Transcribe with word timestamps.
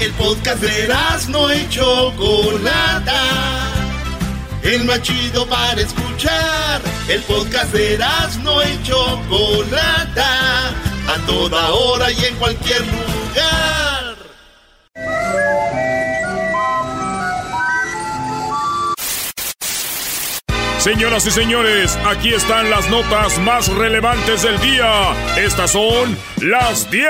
El 0.00 0.12
podcast 0.12 0.62
de 0.62 0.88
no 1.28 1.54
y 1.54 1.68
Chocolata. 1.68 3.22
El 4.62 4.84
más 4.84 5.02
chido 5.02 5.46
para 5.46 5.78
escuchar. 5.78 6.80
El 7.06 7.20
podcast 7.24 7.70
de 7.74 7.98
no 8.42 8.62
y 8.62 8.82
Chocolata. 8.82 10.68
A 11.06 11.26
toda 11.26 11.68
hora 11.72 12.10
y 12.10 12.24
en 12.24 12.34
cualquier 12.36 12.80
lugar. 12.80 13.10
Señoras 20.80 21.26
y 21.26 21.30
señores, 21.30 21.98
aquí 22.06 22.32
están 22.32 22.70
las 22.70 22.88
notas 22.88 23.38
más 23.40 23.68
relevantes 23.68 24.40
del 24.40 24.58
día. 24.60 25.12
Estas 25.36 25.72
son 25.72 26.16
las 26.40 26.90
10 26.90 27.04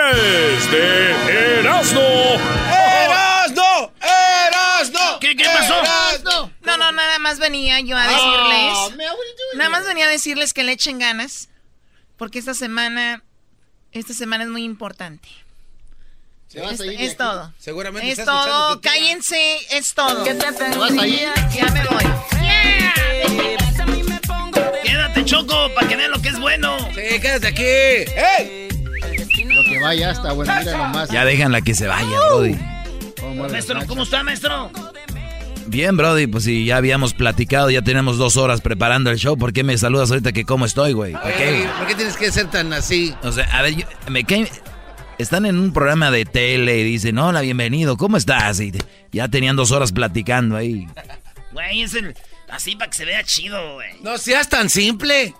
de 0.72 1.60
Erasmo. 1.60 2.00
¡Erasno! 2.00 3.92
¡Erasno! 4.00 5.20
¿Qué, 5.20 5.36
qué 5.36 5.44
pasó? 5.44 5.74
¡Erasno! 5.80 6.50
No, 6.76 6.84
no, 6.86 6.92
nada 6.92 7.18
más 7.18 7.38
venía 7.38 7.80
yo 7.80 7.96
a 7.96 8.04
Ah, 8.04 8.08
decirles. 8.08 8.96
man, 8.96 8.98
doing 8.98 9.58
Nada 9.58 9.70
más 9.70 9.84
venía 9.86 10.06
a 10.06 10.08
decirles 10.08 10.52
que 10.52 10.62
le 10.64 10.72
echen 10.72 10.98
ganas. 10.98 11.48
Porque 12.16 12.38
esta 12.38 12.54
semana. 12.54 13.22
Esta 13.92 14.14
semana 14.14 14.44
es 14.44 14.50
muy 14.50 14.62
importante. 14.64 15.28
¿Se 16.48 16.60
vas 16.60 16.72
Es, 16.74 16.80
a 16.80 16.86
ir 16.86 17.00
es 17.00 17.16
todo. 17.16 17.52
Seguramente 17.58 18.10
Es 18.10 18.18
está 18.18 18.32
todo. 18.32 18.80
Cállense, 18.80 19.58
es 19.70 19.94
todo. 19.94 20.22
¿Te 20.24 20.34
vas 20.34 20.92
a 20.92 21.06
ir? 21.06 21.28
Ya 21.54 21.66
me 21.72 21.84
voy. 21.86 22.04
Quédate, 24.82 25.24
Choco, 25.24 25.68
para 25.74 25.88
que 25.88 25.96
vean 25.96 26.10
lo 26.10 26.20
que 26.22 26.28
es 26.28 26.38
bueno. 26.38 26.76
Sí, 26.94 27.20
quédate 27.20 27.46
aquí. 27.48 27.62
¡Ey! 27.62 28.68
Lo 29.46 29.62
que 29.64 29.78
vaya 29.80 30.10
hasta 30.10 30.32
bueno, 30.32 30.52
mira 30.58 30.76
nomás. 30.76 31.10
Ya 31.10 31.24
déjanla 31.24 31.60
que 31.62 31.74
se 31.74 31.86
vaya, 31.86 32.06
Brody. 32.28 32.54
las 32.54 33.50
Maestro. 33.52 33.86
¿cómo 33.86 34.02
está, 34.04 34.22
maestro? 34.22 34.70
Bien, 35.70 35.96
Brody, 35.96 36.26
pues 36.26 36.42
si 36.44 36.64
ya 36.64 36.78
habíamos 36.78 37.14
platicado, 37.14 37.70
ya 37.70 37.80
tenemos 37.82 38.18
dos 38.18 38.36
horas 38.36 38.60
preparando 38.60 39.08
el 39.10 39.18
show. 39.18 39.38
¿Por 39.38 39.52
qué 39.52 39.62
me 39.62 39.78
saludas 39.78 40.10
ahorita 40.10 40.32
que 40.32 40.44
cómo 40.44 40.66
estoy, 40.66 40.92
güey? 40.94 41.12
¿Por 41.12 41.32
qué? 41.32 41.64
¿Por 41.78 41.86
qué 41.86 41.94
tienes 41.94 42.16
que 42.16 42.32
ser 42.32 42.50
tan 42.50 42.72
así? 42.72 43.14
O 43.22 43.30
sea, 43.30 43.44
a 43.56 43.62
ver, 43.62 43.76
yo- 43.76 43.86
me 44.08 44.24
caen... 44.24 44.48
Están 45.18 45.44
en 45.46 45.58
un 45.58 45.72
programa 45.72 46.10
de 46.10 46.24
tele 46.24 46.78
y 46.78 46.84
dicen, 46.84 47.18
hola, 47.18 47.42
bienvenido, 47.42 47.96
¿cómo 47.98 48.16
estás? 48.16 48.58
Y 48.58 48.72
te- 48.72 48.82
ya 49.12 49.28
tenían 49.28 49.54
dos 49.54 49.70
horas 49.70 49.92
platicando 49.92 50.56
ahí. 50.56 50.88
Güey, 51.52 51.82
es 51.82 51.94
el. 51.94 52.14
Así 52.48 52.74
para 52.74 52.90
que 52.90 52.96
se 52.96 53.04
vea 53.04 53.22
chido, 53.22 53.74
güey. 53.74 54.00
No 54.02 54.16
seas 54.18 54.48
tan 54.48 54.70
simple. 54.70 55.34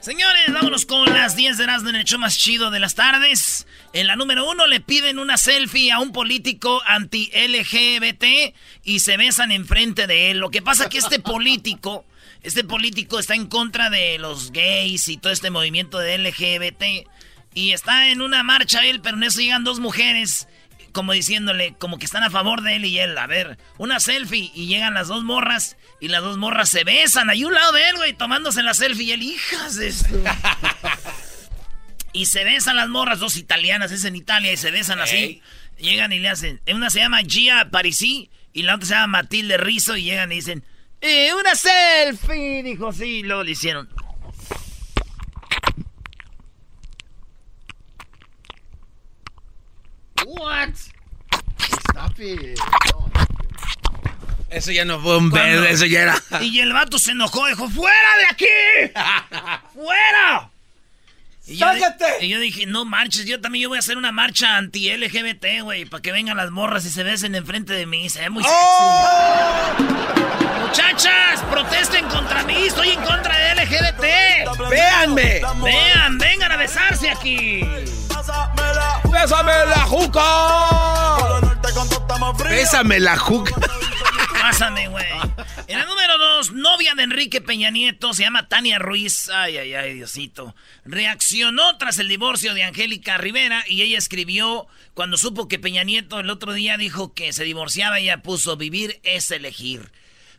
Señores, 0.00 0.50
vámonos 0.50 0.86
con 0.86 1.12
las 1.12 1.36
10 1.36 1.58
de 1.58 1.64
Erasmo 1.64 1.90
en 1.90 1.96
el 1.96 2.04
show 2.04 2.18
más 2.18 2.38
chido 2.38 2.70
de 2.70 2.80
las 2.80 2.94
tardes. 2.94 3.66
En 3.92 4.06
la 4.06 4.16
número 4.16 4.48
uno 4.48 4.66
le 4.66 4.80
piden 4.80 5.18
una 5.18 5.36
selfie 5.36 5.92
a 5.92 5.98
un 5.98 6.10
político 6.12 6.80
anti-LGBT 6.86 8.54
y 8.82 9.00
se 9.00 9.18
besan 9.18 9.52
enfrente 9.52 10.06
de 10.06 10.30
él. 10.30 10.38
Lo 10.38 10.50
que 10.50 10.62
pasa 10.62 10.88
que 10.88 10.96
este 10.96 11.20
político, 11.20 12.06
este 12.42 12.64
político 12.64 13.18
está 13.18 13.34
en 13.34 13.46
contra 13.46 13.90
de 13.90 14.18
los 14.18 14.52
gays 14.52 15.06
y 15.08 15.18
todo 15.18 15.34
este 15.34 15.50
movimiento 15.50 15.98
de 15.98 16.16
LGBT. 16.16 17.06
Y 17.52 17.72
está 17.72 18.08
en 18.08 18.22
una 18.22 18.42
marcha 18.42 18.86
él, 18.86 19.02
pero 19.02 19.18
en 19.18 19.24
eso 19.24 19.42
llegan 19.42 19.64
dos 19.64 19.80
mujeres 19.80 20.48
como 20.92 21.12
diciéndole, 21.12 21.74
como 21.78 21.98
que 21.98 22.06
están 22.06 22.22
a 22.22 22.30
favor 22.30 22.62
de 22.62 22.76
él 22.76 22.86
y 22.86 22.98
él. 22.98 23.16
A 23.18 23.26
ver, 23.26 23.58
una 23.76 24.00
selfie 24.00 24.50
y 24.54 24.66
llegan 24.66 24.94
las 24.94 25.08
dos 25.08 25.24
morras 25.24 25.76
y 26.00 26.08
las 26.08 26.22
dos 26.22 26.38
morras 26.38 26.68
se 26.68 26.84
besan 26.84 27.30
ahí 27.30 27.42
a 27.42 27.46
un 27.46 27.54
lado 27.54 27.72
de 27.72 27.88
él, 27.90 27.96
güey, 27.96 28.12
tomándose 28.14 28.62
la 28.62 28.74
selfie 28.74 29.04
y 29.04 29.12
él, 29.12 29.22
hijas 29.22 29.76
de 29.76 29.88
esto. 29.88 30.08
y 32.12 32.26
se 32.26 32.42
besan 32.44 32.76
las 32.76 32.88
morras, 32.88 33.18
dos 33.18 33.36
italianas, 33.36 33.92
es 33.92 34.04
en 34.04 34.16
Italia, 34.16 34.52
y 34.52 34.56
se 34.56 34.70
besan 34.70 35.00
así. 35.00 35.42
Llegan 35.78 36.12
y 36.12 36.18
le 36.18 36.28
hacen, 36.28 36.60
una 36.72 36.90
se 36.90 37.00
llama 37.00 37.22
Gia 37.22 37.70
Parisi 37.70 38.30
y 38.52 38.62
la 38.62 38.74
otra 38.74 38.86
se 38.86 38.94
llama 38.94 39.22
Matilde 39.22 39.56
Rizzo 39.56 39.96
y 39.96 40.04
llegan 40.04 40.30
y 40.32 40.36
dicen, 40.36 40.64
eh, 41.00 41.32
una 41.32 41.54
selfie, 41.54 42.62
dijo 42.62 42.92
sí, 42.92 43.20
y 43.20 43.22
luego 43.22 43.44
le 43.44 43.52
hicieron. 43.52 43.88
What? 50.26 50.74
Stop 51.90 52.20
it. 52.20 52.58
Eso 54.50 54.72
ya 54.72 54.84
no 54.84 55.00
fue 55.00 55.16
un 55.16 55.30
beso, 55.30 55.64
eso 55.64 55.86
ya 55.86 56.02
era. 56.02 56.22
Y 56.40 56.60
el 56.60 56.72
vato 56.72 56.98
se 56.98 57.12
enojó, 57.12 57.46
dijo, 57.46 57.68
¡fuera 57.68 58.16
de 58.18 58.26
aquí! 58.30 58.46
¡Fuera! 59.74 60.50
Y 61.46 61.56
yo, 61.56 61.66
y 62.20 62.28
yo 62.28 62.38
dije, 62.38 62.66
no 62.66 62.84
marches, 62.84 63.26
yo 63.26 63.40
también 63.40 63.64
yo 63.64 63.68
voy 63.70 63.76
a 63.76 63.80
hacer 63.80 63.96
una 63.96 64.12
marcha 64.12 64.56
anti-LGBT, 64.56 65.62
güey, 65.62 65.84
para 65.84 66.00
que 66.00 66.12
vengan 66.12 66.36
las 66.36 66.50
morras 66.50 66.84
y 66.84 66.90
se 66.90 67.02
besen 67.02 67.34
enfrente 67.34 67.72
de 67.72 67.86
mí, 67.86 68.08
se 68.08 68.20
ve 68.20 68.30
muy 68.30 68.44
¡Oh! 68.46 69.66
sexy. 69.76 70.60
Muchachas, 70.60 71.42
protesten 71.50 72.06
contra 72.06 72.44
mí, 72.44 72.66
estoy 72.66 72.90
en 72.90 73.02
contra 73.02 73.36
de 73.36 73.64
LGBT. 73.64 74.68
¡Véanme! 74.70 75.40
Vean, 75.64 76.18
vengan 76.18 76.52
a 76.52 76.56
besarse 76.56 77.10
aquí. 77.10 77.62
¡Bésame 79.10 79.52
la 79.66 79.80
juca! 79.86 80.22
¡Bésame 82.48 83.00
la 83.00 83.16
juca! 83.16 83.52
Pásame, 84.40 84.88
güey. 84.88 85.06
En 85.66 85.78
el 85.78 85.86
número 85.86 86.18
dos, 86.18 86.52
novia 86.52 86.94
de 86.94 87.02
Enrique 87.02 87.40
Peña 87.40 87.70
Nieto, 87.70 88.14
se 88.14 88.22
llama 88.22 88.48
Tania 88.48 88.78
Ruiz. 88.78 89.28
Ay, 89.30 89.58
ay, 89.58 89.74
ay, 89.74 89.94
Diosito. 89.94 90.54
Reaccionó 90.84 91.76
tras 91.78 91.98
el 91.98 92.08
divorcio 92.08 92.54
de 92.54 92.62
Angélica 92.62 93.18
Rivera 93.18 93.64
y 93.68 93.82
ella 93.82 93.98
escribió, 93.98 94.66
cuando 94.94 95.16
supo 95.16 95.48
que 95.48 95.58
Peña 95.58 95.84
Nieto 95.84 96.20
el 96.20 96.30
otro 96.30 96.52
día 96.52 96.76
dijo 96.76 97.12
que 97.12 97.32
se 97.32 97.44
divorciaba, 97.44 97.98
ella 97.98 98.22
puso, 98.22 98.56
vivir 98.56 99.00
es 99.02 99.30
elegir. 99.30 99.92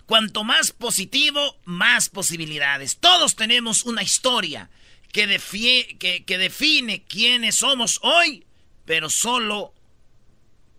Cuanto 0.06 0.44
más 0.44 0.72
positivo, 0.72 1.58
más 1.64 2.10
posibilidades. 2.10 2.98
Todos 2.98 3.36
tenemos 3.36 3.84
una 3.84 4.04
historia 4.04 4.70
que, 5.12 6.24
que 6.26 6.38
define 6.38 7.04
quiénes 7.04 7.56
somos 7.56 8.00
hoy, 8.02 8.46
pero 8.86 9.10
solo 9.10 9.74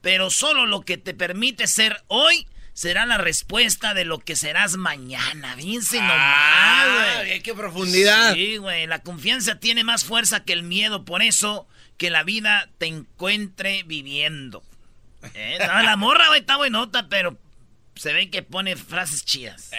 pero 0.02 0.30
solo 0.30 0.66
lo 0.66 0.82
que 0.82 0.98
te 0.98 1.14
permite 1.14 1.68
ser 1.68 2.02
hoy 2.08 2.46
será 2.74 3.06
la 3.06 3.18
respuesta 3.18 3.94
de 3.94 4.04
lo 4.04 4.18
que 4.18 4.36
serás 4.36 4.76
mañana. 4.76 5.54
Fíjense 5.56 5.98
Ah, 6.00 6.84
nomás, 6.86 7.26
güey. 7.26 7.40
qué 7.42 7.54
profundidad. 7.54 8.34
Sí, 8.34 8.56
güey. 8.56 8.86
La 8.86 9.02
confianza 9.02 9.58
tiene 9.60 9.84
más 9.84 10.04
fuerza 10.04 10.44
que 10.44 10.52
el 10.52 10.62
miedo. 10.62 11.04
Por 11.04 11.22
eso, 11.22 11.68
que 11.98 12.10
la 12.10 12.22
vida 12.22 12.70
te 12.78 12.86
encuentre 12.86 13.82
viviendo. 13.84 14.62
Eh, 15.34 15.58
no, 15.60 15.82
la 15.82 15.96
morra, 15.96 16.28
güey, 16.28 16.40
está 16.40 16.56
buenota, 16.56 17.08
pero 17.08 17.38
se 17.94 18.12
ve 18.12 18.30
que 18.30 18.42
pone 18.42 18.74
frases 18.76 19.24
chidas. 19.24 19.70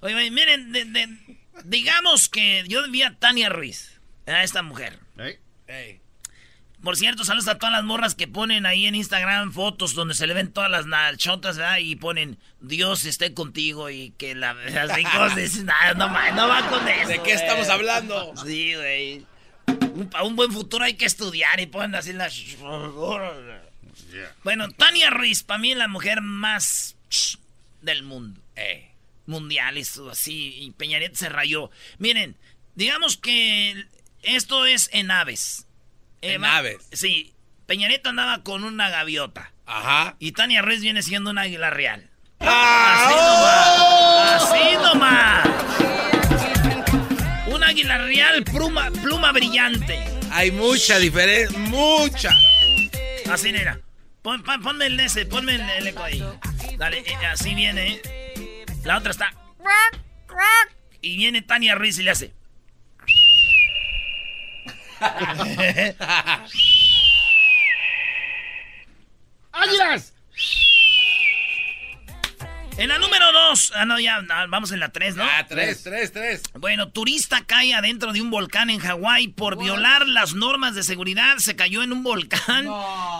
Oye, 0.00 0.12
güey, 0.14 0.30
miren, 0.30 0.72
de- 0.72 0.84
de- 0.84 1.18
digamos 1.64 2.28
que 2.28 2.62
yo 2.68 2.88
vi 2.90 3.02
a 3.02 3.18
Tania 3.18 3.48
Ruiz, 3.48 3.98
a 4.26 4.44
esta 4.44 4.62
mujer. 4.62 4.98
Por 6.86 6.96
cierto, 6.96 7.24
saludos 7.24 7.48
a 7.48 7.58
todas 7.58 7.72
las 7.72 7.82
morras 7.82 8.14
que 8.14 8.28
ponen 8.28 8.64
ahí 8.64 8.86
en 8.86 8.94
Instagram 8.94 9.50
fotos 9.52 9.94
donde 9.94 10.14
se 10.14 10.24
le 10.28 10.34
ven 10.34 10.52
todas 10.52 10.70
las 10.70 10.86
nalchotas, 10.86 11.56
¿verdad? 11.58 11.78
Y 11.78 11.96
ponen 11.96 12.38
Dios 12.60 13.04
esté 13.06 13.34
contigo 13.34 13.90
y 13.90 14.10
que 14.10 14.36
la... 14.36 14.50
Así 14.82 15.02
cosas, 15.02 15.34
dices, 15.34 15.64
"Nah, 15.64 15.94
no, 15.94 16.06
no 16.06 16.46
va 16.46 16.68
con 16.70 16.86
eso. 16.88 17.08
¿De 17.08 17.14
qué 17.16 17.20
güey". 17.22 17.32
estamos 17.34 17.68
hablando? 17.70 18.32
Sí, 18.46 18.72
güey. 18.76 19.26
Un- 19.96 20.08
Para 20.08 20.22
un 20.22 20.36
buen 20.36 20.52
futuro 20.52 20.84
hay 20.84 20.94
que 20.94 21.06
estudiar 21.06 21.58
y 21.58 21.66
ponen 21.66 21.96
así 21.96 22.12
las... 22.12 22.40
Bueno, 24.44 24.70
Tania 24.70 25.10
Ruiz, 25.10 25.42
para 25.42 25.58
mí 25.58 25.72
es 25.72 25.78
la 25.78 25.88
mujer 25.88 26.20
más 26.20 26.94
del 27.82 28.04
mundo. 28.04 28.40
Eh. 28.54 28.92
Mundial, 29.26 29.76
eso 29.76 30.08
así. 30.08 30.54
Y 30.60 30.70
Peña 30.70 31.00
Nieto 31.00 31.16
se 31.16 31.30
rayó. 31.30 31.68
Miren, 31.98 32.36
digamos 32.76 33.16
que 33.16 33.86
esto 34.22 34.66
es 34.66 34.88
en 34.92 35.10
aves. 35.10 35.65
En 36.22 36.42
va- 36.42 36.56
aves. 36.58 36.76
Sí. 36.92 37.32
Peña 37.66 37.88
Nieto 37.88 38.10
andaba 38.10 38.42
con 38.42 38.64
una 38.64 38.88
gaviota. 38.90 39.52
Ajá. 39.66 40.16
Y 40.18 40.32
Tania 40.32 40.62
Ruiz 40.62 40.80
viene 40.80 41.02
siendo 41.02 41.30
un 41.30 41.38
águila 41.38 41.70
real. 41.70 42.10
Así 43.36 44.76
nomás. 44.82 45.46
Un 47.48 47.62
águila 47.64 47.98
real, 47.98 48.44
pluma, 48.44 48.90
pluma 48.90 49.32
brillante. 49.32 49.98
Hay 50.30 50.50
mucha 50.52 50.98
diferencia, 50.98 51.56
mucha. 51.58 52.30
Así 53.30 53.48
era. 53.48 53.78
Pon- 54.22 54.42
pon- 54.42 54.62
ponme 54.62 54.86
el 54.86 54.98
ese, 55.00 55.24
ponme 55.26 55.54
el, 55.56 55.62
el 55.62 55.86
eco 55.88 56.02
ahí. 56.02 56.22
Dale, 56.78 56.98
eh, 56.98 57.16
así 57.32 57.54
viene. 57.54 57.92
¿eh? 57.94 58.64
La 58.84 58.98
otra 58.98 59.10
está. 59.12 59.32
Y 61.00 61.16
viene 61.16 61.42
Tania 61.42 61.74
Ruiz 61.74 61.98
y 61.98 62.02
le 62.02 62.10
hace. 62.10 62.32
¡Águilas! 69.52 70.12
En 72.78 72.88
la 72.90 72.98
número 72.98 73.32
dos. 73.32 73.72
Ah, 73.74 73.86
no, 73.86 73.98
ya, 73.98 74.20
vamos 74.50 74.70
en 74.70 74.80
la 74.80 74.90
tres, 74.90 75.16
¿no? 75.16 75.24
Ah, 75.24 75.46
tres, 75.48 75.82
tres, 75.82 76.12
tres. 76.12 76.42
Bueno, 76.58 76.90
turista 76.90 77.42
cae 77.46 77.72
adentro 77.72 78.12
de 78.12 78.20
un 78.20 78.30
volcán 78.30 78.68
en 78.68 78.80
Hawái 78.80 79.28
por 79.28 79.56
violar 79.58 80.06
las 80.06 80.34
normas 80.34 80.74
de 80.74 80.82
seguridad. 80.82 81.38
Se 81.38 81.56
cayó 81.56 81.82
en 81.82 81.92
un 81.92 82.02
volcán. 82.02 82.68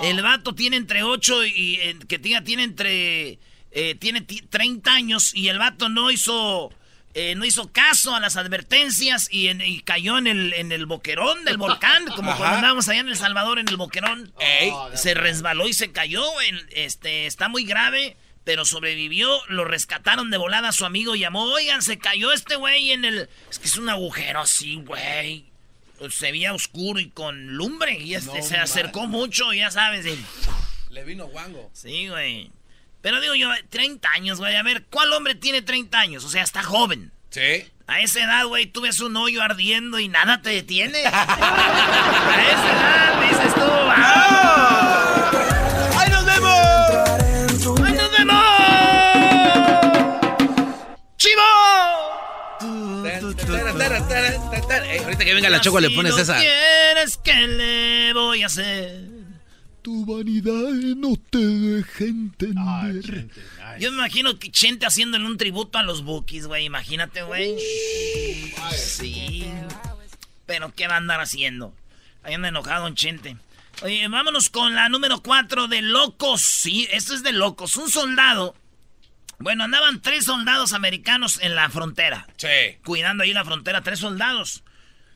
El 0.02 0.20
vato 0.22 0.54
tiene 0.54 0.76
entre 0.76 1.02
8 1.04 1.46
y 1.46 1.76
eh, 1.80 1.96
que 2.06 2.18
diga, 2.18 2.42
tiene 2.42 2.64
entre 2.64 3.38
eh, 3.70 3.94
tiene 3.98 4.20
ti- 4.20 4.42
30 4.42 4.92
años 4.92 5.34
y 5.34 5.48
el 5.48 5.58
vato 5.58 5.88
no 5.88 6.10
hizo 6.10 6.70
eh, 7.18 7.34
no 7.34 7.44
hizo 7.46 7.72
caso 7.72 8.14
a 8.14 8.20
las 8.20 8.36
advertencias 8.36 9.28
y, 9.32 9.48
en- 9.48 9.62
y 9.62 9.80
cayó 9.80 10.18
en 10.18 10.26
el 10.26 10.52
en 10.52 10.70
el 10.70 10.84
boquerón 10.86 11.44
del 11.46 11.56
volcán, 11.56 12.04
como 12.14 12.28
Ajá. 12.30 12.38
cuando 12.38 12.56
andábamos 12.56 12.88
allá 12.88 13.00
en 13.00 13.08
el 13.08 13.16
Salvador 13.16 13.58
en 13.58 13.68
el 13.68 13.76
boquerón. 13.78 14.32
Ey. 14.38 14.70
Se 14.94 15.14
resbaló 15.14 15.66
y 15.66 15.72
se 15.72 15.90
cayó. 15.92 16.22
este 16.70 17.26
está 17.26 17.48
muy 17.48 17.64
grave. 17.64 18.16
Pero 18.44 18.64
sobrevivió, 18.64 19.40
lo 19.48 19.64
rescataron 19.64 20.30
de 20.30 20.36
volada. 20.36 20.70
Su 20.70 20.84
amigo 20.86 21.16
llamó, 21.16 21.42
oigan, 21.52 21.82
se 21.82 21.98
cayó 21.98 22.30
este 22.30 22.54
güey 22.54 22.92
en 22.92 23.04
el... 23.04 23.28
Es 23.50 23.58
que 23.58 23.66
es 23.66 23.76
un 23.76 23.88
agujero 23.88 24.38
así, 24.38 24.76
güey. 24.76 25.46
Se 26.10 26.30
veía 26.30 26.54
oscuro 26.54 27.00
y 27.00 27.10
con 27.10 27.56
lumbre. 27.56 27.98
Y 27.98 28.14
este, 28.14 28.38
No 28.38 28.44
se 28.44 28.56
acercó 28.56 29.08
mucho, 29.08 29.52
ya 29.52 29.72
sabes. 29.72 30.06
y- 30.06 30.24
Le 30.90 31.02
vino 31.02 31.26
guango. 31.26 31.68
Sí, 31.72 32.06
güey. 32.06 32.52
Pero 33.06 33.20
digo 33.20 33.36
yo, 33.36 33.50
30 33.70 34.10
años, 34.10 34.40
güey. 34.40 34.56
A 34.56 34.64
ver, 34.64 34.86
¿cuál 34.90 35.12
hombre 35.12 35.36
tiene 35.36 35.62
30 35.62 35.96
años? 35.96 36.24
O 36.24 36.28
sea, 36.28 36.42
está 36.42 36.64
joven. 36.64 37.12
Sí. 37.30 37.64
A 37.86 38.00
esa 38.00 38.24
edad, 38.24 38.46
güey, 38.46 38.66
tú 38.66 38.80
ves 38.80 38.98
un 38.98 39.16
hoyo 39.16 39.42
ardiendo 39.42 40.00
y 40.00 40.08
nada 40.08 40.42
te 40.42 40.50
detiene. 40.50 40.98
A 41.06 42.42
esa 42.50 42.72
edad 42.72 43.20
dices 43.30 43.54
tú, 43.54 43.60
¡vamos! 43.60 44.00
¡Ahí 45.96 46.10
nos 46.10 46.26
vemos! 46.26 47.80
¡Ahí 47.86 47.92
nos 47.92 48.10
vemos! 48.18 48.44
¡Chivo! 51.16 51.42
Ahorita 55.04 55.24
que 55.24 55.32
venga 55.32 55.48
la 55.48 55.60
choco 55.60 55.78
le 55.78 55.90
pones 55.90 56.18
esa. 56.18 56.40
quieres, 56.40 57.20
¿qué 57.22 57.46
le 57.46 58.12
voy 58.14 58.42
a 58.42 58.46
hacer? 58.46 59.15
Tu 59.86 60.04
vanidad 60.04 60.72
no 60.96 61.14
te 61.30 61.38
deja 61.38 62.04
entender. 62.06 63.28
Yo 63.78 63.92
me 63.92 63.98
imagino 63.98 64.36
que 64.36 64.50
Chente 64.50 64.84
haciéndole 64.84 65.24
un 65.24 65.36
tributo 65.36 65.78
a 65.78 65.84
los 65.84 66.02
Bookies, 66.02 66.48
güey. 66.48 66.64
Imagínate, 66.64 67.22
güey. 67.22 67.56
Sí. 68.74 69.46
Pero 70.44 70.74
¿qué 70.74 70.88
va 70.88 70.94
a 70.94 70.96
andar 70.96 71.20
haciendo? 71.20 71.72
Ahí 72.24 72.34
anda 72.34 72.48
enojado 72.48 72.88
en 72.88 72.96
Chente. 72.96 73.36
Oye, 73.82 74.08
vámonos 74.08 74.50
con 74.50 74.74
la 74.74 74.88
número 74.88 75.22
4 75.22 75.68
de 75.68 75.82
locos. 75.82 76.40
Sí, 76.40 76.88
esto 76.90 77.14
es 77.14 77.22
de 77.22 77.30
locos. 77.30 77.76
Un 77.76 77.88
soldado. 77.88 78.56
Bueno, 79.38 79.62
andaban 79.62 80.02
tres 80.02 80.24
soldados 80.24 80.72
americanos 80.72 81.38
en 81.40 81.54
la 81.54 81.70
frontera. 81.70 82.26
Sí. 82.38 82.76
Cuidando 82.84 83.22
ahí 83.22 83.32
la 83.32 83.44
frontera, 83.44 83.82
tres 83.82 84.00
soldados. 84.00 84.64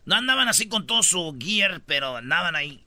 No 0.05 0.15
andaban 0.15 0.47
así 0.47 0.69
con 0.69 0.87
todo 0.87 1.03
su 1.03 1.37
gear, 1.41 1.83
pero 1.85 2.19
andaban 2.19 2.55
ahí. 2.55 2.85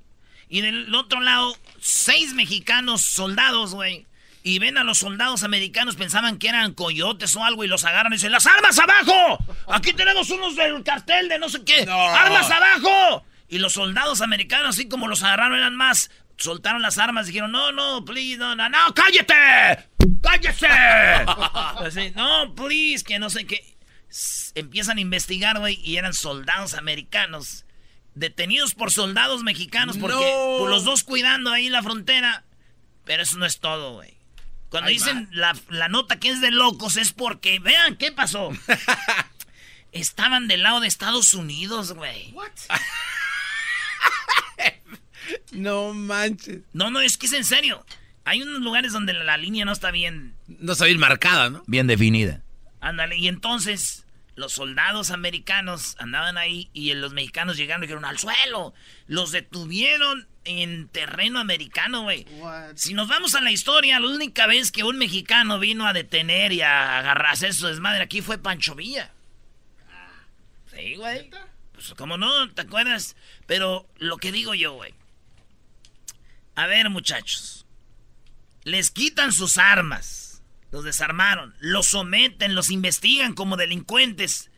Y 0.53 0.61
del 0.61 0.93
otro 0.93 1.19
lado, 1.19 1.57
seis 1.81 2.35
mexicanos 2.35 3.01
soldados, 3.01 3.73
güey. 3.73 4.05
Y 4.43 4.59
ven 4.59 4.77
a 4.77 4.83
los 4.83 4.99
soldados 4.99 5.41
americanos, 5.41 5.95
pensaban 5.95 6.37
que 6.37 6.47
eran 6.47 6.75
coyotes 6.75 7.35
o 7.35 7.43
algo, 7.43 7.63
y 7.63 7.67
los 7.67 7.85
agarran 7.85 8.13
y 8.13 8.17
dicen, 8.17 8.31
¡las 8.31 8.45
armas 8.45 8.77
abajo! 8.77 9.43
Aquí 9.69 9.93
tenemos 9.93 10.29
unos 10.29 10.55
del 10.55 10.83
cartel 10.83 11.27
de 11.27 11.39
no 11.39 11.49
sé 11.49 11.63
qué. 11.65 11.87
No. 11.87 11.99
¡Armas 11.99 12.51
abajo! 12.51 13.25
Y 13.49 13.57
los 13.57 13.73
soldados 13.73 14.21
americanos, 14.21 14.75
así 14.75 14.87
como 14.87 15.07
los 15.07 15.23
agarraron, 15.23 15.57
eran 15.57 15.75
más. 15.75 16.11
Soltaron 16.37 16.83
las 16.83 16.99
armas 16.99 17.25
y 17.25 17.31
dijeron, 17.31 17.51
no, 17.51 17.71
no, 17.71 18.05
please, 18.05 18.37
no, 18.37 18.55
no, 18.55 18.69
no, 18.69 18.93
cállate. 18.93 19.33
¡Cállese! 20.21 20.67
Así, 20.67 22.11
no, 22.15 22.53
please, 22.53 23.03
que 23.03 23.17
no 23.17 23.31
sé 23.31 23.47
qué. 23.47 23.75
Empiezan 24.53 24.99
a 24.99 25.01
investigar, 25.01 25.57
güey, 25.57 25.79
y 25.83 25.97
eran 25.97 26.13
soldados 26.13 26.75
americanos. 26.75 27.65
Detenidos 28.15 28.75
por 28.75 28.91
soldados 28.91 29.43
mexicanos, 29.43 29.97
porque 29.97 30.15
No. 30.15 30.57
por 30.59 30.69
los 30.69 30.83
dos 30.83 31.03
cuidando 31.03 31.51
ahí 31.51 31.69
la 31.69 31.81
frontera. 31.83 32.43
Pero 33.05 33.23
eso 33.23 33.37
no 33.37 33.45
es 33.45 33.59
todo, 33.59 33.93
güey. 33.93 34.13
Cuando 34.69 34.89
dicen 34.89 35.27
la, 35.31 35.55
la 35.69 35.87
nota 35.87 36.19
que 36.19 36.29
es 36.29 36.41
de 36.41 36.51
locos 36.51 36.97
es 36.97 37.11
porque, 37.13 37.59
vean, 37.59 37.95
¿qué 37.95 38.11
pasó? 38.11 38.51
Estaban 39.91 40.47
del 40.47 40.63
lado 40.63 40.79
de 40.79 40.87
Estados 40.87 41.33
Unidos, 41.33 41.93
güey. 41.93 42.33
No 45.51 45.93
manches. 45.93 46.61
No, 46.73 46.89
no, 46.91 46.99
es 46.99 47.17
que 47.17 47.27
es 47.27 47.33
en 47.33 47.45
serio. 47.45 47.85
Hay 48.25 48.41
unos 48.41 48.61
lugares 48.61 48.91
donde 48.91 49.13
la, 49.13 49.23
la 49.23 49.37
línea 49.37 49.65
no 49.65 49.71
está 49.71 49.91
bien. 49.91 50.35
No 50.47 50.73
está 50.73 50.85
bien 50.85 50.99
marcada, 50.99 51.49
¿no? 51.49 51.63
Bien 51.67 51.87
definida. 51.87 52.41
Ándale, 52.81 53.17
y 53.17 53.27
entonces 53.27 54.02
los 54.35 54.53
soldados 54.53 55.11
americanos 55.11 55.95
andaban 55.99 56.37
ahí 56.37 56.69
y 56.73 56.93
los 56.93 57.13
mexicanos 57.13 57.57
llegaron 57.57 57.83
y 57.83 57.87
dijeron 57.87 58.05
al 58.05 58.17
suelo. 58.17 58.73
Los 59.07 59.31
detuvieron 59.31 60.27
en 60.43 60.87
terreno 60.89 61.39
americano, 61.39 62.03
güey. 62.03 62.25
Si 62.75 62.93
nos 62.93 63.07
vamos 63.07 63.35
a 63.35 63.41
la 63.41 63.51
historia, 63.51 63.99
la 63.99 64.07
única 64.07 64.47
vez 64.47 64.71
que 64.71 64.83
un 64.83 64.97
mexicano 64.97 65.59
vino 65.59 65.85
a 65.85 65.93
detener 65.93 66.51
y 66.51 66.61
a 66.61 66.99
agarrar 66.99 67.27
a 67.27 67.31
hacer 67.31 67.53
su 67.53 67.67
desmadre 67.67 68.03
aquí 68.03 68.21
fue 68.21 68.37
Pancho 68.37 68.75
Villa. 68.75 69.11
Sí, 70.75 70.95
güey. 70.95 71.29
Pues 71.73 71.93
como 71.95 72.17
no, 72.17 72.49
¿te 72.51 72.61
acuerdas? 72.61 73.15
Pero 73.45 73.87
lo 73.97 74.17
que 74.17 74.31
digo 74.31 74.53
yo, 74.55 74.73
güey. 74.73 74.93
A 76.55 76.67
ver, 76.67 76.89
muchachos. 76.89 77.65
Les 78.63 78.89
quitan 78.91 79.31
sus 79.31 79.57
armas. 79.57 80.22
Los 80.73 80.83
desarmaron. 80.83 81.53
Los 81.59 81.85
someten, 81.85 82.55
los 82.55 82.71
investigan 82.71 83.35
como 83.35 83.57
delincuentes. 83.57 84.49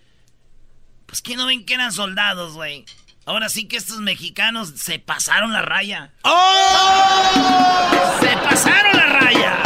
Pues 1.07 1.21
que 1.21 1.35
no 1.35 1.45
ven 1.45 1.65
que 1.65 1.73
eran 1.73 1.91
soldados, 1.91 2.53
güey. 2.53 2.85
Ahora 3.25 3.49
sí 3.49 3.67
que 3.67 3.75
estos 3.75 3.99
mexicanos 3.99 4.71
se 4.77 4.97
pasaron 4.97 5.51
la 5.51 5.61
raya. 5.61 6.13
¡Oh! 6.23 8.17
¡Se 8.21 8.29
pasaron 8.37 8.95
la 8.95 9.05
raya! 9.07 9.61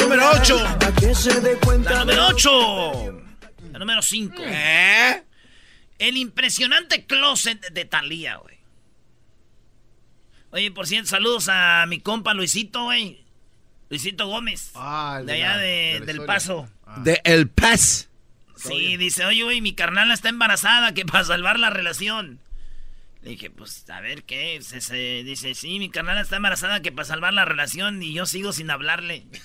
Número 0.00 0.30
8. 0.40 0.76
para 0.78 0.94
que 0.94 1.14
se 1.16 1.40
dé 1.40 1.58
cuenta. 1.58 1.90
La 1.90 1.98
número 2.04 2.28
8. 2.28 3.22
La 3.72 3.78
número 3.80 4.00
5. 4.00 4.34
¿Eh? 4.46 5.24
El 5.98 6.16
impresionante 6.16 7.04
closet 7.04 7.72
de 7.72 7.84
Talía, 7.84 8.36
güey. 8.36 8.57
Oye, 10.50 10.70
por 10.70 10.86
cierto, 10.86 11.08
saludos 11.10 11.48
a 11.50 11.84
mi 11.86 12.00
compa 12.00 12.34
Luisito, 12.34 12.84
güey. 12.84 13.22
Luisito 13.90 14.26
Gómez. 14.26 14.72
Ah, 14.74 15.18
el 15.20 15.26
de 15.26 15.32
de 15.34 15.38
allá 15.44 15.56
la- 15.56 15.62
de- 15.62 16.00
de 16.00 16.06
del. 16.06 16.24
Paso. 16.24 16.68
De 16.98 17.20
El 17.24 17.48
Paz. 17.48 18.08
Sí, 18.56 18.96
dice, 18.96 19.24
oye, 19.24 19.44
güey, 19.44 19.60
mi 19.60 19.72
carnal 19.74 20.10
está 20.10 20.28
embarazada, 20.30 20.92
que 20.92 21.04
para 21.06 21.22
salvar 21.24 21.58
la 21.60 21.70
relación. 21.70 22.40
Le 23.22 23.30
dije, 23.30 23.50
pues, 23.50 23.88
a 23.90 24.00
ver, 24.00 24.24
¿qué? 24.24 24.58
Se- 24.62 24.80
se- 24.80 25.22
dice, 25.24 25.54
sí, 25.54 25.78
mi 25.78 25.90
carnal 25.90 26.18
está 26.18 26.36
embarazada, 26.36 26.80
que 26.82 26.90
para 26.92 27.04
salvar 27.04 27.32
la 27.34 27.44
relación 27.44 28.02
y 28.02 28.12
yo 28.14 28.26
sigo 28.26 28.52
sin 28.52 28.70
hablarle. 28.70 29.26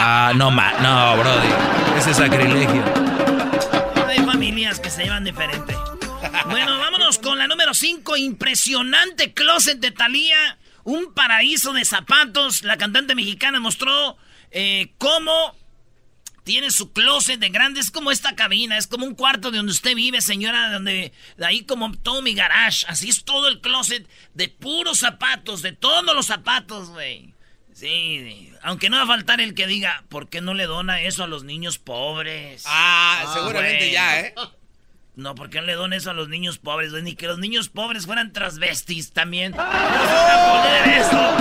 Ah, 0.00 0.32
no, 0.36 0.50
ma 0.52 0.72
no, 0.80 1.16
brody. 1.20 1.48
Ese 1.98 2.12
es 2.12 2.16
sacrilegio. 2.18 2.84
Hay 4.06 4.18
familias 4.24 4.78
que 4.78 4.90
se 4.90 5.02
llevan 5.04 5.24
diferente. 5.24 5.74
Bueno, 6.50 6.78
vámonos 6.78 7.18
con 7.18 7.38
la 7.38 7.46
número 7.46 7.74
5. 7.74 8.16
Impresionante 8.16 9.34
closet 9.34 9.78
de 9.78 9.90
Thalía. 9.90 10.58
Un 10.84 11.12
paraíso 11.14 11.72
de 11.72 11.84
zapatos. 11.84 12.62
La 12.62 12.76
cantante 12.76 13.14
mexicana 13.14 13.60
mostró 13.60 14.16
eh, 14.50 14.92
cómo 14.98 15.54
tiene 16.44 16.70
su 16.70 16.94
closet 16.94 17.38
de 17.38 17.50
grande, 17.50 17.78
es 17.78 17.90
como 17.90 18.10
esta 18.10 18.34
cabina, 18.34 18.78
es 18.78 18.86
como 18.86 19.04
un 19.04 19.14
cuarto 19.14 19.50
de 19.50 19.58
donde 19.58 19.72
usted 19.72 19.94
vive, 19.94 20.22
señora, 20.22 20.72
donde 20.72 21.12
de 21.36 21.46
ahí 21.46 21.64
como 21.64 21.92
todo 21.92 22.22
mi 22.22 22.32
garage, 22.32 22.86
así 22.88 23.10
es 23.10 23.24
todo 23.24 23.48
el 23.48 23.60
closet 23.60 24.08
de 24.32 24.48
puros 24.48 25.00
zapatos, 25.00 25.60
de 25.60 25.72
todos 25.72 26.02
los 26.16 26.24
zapatos, 26.24 26.88
güey. 26.88 27.34
Sí, 27.74 28.50
aunque 28.62 28.88
no 28.88 28.96
va 28.96 29.02
a 29.02 29.06
faltar 29.06 29.42
el 29.42 29.54
que 29.54 29.66
diga, 29.66 30.04
¿por 30.08 30.30
qué 30.30 30.40
no 30.40 30.54
le 30.54 30.64
dona 30.64 31.02
eso 31.02 31.22
a 31.22 31.26
los 31.26 31.44
niños 31.44 31.78
pobres? 31.78 32.64
Ah, 32.66 33.30
seguramente 33.34 33.78
güey. 33.80 33.92
ya, 33.92 34.20
¿eh? 34.20 34.34
No, 35.18 35.34
¿por 35.34 35.50
qué 35.50 35.60
no 35.60 35.66
le 35.66 35.74
dona 35.74 35.96
eso 35.96 36.10
a 36.10 36.14
los 36.14 36.28
niños 36.28 36.58
pobres, 36.58 36.92
güey? 36.92 37.02
Ni 37.02 37.16
que 37.16 37.26
los 37.26 37.40
niños 37.40 37.68
pobres 37.68 38.06
fueran 38.06 38.32
transvestis 38.32 39.10
también. 39.10 39.50
¿Cómo 39.50 39.66
se 39.66 39.74
van 39.74 40.30
a 40.30 40.46
poner 40.62 40.88
eso? 41.00 41.34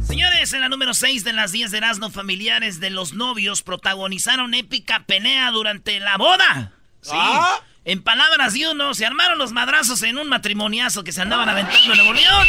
Señores, 0.00 0.50
en 0.54 0.62
la 0.62 0.70
número 0.70 0.94
6 0.94 1.24
de 1.24 1.34
las 1.34 1.52
10 1.52 1.72
de 1.72 1.76
Erasmo, 1.76 2.08
familiares 2.08 2.80
de 2.80 2.88
los 2.88 3.12
novios 3.12 3.62
protagonizaron 3.62 4.54
épica 4.54 5.04
pelea 5.04 5.50
durante 5.50 6.00
la 6.00 6.16
boda. 6.16 6.72
Sí. 7.02 7.12
En 7.84 8.02
palabras 8.02 8.54
de 8.54 8.68
uno, 8.68 8.94
se 8.94 9.04
armaron 9.04 9.36
los 9.36 9.52
madrazos 9.52 10.02
en 10.04 10.16
un 10.16 10.30
matrimoniazo 10.30 11.04
que 11.04 11.12
se 11.12 11.20
andaban 11.20 11.50
aventando 11.50 11.92
en 11.92 11.98
Nuevo 11.98 12.14
León. 12.14 12.46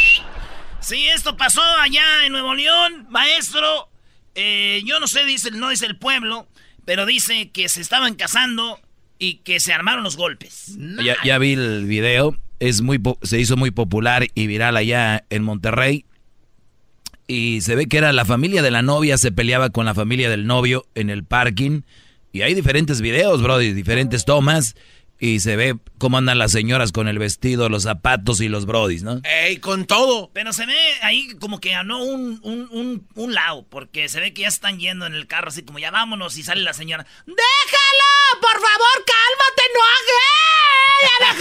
Sí, 0.80 1.08
esto 1.08 1.36
pasó 1.36 1.60
allá 1.78 2.24
en 2.24 2.32
Nuevo 2.32 2.54
León, 2.54 3.06
maestro. 3.10 3.90
Eh, 4.34 4.82
yo 4.84 5.00
no 5.00 5.06
sé, 5.06 5.24
dice, 5.24 5.50
no 5.50 5.70
dice 5.70 5.86
el 5.86 5.96
pueblo, 5.96 6.46
pero 6.84 7.06
dice 7.06 7.50
que 7.50 7.68
se 7.68 7.80
estaban 7.80 8.14
casando 8.14 8.80
y 9.18 9.36
que 9.36 9.60
se 9.60 9.72
armaron 9.72 10.04
los 10.04 10.16
golpes. 10.16 10.76
Ya, 10.76 11.16
ya 11.24 11.38
vi 11.38 11.52
el 11.52 11.86
video, 11.86 12.36
es 12.60 12.82
muy 12.82 13.00
se 13.22 13.40
hizo 13.40 13.56
muy 13.56 13.70
popular 13.70 14.26
y 14.34 14.46
viral 14.46 14.76
allá 14.76 15.24
en 15.30 15.42
Monterrey. 15.42 16.04
Y 17.26 17.62
se 17.62 17.74
ve 17.74 17.86
que 17.86 17.96
era 17.96 18.12
la 18.12 18.26
familia 18.26 18.62
de 18.62 18.70
la 18.70 18.82
novia 18.82 19.16
se 19.16 19.32
peleaba 19.32 19.70
con 19.70 19.86
la 19.86 19.94
familia 19.94 20.28
del 20.28 20.46
novio 20.46 20.86
en 20.94 21.08
el 21.08 21.24
parking. 21.24 21.82
Y 22.32 22.42
hay 22.42 22.52
diferentes 22.52 23.00
videos, 23.00 23.42
bro, 23.42 23.62
y 23.62 23.72
diferentes 23.72 24.24
tomas. 24.24 24.74
Y 25.24 25.40
se 25.40 25.56
ve 25.56 25.74
cómo 25.96 26.18
andan 26.18 26.36
las 26.36 26.52
señoras 26.52 26.92
con 26.92 27.08
el 27.08 27.18
vestido, 27.18 27.70
los 27.70 27.84
zapatos 27.84 28.42
y 28.42 28.50
los 28.50 28.66
brodis, 28.66 29.04
¿no? 29.04 29.22
¡Ey, 29.24 29.56
con 29.56 29.86
todo! 29.86 30.28
Pero 30.34 30.52
se 30.52 30.66
ve 30.66 30.76
ahí 31.00 31.34
como 31.40 31.60
que 31.60 31.70
ganó 31.70 32.04
un, 32.04 32.40
un, 32.42 32.68
un, 32.70 33.08
un 33.14 33.32
lado, 33.32 33.64
porque 33.70 34.10
se 34.10 34.20
ve 34.20 34.34
que 34.34 34.42
ya 34.42 34.48
están 34.48 34.78
yendo 34.78 35.06
en 35.06 35.14
el 35.14 35.26
carro, 35.26 35.48
así 35.48 35.62
como 35.62 35.78
ya 35.78 35.90
vámonos, 35.90 36.36
y 36.36 36.42
sale 36.42 36.60
la 36.60 36.74
señora. 36.74 37.06
¡Déjalo! 37.24 38.38
¡Por 38.42 38.52
favor, 38.52 39.04
cálmate! 39.06 39.62
¡No 39.72 39.80
hagas! 41.16 41.40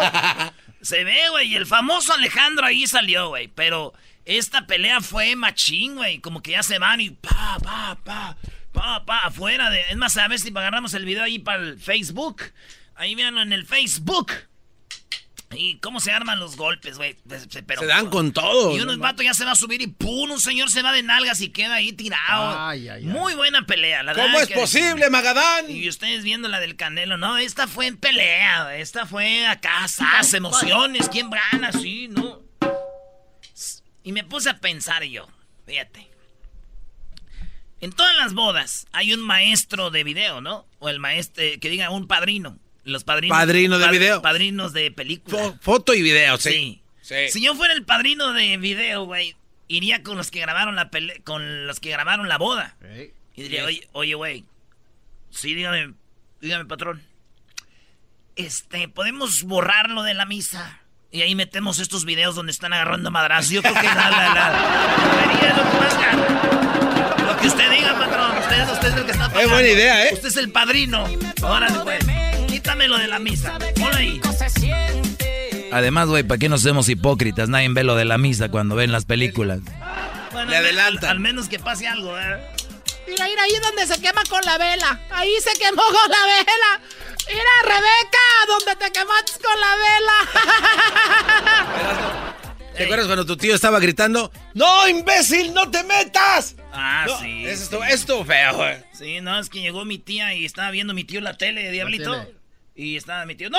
¡Alejandro! 0.00 0.54
se 0.80 1.04
ve, 1.04 1.28
güey, 1.32 1.48
y 1.48 1.56
el 1.56 1.66
famoso 1.66 2.14
Alejandro 2.14 2.64
ahí 2.64 2.86
salió, 2.86 3.28
güey, 3.28 3.48
pero 3.48 3.92
esta 4.24 4.66
pelea 4.66 5.02
fue 5.02 5.36
machín, 5.36 5.96
güey, 5.96 6.20
como 6.20 6.42
que 6.42 6.52
ya 6.52 6.62
se 6.62 6.78
van 6.78 7.02
y 7.02 7.10
pa, 7.10 7.58
pa, 7.62 7.98
pa, 8.02 8.38
pa, 8.72 9.04
pa, 9.04 9.18
afuera 9.18 9.68
de... 9.68 9.82
Es 9.90 9.96
más, 9.98 10.16
a 10.16 10.28
ver 10.28 10.38
si 10.38 10.48
agarramos 10.48 10.94
el 10.94 11.04
video 11.04 11.24
ahí 11.24 11.38
para 11.38 11.62
el 11.62 11.78
Facebook. 11.78 12.40
Ahí 12.94 13.14
véanlo 13.14 13.42
en 13.42 13.52
el 13.52 13.66
Facebook. 13.66 14.32
Y 15.54 15.76
cómo 15.80 16.00
se 16.00 16.10
arman 16.10 16.40
los 16.40 16.56
golpes, 16.56 16.96
güey. 16.96 17.14
Se, 17.50 17.62
pero- 17.62 17.82
Se 17.82 17.86
dan 17.86 18.08
con 18.08 18.32
todo. 18.32 18.74
Y 18.74 18.80
uno, 18.80 18.92
el 18.92 18.98
vato 18.98 19.22
ya 19.22 19.34
se 19.34 19.44
va 19.44 19.50
a 19.50 19.54
subir 19.54 19.82
y 19.82 19.86
¡pum! 19.86 20.30
Un 20.30 20.40
señor 20.40 20.70
se 20.70 20.80
va 20.80 20.92
de 20.92 21.02
nalgas 21.02 21.42
y 21.42 21.50
queda 21.50 21.74
ahí 21.74 21.92
tirado. 21.92 22.58
Ay, 22.58 22.88
ay, 22.88 23.02
ay. 23.02 23.04
Muy 23.04 23.34
buena 23.34 23.66
pelea, 23.66 24.02
la 24.02 24.14
¿Cómo 24.14 24.24
verdad 24.28 24.42
es 24.44 24.48
que- 24.48 24.54
posible, 24.54 25.10
Magadán? 25.10 25.70
Y 25.70 25.86
ustedes 25.90 26.24
viendo 26.24 26.48
la 26.48 26.58
del 26.58 26.76
Canelo, 26.76 27.18
no, 27.18 27.36
esta 27.36 27.66
fue 27.68 27.86
en 27.86 27.98
pelea, 27.98 28.76
esta 28.78 29.04
fue 29.04 29.46
acá, 29.46 29.86
sas, 29.88 30.32
emociones, 30.34 31.10
¿quién 31.10 31.28
gana? 31.28 31.70
Sí, 31.72 32.08
¿no? 32.08 32.40
Y 34.04 34.12
me 34.12 34.24
puse 34.24 34.48
a 34.48 34.58
pensar 34.58 35.04
yo, 35.04 35.28
fíjate. 35.66 36.08
En 37.80 37.92
todas 37.92 38.16
las 38.16 38.32
bodas 38.32 38.86
hay 38.92 39.12
un 39.12 39.20
maestro 39.20 39.90
de 39.90 40.02
video, 40.02 40.40
¿no? 40.40 40.66
O 40.78 40.88
el 40.88 40.98
maestro, 40.98 41.44
que 41.60 41.68
diga 41.68 41.90
un 41.90 42.06
padrino. 42.06 42.58
Los 42.84 43.04
padrinos. 43.04 43.36
Padrino 43.38 43.78
de 43.78 43.84
pad- 43.86 43.92
video. 43.92 44.22
Padrinos 44.22 44.72
de 44.72 44.90
película. 44.90 45.38
Fo- 45.38 45.58
foto 45.60 45.94
y 45.94 46.02
video, 46.02 46.36
sí. 46.38 46.50
Sí. 46.50 46.82
Sí. 47.02 47.28
Si 47.30 47.42
yo 47.44 47.54
fuera 47.54 47.74
el 47.74 47.84
padrino 47.84 48.32
de 48.32 48.56
video, 48.56 49.04
güey, 49.04 49.36
iría 49.68 50.02
con 50.02 50.16
los 50.16 50.30
que 50.30 50.40
grabaron 50.40 50.76
la 50.76 50.90
pele 50.90 51.20
con 51.24 51.66
los 51.66 51.80
que 51.80 51.90
grabaron 51.90 52.28
la 52.28 52.38
boda. 52.38 52.76
Y 53.34 53.42
diría, 53.42 53.64
oye, 53.64 53.88
oye, 53.92 54.14
güey. 54.14 54.44
Sí, 55.30 55.54
dígame, 55.54 55.94
dígame, 56.40 56.64
patrón. 56.66 57.02
Este, 58.36 58.88
podemos 58.88 59.42
borrarlo 59.42 60.02
de 60.02 60.14
la 60.14 60.26
misa. 60.26 60.80
Y 61.10 61.20
ahí 61.22 61.34
metemos 61.34 61.78
estos 61.78 62.04
videos 62.06 62.34
donde 62.34 62.52
están 62.52 62.72
agarrando 62.72 63.10
madrazos. 63.10 63.50
Yo 63.50 63.60
creo 63.62 63.74
que 63.74 63.82
la, 63.82 63.94
la, 64.10 64.34
la, 64.34 65.54
lo 65.56 65.70
que 65.70 65.78
más 65.78 66.00
gana. 66.00 67.26
Lo 67.26 67.36
que 67.38 67.46
usted 67.48 67.70
diga, 67.70 67.98
patrón. 67.98 68.38
Usted, 68.38 68.72
usted 68.72 68.88
es 68.88 68.94
el 68.96 69.04
que 69.04 69.10
está 69.12 69.28
pagando. 69.28 69.52
buena 69.54 69.68
idea, 69.68 70.06
¿eh? 70.08 70.14
Usted 70.14 70.28
es 70.28 70.36
el 70.38 70.50
padrino. 70.52 71.06
Ahora, 71.42 71.68
güey. 72.62 72.78
Quítamelo 72.78 72.98
de 72.98 73.06
la 73.08 73.18
misa. 73.18 73.58
Ponlo 73.78 73.96
ahí. 73.96 74.20
Además, 75.72 76.08
güey, 76.08 76.22
¿para 76.22 76.38
qué 76.38 76.48
nos 76.48 76.60
hacemos 76.62 76.88
hipócritas? 76.88 77.48
Nadie 77.48 77.68
ve 77.70 77.82
lo 77.84 77.94
de 77.96 78.04
la 78.04 78.18
misa 78.18 78.48
cuando 78.50 78.74
ven 78.74 78.92
las 78.92 79.04
películas. 79.06 79.60
Bueno, 80.32 80.50
Le 80.50 80.56
al- 80.56 80.64
adelantan. 80.64 81.04
Al, 81.10 81.16
al 81.16 81.20
menos 81.20 81.48
que 81.48 81.58
pase 81.58 81.86
algo, 81.88 82.18
¿eh? 82.18 82.40
Mira, 83.08 83.26
mira, 83.26 83.42
ahí 83.42 83.52
donde 83.62 83.86
se 83.86 84.00
quema 84.00 84.22
con 84.28 84.40
la 84.44 84.58
vela. 84.58 85.00
Ahí 85.10 85.32
se 85.42 85.58
quemó 85.58 85.82
con 85.82 86.10
la 86.10 86.26
vela. 86.26 86.80
Mira, 87.28 87.42
Rebeca, 87.64 88.18
donde 88.48 88.76
te 88.84 88.92
quemaste 88.92 89.32
con 89.42 89.60
la 89.60 89.76
vela. 89.76 90.18
¿Te 92.76 92.84
acuerdas 92.84 93.06
cuando 93.06 93.26
tu 93.26 93.36
tío 93.36 93.54
estaba 93.54 93.78
gritando? 93.80 94.32
¡No, 94.54 94.88
imbécil, 94.88 95.52
no 95.52 95.70
te 95.70 95.84
metas! 95.84 96.56
Ah, 96.72 97.04
No, 97.06 97.18
sí. 97.20 97.44
Eso 97.44 97.56
sí. 97.58 97.62
estuvo, 97.64 97.84
eso 97.84 97.94
estuvo 97.94 98.24
feo, 98.24 98.54
güey. 98.56 98.76
Sí, 98.92 99.20
no, 99.20 99.38
es 99.38 99.50
que 99.50 99.60
llegó 99.60 99.84
mi 99.84 99.98
tía 99.98 100.32
y 100.34 100.44
estaba 100.46 100.70
viendo 100.70 100.94
mi 100.94 101.04
tío 101.04 101.20
la 101.20 101.36
tele, 101.36 101.70
Diablito. 101.70 102.12
tele? 102.12 102.34
Y 102.74 102.96
estaba 102.96 103.26
mi 103.26 103.34
tío, 103.34 103.50
¡No! 103.50 103.58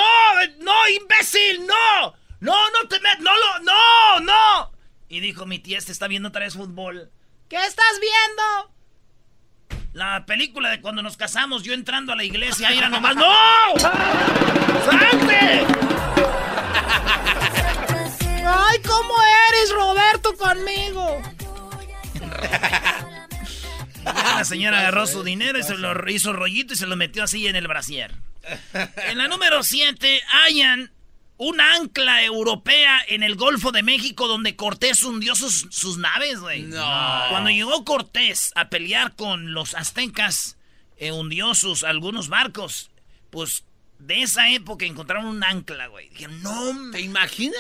¡No, 0.60 0.90
imbécil! 0.90 1.66
¡No! 1.68 2.14
¡No, 2.40 2.56
no 2.72 2.88
te 2.90 3.00
metas! 3.00 3.20
¡No, 3.20 3.32
lo, 3.32 3.60
no, 3.60 4.20
no! 4.22 4.72
Y 5.08 5.20
dijo 5.20 5.46
mi 5.46 5.60
tía, 5.60 5.78
este 5.78 5.92
está 5.92 6.08
viendo 6.08 6.30
otra 6.30 6.42
vez 6.42 6.56
fútbol. 6.56 7.12
¿Qué 7.48 7.58
estás 7.58 8.00
viendo? 8.02 8.74
La 9.94 10.26
película 10.26 10.70
de 10.72 10.82
cuando 10.82 11.04
nos 11.04 11.18
casamos, 11.18 11.62
yo 11.62 11.74
entrando 11.74 12.14
a 12.14 12.16
la 12.16 12.24
iglesia, 12.24 12.70
ahí 12.70 12.80
era 12.80 12.90
nomás, 12.90 13.16
¡No! 13.16 13.80
¡Salte! 13.80 15.66
Ay, 18.46 18.80
¿cómo 18.86 19.14
eres, 19.50 19.72
Roberto, 19.72 20.36
conmigo? 20.36 21.22
La 24.04 24.44
señora 24.44 24.80
agarró 24.80 25.08
su 25.08 25.24
dinero 25.24 25.60
y 25.60 25.64
se 25.64 25.78
lo 25.78 26.10
hizo 26.10 26.34
rollito 26.34 26.74
y 26.74 26.78
se 26.78 26.88
lo 26.88 26.96
metió 26.96 27.24
así 27.24 27.48
en 27.48 27.56
el 27.56 27.68
brasier. 27.68 28.16
En 29.08 29.18
la 29.18 29.28
número 29.28 29.64
7, 29.64 30.22
hayan 30.46 30.92
un 31.38 31.60
ancla 31.60 32.24
europea 32.24 33.02
en 33.08 33.24
el 33.24 33.36
Golfo 33.36 33.72
de 33.72 33.84
México 33.84 34.28
donde 34.28 34.56
Cortés 34.56 35.04
hundió 35.04 35.36
sus, 35.36 35.68
sus 35.72 35.98
naves, 35.98 36.40
güey. 36.40 36.62
No. 36.64 37.24
Cuando 37.30 37.50
llegó 37.50 37.84
Cortés 37.86 38.52
a 38.56 38.70
pelear 38.70 39.16
con 39.16 39.54
los 39.54 39.74
aztecas, 39.76 40.58
eh, 40.98 41.12
hundió 41.12 41.56
sus 41.56 41.84
algunos 41.84 42.30
barcos. 42.30 42.92
Pues 43.30 43.64
de 44.00 44.22
esa 44.22 44.50
época 44.50 44.86
encontraron 44.86 45.26
un 45.26 45.44
ancla, 45.44 45.88
güey. 45.88 46.10
Dijeron, 46.10 46.42
no, 46.44 46.92
¿Te 46.92 47.02
imaginas? 47.02 47.58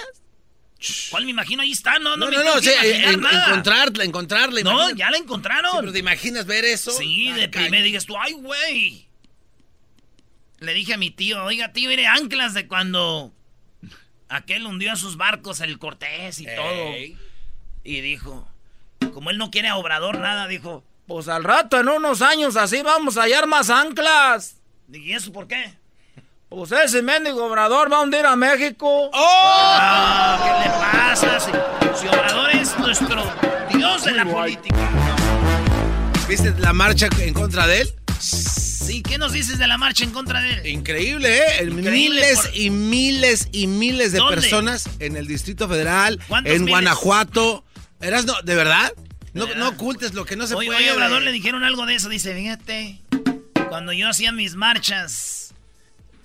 ¿cuál 1.09 1.23
me 1.23 1.31
imagino? 1.31 1.61
Ahí 1.61 1.71
está, 1.71 1.97
no, 1.97 2.17
no, 2.17 2.29
No, 2.29 2.31
no, 2.31 2.43
no, 2.43 2.59
en- 2.59 3.21
nada. 3.21 3.47
encontrarla, 3.47 4.03
encontrarla. 4.03 4.61
No, 4.63 4.71
imagínate. 4.71 4.99
ya 4.99 5.09
la 5.11 5.17
Sí, 5.17 5.23
encontraron. 5.23 5.77
pero 5.79 5.93
¿te 5.93 5.99
imaginas 5.99 6.45
ver 6.45 6.65
eso? 6.65 6.91
Sí, 6.91 7.29
Ah, 7.29 7.35
de 7.37 7.49
caño. 7.49 7.63
primera 7.67 7.83
digas 7.85 8.05
tú, 8.05 8.15
ay, 8.19 8.33
güey. 8.33 9.07
Le 10.63 10.73
dije 10.73 10.93
a 10.93 10.97
mi 10.97 11.11
tío, 11.11 11.43
oiga, 11.43 11.73
tío, 11.73 11.89
mire, 11.89 12.07
anclas 12.07 12.53
de 12.53 12.69
cuando 12.69 13.33
aquel 14.29 14.65
hundió 14.65 14.93
a 14.93 14.95
sus 14.95 15.17
barcos 15.17 15.59
el 15.59 15.77
Cortés 15.77 16.39
y 16.39 16.45
todo. 16.45 16.95
Y 17.83 17.99
dijo, 17.99 18.47
como 19.13 19.29
él 19.29 19.37
no 19.37 19.51
quiere 19.51 19.67
a 19.67 19.75
Obrador 19.75 20.19
nada, 20.19 20.47
dijo, 20.47 20.81
pues 21.05 21.27
al 21.27 21.43
rato, 21.43 21.81
en 21.81 21.89
unos 21.89 22.21
años 22.21 22.55
así, 22.55 22.81
vamos 22.81 23.17
a 23.17 23.23
hallar 23.23 23.45
más 23.45 23.69
anclas. 23.69 24.55
¿y 24.89 25.11
eso 25.11 25.33
por 25.33 25.49
qué? 25.49 25.73
Pues 26.47 26.71
ese 26.71 27.01
mendigo 27.01 27.45
Obrador 27.45 27.91
va 27.91 27.97
a 27.97 28.01
hundir 28.01 28.25
a 28.25 28.37
México. 28.37 29.09
¡Oh! 29.11 29.11
Ah, 29.13 30.39
¿Qué 30.45 30.69
le 30.69 30.75
pasa? 30.77 31.39
Si, 31.41 31.51
si 31.99 32.07
Obrador 32.07 32.51
es 32.51 32.79
nuestro 32.79 33.21
dios 33.69 34.05
de 34.05 34.11
la 34.13 34.25
política. 34.25 34.89
¿Viste 36.29 36.53
la 36.57 36.71
marcha 36.71 37.09
en 37.19 37.33
contra 37.33 37.67
de 37.67 37.81
él? 37.81 37.93
Sí, 38.85 39.01
¿qué 39.01 39.17
nos 39.17 39.31
dices 39.33 39.57
de 39.57 39.67
la 39.67 39.77
marcha 39.77 40.03
en 40.03 40.11
contra 40.11 40.41
de 40.41 40.53
él? 40.53 40.67
Increíble, 40.67 41.37
¿eh? 41.37 41.63
Increíble 41.63 41.91
miles 41.91 42.39
por- 42.41 42.55
y 42.55 42.69
miles 42.69 43.47
y 43.51 43.67
miles 43.67 44.11
de 44.11 44.17
¿Dónde? 44.19 44.35
personas 44.35 44.89
en 44.99 45.15
el 45.15 45.27
Distrito 45.27 45.67
Federal, 45.69 46.19
¿Cuántos 46.27 46.53
en 46.53 46.61
miles? 46.63 46.71
Guanajuato. 46.73 47.63
¿Eras 48.01 48.25
no? 48.25 48.33
¿De 48.41 48.55
verdad? 48.55 48.91
No, 49.33 49.45
ocultes 49.67 50.13
lo 50.13 50.25
que 50.25 50.35
no 50.35 50.45
se 50.45 50.53
puede. 50.53 50.69
oye, 50.69 50.91
Obrador 50.91 51.21
le 51.23 51.31
dijeron 51.31 51.63
algo 51.63 51.85
de 51.85 51.95
eso. 51.95 52.09
Dice, 52.09 52.35
fíjate, 52.35 52.99
cuando 53.69 53.93
yo 53.93 54.09
hacía 54.09 54.31
mis 54.31 54.55
marchas, 54.55 55.53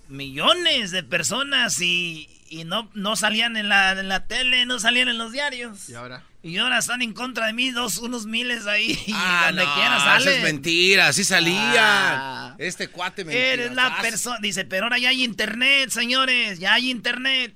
millones 0.09 0.91
de 0.91 1.03
personas 1.05 1.81
y, 1.81 2.29
y 2.51 2.65
no, 2.65 2.91
no 2.95 3.17
salían 3.17 3.57
en 3.57 3.69
la, 3.69 3.93
en 3.93 4.09
la 4.09 4.27
tele, 4.27 4.67
no 4.67 4.79
salían 4.79 5.09
en 5.09 5.19
los 5.19 5.33
diarios. 5.33 5.89
¿Y 5.89 5.95
ahora? 5.95 6.25
Y 6.43 6.57
ahora 6.59 6.79
están 6.79 7.03
en 7.03 7.13
contra 7.13 7.47
de 7.47 7.53
mí, 7.53 7.71
dos, 7.71 7.99
unos 7.99 8.27
miles 8.27 8.67
ahí. 8.67 8.99
Ah, 9.15 9.47
donde 9.49 9.65
no, 9.65 9.75
quiera 9.75 9.97
eso 9.97 10.05
salen. 10.05 10.37
es 10.37 10.43
mentira, 10.43 11.09
así 11.09 11.25
salían. 11.25 11.75
Ah. 11.77 12.55
Este 12.59 12.89
cuate 12.89 13.25
mentira. 13.25 13.47
Eres 13.47 13.75
la 13.75 14.01
persona. 14.01 14.39
Dice, 14.41 14.65
pero 14.65 14.85
ahora 14.85 14.99
ya 14.99 15.11
hay 15.11 15.25
internet, 15.25 15.91
señores. 15.91 16.59
Ya 16.59 16.75
hay 16.75 16.91
internet. 16.91 17.55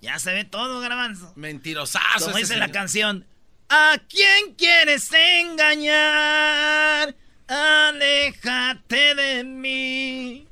Ya 0.00 0.18
se 0.18 0.32
ve 0.32 0.44
todo, 0.44 0.80
garbanzo. 0.80 1.32
Mentirosazo. 1.36 2.02
Como 2.18 2.30
ese 2.30 2.40
dice 2.40 2.56
la 2.56 2.70
canción. 2.70 3.26
¿A 3.68 3.98
quién 4.08 4.54
quieres 4.56 5.08
engañar? 5.12 7.14
Aléjate 7.46 9.14
de 9.14 9.44
mí. 9.44 10.46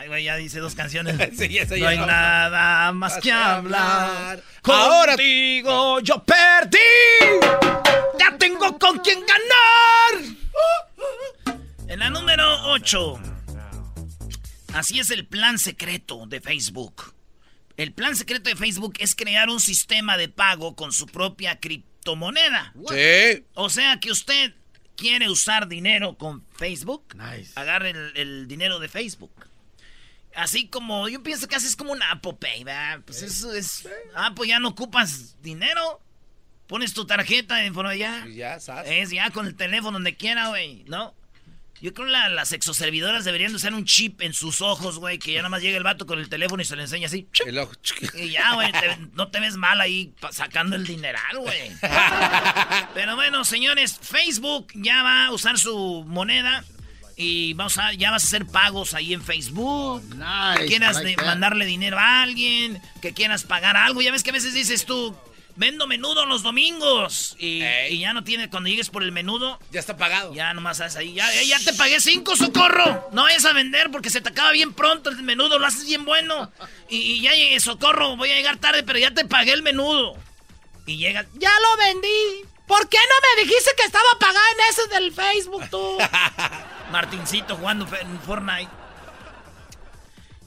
Ay, 0.00 0.08
güey, 0.08 0.24
ya 0.24 0.36
dice 0.36 0.60
dos 0.60 0.74
canciones. 0.74 1.14
Sí, 1.36 1.58
esa 1.58 1.74
no 1.74 1.76
ya 1.82 1.88
hay 1.90 1.98
no. 1.98 2.06
nada 2.06 2.90
más 2.92 3.18
que 3.18 3.30
hablar. 3.30 4.42
Ahora- 4.62 5.12
Contigo 5.14 6.00
yo 6.00 6.24
perdí. 6.24 6.78
Ya 8.18 8.34
tengo 8.38 8.78
con 8.78 8.98
quién 9.00 9.20
ganar. 9.20 10.36
En 11.86 11.98
la 11.98 12.08
número 12.08 12.46
8. 12.70 13.20
Así 14.72 15.00
es 15.00 15.10
el 15.10 15.26
plan 15.26 15.58
secreto 15.58 16.24
de 16.26 16.40
Facebook. 16.40 17.14
El 17.76 17.92
plan 17.92 18.16
secreto 18.16 18.48
de 18.48 18.56
Facebook 18.56 18.94
es 19.00 19.14
crear 19.14 19.50
un 19.50 19.60
sistema 19.60 20.16
de 20.16 20.28
pago 20.30 20.76
con 20.76 20.92
su 20.92 21.04
propia 21.06 21.60
criptomoneda. 21.60 22.72
Sí. 22.88 23.44
O 23.52 23.68
sea 23.68 24.00
que 24.00 24.10
usted 24.10 24.54
quiere 24.96 25.28
usar 25.28 25.68
dinero 25.68 26.16
con 26.16 26.42
Facebook. 26.56 27.04
Nice. 27.16 27.52
Agarre 27.56 27.90
el, 27.90 28.12
el 28.16 28.48
dinero 28.48 28.78
de 28.78 28.88
Facebook. 28.88 29.32
Así 30.34 30.68
como, 30.68 31.08
yo 31.08 31.22
pienso 31.22 31.48
que 31.48 31.56
así 31.56 31.66
es 31.66 31.76
como 31.76 31.92
un 31.92 32.02
Apple 32.02 32.34
Pay, 32.40 32.64
¿verdad? 32.64 33.00
Pues 33.04 33.22
eso 33.22 33.52
es. 33.52 33.88
Ah, 34.14 34.32
pues 34.34 34.48
ya 34.48 34.58
no 34.58 34.68
ocupas 34.68 35.36
dinero. 35.42 36.00
Pones 36.66 36.94
tu 36.94 37.04
tarjeta 37.04 37.56
de 37.56 37.72
forma 37.72 37.96
ya. 37.96 38.24
Ya, 38.28 38.60
¿sabes? 38.60 38.90
Es 38.92 39.10
ya 39.10 39.30
con 39.30 39.46
el 39.46 39.56
teléfono 39.56 39.92
donde 39.92 40.16
quiera, 40.16 40.48
güey, 40.48 40.84
¿no? 40.86 41.14
Yo 41.82 41.94
creo 41.94 42.06
que 42.06 42.12
la- 42.12 42.28
las 42.28 42.52
exoservidoras 42.52 43.24
deberían 43.24 43.50
de 43.52 43.56
usar 43.56 43.72
un 43.74 43.86
chip 43.86 44.20
en 44.20 44.34
sus 44.34 44.60
ojos, 44.60 44.98
güey, 44.98 45.18
que 45.18 45.32
ya 45.32 45.38
nada 45.38 45.48
más 45.48 45.62
llega 45.62 45.78
el 45.78 45.82
vato 45.82 46.04
con 46.06 46.18
el 46.18 46.28
teléfono 46.28 46.62
y 46.62 46.66
se 46.66 46.76
le 46.76 46.82
enseña 46.82 47.06
así. 47.06 47.26
El 47.46 47.58
ojo. 47.58 47.72
y 48.14 48.28
ya, 48.30 48.54
güey, 48.54 48.70
te- 48.70 48.98
no 49.14 49.28
te 49.30 49.40
ves 49.40 49.56
mal 49.56 49.80
ahí 49.80 50.12
sacando 50.30 50.76
el 50.76 50.86
dineral, 50.86 51.38
güey. 51.38 51.72
Pero 52.94 53.16
bueno, 53.16 53.44
señores, 53.44 53.98
Facebook 54.00 54.68
ya 54.74 55.02
va 55.02 55.26
a 55.26 55.32
usar 55.32 55.58
su 55.58 56.04
moneda 56.06 56.64
y 57.22 57.52
vamos 57.52 57.76
a, 57.76 57.92
ya 57.92 58.10
vas 58.10 58.24
a 58.24 58.26
hacer 58.26 58.46
pagos 58.46 58.94
ahí 58.94 59.12
en 59.12 59.22
Facebook. 59.22 60.02
que 60.56 60.64
quieras 60.66 61.02
like 61.02 61.22
mandarle 61.22 61.66
dinero 61.66 61.98
a 61.98 62.22
alguien, 62.22 62.80
que 63.02 63.12
quieras 63.12 63.44
pagar 63.44 63.76
algo. 63.76 64.00
Ya 64.00 64.10
ves 64.10 64.22
que 64.22 64.30
a 64.30 64.32
veces 64.32 64.54
dices 64.54 64.86
tú, 64.86 65.14
vendo 65.54 65.86
menudo 65.86 66.24
los 66.24 66.42
domingos. 66.42 67.36
Y, 67.38 67.60
ya 67.98 68.14
no 68.14 68.24
tiene, 68.24 68.48
cuando 68.48 68.70
llegues 68.70 68.88
por 68.88 69.02
el 69.02 69.12
menudo, 69.12 69.60
Ya 69.70 69.80
está 69.80 69.98
pagado. 69.98 70.32
ya 70.32 70.54
nomás 70.54 70.80
haces 70.80 70.96
ahí. 70.96 71.12
Ya, 71.12 71.30
ya 71.42 71.58
te 71.58 71.74
pagué 71.74 72.00
cinco, 72.00 72.36
socorro. 72.36 73.10
No 73.12 73.24
vayas 73.24 73.44
a 73.44 73.52
vender 73.52 73.90
porque 73.90 74.08
se 74.08 74.22
te 74.22 74.30
acaba 74.30 74.52
bien 74.52 74.72
pronto 74.72 75.10
el 75.10 75.22
menudo, 75.22 75.58
lo 75.58 75.66
haces 75.66 75.84
bien 75.84 76.06
bueno. 76.06 76.50
Y, 76.88 76.96
y 76.96 77.20
ya 77.20 77.34
llegué, 77.34 77.60
socorro, 77.60 78.16
voy 78.16 78.30
a 78.30 78.36
llegar 78.36 78.56
tarde, 78.56 78.82
pero 78.82 78.98
ya 78.98 79.10
te 79.10 79.26
pagué 79.26 79.52
el 79.52 79.62
menudo. 79.62 80.16
Y 80.86 80.96
llega, 80.96 81.26
Ya 81.34 81.50
lo 81.60 81.76
vendí. 81.76 82.48
¿Por 82.66 82.88
qué 82.88 82.96
no 82.96 83.14
me 83.36 83.42
dijiste 83.42 83.72
que 83.76 83.82
estaba 83.82 84.08
pagada 84.18 84.46
en 84.52 84.70
ese 84.70 84.88
del 84.94 85.12
Facebook 85.12 85.68
tú? 85.70 85.98
Martincito 86.90 87.56
jugando 87.56 87.86
en 88.00 88.20
Fortnite. 88.20 88.70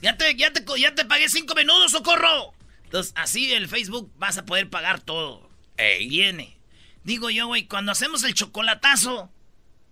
Ya 0.01 0.17
te, 0.17 0.35
ya 0.35 0.51
te, 0.51 0.63
ya 0.79 0.93
te 0.93 1.05
pagué 1.05 1.29
cinco 1.29 1.55
menudos, 1.55 1.91
socorro. 1.91 2.53
Entonces, 2.83 3.13
así 3.15 3.51
el 3.53 3.67
Facebook 3.67 4.11
vas 4.17 4.37
a 4.37 4.45
poder 4.45 4.69
pagar 4.69 4.99
todo. 4.99 5.49
Viene. 5.77 6.57
Digo 7.03 7.29
yo, 7.29 7.47
güey, 7.47 7.67
cuando 7.67 7.91
hacemos 7.91 8.23
el 8.23 8.33
chocolatazo, 8.33 9.29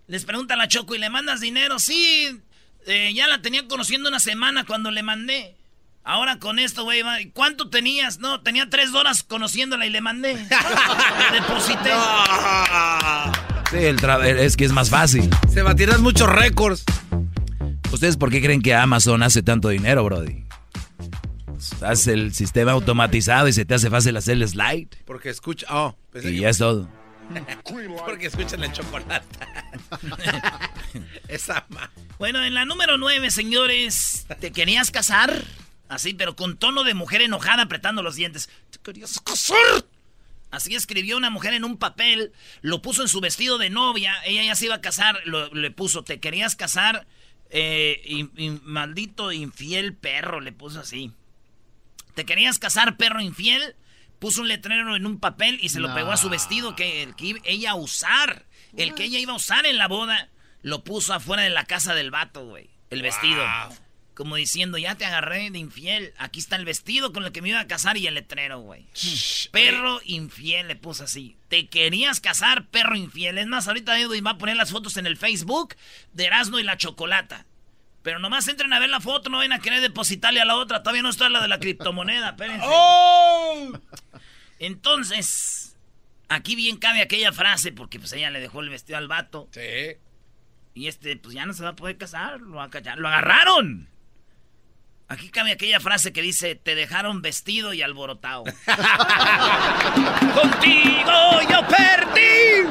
les 0.08 0.26
pregunta 0.26 0.54
a 0.54 0.58
la 0.58 0.68
Choco 0.68 0.96
y 0.96 1.00
le 1.00 1.10
mandas 1.10 1.42
dinero. 1.42 1.80
Sí, 1.80 2.42
eh, 2.86 3.12
ya 3.14 3.28
la 3.28 3.42
tenía 3.42 3.68
conociendo 3.68 4.10
una 4.10 4.20
semana 4.20 4.66
cuando 4.66 4.92
le 4.92 5.04
mandé. 5.04 5.56
Ahora 6.04 6.40
con 6.40 6.58
esto, 6.58 6.84
güey, 6.84 7.04
¿cuánto 7.34 7.70
tenías? 7.70 8.20
No, 8.20 8.42
tenía 8.42 8.70
tres 8.70 8.94
horas 8.94 9.24
conociéndola 9.24 9.86
y 9.86 9.90
le 9.90 10.02
mandé. 10.02 10.36
Deposité. 11.32 11.92
Sí, 13.72 13.78
el 13.78 13.98
tra- 14.00 14.24
es 14.26 14.58
que 14.58 14.66
es 14.66 14.72
más 14.72 14.90
fácil. 14.90 15.30
Se 15.52 15.62
batirán 15.62 16.02
muchos 16.02 16.30
récords. 16.30 16.84
¿Ustedes 17.92 18.18
por 18.18 18.30
qué 18.30 18.42
creen 18.42 18.62
que 18.62 18.74
Amazon 18.74 19.24
hace 19.24 19.44
tanto 19.44 19.70
dinero, 19.70 20.04
Brody? 20.04 20.44
Hace 21.82 22.14
el 22.14 22.34
sistema 22.34 22.72
automatizado 22.72 23.48
y 23.48 23.54
se 23.54 23.66
te 23.66 23.76
hace 23.76 23.90
fácil 23.90 24.18
hacer 24.18 24.34
el 24.38 24.48
slide. 24.48 24.88
Porque 25.06 25.30
escucha. 25.30 25.68
Oh, 25.70 25.96
pensé 26.12 26.30
Y 26.32 26.36
que- 26.36 26.42
ya 26.42 26.50
es 26.50 26.58
todo. 26.58 26.90
Porque 28.06 28.28
escuchan 28.28 28.62
el 28.64 28.72
chocolate. 28.74 29.26
Esa 31.30 31.66
ma. 31.70 31.90
Bueno, 32.20 32.44
en 32.44 32.54
la 32.54 32.66
número 32.66 32.98
9, 32.98 33.32
señores, 33.32 34.26
¿te 34.42 34.52
querías 34.52 34.92
casar? 34.92 35.46
Así, 35.88 36.14
pero 36.14 36.36
con 36.36 36.58
tono 36.58 36.84
de 36.84 36.94
mujer 36.94 37.22
enojada 37.22 37.64
apretando 37.64 38.04
los 38.04 38.16
dientes. 38.16 38.50
¿Te 38.70 38.80
querías 38.80 39.20
casar? 39.22 39.86
Así 40.52 40.76
escribió 40.76 41.18
una 41.18 41.30
mujer 41.30 41.54
en 41.54 41.64
un 41.64 41.78
papel, 41.78 42.34
lo 42.62 42.82
puso 42.82 43.02
en 43.02 43.08
su 43.08 43.22
vestido 43.22 43.58
de 43.58 43.70
novia, 43.70 44.16
ella 44.26 44.44
ya 44.44 44.56
se 44.56 44.66
iba 44.66 44.76
a 44.76 44.82
casar, 44.82 45.20
lo- 45.26 45.54
le 45.54 45.72
puso, 45.72 46.04
¿te 46.04 46.20
querías 46.20 46.56
casar? 46.56 47.08
Eh, 47.50 48.02
in- 48.06 48.32
in- 48.38 48.62
maldito 48.64 49.32
infiel 49.32 49.96
perro, 49.96 50.40
le 50.42 50.52
puso 50.52 50.80
así. 50.82 51.12
¿Te 52.16 52.26
querías 52.26 52.60
casar, 52.60 52.98
perro 52.98 53.22
infiel? 53.22 53.76
Puso 54.20 54.42
un 54.42 54.48
letrero 54.50 54.96
en 54.96 55.06
un 55.06 55.20
papel 55.20 55.58
y 55.62 55.70
se 55.70 55.80
lo 55.80 55.88
No. 55.88 55.96
pegó 55.96 56.12
a 56.12 56.18
su 56.18 56.30
vestido 56.30 56.76
que 56.76 57.02
el 57.04 57.16
que 57.16 57.30
ella 57.44 57.72
iba 57.72 57.72
a 57.72 57.76
usar. 57.76 58.46
El 58.78 58.94
que 58.94 59.06
ella 59.06 59.20
iba 59.20 59.34
a 59.34 59.38
usar 59.38 59.66
en 59.66 59.78
la 59.78 59.88
boda, 59.88 60.30
lo 60.62 60.84
puso 60.84 61.14
afuera 61.14 61.44
de 61.44 61.50
la 61.50 61.66
casa 61.66 61.94
del 61.96 62.12
vato, 62.12 62.46
güey. 62.46 62.70
El 62.90 63.02
vestido. 63.02 63.44
Como 64.14 64.36
diciendo, 64.36 64.78
ya 64.78 64.96
te 64.96 65.06
agarré 65.06 65.50
de 65.52 65.60
infiel. 65.60 66.14
Aquí 66.18 66.40
está 66.40 66.58
el 66.58 66.66
vestido 66.66 67.14
con 67.14 67.24
el 67.24 67.32
que 67.32 67.42
me 67.42 67.50
iba 67.50 67.60
a 67.60 67.68
casar 67.68 67.98
y 67.98 68.08
el 68.08 68.16
letrero, 68.16 68.60
güey. 68.60 68.86
Perro 69.52 70.02
infiel 70.04 70.68
le 70.68 70.76
puso 70.76 71.06
así. 71.06 71.38
¿Te 71.48 71.68
querías 71.68 72.20
casar, 72.20 72.68
perro 72.68 72.96
infiel? 72.96 73.38
Es 73.38 73.48
más, 73.48 73.68
ahorita 73.68 73.98
Edwin 74.00 74.26
va 74.26 74.32
a 74.32 74.38
poner 74.38 74.58
las 74.58 74.72
fotos 74.72 74.98
en 74.98 75.06
el 75.06 75.18
Facebook 75.18 75.76
de 76.14 76.26
Erasmo 76.26 76.60
y 76.60 76.64
la 76.64 76.78
Chocolata. 76.78 77.46
Pero 78.04 78.20
nomás 78.20 78.48
entren 78.48 78.74
a 78.74 78.80
ver 78.80 78.90
la 78.90 79.00
foto, 79.00 79.30
no 79.30 79.38
vayan 79.38 79.54
a 79.54 79.60
querer 79.60 79.80
depositarle 79.80 80.42
a 80.42 80.46
la 80.46 80.56
otra. 80.58 80.82
Todavía 80.84 81.04
no 81.04 81.10
está 81.10 81.30
la 81.30 81.42
de 81.42 81.48
la 81.48 81.60
criptomoneda, 81.60 82.30
espérense. 82.30 82.68
Entonces, 84.60 85.78
aquí 86.28 86.56
bien 86.56 86.78
cabe 86.78 87.02
aquella 87.02 87.32
frase, 87.32 87.72
porque 87.72 88.00
pues 88.00 88.12
ella 88.14 88.32
le 88.32 88.40
dejó 88.40 88.62
el 88.62 88.70
vestido 88.70 88.98
al 88.98 89.08
vato. 89.08 89.50
Sí. 89.52 89.98
Y 90.74 90.88
este, 90.88 91.16
pues 91.18 91.36
ya 91.36 91.46
no 91.46 91.54
se 91.54 91.64
va 91.64 91.70
a 91.70 91.76
poder 91.76 91.98
casar, 91.98 92.42
lo, 92.42 92.54
lo 92.56 93.08
agarraron. 93.08 93.88
Aquí 95.12 95.28
cabe 95.30 95.52
aquella 95.52 95.82
frase 95.82 96.14
que 96.14 96.22
dice, 96.22 96.56
te 96.56 96.74
dejaron 96.74 97.22
vestido 97.22 97.74
y 97.74 97.82
alborotado. 97.82 98.46
Contigo 100.34 101.42
yo 101.50 101.68
perdí, 101.68 102.64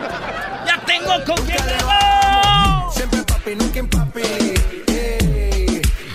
ya 0.67 0.83
tengo 0.87 1.23
con 1.27 1.37
quién 1.45 1.59
llevar. 1.59 2.91
Siempre 2.95 3.23
papi, 3.25 3.55
nunca 3.57 3.79
en 3.81 3.91
papi. 3.91 4.23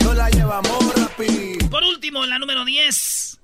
No 0.04 0.16
la 0.16 0.32
llevamos 0.32 0.96
rapi. 0.96 1.60
Por 1.70 1.84
último, 1.84 2.24
en 2.24 2.32
la 2.32 2.40
número 2.40 2.66
10, 2.66 3.40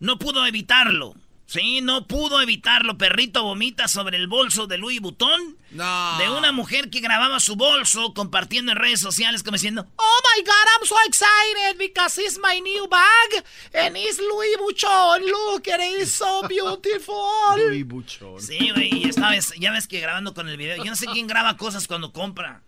no 0.00 0.18
pudo 0.18 0.46
evitarlo. 0.46 1.14
Sí, 1.48 1.80
no 1.80 2.06
pudo 2.06 2.42
evitarlo. 2.42 2.98
Perrito 2.98 3.42
vomita 3.42 3.88
sobre 3.88 4.18
el 4.18 4.26
bolso 4.26 4.66
de 4.66 4.76
Louis 4.76 5.00
Vuitton. 5.00 5.56
No. 5.70 6.18
De 6.18 6.28
una 6.28 6.52
mujer 6.52 6.90
que 6.90 7.00
grababa 7.00 7.40
su 7.40 7.56
bolso 7.56 8.12
compartiendo 8.12 8.72
en 8.72 8.76
redes 8.76 9.00
sociales 9.00 9.42
como 9.42 9.54
diciendo, 9.54 9.86
Oh 9.96 10.20
my 10.36 10.42
God, 10.44 10.52
I'm 10.78 10.86
so 10.86 10.96
excited 11.06 11.78
because 11.78 12.20
it's 12.20 12.38
my 12.38 12.60
new 12.60 12.86
bag 12.86 13.44
and 13.72 13.96
it's 13.96 14.18
Louis 14.20 14.58
Vuitton. 14.60 15.22
Look 15.24 15.68
at 15.68 15.80
it, 15.80 16.02
it's 16.02 16.12
so 16.12 16.42
beautiful. 16.46 17.14
Buchón. 17.86 18.42
Sí, 18.42 18.68
güey, 18.74 18.90
y 19.04 19.08
esta 19.08 19.30
vez, 19.30 19.54
ya 19.58 19.72
ves 19.72 19.88
que 19.88 20.00
grabando 20.00 20.34
con 20.34 20.50
el 20.50 20.58
video. 20.58 20.76
Yo 20.76 20.90
no 20.90 20.96
sé 20.96 21.06
quién 21.06 21.26
graba 21.26 21.56
cosas 21.56 21.88
cuando 21.88 22.12
compra. 22.12 22.60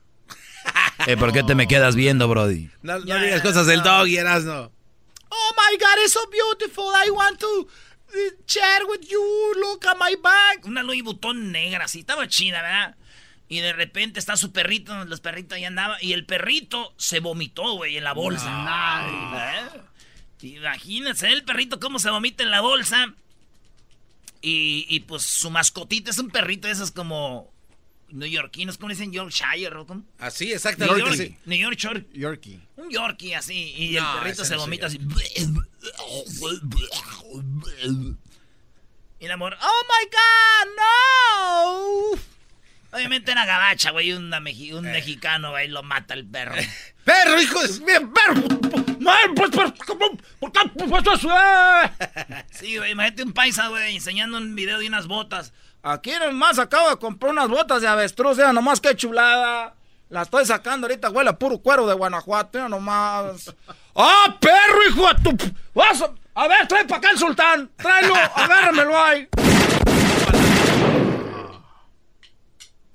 Eh, 1.07 1.19
¿Por 1.19 1.35
qué 1.35 1.43
te 1.43 1.55
me 1.55 1.69
quedas 1.69 1.97
viendo, 1.97 2.29
Brody? 2.29 2.71
No, 2.81 2.99
no 2.99 3.05
Ya, 3.05 3.17
digas 3.23 3.43
cosas 3.43 3.67
del 3.67 3.83
no. 3.83 3.85
dog 3.85 4.09
y 4.09 4.17
no. 4.17 4.73
Oh 5.33 5.53
my 5.57 5.77
God, 5.77 5.99
it's 6.03 6.13
so 6.15 6.27
beautiful. 6.31 6.91
I 6.95 7.11
want 7.11 7.39
to 7.41 7.69
share 8.47 8.85
with 8.89 9.01
you. 9.09 9.23
Look 9.61 9.87
at 9.87 9.97
my 9.99 10.17
bag. 10.23 10.65
Una 10.67 10.83
Louis 10.83 11.03
Vuitton 11.03 11.53
negra, 11.53 11.85
así, 11.85 12.01
estaba 12.01 12.29
chida, 12.29 12.63
¿verdad? 12.63 12.97
Y 13.49 13.59
de 13.61 13.73
repente 13.73 14.21
está 14.21 14.37
su 14.37 14.53
perrito, 14.53 15.05
los 15.07 15.21
perritos 15.21 15.57
ahí 15.57 15.65
andaban, 15.65 15.99
y 16.01 16.13
el 16.13 16.25
perrito 16.25 16.95
se 16.97 17.19
vomitó, 17.21 17.73
güey, 17.75 17.97
en 17.97 18.05
la 18.05 18.13
bolsa. 18.13 18.49
¿Eh? 20.43 20.47
Imagínense 20.47 21.29
el 21.29 21.43
perrito 21.45 21.81
cómo 21.81 21.99
se 21.99 22.11
vomita 22.11 22.45
en 22.45 22.51
la 22.53 22.61
bolsa. 22.61 23.13
Y, 24.43 24.87
y, 24.89 25.01
pues 25.01 25.23
su 25.25 25.51
mascotita 25.51 26.11
es 26.11 26.19
un 26.19 26.31
perrito 26.31 26.67
de 26.69 26.73
esos 26.75 26.93
como 26.93 27.53
neoyorquinos, 28.09 28.77
¿cómo 28.79 28.89
le 28.89 28.95
dicen? 28.95 29.13
Yorkshire, 29.13 29.77
¿o 29.77 29.87
cómo? 29.87 30.03
Así, 30.19 30.47
New 30.47 30.55
exactamente. 30.55 31.01
York, 31.01 31.15
sí. 31.15 31.37
New 31.45 31.59
York 31.59 31.77
Short- 31.79 32.13
Yorkie. 32.13 32.61
un 32.77 32.91
Yorkie 32.91 33.35
así, 33.35 33.75
y 33.77 33.91
No, 33.97 34.15
el 34.15 34.19
perrito 34.23 34.45
se 34.45 34.55
no 34.55 34.61
vomita 34.63 34.87
así. 34.87 34.99
Y 37.83 39.25
el 39.27 39.31
amor, 39.31 39.57
¡Oh 39.61 39.83
my 39.89 40.07
God! 40.07 42.15
¡No! 42.15 42.21
Obviamente 42.93 43.31
era 43.31 43.47
gabacha, 43.47 43.91
güey. 43.91 44.13
un 44.13 44.31
mexicano, 44.83 45.51
güey, 45.51 45.69
lo 45.69 45.83
mata 45.83 46.15
el 46.15 46.27
perro. 46.27 46.55
¡Perro, 47.05 47.41
hijo 47.41 47.61
de 47.63 48.01
perro! 48.01 48.43
¡No, 48.99 49.13
pues, 49.35 49.51
pues, 49.51 49.73
¿por 50.39 50.53
qué? 50.53 50.61
Pues, 50.89 51.05
eso, 51.15 51.31
Sí, 52.51 52.77
güey, 52.77 52.93
imagínate 52.93 53.23
un 53.23 53.33
paisa, 53.33 53.69
güey, 53.69 53.95
enseñando 53.95 54.39
un 54.39 54.55
video 54.55 54.79
de 54.79 54.89
unas 54.89 55.07
botas. 55.07 55.53
Aquí 55.83 56.13
nomás 56.19 56.59
acabo 56.59 56.91
de 56.91 56.99
comprar 56.99 57.33
unas 57.33 57.49
botas 57.49 57.81
de 57.81 57.89
avestruz, 57.89 58.37
ya 58.37 58.53
nomás 58.53 58.81
qué 58.81 58.95
chulada. 58.95 59.75
La 60.11 60.23
estoy 60.23 60.45
sacando 60.45 60.87
ahorita, 60.87 61.09
huele 61.09 61.31
a 61.31 61.39
puro 61.39 61.59
cuero 61.59 61.87
de 61.87 61.95
Guanajuato, 61.95 62.59
ya 62.59 62.69
nomás. 62.69 63.55
¡Ah, 63.95 64.37
perro, 64.41 64.89
hijo 64.89 65.09
de 65.15 65.37
tu... 65.37 65.55
Vas 65.73 66.03
a... 66.03 66.11
ver, 66.49 66.67
trae 66.69 66.85
para 66.85 66.99
acá 66.99 67.11
el 67.11 67.19
sultán. 67.19 67.71
Tráelo, 67.77 68.15
agárramelo 68.15 69.03
ahí. 69.03 69.29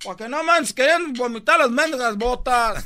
Porque 0.02 0.28
no 0.28 0.42
más 0.44 0.72
querían 0.72 1.12
vomitar 1.14 1.58
las 1.58 1.70
mendigas 1.70 2.16
botas. 2.16 2.84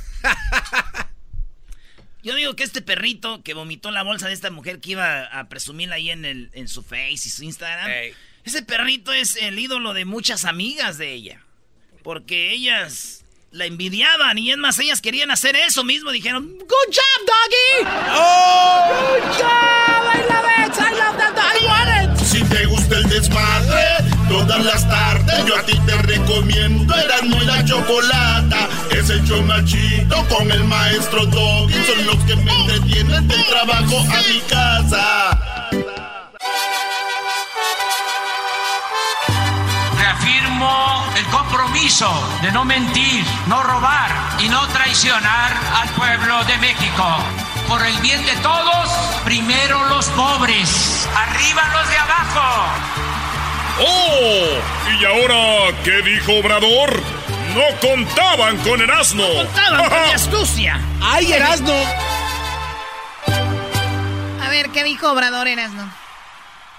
Yo 2.22 2.34
digo 2.34 2.54
que 2.54 2.64
este 2.64 2.82
perrito 2.82 3.42
que 3.42 3.54
vomitó 3.54 3.90
la 3.90 4.02
bolsa 4.02 4.28
de 4.28 4.34
esta 4.34 4.50
mujer 4.50 4.80
que 4.80 4.92
iba 4.92 5.24
a 5.24 5.48
presumirla 5.48 5.96
ahí 5.96 6.10
en, 6.10 6.24
el, 6.24 6.50
en 6.52 6.68
su 6.68 6.82
Face 6.82 7.12
y 7.12 7.30
su 7.30 7.44
Instagram, 7.44 7.90
ese 8.44 8.62
perrito 8.62 9.12
es 9.12 9.36
el 9.36 9.58
ídolo 9.58 9.94
de 9.94 10.04
muchas 10.04 10.44
amigas 10.44 10.98
de 10.98 11.12
ella. 11.12 11.42
Porque 12.02 12.52
ellas 12.52 13.24
la 13.50 13.66
envidiaban 13.66 14.38
y 14.38 14.50
es 14.50 14.56
más, 14.56 14.78
ellas 14.78 15.00
querían 15.00 15.30
hacer 15.30 15.56
eso 15.56 15.84
mismo. 15.84 16.10
Dijeron, 16.10 16.46
Good 16.58 16.66
job, 16.66 17.26
doggy. 17.26 17.88
Oh. 18.12 18.88
Good 18.88 19.38
job, 19.38 20.14
I 20.14 20.22
love 20.28 20.49
it, 20.70 20.80
I 20.80 20.92
love 20.92 21.16
that, 21.18 21.34
I 21.36 21.58
want 21.66 22.18
it. 22.18 22.24
Si 22.24 22.42
te 22.44 22.66
gusta 22.66 22.96
el 22.96 23.08
desmadre, 23.08 23.82
todas 24.28 24.64
las 24.64 24.88
tardes 24.88 25.44
yo 25.46 25.56
a 25.56 25.62
ti 25.62 25.78
te 25.86 25.96
recomiendo 26.02 26.94
Erasmo 26.94 27.36
y 27.42 27.44
la 27.44 27.64
Chocolata. 27.64 28.68
Es 28.90 29.10
el 29.10 29.26
chomachito 29.26 30.24
con 30.28 30.50
el 30.50 30.64
maestro 30.64 31.26
Doggy. 31.26 31.74
Son 31.84 32.06
los 32.06 32.16
que 32.24 32.36
me 32.36 32.52
entretienen 32.52 33.26
del 33.26 33.44
trabajo 33.46 33.98
a 34.00 34.20
mi 34.28 34.40
casa. 34.48 35.38
Reafirmo 39.98 41.04
el 41.16 41.24
compromiso 41.26 42.10
de 42.42 42.52
no 42.52 42.64
mentir, 42.64 43.24
no 43.46 43.62
robar 43.62 44.10
y 44.38 44.48
no 44.48 44.66
traicionar 44.68 45.52
al 45.80 45.88
pueblo 45.90 46.44
de 46.44 46.58
México. 46.58 47.49
Por 47.70 47.86
el 47.86 47.96
bien 48.00 48.26
de 48.26 48.34
todos, 48.42 48.88
primero 49.24 49.84
los 49.90 50.06
pobres, 50.08 51.08
arriba 51.14 51.62
los 51.72 51.88
de 51.88 51.96
abajo. 51.98 52.72
¡Oh! 53.78 54.60
¿Y 55.00 55.04
ahora 55.04 55.78
qué 55.84 56.02
dijo 56.02 56.32
Obrador? 56.40 57.00
No 57.54 57.62
contaban 57.80 58.58
con 58.64 58.80
Erasmo. 58.80 59.22
No 59.22 59.44
contaban 59.44 59.88
con 59.88 60.02
mi 60.02 60.10
astucia. 60.14 60.80
¡Ay, 61.00 61.32
Erasmo! 61.32 61.72
A 64.42 64.48
ver, 64.50 64.70
¿qué 64.70 64.82
dijo 64.82 65.12
Obrador 65.12 65.46
Erasmo? 65.46 65.88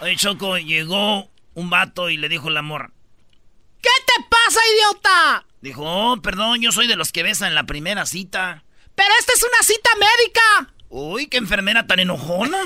Oye, 0.02 0.18
Choco, 0.18 0.58
llegó 0.58 1.30
un 1.54 1.70
vato 1.70 2.10
y 2.10 2.18
le 2.18 2.28
dijo 2.28 2.50
el 2.50 2.58
amor. 2.58 2.92
¿Qué 3.82 3.90
te 4.06 4.26
pasa, 4.30 4.60
idiota? 4.76 5.46
Dijo, 5.62 5.84
oh, 5.86 6.22
perdón, 6.22 6.60
yo 6.62 6.74
soy 6.74 6.88
de 6.88 6.98
los 6.98 7.14
que 7.14 7.24
besan 7.24 7.48
en 7.48 7.56
la 7.56 7.64
primera 7.64 8.06
cita. 8.06 8.66
Pero 8.94 9.10
esta 9.18 9.32
es 9.34 9.42
una 9.42 9.64
cita 9.64 9.90
médica. 9.96 10.74
Uy, 10.94 11.28
qué 11.28 11.38
enfermera 11.38 11.88
tan 11.88 12.00
enojona. 12.00 12.58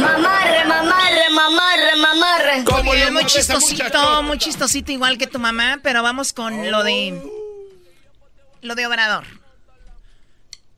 mamarre, 0.00 0.64
mamarre, 0.66 1.30
mamarre, 1.30 1.96
mamarre. 1.96 2.64
Como 2.64 2.92
muy 3.12 3.24
chistosito, 3.26 4.22
muy 4.24 4.38
chistosito 4.38 4.90
igual 4.90 5.18
que 5.18 5.28
tu 5.28 5.38
mamá, 5.38 5.78
pero 5.84 6.02
vamos 6.02 6.32
con 6.32 6.68
lo 6.68 6.82
de 6.82 7.22
lo 8.62 8.74
de 8.74 8.86
Obrador. 8.88 9.24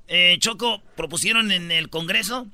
Eh, 0.06 0.36
Choco, 0.38 0.82
propusieron 0.94 1.50
en 1.50 1.72
el 1.72 1.88
Congreso 1.88 2.46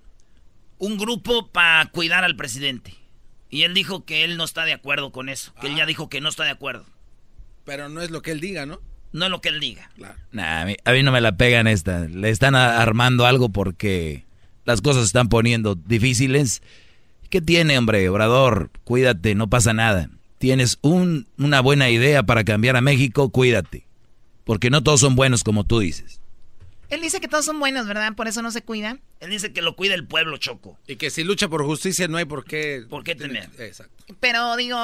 un 0.78 0.98
grupo 0.98 1.48
para 1.48 1.86
cuidar 1.86 2.22
al 2.22 2.36
presidente. 2.36 2.94
Y 3.50 3.64
él 3.64 3.74
dijo 3.74 4.04
que 4.04 4.22
él 4.22 4.36
no 4.36 4.44
está 4.44 4.64
de 4.64 4.72
acuerdo 4.72 5.10
con 5.10 5.28
eso. 5.28 5.52
Que 5.60 5.66
él 5.66 5.74
ya 5.74 5.82
ah. 5.82 5.86
dijo 5.86 6.08
que 6.08 6.20
no 6.20 6.28
está 6.28 6.44
de 6.44 6.50
acuerdo. 6.50 6.86
Pero 7.64 7.88
no 7.88 8.02
es 8.02 8.12
lo 8.12 8.22
que 8.22 8.30
él 8.30 8.40
diga, 8.40 8.66
¿no? 8.66 8.80
No 9.12 9.24
es 9.24 9.30
lo 9.30 9.40
que 9.40 9.48
él 9.48 9.60
diga. 9.60 9.90
Nah, 10.32 10.62
a, 10.62 10.64
mí, 10.92 11.02
no 11.02 11.12
me 11.12 11.20
la 11.20 11.36
pegan 11.36 11.66
esta. 11.66 12.00
Le 12.00 12.30
están 12.30 12.54
armando 12.54 13.26
algo 13.26 13.48
porque 13.48 14.24
las 14.64 14.82
cosas 14.82 15.02
se 15.02 15.06
están 15.06 15.28
poniendo 15.28 15.74
difíciles. 15.74 16.62
¿Qué 17.30 17.40
tiene, 17.40 17.78
hombre, 17.78 18.08
Obrador? 18.08 18.70
Cuídate, 18.84 19.34
no 19.34 19.48
pasa 19.48 19.72
nada. 19.72 20.10
Tienes 20.38 20.78
un, 20.82 21.26
una 21.38 21.60
buena 21.60 21.90
idea 21.90 22.22
para 22.22 22.44
cambiar 22.44 22.76
a 22.76 22.80
México, 22.80 23.30
cuídate. 23.30 23.86
Porque 24.44 24.70
no 24.70 24.82
todos 24.82 25.00
son 25.00 25.14
buenos 25.14 25.42
como 25.42 25.64
tú 25.64 25.80
dices. 25.80 26.20
Él 26.90 27.02
dice 27.02 27.20
que 27.20 27.28
todos 27.28 27.44
son 27.44 27.60
buenos, 27.60 27.86
¿verdad? 27.86 28.14
Por 28.14 28.28
eso 28.28 28.40
no 28.40 28.50
se 28.50 28.62
cuidan. 28.62 29.00
Él 29.20 29.30
dice 29.30 29.52
que 29.52 29.60
lo 29.60 29.76
cuida 29.76 29.94
el 29.94 30.06
pueblo, 30.06 30.38
Choco. 30.38 30.78
Y 30.86 30.96
que 30.96 31.10
si 31.10 31.22
lucha 31.22 31.48
por 31.48 31.64
justicia 31.64 32.08
no 32.08 32.16
hay 32.16 32.24
por 32.24 32.44
qué... 32.44 32.84
¿Por 32.88 33.04
qué 33.04 33.14
tener? 33.14 33.50
Exacto. 33.58 34.04
Pero 34.20 34.56
digo, 34.56 34.78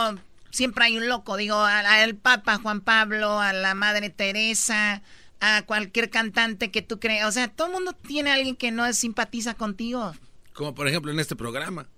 siempre 0.54 0.84
hay 0.84 0.96
un 0.96 1.08
loco. 1.08 1.36
Digo, 1.36 1.56
al 1.56 2.14
Papa 2.16 2.58
Juan 2.58 2.80
Pablo, 2.80 3.40
a 3.40 3.52
la 3.52 3.74
Madre 3.74 4.10
Teresa, 4.10 5.02
a 5.40 5.62
cualquier 5.62 6.10
cantante 6.10 6.70
que 6.70 6.82
tú 6.82 7.00
creas. 7.00 7.28
O 7.28 7.32
sea, 7.32 7.48
todo 7.48 7.66
el 7.68 7.74
mundo 7.74 7.92
tiene 7.92 8.30
a 8.30 8.34
alguien 8.34 8.56
que 8.56 8.70
no 8.70 8.90
simpatiza 8.92 9.54
contigo. 9.54 10.14
Como 10.52 10.74
por 10.74 10.86
ejemplo 10.88 11.10
en 11.12 11.20
este 11.20 11.36
programa. 11.36 11.88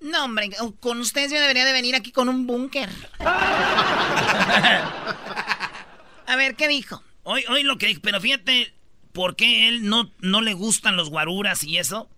No, 0.00 0.24
hombre, 0.24 0.50
con 0.80 1.00
ustedes 1.00 1.32
yo 1.32 1.40
debería 1.40 1.64
de 1.64 1.72
venir 1.72 1.94
aquí 1.94 2.12
con 2.12 2.28
un 2.28 2.46
búnker. 2.46 2.90
a 3.20 4.76
ver, 6.36 6.56
¿qué 6.56 6.68
dijo? 6.68 7.02
Hoy, 7.22 7.42
hoy 7.48 7.62
lo 7.62 7.78
que 7.78 7.86
dijo, 7.86 8.02
pero 8.02 8.20
fíjate, 8.20 8.74
¿por 9.12 9.34
qué 9.34 9.68
él 9.68 9.88
no, 9.88 10.12
no 10.20 10.42
le 10.42 10.52
gustan 10.52 10.96
los 10.96 11.08
guaruras 11.08 11.64
y 11.64 11.78
eso? 11.78 12.10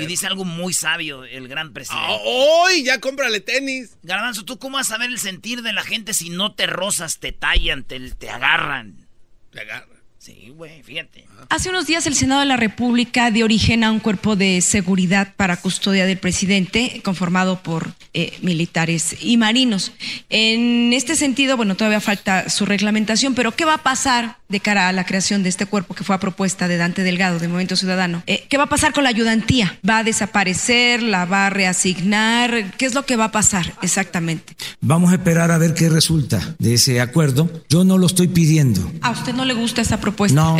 Y 0.00 0.06
dice 0.06 0.26
algo 0.26 0.44
muy 0.44 0.72
sabio 0.72 1.24
el 1.24 1.48
gran 1.48 1.72
presidente. 1.72 2.06
Ah, 2.08 2.18
¡Hoy! 2.24 2.84
ya 2.84 3.00
cómprale 3.00 3.40
tenis! 3.40 3.96
Garbanzo, 4.02 4.44
¿tú 4.44 4.58
cómo 4.58 4.76
vas 4.76 4.90
a 4.92 4.98
ver 4.98 5.10
el 5.10 5.18
sentir 5.18 5.62
de 5.62 5.72
la 5.72 5.82
gente 5.82 6.14
si 6.14 6.30
no 6.30 6.54
te 6.54 6.66
rozas, 6.66 7.18
te 7.18 7.32
tallan, 7.32 7.82
te, 7.84 7.98
te 8.12 8.30
agarran? 8.30 9.08
Te 9.50 9.60
agarran. 9.60 9.92
Sí, 10.22 10.52
güey, 10.54 10.84
fíjate. 10.84 11.26
Hace 11.48 11.70
unos 11.70 11.88
días 11.88 12.06
el 12.06 12.14
Senado 12.14 12.42
de 12.42 12.46
la 12.46 12.56
República 12.56 13.32
dio 13.32 13.44
origen 13.44 13.82
a 13.82 13.90
un 13.90 13.98
cuerpo 13.98 14.36
de 14.36 14.60
seguridad 14.60 15.34
para 15.34 15.56
custodia 15.56 16.06
del 16.06 16.16
presidente, 16.16 17.00
conformado 17.04 17.60
por 17.60 17.92
eh, 18.14 18.38
militares 18.40 19.16
y 19.20 19.36
marinos. 19.36 19.90
En 20.28 20.92
este 20.92 21.16
sentido, 21.16 21.56
bueno, 21.56 21.74
todavía 21.74 22.00
falta 22.00 22.48
su 22.50 22.66
reglamentación, 22.66 23.34
pero 23.34 23.50
¿qué 23.56 23.64
va 23.64 23.74
a 23.74 23.82
pasar 23.82 24.36
de 24.52 24.60
cara 24.60 24.88
a 24.88 24.92
la 24.92 25.04
creación 25.04 25.42
de 25.42 25.48
este 25.48 25.66
cuerpo 25.66 25.94
que 25.94 26.04
fue 26.04 26.14
a 26.14 26.20
propuesta 26.20 26.68
de 26.68 26.76
Dante 26.76 27.02
Delgado, 27.02 27.40
de 27.40 27.48
Movimiento 27.48 27.74
Ciudadano? 27.74 28.22
Eh, 28.26 28.46
¿Qué 28.48 28.58
va 28.58 28.64
a 28.64 28.68
pasar 28.68 28.92
con 28.92 29.02
la 29.02 29.10
ayudantía? 29.10 29.78
¿Va 29.88 29.98
a 29.98 30.04
desaparecer? 30.04 31.02
¿La 31.02 31.24
va 31.24 31.46
a 31.46 31.50
reasignar? 31.50 32.76
¿Qué 32.76 32.86
es 32.86 32.94
lo 32.94 33.04
que 33.04 33.16
va 33.16 33.24
a 33.24 33.32
pasar 33.32 33.74
exactamente? 33.82 34.54
Vamos 34.80 35.10
a 35.10 35.14
esperar 35.14 35.50
a 35.50 35.58
ver 35.58 35.74
qué 35.74 35.88
resulta 35.88 36.54
de 36.58 36.74
ese 36.74 37.00
acuerdo. 37.00 37.50
Yo 37.68 37.82
no 37.82 37.98
lo 37.98 38.06
estoy 38.06 38.28
pidiendo. 38.28 38.92
¿A 39.00 39.10
usted 39.10 39.34
no 39.34 39.44
le 39.44 39.54
gusta 39.54 39.80
esa 39.80 39.98
propuesta? 39.98 40.34
No, 40.36 40.56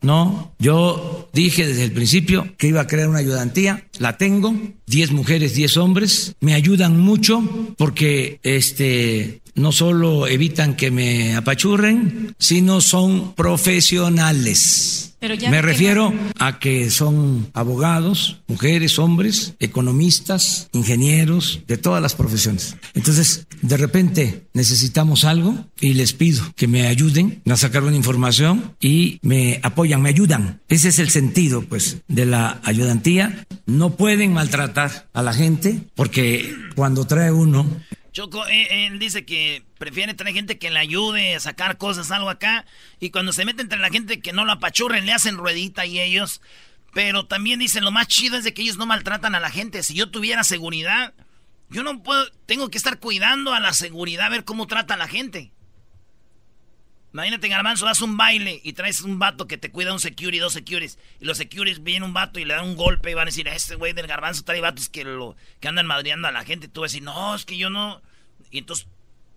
no. 0.00 0.52
Yo 0.58 1.28
dije 1.32 1.66
desde 1.66 1.84
el 1.84 1.92
principio 1.92 2.54
que 2.56 2.68
iba 2.68 2.80
a 2.80 2.86
crear 2.86 3.08
una 3.08 3.18
ayudantía. 3.18 3.84
La 3.98 4.16
tengo. 4.16 4.54
Diez 4.86 5.12
mujeres, 5.12 5.54
diez 5.54 5.76
hombres. 5.76 6.34
Me 6.40 6.54
ayudan 6.54 6.98
mucho 6.98 7.74
porque 7.76 8.40
este 8.42 9.42
no 9.56 9.72
solo 9.72 10.26
evitan 10.26 10.76
que 10.76 10.90
me 10.90 11.34
apachurren, 11.34 12.34
sino 12.38 12.80
son 12.80 13.34
profesionales. 13.34 15.06
Me 15.48 15.62
refiero 15.62 16.12
a 16.38 16.58
que 16.58 16.90
son 16.90 17.48
abogados, 17.54 18.42
mujeres, 18.46 18.98
hombres, 18.98 19.54
economistas, 19.58 20.68
ingenieros, 20.72 21.62
de 21.66 21.78
todas 21.78 22.02
las 22.02 22.14
profesiones. 22.14 22.76
Entonces, 22.94 23.46
de 23.62 23.76
repente 23.78 24.46
necesitamos 24.52 25.24
algo 25.24 25.56
y 25.80 25.94
les 25.94 26.12
pido 26.12 26.44
que 26.54 26.68
me 26.68 26.86
ayuden 26.86 27.42
a 27.50 27.56
sacar 27.56 27.82
una 27.82 27.96
información 27.96 28.74
y 28.78 29.18
me 29.22 29.58
apoyan, 29.62 30.02
me 30.02 30.10
ayudan. 30.10 30.60
Ese 30.68 30.88
es 30.90 30.98
el 30.98 31.08
sentido, 31.08 31.62
pues, 31.62 31.96
de 32.08 32.26
la 32.26 32.60
ayudantía. 32.62 33.46
No 33.64 33.96
pueden 33.96 34.34
maltratar 34.34 35.08
a 35.14 35.22
la 35.22 35.32
gente 35.32 35.80
porque 35.94 36.54
cuando 36.76 37.06
trae 37.06 37.32
uno 37.32 37.66
Choco, 38.16 38.46
eh, 38.46 38.86
él, 38.86 38.98
dice 38.98 39.26
que 39.26 39.62
prefiere 39.76 40.14
tener 40.14 40.32
gente 40.32 40.56
que 40.56 40.70
le 40.70 40.78
ayude 40.78 41.34
a 41.34 41.40
sacar 41.40 41.76
cosas, 41.76 42.10
algo 42.10 42.30
acá. 42.30 42.64
Y 42.98 43.10
cuando 43.10 43.30
se 43.34 43.44
mete 43.44 43.60
entre 43.60 43.78
la 43.78 43.90
gente 43.90 44.20
que 44.20 44.32
no 44.32 44.46
lo 44.46 44.52
apachurren, 44.52 45.04
le 45.04 45.12
hacen 45.12 45.36
ruedita 45.36 45.84
y 45.84 46.00
ellos. 46.00 46.40
Pero 46.94 47.26
también 47.26 47.58
dicen, 47.58 47.84
lo 47.84 47.90
más 47.90 48.08
chido 48.08 48.38
es 48.38 48.44
de 48.44 48.54
que 48.54 48.62
ellos 48.62 48.78
no 48.78 48.86
maltratan 48.86 49.34
a 49.34 49.40
la 49.40 49.50
gente. 49.50 49.82
Si 49.82 49.92
yo 49.92 50.10
tuviera 50.10 50.44
seguridad, 50.44 51.12
yo 51.68 51.82
no 51.82 52.02
puedo, 52.02 52.26
tengo 52.46 52.70
que 52.70 52.78
estar 52.78 53.00
cuidando 53.00 53.52
a 53.52 53.60
la 53.60 53.74
seguridad, 53.74 54.28
a 54.28 54.30
ver 54.30 54.46
cómo 54.46 54.66
trata 54.66 54.94
a 54.94 54.96
la 54.96 55.08
gente. 55.08 55.52
Imagínate, 57.16 57.48
Garbanzo, 57.48 57.86
das 57.86 58.02
un 58.02 58.18
baile 58.18 58.60
y 58.62 58.74
traes 58.74 59.00
un 59.00 59.18
vato 59.18 59.46
que 59.46 59.56
te 59.56 59.70
cuida 59.70 59.90
un 59.90 60.00
security, 60.00 60.38
dos 60.38 60.52
securities. 60.52 60.98
Y 61.18 61.24
los 61.24 61.38
securities 61.38 61.82
vienen 61.82 62.02
un 62.02 62.12
vato 62.12 62.38
y 62.38 62.44
le 62.44 62.52
dan 62.52 62.66
un 62.66 62.76
golpe 62.76 63.10
y 63.10 63.14
van 63.14 63.22
a 63.22 63.32
decir, 63.32 63.48
este 63.48 63.74
güey 63.74 63.94
del 63.94 64.06
Garbanzo 64.06 64.44
trae 64.44 64.60
vatos 64.60 64.90
que, 64.90 65.02
lo, 65.02 65.34
que 65.58 65.66
andan 65.66 65.86
madreando 65.86 66.28
a 66.28 66.30
la 66.30 66.44
gente. 66.44 66.66
Y 66.66 66.68
tú 66.68 66.82
vas 66.82 66.90
a 66.90 66.92
decir, 66.92 67.02
no, 67.02 67.34
es 67.34 67.46
que 67.46 67.56
yo 67.56 67.70
no. 67.70 68.02
Y 68.50 68.58
entonces 68.58 68.86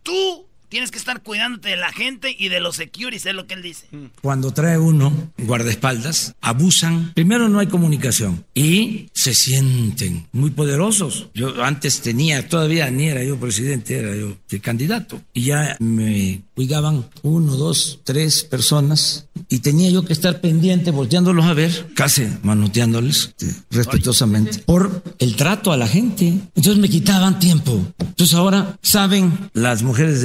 tú 0.03 0.45
tienes 0.69 0.91
que 0.91 0.97
estar 0.97 1.21
cuidándote 1.21 1.69
de 1.69 1.77
la 1.77 1.91
gente 1.91 2.35
y 2.37 2.49
de 2.49 2.59
los 2.59 2.75
securities, 2.77 3.25
es 3.25 3.33
lo 3.33 3.47
que 3.47 3.55
él 3.55 3.61
dice. 3.61 3.87
Cuando 4.21 4.51
trae 4.53 4.77
uno 4.77 5.31
guardaespaldas, 5.37 6.35
abusan. 6.41 7.11
Primero 7.13 7.49
no 7.49 7.59
hay 7.59 7.67
comunicación 7.67 8.45
y 8.53 9.09
se 9.13 9.33
sienten 9.33 10.27
muy 10.31 10.51
poderosos. 10.51 11.27
Yo 11.33 11.63
antes 11.63 12.01
tenía, 12.01 12.47
todavía 12.47 12.89
ni 12.91 13.07
era 13.07 13.23
yo 13.23 13.37
presidente, 13.37 13.97
era 13.97 14.15
yo 14.15 14.37
el 14.49 14.61
candidato. 14.61 15.21
Y 15.33 15.45
ya 15.45 15.75
me 15.79 16.41
cuidaban 16.55 17.09
uno, 17.23 17.55
dos, 17.55 18.01
tres 18.03 18.43
personas 18.43 19.27
y 19.47 19.59
tenía 19.59 19.89
yo 19.89 20.03
que 20.03 20.13
estar 20.13 20.41
pendiente, 20.41 20.91
volteándolos 20.91 21.45
a 21.45 21.53
ver, 21.53 21.91
casi 21.95 22.27
manoteándoles 22.43 23.33
este, 23.37 23.53
respetuosamente, 23.71 24.59
por 24.59 25.03
el 25.19 25.35
trato 25.35 25.71
a 25.71 25.77
la 25.77 25.87
gente. 25.87 26.27
Entonces 26.27 26.77
me 26.77 26.89
quitaban 26.89 27.39
tiempo. 27.39 27.81
Entonces 27.99 28.35
ahora 28.35 28.77
saben 28.81 29.49
las 29.53 29.81
mujeres 29.83 30.21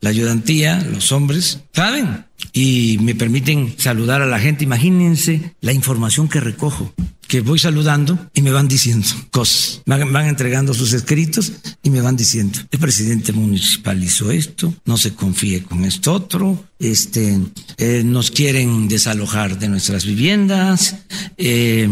la 0.00 0.10
ayudantía, 0.10 0.80
los 0.90 1.12
hombres, 1.12 1.60
saben 1.72 2.24
y 2.52 2.98
me 3.00 3.14
permiten 3.14 3.74
saludar 3.78 4.22
a 4.22 4.26
la 4.26 4.38
gente. 4.38 4.64
Imagínense 4.64 5.54
la 5.60 5.72
información 5.72 6.28
que 6.28 6.40
recojo, 6.40 6.92
que 7.34 7.40
voy 7.40 7.58
saludando 7.58 8.16
y 8.32 8.42
me 8.42 8.52
van 8.52 8.68
diciendo 8.68 9.08
cosas. 9.32 9.82
Van, 9.86 10.12
van, 10.12 10.26
entregando 10.26 10.72
sus 10.72 10.92
escritos 10.92 11.50
y 11.82 11.90
me 11.90 12.00
van 12.00 12.14
diciendo, 12.14 12.60
el 12.70 12.78
presidente 12.78 13.32
municipal 13.32 14.00
hizo 14.04 14.30
esto, 14.30 14.72
no 14.84 14.96
se 14.96 15.14
confíe 15.14 15.64
con 15.64 15.84
esto 15.84 16.12
otro, 16.12 16.64
este, 16.78 17.40
eh, 17.76 18.02
nos 18.04 18.30
quieren 18.30 18.86
desalojar 18.86 19.58
de 19.58 19.68
nuestras 19.68 20.06
viviendas, 20.06 20.94
eh, 21.36 21.88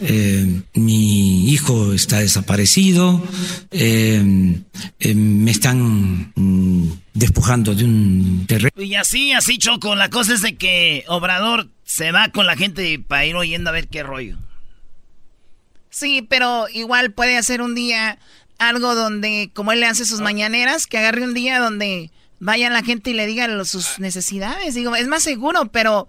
eh, 0.00 0.60
mi 0.74 1.52
hijo 1.52 1.92
está 1.92 2.18
desaparecido, 2.18 3.22
me 3.70 5.50
están 5.52 6.32
mm, 6.34 6.88
despojando 7.14 7.76
de 7.76 7.84
un 7.84 8.44
terreno. 8.48 8.72
Y 8.76 8.96
así, 8.96 9.30
así, 9.34 9.56
Choco, 9.56 9.94
la 9.94 10.10
cosa 10.10 10.34
es 10.34 10.42
de 10.42 10.56
que 10.56 11.04
Obrador 11.06 11.68
se 11.84 12.10
va 12.10 12.30
con 12.30 12.46
la 12.46 12.56
gente 12.56 12.98
para 12.98 13.24
ir 13.24 13.36
oyendo 13.36 13.70
a 13.70 13.72
ver 13.72 13.86
qué 13.86 14.02
rollo. 14.02 14.36
Sí, 15.90 16.22
pero 16.22 16.66
igual 16.72 17.12
puede 17.12 17.36
hacer 17.36 17.62
un 17.62 17.74
día 17.74 18.18
algo 18.58 18.94
donde, 18.94 19.50
como 19.54 19.72
él 19.72 19.80
le 19.80 19.86
hace 19.86 20.04
sus 20.04 20.20
mañaneras, 20.20 20.86
que 20.86 20.98
agarre 20.98 21.22
un 21.22 21.34
día 21.34 21.58
donde 21.58 22.10
vaya 22.38 22.70
la 22.70 22.82
gente 22.82 23.10
y 23.10 23.14
le 23.14 23.26
diga 23.26 23.64
sus 23.64 23.98
necesidades. 23.98 24.74
Digo, 24.74 24.94
es 24.96 25.08
más 25.08 25.22
seguro, 25.22 25.66
pero 25.72 26.08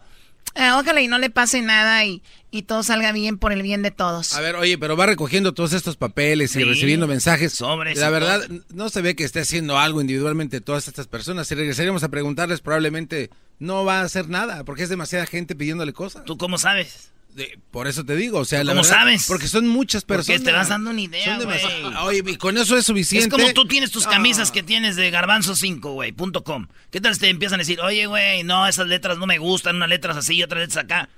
eh, 0.56 0.70
ojalá 0.72 1.02
y 1.02 1.08
no 1.08 1.18
le 1.18 1.30
pase 1.30 1.62
nada 1.62 2.04
y, 2.04 2.22
y, 2.52 2.64
todo 2.64 2.84
salga 2.84 3.12
bien 3.14 3.38
por 3.38 3.54
el 3.54 3.62
bien 3.62 3.82
de 3.82 3.92
todos. 3.92 4.34
A 4.34 4.42
ver, 4.42 4.56
oye, 4.56 4.78
pero 4.78 4.98
va 4.98 5.06
recogiendo 5.06 5.54
todos 5.54 5.72
estos 5.74 5.96
papeles 5.96 6.56
y 6.56 6.64
recibiendo 6.64 7.08
mensajes. 7.08 7.54
Sobres 7.54 7.98
la 7.98 8.10
verdad, 8.10 8.46
no 8.74 8.90
se 8.90 9.02
ve 9.02 9.16
que 9.16 9.24
esté 9.24 9.40
haciendo 9.40 9.80
algo 9.80 10.02
individualmente 10.02 10.60
todas 10.60 10.88
estas 10.88 11.08
personas. 11.08 11.48
Si 11.48 11.56
regresaríamos 11.56 12.04
a 12.04 12.10
preguntarles, 12.10 12.60
probablemente 12.60 13.30
no 13.60 13.86
va 13.86 14.02
a 14.02 14.04
hacer 14.04 14.28
nada, 14.28 14.66
porque 14.66 14.84
es 14.84 14.90
demasiada 14.90 15.26
gente 15.26 15.56
pidiéndole 15.56 15.94
cosas. 15.94 16.26
¿Tú 16.26 16.38
cómo 16.38 16.58
sabes? 16.58 17.12
De, 17.34 17.58
por 17.72 17.88
eso 17.88 18.04
te 18.04 18.16
digo, 18.16 18.40
o 18.40 18.46
sea, 18.46 18.64
la 18.64 18.74
¿Cómo 18.74 18.82
verdad, 18.84 18.98
sabes? 18.98 19.26
Porque 19.28 19.48
son 19.48 19.68
muchas 19.68 20.04
personas. 20.04 20.42
Porque 20.42 20.52
te 20.52 20.58
vas 20.58 20.68
dando 20.70 20.90
una 20.90 21.00
idea, 21.02 21.40
güey. 21.40 21.60
Oye, 22.04 22.24
y 22.28 22.36
con 22.36 22.58
eso 22.58 22.76
es 22.78 22.86
suficiente. 22.86 23.28
Es 23.28 23.32
como 23.32 23.54
tú 23.54 23.66
tienes 23.68 23.92
tus 23.92 24.06
camisas 24.06 24.50
ah. 24.50 24.54
que 24.54 24.64
tienes 24.64 24.96
de 24.98 25.10
garbanzo 25.12 25.56
5, 25.56 25.94
güey, 25.94 26.12
punto 26.12 26.44
com. 26.44 26.68
¿Qué 26.92 27.00
tal 27.00 27.14
si 27.14 27.22
te 27.22 27.30
empiezan 27.30 27.60
a 27.60 27.64
decir, 27.64 27.80
oye, 27.80 28.06
güey, 28.06 28.44
no, 28.44 28.68
esas 28.68 28.88
letras 28.88 29.18
no 29.18 29.28
me 29.28 29.38
gustan, 29.38 29.78
unas 29.78 29.90
letras 29.90 30.18
así 30.18 30.36
y 30.36 30.44
otras 30.44 30.62
letras 30.62 30.84
acá? 30.84 31.10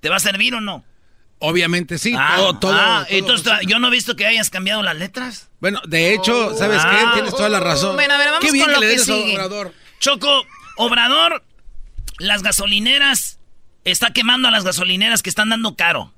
¿Te 0.00 0.08
va 0.08 0.16
a 0.16 0.20
servir 0.20 0.54
o 0.54 0.60
no? 0.60 0.84
Obviamente 1.38 1.98
sí. 1.98 2.14
Ah, 2.16 2.34
todo, 2.36 2.58
todo, 2.58 2.72
ah, 2.74 3.04
todo, 3.06 3.18
entonces 3.18 3.52
yo 3.66 3.78
no 3.78 3.88
he 3.88 3.90
visto 3.90 4.16
que 4.16 4.24
hayas 4.24 4.48
cambiado 4.50 4.82
las 4.82 4.96
letras. 4.96 5.50
Bueno, 5.60 5.80
de 5.86 6.14
hecho, 6.14 6.48
Oh. 6.48 6.56
¿sabes 6.56 6.80
Ah. 6.82 6.90
qué? 6.90 7.14
Tienes 7.14 7.34
toda 7.34 7.48
la 7.48 7.60
razón. 7.60 7.94
Bueno, 7.96 8.14
a 8.14 8.18
ver, 8.18 8.28
vamos 8.28 8.44
Qué 8.44 8.52
bien 8.52 8.64
con 8.64 8.74
que 8.74 8.80
lo 8.80 8.86
le 8.86 8.94
que 8.94 8.98
sigue. 9.00 9.34
Obrador. 9.34 9.74
Choco, 9.98 10.44
Obrador, 10.76 11.42
las 12.18 12.42
gasolineras, 12.42 13.35
está 13.86 14.12
quemando 14.12 14.48
a 14.48 14.50
las 14.50 14.64
gasolineras 14.64 15.22
que 15.22 15.30
están 15.30 15.48
dando 15.48 15.76
caro. 15.76 16.12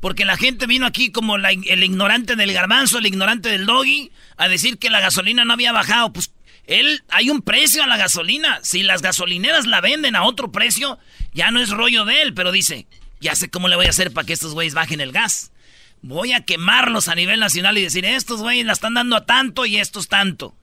Porque 0.00 0.24
la 0.24 0.38
gente 0.38 0.66
vino 0.66 0.86
aquí 0.86 1.12
como 1.12 1.36
el 1.36 1.84
ignorante 1.84 2.34
del 2.34 2.54
garbanzo, 2.54 2.98
el 2.98 3.06
ignorante 3.06 3.50
del 3.50 3.66
doggy, 3.66 4.10
a 4.38 4.48
decir 4.48 4.78
que 4.78 4.88
la 4.88 5.00
gasolina 5.00 5.44
no 5.44 5.52
había 5.52 5.72
bajado. 5.72 6.12
Pues 6.12 6.32
él, 6.66 7.02
hay 7.10 7.28
un 7.28 7.42
precio 7.42 7.82
a 7.82 7.86
la 7.86 7.98
gasolina. 7.98 8.60
Si 8.62 8.82
las 8.82 9.02
gasolineras 9.02 9.66
la 9.66 9.82
venden 9.82 10.16
a 10.16 10.24
otro 10.24 10.50
precio, 10.50 10.98
ya 11.34 11.50
no 11.50 11.60
es 11.60 11.68
rollo 11.68 12.06
de 12.06 12.22
él, 12.22 12.32
pero 12.32 12.50
dice, 12.50 12.86
ya 13.20 13.34
sé 13.34 13.50
cómo 13.50 13.68
le 13.68 13.76
voy 13.76 13.86
a 13.86 13.90
hacer 13.90 14.10
para 14.10 14.26
que 14.26 14.32
estos 14.32 14.54
güeyes 14.54 14.72
bajen 14.72 15.02
el 15.02 15.12
gas. 15.12 15.52
Voy 16.00 16.32
a 16.32 16.46
quemarlos 16.46 17.08
a 17.08 17.14
nivel 17.14 17.38
nacional 17.38 17.76
y 17.76 17.82
decir, 17.82 18.06
estos 18.06 18.40
güeyes 18.40 18.64
la 18.64 18.72
están 18.72 18.94
dando 18.94 19.16
a 19.16 19.26
tanto 19.26 19.66
y 19.66 19.76
estos 19.76 20.08
tanto. 20.08 20.56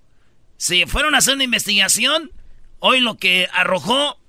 Si 0.58 0.88
fueron 0.88 1.14
a 1.14 1.20
hacer 1.20 1.36
una 1.36 1.44
investigación, 1.44 2.32
hoy 2.80 3.02
lo 3.02 3.18
que 3.18 3.48
arrojó, 3.54 4.20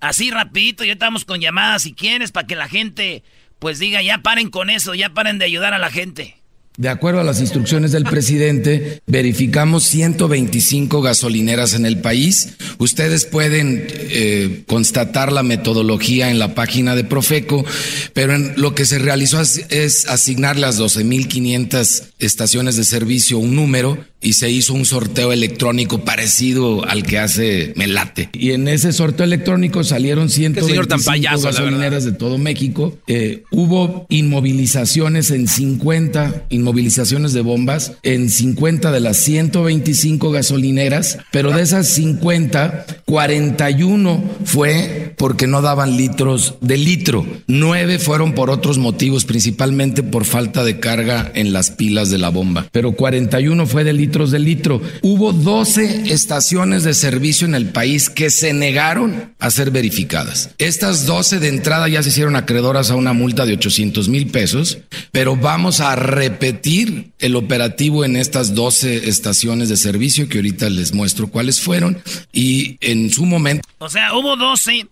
así 0.00 0.30
rapidito, 0.30 0.84
ya 0.84 0.92
estamos 0.92 1.24
con 1.24 1.40
llamadas 1.40 1.82
si 1.82 1.92
quieres, 1.92 2.32
para 2.32 2.46
que 2.46 2.56
la 2.56 2.68
gente 2.68 3.22
pues 3.58 3.78
diga, 3.78 4.02
ya 4.02 4.18
paren 4.18 4.50
con 4.50 4.70
eso, 4.70 4.94
ya 4.94 5.10
paren 5.10 5.38
de 5.38 5.44
ayudar 5.44 5.74
a 5.74 5.78
la 5.78 5.90
gente. 5.90 6.40
De 6.76 6.88
acuerdo 6.88 7.20
a 7.20 7.24
las 7.24 7.40
instrucciones 7.40 7.92
del 7.92 8.04
presidente, 8.04 9.02
verificamos 9.06 9.84
125 9.84 11.02
gasolineras 11.02 11.74
en 11.74 11.84
el 11.84 12.00
país. 12.00 12.54
Ustedes 12.78 13.26
pueden 13.26 13.86
eh, 13.88 14.62
constatar 14.66 15.30
la 15.30 15.42
metodología 15.42 16.30
en 16.30 16.38
la 16.38 16.54
página 16.54 16.96
de 16.96 17.04
Profeco, 17.04 17.66
pero 18.14 18.34
en 18.34 18.54
lo 18.56 18.74
que 18.74 18.86
se 18.86 18.98
realizó 18.98 19.42
es, 19.42 19.66
es 19.68 20.08
asignarle 20.08 20.64
a 20.64 20.68
las 20.68 20.80
12.500 20.80 22.04
estaciones 22.18 22.76
de 22.76 22.84
servicio 22.84 23.38
un 23.38 23.54
número 23.54 23.98
y 24.20 24.34
se 24.34 24.50
hizo 24.50 24.74
un 24.74 24.84
sorteo 24.84 25.32
electrónico 25.32 26.04
parecido 26.04 26.84
al 26.84 27.02
que 27.02 27.18
hace 27.18 27.72
Melate. 27.76 28.30
Y 28.32 28.52
en 28.52 28.68
ese 28.68 28.92
sorteo 28.92 29.24
electrónico 29.24 29.84
salieron 29.84 30.28
señor 30.28 30.86
tan 30.86 31.00
125 31.00 31.04
payaso, 31.04 31.44
la 31.44 31.50
gasolineras 31.50 32.04
de 32.04 32.12
todo 32.12 32.38
México. 32.38 32.98
Eh, 33.06 33.44
hubo 33.50 34.06
inmovilizaciones 34.08 35.30
en 35.30 35.48
50 35.48 36.46
inmovilizaciones 36.50 37.32
de 37.32 37.40
bombas 37.40 37.92
en 38.02 38.28
50 38.28 38.92
de 38.92 39.00
las 39.00 39.16
125 39.18 40.30
gasolineras, 40.30 41.18
pero 41.30 41.52
de 41.52 41.62
esas 41.62 41.88
50, 41.88 42.86
41 43.04 44.22
fue 44.44 45.14
porque 45.16 45.46
no 45.46 45.62
daban 45.62 45.96
litros 45.96 46.54
de 46.60 46.76
litro. 46.76 47.26
Nueve 47.46 47.98
fueron 47.98 48.34
por 48.34 48.50
otros 48.50 48.78
motivos, 48.78 49.24
principalmente 49.24 50.02
por 50.02 50.24
falta 50.24 50.64
de 50.64 50.80
carga 50.80 51.30
en 51.34 51.52
las 51.52 51.70
pilas 51.70 52.10
de 52.10 52.18
la 52.18 52.28
bomba, 52.28 52.66
pero 52.72 52.92
41 52.92 53.66
fue 53.66 53.84
de 53.84 53.92
de 54.10 54.38
litro. 54.40 54.82
Hubo 55.02 55.32
12 55.32 56.12
estaciones 56.12 56.82
de 56.82 56.94
servicio 56.94 57.46
en 57.46 57.54
el 57.54 57.68
país 57.68 58.10
que 58.10 58.28
se 58.28 58.52
negaron 58.52 59.34
a 59.38 59.50
ser 59.50 59.70
verificadas. 59.70 60.50
Estas 60.58 61.06
12 61.06 61.38
de 61.38 61.48
entrada 61.48 61.88
ya 61.88 62.02
se 62.02 62.08
hicieron 62.08 62.34
acreedoras 62.36 62.90
a 62.90 62.96
una 62.96 63.12
multa 63.12 63.46
de 63.46 63.54
800 63.54 64.08
mil 64.08 64.30
pesos, 64.30 64.78
pero 65.12 65.36
vamos 65.36 65.80
a 65.80 65.94
repetir 65.94 67.12
el 67.20 67.36
operativo 67.36 68.04
en 68.04 68.16
estas 68.16 68.54
12 68.54 69.08
estaciones 69.08 69.68
de 69.68 69.76
servicio 69.76 70.28
que 70.28 70.38
ahorita 70.38 70.68
les 70.68 70.92
muestro 70.92 71.28
cuáles 71.28 71.60
fueron 71.60 72.02
y 72.32 72.76
en 72.80 73.10
su 73.10 73.24
momento 73.26 73.68
O 73.78 73.88
sea, 73.88 74.14
hubo 74.14 74.36
12 74.36 74.88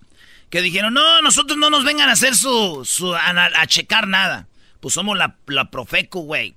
que 0.51 0.63
dijeron, 0.63 0.95
no, 0.95 1.21
nosotros 1.23 1.59
no 1.59 1.71
nos 1.71 1.85
vengan 1.85 2.09
a 2.09 2.13
hacer 2.13 2.35
su, 2.35 2.83
su 2.85 3.15
a, 3.15 3.31
a 3.31 3.67
checar 3.67 4.07
nada. 4.07 4.47
Pues 4.81 4.95
somos 4.95 5.19
la, 5.19 5.37
la 5.47 5.71
Profeco, 5.71 6.21
güey. 6.21 6.55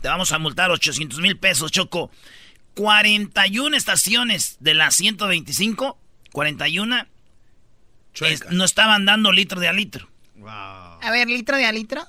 Te 0.00 0.08
vamos 0.08 0.32
a 0.32 0.38
multar 0.38 0.70
800 0.70 1.20
mil 1.20 1.36
pesos, 1.38 1.70
Choco. 1.72 2.10
41 2.74 3.76
estaciones 3.76 4.56
de 4.60 4.74
las 4.74 4.94
125, 4.94 5.98
41, 6.32 7.06
es- 8.20 8.44
no 8.50 8.64
estaban 8.64 9.04
dando 9.04 9.32
litro 9.32 9.58
de 9.60 9.68
a 9.68 9.72
litro. 9.72 10.08
A 10.46 11.10
ver, 11.10 11.28
litro 11.28 11.56
de 11.56 11.66
a 11.66 11.72
litro. 11.72 12.04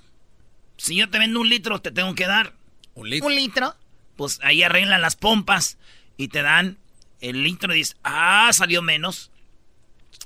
Si 0.77 0.95
yo 0.95 1.09
te 1.09 1.17
vendo 1.19 1.39
un 1.41 1.49
litro, 1.49 1.81
te 1.81 1.91
tengo 1.91 2.13
que 2.15 2.27
dar. 2.27 2.53
Un 2.93 3.09
Un 3.27 3.35
litro. 3.35 3.75
Pues 4.15 4.39
ahí 4.43 4.61
arreglan 4.63 5.01
las 5.01 5.15
pompas 5.15 5.77
y 6.17 6.27
te 6.27 6.41
dan 6.41 6.77
el 7.21 7.43
litro 7.43 7.73
y 7.73 7.77
dices, 7.79 7.95
ah, 8.03 8.49
salió 8.53 8.81
menos. 8.81 9.31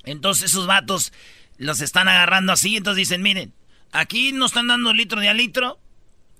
Entonces 0.04 0.50
esos 0.50 0.66
vatos 0.66 1.12
los 1.56 1.80
están 1.80 2.08
agarrando 2.08 2.52
así, 2.52 2.76
entonces 2.76 3.08
dicen, 3.08 3.22
miren, 3.22 3.52
aquí 3.92 4.32
nos 4.32 4.50
están 4.50 4.66
dando 4.66 4.92
litro 4.92 5.20
de 5.20 5.28
a 5.28 5.34
litro. 5.34 5.78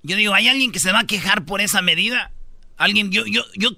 Yo 0.05 0.15
digo, 0.15 0.33
¿hay 0.33 0.47
alguien 0.47 0.71
que 0.71 0.79
se 0.79 0.91
va 0.91 0.99
a 0.99 1.07
quejar 1.07 1.45
por 1.45 1.61
esa 1.61 1.81
medida? 1.81 2.31
Alguien, 2.77 3.11
yo, 3.11 3.25
yo, 3.25 3.43
yo 3.55 3.71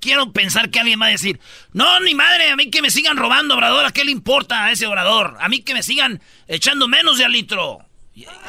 quiero 0.00 0.32
pensar 0.32 0.70
que 0.70 0.80
alguien 0.80 1.00
va 1.00 1.06
a 1.06 1.10
decir, 1.10 1.40
no, 1.72 2.00
ni 2.00 2.14
madre, 2.14 2.50
a 2.50 2.56
mí 2.56 2.70
que 2.70 2.82
me 2.82 2.90
sigan 2.90 3.16
robando, 3.16 3.54
Obrador, 3.54 3.84
¿a 3.84 3.92
qué 3.92 4.04
le 4.04 4.10
importa 4.10 4.64
a 4.64 4.72
ese 4.72 4.86
Obrador? 4.86 5.36
A 5.40 5.48
mí 5.48 5.60
que 5.60 5.74
me 5.74 5.82
sigan 5.82 6.20
echando 6.48 6.88
menos 6.88 7.18
de 7.18 7.24
a 7.24 7.28
litro. 7.28 7.78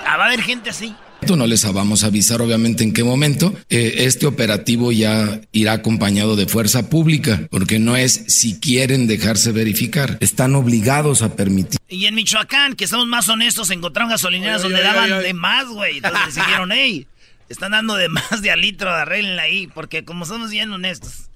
Ah, 0.06 0.17
Va 0.17 0.24
a 0.24 0.28
haber 0.28 0.41
gente 0.41 0.70
así. 0.70 0.94
No 1.22 1.48
les 1.48 1.72
vamos 1.72 2.04
a 2.04 2.08
avisar 2.08 2.41
obviamente 2.41 2.84
en 2.84 2.94
qué 2.94 3.04
momento. 3.04 3.54
Eh, 3.70 3.94
este 4.00 4.26
operativo 4.26 4.91
ya 4.91 5.39
irá 5.54 5.74
acompañado 5.74 6.36
de 6.36 6.46
fuerza 6.46 6.89
pública, 6.89 7.48
porque 7.50 7.80
no 7.80 7.96
es 7.96 8.26
si 8.28 8.60
quieren 8.60 9.08
dejarse 9.08 9.52
verificar, 9.52 10.17
están 10.20 10.56
obligados 10.56 11.22
a 11.22 11.36
permitir. 11.36 11.80
Y 11.88 12.06
en 12.08 12.15
Michoacán, 12.15 12.76
que 12.76 12.88
somos 12.88 13.08
más 13.08 13.30
honestos, 13.30 13.70
encontraron 13.70 14.10
gasolineras 14.10 14.63
donde 14.63 14.82
daban 14.82 15.22
de 15.22 15.34
más, 15.34 15.67
güey. 15.67 15.98
Entonces 15.98 16.36
dijeron, 16.36 16.72
hey, 16.74 17.08
están 17.52 17.72
dando 17.72 17.96
de 17.96 18.10
más 18.10 18.42
de 18.42 18.52
al 18.52 18.62
litro, 18.62 18.90
arreglenla 18.90 19.44
ahí, 19.44 19.68
porque 19.68 20.04
como 20.06 20.26
somos 20.26 20.50
bien 20.52 20.72
honestos. 20.72 21.30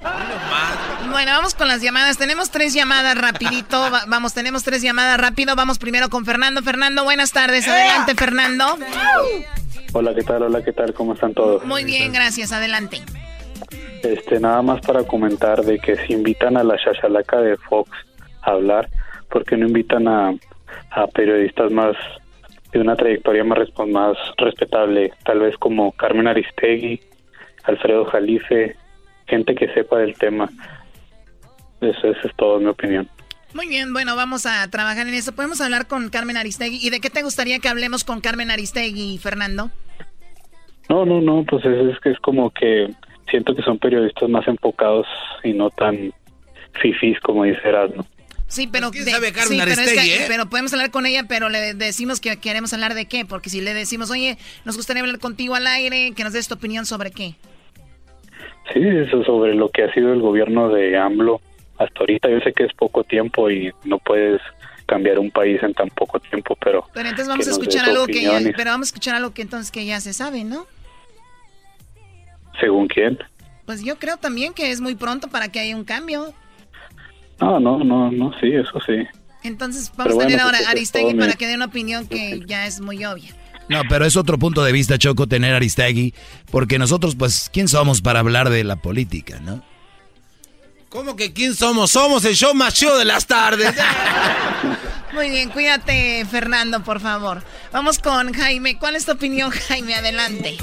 Bueno, 1.12 1.32
vamos 1.32 1.54
con 1.54 1.68
las 1.68 1.82
llamadas. 1.82 2.18
Tenemos 2.18 2.50
tres 2.52 2.74
llamadas 2.74 3.18
rapidito. 3.18 3.80
Va- 3.94 4.06
vamos, 4.08 4.34
tenemos 4.34 4.64
tres 4.64 4.82
llamadas 4.82 5.20
rápido. 5.20 5.56
Vamos 5.56 5.78
primero 5.80 6.10
con 6.10 6.26
Fernando. 6.26 6.62
Fernando, 6.64 7.04
buenas 7.04 7.32
tardes. 7.32 7.68
Adelante, 7.68 8.16
Fernando. 8.16 8.78
Hola, 9.94 10.14
¿qué 10.14 10.24
tal? 10.24 10.44
Hola, 10.44 10.64
¿qué 10.64 10.74
tal? 10.74 10.94
¿Cómo 10.94 11.14
están 11.14 11.34
todos? 11.34 11.64
Muy 11.66 11.84
bien, 11.86 12.12
gracias. 12.12 12.52
Adelante. 12.52 13.02
Este, 14.04 14.40
nada 14.40 14.62
más 14.62 14.82
para 14.82 15.04
comentar 15.04 15.64
de 15.64 15.80
que 15.80 15.96
si 16.06 16.14
invitan 16.14 16.58
a 16.58 16.64
la 16.64 16.76
chachalaca 16.78 17.38
de 17.38 17.58
Fox 17.58 17.90
a 18.42 18.52
hablar, 18.52 18.90
¿por 19.30 19.44
qué 19.46 19.58
no 19.58 19.68
invitan 19.68 20.08
a, 20.08 20.32
a 20.92 21.08
periodistas 21.08 21.72
más 21.72 21.96
de 22.78 22.84
una 22.84 22.96
trayectoria 22.96 23.44
más, 23.44 23.60
más 23.88 24.18
respetable? 24.38 25.12
Tal 25.24 25.40
vez 25.40 25.58
como 25.58 25.92
Carmen 25.94 26.28
Aristegui, 26.28 27.00
Alfredo 27.64 28.06
Jalife, 28.06 28.76
gente 29.28 29.56
que 29.56 29.74
sepa 29.74 30.00
del 30.00 30.18
tema. 30.18 30.50
Eso, 31.82 32.08
eso 32.08 32.28
es 32.28 32.36
todo, 32.36 32.60
mi 32.60 32.68
opinión. 32.68 33.08
Muy 33.54 33.68
bien, 33.68 33.94
bueno, 33.94 34.16
vamos 34.16 34.46
a 34.46 34.70
trabajar 34.70 35.08
en 35.08 35.14
eso. 35.14 35.34
Podemos 35.34 35.62
hablar 35.62 35.88
con 35.88 36.10
Carmen 36.10 36.38
Aristegui. 36.38 36.80
¿Y 36.82 36.90
de 36.90 37.00
qué 37.00 37.10
te 37.10 37.24
gustaría 37.24 37.60
que 37.60 37.70
hablemos 37.70 38.04
con 38.04 38.20
Carmen 38.20 38.52
Aristegui, 38.52 39.18
Fernando? 39.18 39.72
No, 40.90 41.06
no, 41.06 41.22
no, 41.22 41.44
pues 41.46 41.64
es, 41.66 41.94
es 41.94 42.00
que 42.02 42.12
es 42.12 42.20
como 42.20 42.52
que 42.52 42.94
siento 43.30 43.56
que 43.56 43.64
son 43.64 43.80
periodistas 43.80 44.30
más 44.30 44.48
enfocados 44.48 45.08
y 45.44 45.54
no 45.54 45.70
tan 45.70 46.14
fifís 46.82 47.20
como 47.22 47.46
dice 47.46 47.62
Erasmo. 47.64 48.06
Sí, 48.48 48.68
pero, 48.68 48.92
quién 48.92 49.06
de- 49.06 49.12
sabe 49.12 49.32
Carmen 49.34 49.50
sí, 49.50 49.58
pero, 49.60 49.72
es 49.72 49.78
Aristegui, 49.80 50.08
que- 50.10 50.24
eh? 50.24 50.26
pero 50.28 50.46
podemos 50.48 50.72
hablar 50.74 50.92
con 50.92 51.06
ella, 51.06 51.24
pero 51.28 51.50
le 51.50 51.74
decimos 51.74 52.20
que 52.20 52.38
queremos 52.38 52.74
hablar 52.74 52.94
de 52.94 53.06
qué, 53.08 53.26
porque 53.26 53.50
si 53.50 53.60
le 53.62 53.74
decimos, 53.74 54.12
oye, 54.12 54.38
nos 54.66 54.78
gustaría 54.78 55.02
hablar 55.02 55.20
contigo 55.20 55.56
al 55.56 55.66
aire, 55.68 56.14
que 56.16 56.24
nos 56.24 56.34
des 56.34 56.48
tu 56.48 56.54
opinión 56.56 56.86
sobre 56.86 57.12
qué. 57.12 57.36
Sí, 58.74 58.80
eso 58.82 59.24
sobre 59.24 59.56
lo 59.56 59.70
que 59.70 59.84
ha 59.84 59.94
sido 59.94 60.14
el 60.14 60.22
gobierno 60.22 60.70
de 60.70 60.98
AMLO 60.98 61.42
hasta 61.78 62.00
ahorita. 62.00 62.30
Yo 62.30 62.40
sé 62.40 62.54
que 62.54 62.64
es 62.66 62.74
poco 62.74 63.04
tiempo 63.04 63.50
y 63.50 63.72
no 63.84 63.98
puedes 64.00 64.42
cambiar 64.86 65.18
un 65.20 65.32
país 65.32 65.62
en 65.64 65.74
tan 65.74 65.90
poco 65.90 66.20
tiempo, 66.20 66.56
pero... 66.64 66.86
Pero 66.94 67.10
entonces 67.10 67.28
vamos 67.28 67.48
a 67.48 67.52
escuchar 67.52 67.90
algo 67.90 68.06
que 68.06 68.22
ya, 68.22 68.40
pero 68.56 68.72
vamos 68.72 68.88
a 68.88 68.90
escuchar 68.90 69.16
algo 69.16 69.34
que 69.34 69.42
entonces 69.42 69.72
que 69.72 69.86
ya 69.86 70.00
se 70.00 70.14
sabe, 70.14 70.44
¿no? 70.44 70.68
¿Según 72.60 72.88
quién? 72.88 73.18
Pues 73.66 73.84
yo 73.84 73.98
creo 73.98 74.18
también 74.18 74.54
que 74.54 74.72
es 74.72 74.82
muy 74.82 74.96
pronto 74.96 75.28
para 75.28 75.50
que 75.50 75.60
haya 75.60 75.76
un 75.76 75.84
cambio. 75.84 76.34
No, 77.40 77.60
no, 77.60 77.84
no, 77.84 78.12
no, 78.12 78.32
sí, 78.40 78.48
eso 78.54 78.80
sí. 78.86 78.94
Entonces 79.44 79.92
Pero 79.96 80.10
vamos 80.10 80.24
a 80.24 80.28
tener 80.28 80.42
bueno, 80.42 80.46
ahora 80.46 80.58
pues 80.58 80.68
a 80.68 80.72
eso 80.72 80.82
es 80.84 80.96
Aristegui 80.96 81.14
para 81.20 81.32
mi- 81.34 81.38
que 81.38 81.48
dé 81.48 81.56
una 81.56 81.66
opinión 81.66 82.08
que 82.08 82.42
ya 82.46 82.66
es 82.66 82.80
muy 82.82 83.04
obvia. 83.06 83.32
No, 83.68 83.82
pero 83.90 84.06
es 84.06 84.16
otro 84.16 84.38
punto 84.40 84.64
de 84.64 84.72
vista, 84.72 84.98
Choco, 84.98 85.28
tener 85.28 85.54
a 85.54 85.58
Aristegui, 85.58 86.14
porque 86.52 86.78
nosotros, 86.80 87.16
pues, 87.16 87.50
¿quién 87.52 87.68
somos 87.68 88.02
para 88.02 88.20
hablar 88.20 88.50
de 88.50 88.64
la 88.64 88.76
política, 88.78 89.40
no? 89.40 89.64
¿Cómo 90.90 91.16
que 91.16 91.34
quién 91.34 91.56
somos? 91.56 91.92
Somos 91.92 92.24
el 92.26 92.36
show 92.36 92.54
más 92.54 92.74
chido 92.76 92.98
de 92.98 93.06
las 93.06 93.26
tardes. 93.28 93.74
Muy 95.14 95.30
bien, 95.30 95.50
cuídate, 95.50 96.26
Fernando, 96.30 96.84
por 96.84 97.00
favor. 97.00 97.44
Vamos 97.72 98.00
con 98.00 98.34
Jaime. 98.34 98.78
¿Cuál 98.78 98.96
es 98.96 99.06
tu 99.06 99.12
opinión, 99.14 99.50
Jaime? 99.52 99.96
Adelante. 99.96 100.58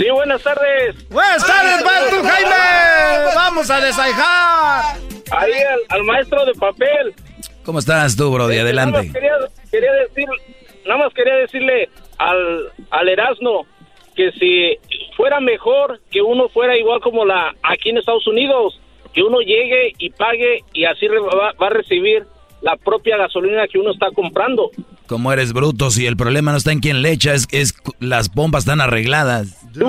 Sí, 0.00 0.08
buenas 0.08 0.42
tardes. 0.42 1.08
Buenas 1.10 1.46
tardes, 1.46 1.82
Pato 1.82 2.22
Jaime. 2.26 3.34
Vamos 3.34 3.70
a 3.70 3.80
desaijar. 3.82 4.96
Ahí 5.30 5.52
al, 5.52 5.80
al 5.90 6.04
maestro 6.04 6.42
de 6.46 6.54
papel. 6.54 7.14
¿Cómo 7.64 7.80
estás 7.80 8.16
tú, 8.16 8.30
Brody? 8.32 8.54
Nada 8.56 8.62
Adelante. 8.62 9.02
más 9.02 9.12
quería, 9.12 9.32
quería 9.70 9.92
decir, 9.92 10.24
nada 10.86 11.04
más 11.04 11.12
quería 11.12 11.34
decirle 11.34 11.90
al, 12.16 12.72
al 12.90 13.08
Erasmo 13.10 13.66
que 14.16 14.32
si 14.32 14.78
fuera 15.18 15.38
mejor 15.38 16.00
que 16.10 16.22
uno 16.22 16.48
fuera 16.48 16.78
igual 16.78 17.00
como 17.02 17.26
la 17.26 17.54
aquí 17.62 17.90
en 17.90 17.98
Estados 17.98 18.26
Unidos, 18.26 18.80
que 19.12 19.22
uno 19.22 19.40
llegue 19.40 19.92
y 19.98 20.08
pague 20.08 20.64
y 20.72 20.86
así 20.86 21.08
va, 21.08 21.52
va 21.60 21.66
a 21.66 21.70
recibir 21.70 22.24
la 22.62 22.76
propia 22.76 23.18
gasolina 23.18 23.68
que 23.68 23.78
uno 23.78 23.92
está 23.92 24.06
comprando. 24.14 24.70
Como 25.06 25.30
eres 25.30 25.52
bruto, 25.52 25.90
si 25.90 26.06
el 26.06 26.16
problema 26.16 26.52
no 26.52 26.56
está 26.56 26.72
en 26.72 26.80
quién 26.80 27.02
le 27.02 27.10
echa, 27.10 27.34
es, 27.34 27.48
es 27.52 27.74
las 27.98 28.30
pompas 28.30 28.62
están 28.62 28.80
arregladas. 28.80 29.59
Tú, 29.72 29.80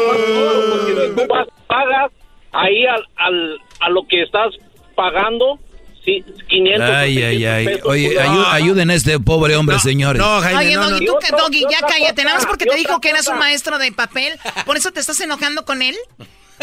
porque 0.00 1.12
tú 1.16 1.26
vas, 1.28 1.46
pagas 1.66 2.10
ahí 2.52 2.86
al, 2.86 3.04
al, 3.16 3.58
a 3.80 3.90
lo 3.90 4.06
que 4.08 4.22
estás 4.22 4.54
pagando, 4.94 5.58
sí, 6.04 6.24
500 6.48 6.88
o 6.88 6.92
Ay, 6.94 7.22
ay, 7.22 7.38
600 7.38 7.52
ay. 7.54 7.64
pesos 7.66 7.82
Oye, 7.90 8.18
ayu- 8.18 8.46
ayuden 8.52 8.90
a 8.90 8.94
este 8.94 9.20
pobre 9.20 9.56
hombre, 9.56 9.78
señores. 9.78 10.22
Oye, 10.22 10.74
Doggy, 10.76 11.06
tú 11.06 11.14
que- 11.20 11.36
Doggy, 11.36 11.62
ya 11.70 11.80
cállate. 11.86 12.24
Nada 12.24 12.36
más 12.36 12.46
porque 12.46 12.64
te 12.66 12.76
dijo 12.76 13.00
que 13.00 13.10
eras 13.10 13.28
un 13.28 13.38
maestro 13.38 13.78
de 13.78 13.92
papel. 13.92 14.32
¿Por 14.64 14.76
eso 14.76 14.90
te 14.92 15.00
estás 15.00 15.20
enojando 15.20 15.64
con 15.64 15.82
él? 15.82 15.96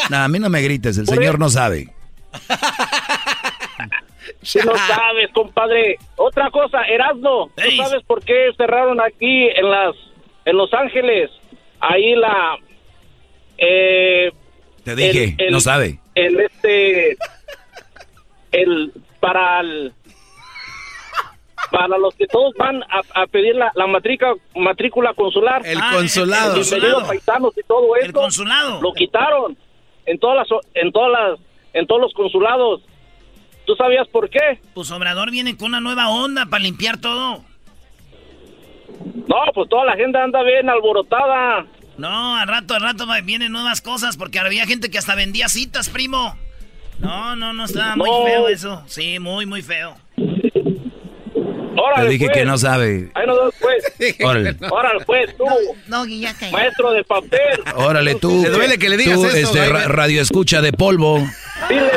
No, 0.09 0.17
a 0.17 0.27
mí 0.27 0.39
no 0.39 0.49
me 0.49 0.61
grites, 0.61 0.97
el 0.97 1.05
señor 1.07 1.37
no 1.39 1.49
sabe. 1.49 1.89
Si 4.41 4.59
no 4.59 4.73
sabes, 4.75 5.29
compadre. 5.33 5.97
Otra 6.15 6.49
cosa, 6.51 6.81
Erasmo, 6.83 7.49
¿tú 7.55 7.71
sabes 7.77 8.03
por 8.05 8.23
qué 8.23 8.49
cerraron 8.57 8.99
aquí 9.01 9.47
en 9.55 9.69
las 9.69 9.95
en 10.45 10.57
Los 10.57 10.73
Ángeles? 10.73 11.29
Ahí 11.89 12.15
la 12.15 12.57
eh, 13.57 14.31
Te 14.83 14.95
dije, 14.95 15.35
El- 15.37 15.45
el- 15.47 15.51
no 15.53 15.59
sabe. 15.59 15.99
el 16.15 16.39
este 16.39 17.17
el 18.51 18.91
para 19.19 19.59
el 19.61 19.93
para 21.71 21.97
los 21.97 22.13
que 22.15 22.27
todos 22.27 22.53
van 22.57 22.83
a, 22.83 23.01
a 23.21 23.27
pedir 23.27 23.55
la, 23.55 23.71
la 23.75 23.87
matrícula 23.87 24.35
matrícula 24.55 25.13
consular 25.13 25.61
El 25.65 25.79
Ah, 25.81 25.91
consulado. 25.93 26.55
el 26.55 26.61
bienvenido 26.61 26.99
consulado. 26.99 27.07
paisanos 27.07 27.53
y 27.57 27.63
todo 27.67 27.95
eso 27.95 28.05
El 28.05 28.13
consulado. 28.13 28.81
lo 28.81 28.93
quitaron 28.93 29.57
en 30.05 30.19
todas 30.19 30.37
las 30.49 30.59
en 30.75 30.91
todas 30.91 31.11
las 31.11 31.39
en 31.73 31.87
todos 31.87 32.01
los 32.01 32.13
consulados 32.13 32.81
¿Tú 33.65 33.75
sabías 33.77 34.07
por 34.09 34.29
qué? 34.29 34.59
Pues 34.73 34.91
Obrador 34.91 35.31
viene 35.31 35.55
con 35.55 35.69
una 35.69 35.79
nueva 35.79 36.09
onda 36.09 36.45
para 36.47 36.61
limpiar 36.63 36.97
todo. 36.99 37.45
No, 39.33 39.51
pues 39.53 39.67
toda 39.69 39.85
la 39.85 39.95
gente 39.95 40.15
anda 40.17 40.43
bien 40.43 40.69
alborotada. 40.69 41.65
No, 41.97 42.35
al 42.37 42.47
rato, 42.47 42.75
al 42.75 42.81
rato 42.81 43.05
vienen 43.23 43.51
nuevas 43.51 43.81
cosas 43.81 44.15
porque 44.15 44.37
había 44.39 44.65
gente 44.67 44.89
que 44.91 44.97
hasta 44.99 45.15
vendía 45.15 45.47
citas, 45.49 45.89
primo. 45.89 46.37
No, 46.99 47.35
no, 47.35 47.51
no, 47.53 47.65
estaba 47.65 47.95
muy 47.95 48.09
No. 48.09 48.25
feo 48.25 48.47
eso. 48.47 48.83
Sí, 48.85 49.17
muy, 49.19 49.45
muy 49.47 49.61
feo. 49.63 49.95
Órale, 51.75 52.05
Te 52.05 52.11
dije 52.11 52.25
pues. 52.25 52.37
que 52.37 52.45
no 52.45 52.57
sabe. 52.59 53.09
Ahí 53.15 53.25
nos 53.25 53.37
vemos, 53.37 53.55
pues. 53.59 54.15
Órale. 54.23 54.55
Órale, 54.69 55.03
pues, 55.05 55.35
tú, 55.35 55.45
Doggy, 55.87 56.19
ya 56.21 56.33
cállate. 56.33 56.51
maestro 56.51 56.91
de 56.91 57.03
papel. 57.03 57.63
Órale, 57.75 58.15
tú. 58.15 58.41
Le 58.43 58.49
duele 58.51 58.77
que 58.77 58.89
le 58.89 58.97
digas 58.97 59.15
tú, 59.19 59.25
eso, 59.25 59.35
este, 59.37 59.69
ra- 59.69 59.87
radio 59.87 60.21
escucha 60.21 60.61
de 60.61 60.71
polvo. 60.73 61.17
Dile, 61.69 61.89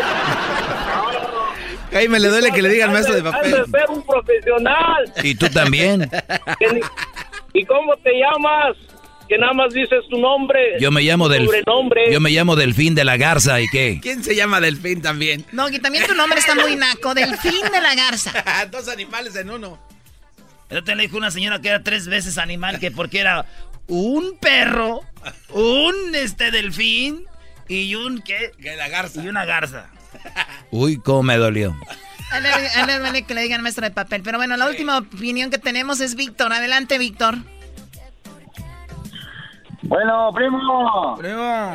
Jaime, 1.92 2.18
le 2.20 2.28
duele 2.28 2.50
que 2.50 2.62
le 2.62 2.68
diga 2.68 2.86
al 2.86 2.90
maestro 2.92 3.14
de 3.14 3.20
has 3.20 3.34
papel. 3.34 3.50
de 3.52 3.64
ser 3.78 3.90
un 3.90 4.02
profesional. 4.02 5.12
Y 5.22 5.34
tú 5.34 5.46
también. 5.48 6.10
Que 6.58 6.66
ni- 6.72 6.80
¿Y 7.56 7.64
cómo 7.64 7.96
te 7.96 8.10
llamas? 8.18 8.76
Que 9.28 9.38
nada 9.38 9.54
más 9.54 9.72
dices 9.72 10.04
tu 10.10 10.18
nombre. 10.18 10.76
Yo 10.78 10.90
me 10.90 11.00
llamo 11.00 11.28
del. 11.28 11.48
Yo 12.12 12.20
me 12.20 12.30
llamo 12.30 12.54
Delfín 12.54 12.94
de 12.94 13.02
la 13.02 13.16
Garza 13.16 13.60
y 13.60 13.66
qué. 13.68 13.98
¿Quién 14.00 14.22
se 14.22 14.36
llama 14.36 14.60
Delfín 14.60 15.00
también? 15.00 15.44
Doggy, 15.52 15.78
también 15.78 16.06
tu 16.06 16.14
nombre 16.14 16.38
está 16.38 16.54
muy 16.54 16.76
naco. 16.76 17.14
Delfín 17.14 17.62
de 17.72 17.80
la 17.80 17.94
garza. 17.94 18.32
Dos 18.70 18.88
animales 18.88 19.34
en 19.36 19.50
uno. 19.50 19.78
Yo 20.70 20.84
te 20.84 20.94
le 20.94 21.04
dijo 21.04 21.16
una 21.16 21.30
señora 21.30 21.60
que 21.60 21.68
era 21.68 21.82
tres 21.82 22.08
veces 22.08 22.38
animal, 22.38 22.78
que 22.78 22.90
porque 22.90 23.20
era 23.20 23.46
un 23.88 24.36
perro, 24.38 25.00
un 25.50 26.14
este 26.14 26.50
delfín 26.50 27.24
y 27.68 27.94
un 27.94 28.20
qué? 28.20 28.52
Que 28.60 28.76
la 28.76 28.88
garza. 28.88 29.22
Y 29.22 29.28
una 29.28 29.44
garza. 29.44 29.90
Uy, 30.70 30.98
cómo 30.98 31.22
me 31.22 31.36
dolió. 31.36 31.74
A 32.32 32.38
él 32.38 32.42
le- 32.42 32.48
a 32.50 32.80
él 32.80 32.86
le 32.86 32.98
duele 32.98 33.22
que 33.24 33.34
le 33.34 33.42
digan 33.42 33.62
maestro 33.62 33.84
de 33.84 33.92
papel. 33.92 34.22
Pero 34.22 34.38
bueno, 34.38 34.56
la 34.56 34.66
última 34.66 34.98
opinión 34.98 35.50
que 35.50 35.58
tenemos 35.58 36.00
es 36.00 36.14
Víctor. 36.16 36.52
Adelante, 36.52 36.98
Víctor. 36.98 37.36
Bueno, 39.82 40.32
primo. 40.34 41.16
Primo. 41.18 41.72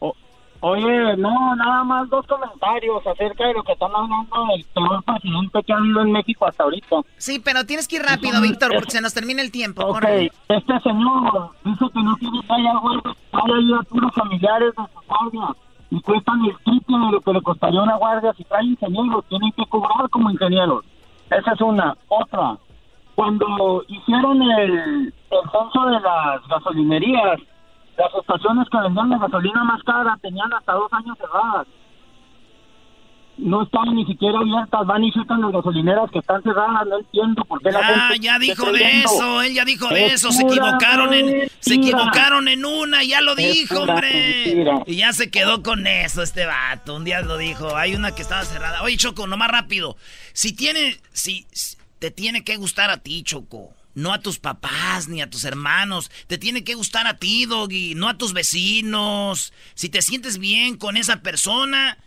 O- 0.00 0.14
oye, 0.60 1.16
no, 1.16 1.54
nada 1.56 1.84
más 1.84 2.08
dos 2.10 2.26
comentarios 2.26 3.06
acerca 3.06 3.46
de 3.46 3.54
lo 3.54 3.62
que 3.62 3.72
están 3.72 3.90
hablando 3.94 4.46
del 4.52 4.64
peor 4.74 5.04
presidente 5.04 5.62
que 5.64 5.72
ha 5.72 5.76
habido 5.76 6.00
en 6.02 6.12
México 6.12 6.46
hasta 6.46 6.64
ahorita. 6.64 6.96
Sí, 7.18 7.38
pero 7.38 7.64
tienes 7.64 7.86
que 7.86 7.96
ir 7.96 8.02
rápido, 8.02 8.40
Víctor, 8.40 8.72
porque 8.74 8.90
se 8.90 9.00
nos 9.00 9.14
termina 9.14 9.42
el 9.42 9.52
tiempo. 9.52 9.82
Ok, 9.84 9.92
Corre. 10.00 10.32
este 10.48 10.80
señor 10.80 11.52
dice 11.64 11.84
que 11.94 12.02
no 12.02 12.16
quiere 12.16 12.38
que 12.46 12.52
haya 12.52 12.74
guardia, 12.78 13.14
hay 13.32 13.72
a 13.78 13.82
puros 13.84 14.12
familiares 14.14 14.72
de 14.76 14.82
sus 14.92 15.06
guardias 15.06 15.56
y 15.90 16.00
cuestan 16.02 16.44
el 16.44 16.56
triple 16.64 16.98
de 16.98 17.12
lo 17.12 17.20
que 17.20 17.32
le 17.32 17.42
costaría 17.42 17.82
una 17.82 17.96
guardia 17.96 18.32
si 18.34 18.44
trae 18.44 18.64
ingenieros, 18.64 19.24
tienen 19.26 19.52
que 19.52 19.66
cobrar 19.66 20.08
como 20.10 20.30
ingenieros. 20.30 20.84
Esa 21.30 21.52
es 21.52 21.60
una. 21.60 21.96
Otra, 22.08 22.56
cuando 23.14 23.84
hicieron 23.88 24.40
el, 24.42 25.12
el 25.30 25.50
censo 25.50 25.86
de 25.86 26.00
las 26.00 26.46
gasolinerías, 26.48 27.40
las 27.98 28.14
estaciones 28.14 28.68
que 28.70 28.78
vendían 28.78 29.10
la 29.10 29.18
gasolina 29.18 29.64
más 29.64 29.82
cara 29.82 30.16
tenían 30.22 30.52
hasta 30.52 30.72
dos 30.72 30.92
años 30.92 31.18
cerradas. 31.18 31.66
No 33.40 33.62
estaban 33.62 33.94
ni 33.94 34.04
siquiera 34.06 34.38
abiertas, 34.38 34.86
van 34.86 35.02
y 35.04 35.12
citan 35.12 35.40
las 35.40 35.50
gasolineras 35.52 36.10
que 36.12 36.18
están 36.18 36.42
cerradas, 36.42 36.86
no 36.86 36.98
entiendo 36.98 37.44
por 37.44 37.60
qué 37.62 37.70
la 37.72 37.80
Ya, 37.80 37.86
gente... 38.08 38.18
ya 38.20 38.38
dijo 38.38 38.72
de 38.72 39.00
eso, 39.02 39.42
él 39.42 39.54
ya 39.54 39.64
dijo 39.64 39.88
de 39.88 40.06
Es 40.06 40.12
eso, 40.14 40.30
se 40.32 40.42
equivocaron 40.42 41.14
en, 41.14 41.50
se 41.60 41.74
equivocaron 41.74 42.48
en 42.48 42.64
una, 42.64 43.02
ya 43.02 43.20
lo 43.20 43.36
Es 43.36 43.52
dijo, 43.54 43.80
hombre. 43.80 44.44
mentira. 44.46 44.82
Y 44.86 44.96
ya 44.96 45.12
se 45.12 45.30
quedó 45.30 45.62
con 45.62 45.86
eso 45.86 46.22
este 46.22 46.44
vato, 46.46 46.96
un 46.96 47.04
día 47.04 47.22
lo 47.22 47.36
dijo, 47.38 47.76
hay 47.76 47.94
una 47.94 48.14
que 48.14 48.22
estaba 48.22 48.44
cerrada. 48.44 48.82
Oye, 48.82 48.96
Choco, 48.96 49.26
nomás 49.26 49.50
rápido, 49.50 49.96
si 50.32 50.52
tiene, 50.52 50.98
si, 51.12 51.46
si- 51.52 51.76
te 51.98 52.10
tiene 52.10 52.44
que 52.44 52.56
gustar 52.56 52.90
a 52.90 52.98
ti, 52.98 53.22
Choco. 53.22 53.74
No 53.94 54.12
a 54.12 54.20
tus 54.20 54.38
papás 54.38 55.08
ni 55.08 55.20
a 55.20 55.28
tus 55.28 55.44
hermanos. 55.44 56.12
Te 56.28 56.38
tiene 56.38 56.62
que 56.62 56.74
gustar 56.74 57.06
a 57.08 57.14
ti, 57.18 57.44
Doggy. 57.44 57.94
No 57.96 58.08
a 58.08 58.16
tus 58.16 58.32
vecinos. 58.32 59.52
Si 59.74 59.88
te 59.88 60.00
sientes 60.00 60.38
bien 60.38 60.76
con 60.76 60.96
esa 60.96 61.22
persona, 61.22 61.98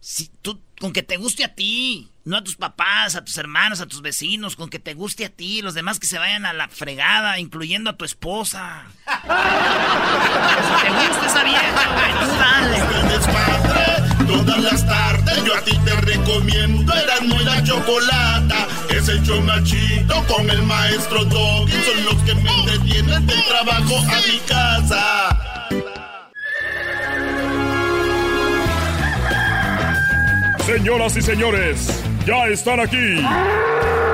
si 0.00 0.30
tú, 0.42 0.60
con 0.80 0.92
que 0.92 1.02
te 1.02 1.16
guste 1.16 1.44
a 1.44 1.54
ti, 1.54 2.10
no 2.24 2.36
a 2.36 2.44
tus 2.44 2.56
papás, 2.56 3.16
a 3.16 3.24
tus 3.24 3.36
hermanos, 3.38 3.80
a 3.80 3.86
tus 3.86 4.02
vecinos, 4.02 4.54
con 4.54 4.70
que 4.70 4.78
te 4.78 4.94
guste 4.94 5.24
a 5.24 5.28
ti, 5.28 5.62
los 5.62 5.74
demás 5.74 5.98
que 5.98 6.06
se 6.06 6.18
vayan 6.18 6.46
a 6.46 6.52
la 6.52 6.68
fregada, 6.68 7.38
incluyendo 7.38 7.90
a 7.90 7.96
tu 7.96 8.04
esposa. 8.04 8.84
si 9.04 9.10
te 10.82 10.90
gusta 10.90 11.26
esa 11.26 11.44
vieja, 11.44 11.72
dale. 12.38 12.78
todas 14.26 14.62
las 14.62 14.86
tardes. 14.86 15.44
Yo 15.44 15.54
a 15.54 15.60
ti 15.62 15.76
te 15.84 15.94
recomiendo 16.02 16.92
Erasmo 16.92 17.40
y 17.40 17.44
la 17.44 17.64
Chocolata. 17.64 18.68
Es 18.90 19.08
el 19.08 19.22
chido 19.64 20.26
con 20.26 20.48
el 20.50 20.62
maestro 20.62 21.24
Doggy. 21.24 21.72
Son 21.72 22.04
los 22.04 22.22
que 22.24 22.34
me 22.34 22.50
entretienen 22.50 23.26
del 23.26 23.44
trabajo 23.44 23.98
a 23.98 24.20
mi 24.26 24.38
casa. 24.46 25.97
Señoras 30.68 31.16
y 31.16 31.22
señores, 31.22 32.04
ya 32.26 32.46
están 32.46 32.78
aquí 32.78 33.22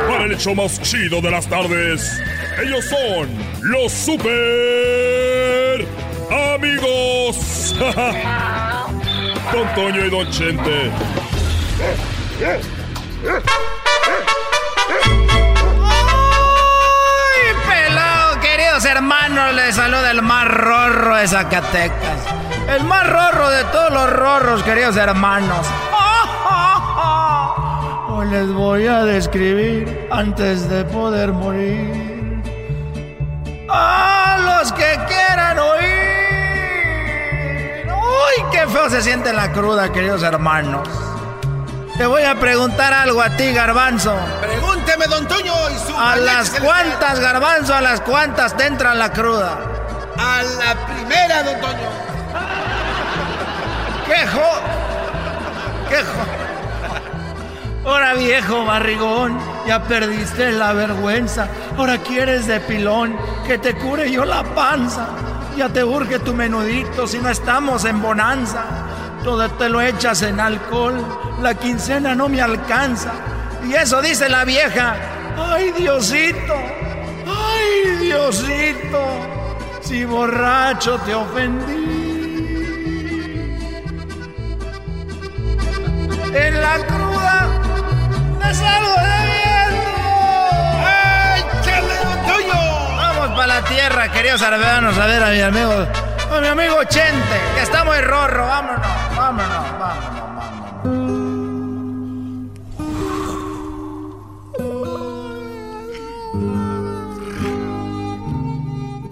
para 0.09 0.27
el 0.27 0.39
show 0.39 0.55
más 0.55 0.81
chido 0.83 1.21
de 1.21 1.29
las 1.29 1.49
tardes. 1.49 2.23
Ellos 2.63 2.85
son 2.85 3.29
los 3.63 3.91
super 3.91 5.85
amigos. 6.55 7.75
Don 9.53 9.75
Toño 9.75 10.05
y 10.05 10.11
Don 10.11 10.31
Chente. 10.31 10.93
¡Ay, 12.41 12.61
pelado! 17.69 18.41
Queridos 18.41 18.85
hermanos, 18.85 19.55
les 19.55 19.75
saluda 19.75 20.13
el 20.13 20.23
más 20.23 20.47
rorro 20.47 21.17
de 21.17 21.27
Zacatecas. 21.27 22.21
El 22.69 22.85
más 22.85 23.11
rorro 23.11 23.51
de 23.51 23.65
todos 23.65 23.93
los 23.93 24.09
rorros, 24.09 24.63
queridos 24.63 24.97
hermanos. 24.97 25.67
Les 28.23 28.53
voy 28.53 28.87
a 28.87 29.05
describir 29.05 30.09
antes 30.11 30.69
de 30.69 30.85
poder 30.85 31.33
morir. 31.33 32.43
A 33.69 34.39
los 34.61 34.73
que 34.73 34.99
quieran 35.07 35.59
oír. 35.59 36.27
¡Uy, 37.87 38.45
qué 38.51 38.67
feo 38.67 38.89
se 38.89 39.03
siente 39.03 39.33
la 39.33 39.53
cruda, 39.53 39.93
queridos 39.93 40.23
hermanos! 40.23 40.89
Te 41.99 42.07
voy 42.07 42.23
a 42.23 42.35
preguntar 42.37 42.93
algo 42.93 43.21
a 43.21 43.31
ti, 43.31 43.53
Garbanzo. 43.53 44.17
Pregúnteme, 44.41 45.07
don 45.07 45.29
Toño, 45.29 45.55
y 45.71 45.79
su 45.87 45.97
¿A 45.97 46.17
las 46.17 46.51
cuantas, 46.51 47.21
Garbanzo, 47.21 47.75
a 47.75 47.81
las 47.81 48.01
cuantas 48.01 48.57
te 48.57 48.67
entra 48.67 48.95
la 48.95 49.13
cruda? 49.13 49.59
A 50.17 50.43
la 50.43 50.75
primera, 50.87 51.43
don 51.43 51.61
Toño. 51.61 51.91
¡Qué 54.07 54.27
jo! 54.27 54.61
Ahora 57.85 58.15
viejo 58.15 58.65
barrigón, 58.65 59.39
ya 59.67 59.83
perdiste 59.85 60.53
la 60.53 60.73
vergüenza. 60.73 61.49
Ahora 61.77 61.99
quieres 61.99 62.47
de 62.47 62.61
pilón 62.61 63.15
que 63.47 63.59
te 63.59 63.75
cure 63.75 64.11
yo 64.11 64.25
la 64.25 64.43
panza. 64.43 65.09
Ya 65.55 65.69
te 65.69 65.85
urge 65.85 66.19
tu 66.19 66.33
menudito 66.33 67.07
si 67.07 67.19
no 67.19 67.29
estamos 67.29 67.85
en 67.85 68.01
bonanza. 68.01 68.65
Todo 69.23 69.51
te 69.51 69.69
lo 69.69 69.83
echas 69.83 70.23
en 70.23 70.41
alcohol, 70.41 71.05
la 71.43 71.55
quincena 71.55 72.15
no 72.15 72.29
me 72.29 72.41
alcanza. 72.41 73.13
Y 73.69 73.75
eso 73.75 74.01
dice 74.01 74.29
la 74.31 74.45
vieja. 74.45 74.97
¡Ay, 75.37 75.71
Diosito! 75.73 76.55
¡Ay, 77.27 77.97
Diosito! 78.01 79.07
Si 79.81 80.05
borracho 80.07 80.99
te 81.01 81.15
ofendí. 81.15 81.85
En 86.35 86.61
la 86.61 86.79
cruda 86.87 87.64
salgo 88.55 88.95
de 88.95 89.17
viento. 89.27 89.91
¡Ay, 90.87 91.43
chale, 91.65 91.97
don 92.05 92.19
Toño! 92.27 92.61
Vamos 92.97 93.29
para 93.37 93.47
la 93.47 93.65
tierra, 93.65 94.13
queridos 94.13 94.43
arbedanos, 94.43 94.97
a 94.99 95.07
ver 95.07 95.23
a 95.23 95.31
mi 95.31 95.41
amigo, 95.41 95.87
a 96.35 96.41
mi 96.41 96.47
amigo 96.47 96.85
Chente, 96.85 97.41
que 97.55 97.63
está 97.63 97.85
muy 97.85 98.01
rorro. 98.01 98.47
Vámonos, 98.47 98.87
vámonos, 99.17 99.79
vámonos, 99.79 100.25
vámonos. 100.29 100.45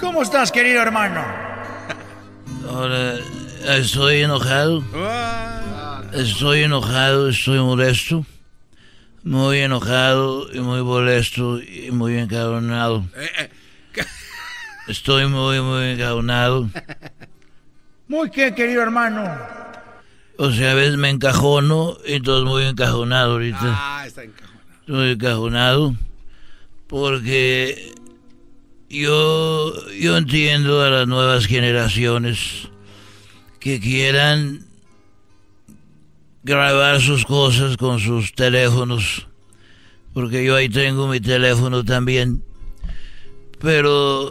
¿Cómo 0.01 0.23
estás, 0.23 0.53
querido 0.53 0.83
hermano? 0.83 1.25
Ahora, 2.69 3.15
estoy 3.67 4.23
enojado. 4.23 4.83
Estoy 6.13 6.65
enojado, 6.65 7.31
estoy 7.31 7.59
molesto. 7.59 8.25
Muy 9.25 9.59
enojado 9.59 10.53
y 10.53 10.61
muy 10.61 10.83
molesto 10.83 11.63
y 11.63 11.91
muy 11.93 12.19
encabronado. 12.19 13.05
Estoy 14.89 15.27
muy, 15.27 15.61
muy 15.61 15.85
encabronado. 15.91 16.69
Muy 18.09 18.31
qué, 18.31 18.53
querido 18.55 18.83
hermano. 18.83 19.25
O 20.39 20.51
sea, 20.51 20.73
a 20.73 20.75
veces 20.75 20.97
me 20.97 21.09
encajono 21.09 21.97
y 22.05 22.15
entonces 22.15 22.49
muy 22.49 22.65
encajonado 22.65 23.33
ahorita. 23.33 23.59
Ah, 23.63 24.05
está 24.07 24.25
encajonado. 24.25 24.71
Estoy 24.81 25.11
encajonado 25.13 25.95
porque 26.89 27.93
yo, 28.91 29.73
yo 29.93 30.17
entiendo 30.17 30.83
a 30.83 30.91
las 30.91 31.07
nuevas 31.07 31.47
generaciones 31.47 32.69
que 33.61 33.81
quieran 33.81 34.67
grabar 36.43 37.01
sus 37.01 37.25
cosas 37.25 37.77
con 37.77 38.01
sus 38.01 38.33
teléfonos, 38.33 39.27
porque 40.13 40.45
yo 40.45 40.57
ahí 40.57 40.69
tengo 40.69 41.09
mi 41.09 41.21
teléfono 41.21 41.85
también, 41.85 42.43
pero 43.61 44.31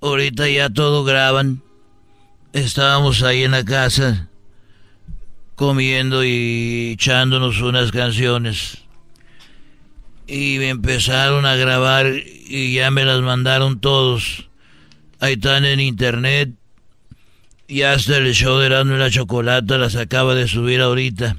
ahorita 0.00 0.48
ya 0.48 0.70
todo 0.70 1.04
graban. 1.04 1.62
Estábamos 2.52 3.22
ahí 3.22 3.42
en 3.42 3.50
la 3.50 3.64
casa 3.64 4.28
comiendo 5.56 6.24
y 6.24 6.92
echándonos 6.92 7.60
unas 7.60 7.90
canciones. 7.90 8.78
Y 10.26 10.58
me 10.58 10.70
empezaron 10.70 11.46
a 11.46 11.56
grabar 11.56 12.06
y 12.06 12.74
ya 12.74 12.90
me 12.90 13.04
las 13.04 13.20
mandaron 13.20 13.80
todos. 13.80 14.48
Ahí 15.20 15.34
están 15.34 15.64
en 15.64 15.80
internet. 15.80 16.50
Y 17.68 17.82
hasta 17.82 18.16
el 18.18 18.32
show 18.32 18.58
de 18.58 18.66
Erasmo 18.66 18.94
y 18.94 18.98
la 18.98 19.10
Chocolata 19.10 19.76
las 19.76 19.96
acaba 19.96 20.36
de 20.36 20.46
subir 20.46 20.80
ahorita. 20.80 21.36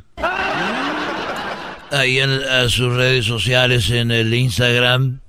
Ahí 1.92 2.20
en, 2.20 2.32
a 2.32 2.68
sus 2.68 2.94
redes 2.94 3.26
sociales, 3.26 3.90
en 3.92 4.12
el 4.12 4.34
Instagram 4.34 5.22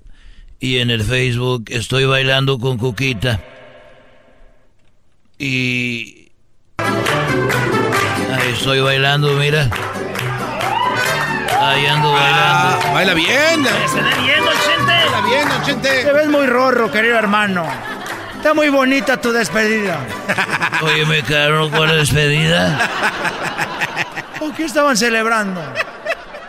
y 0.59 0.79
en 0.79 0.91
el 0.91 1.05
Facebook. 1.05 1.67
Estoy 1.69 2.05
bailando 2.05 2.59
con 2.59 2.79
Cuquita. 2.79 3.41
Y... 5.39 6.33
Ahí 6.79 8.53
estoy 8.53 8.81
bailando, 8.81 9.35
mira. 9.35 9.71
Ahí 11.61 11.87
ando 11.87 12.13
bailando. 12.13 12.87
Ah, 12.87 12.91
baila 12.93 13.15
bien. 13.15 13.65
Se 13.87 14.03
ve 14.03 14.11
bien, 14.23 14.45
don 14.45 14.55
Chente. 14.55 14.93
Baila 14.93 15.21
bien, 15.29 15.49
don 15.49 15.63
Chente. 15.63 16.05
Te 16.05 16.13
ves 16.13 16.29
muy 16.29 16.47
rorro, 16.47 16.91
querido 16.91 17.17
hermano. 17.17 17.98
Está 18.39 18.55
muy 18.55 18.69
bonita 18.69 19.21
tu 19.21 19.33
despedida. 19.33 19.99
Oye, 20.83 21.05
me 21.07 21.23
quedaron 21.25 21.71
con 21.71 21.89
la 21.89 21.97
despedida. 21.97 22.89
¿O 24.41 24.55
qué 24.55 24.65
estaban 24.65 24.97
celebrando? 24.97 25.61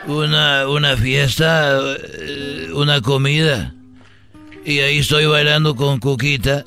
Una, 0.05 0.67
una 0.69 0.95
fiesta, 0.95 1.79
eh, 1.97 2.69
una 2.73 3.01
comida. 3.01 3.73
Y 4.63 4.81
ahí 4.81 4.99
estoy 4.99 5.25
bailando 5.25 5.75
con 5.75 5.99
Cuquita. 5.99 6.63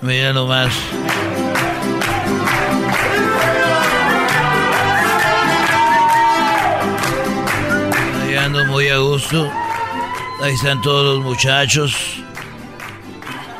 Mira 0.00 0.32
nomás. 0.32 0.72
Ahí 8.22 8.36
ando 8.36 8.64
muy 8.64 8.88
a 8.88 8.96
gusto. 8.96 9.52
Ahí 10.42 10.54
están 10.54 10.80
todos 10.80 11.16
los 11.16 11.24
muchachos. 11.24 12.21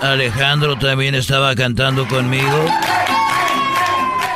Alejandro 0.03 0.77
también 0.77 1.15
estaba 1.15 1.55
cantando 1.55 2.07
conmigo. 2.09 2.67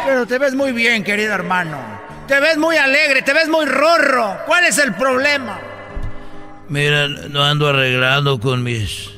Pero 0.06 0.24
te 0.24 0.38
ves 0.38 0.54
muy 0.54 0.70
bien, 0.70 1.02
querido 1.02 1.34
hermano. 1.34 1.76
Te 2.28 2.38
ves 2.38 2.56
muy 2.56 2.76
alegre, 2.76 3.22
te 3.22 3.34
ves 3.34 3.48
muy 3.48 3.66
rorro. 3.66 4.38
¿Cuál 4.46 4.64
es 4.64 4.78
el 4.78 4.94
problema? 4.94 5.58
Mira, 6.68 7.08
no 7.08 7.42
ando 7.42 7.68
arreglando 7.68 8.38
con 8.38 8.62
mis... 8.62 9.10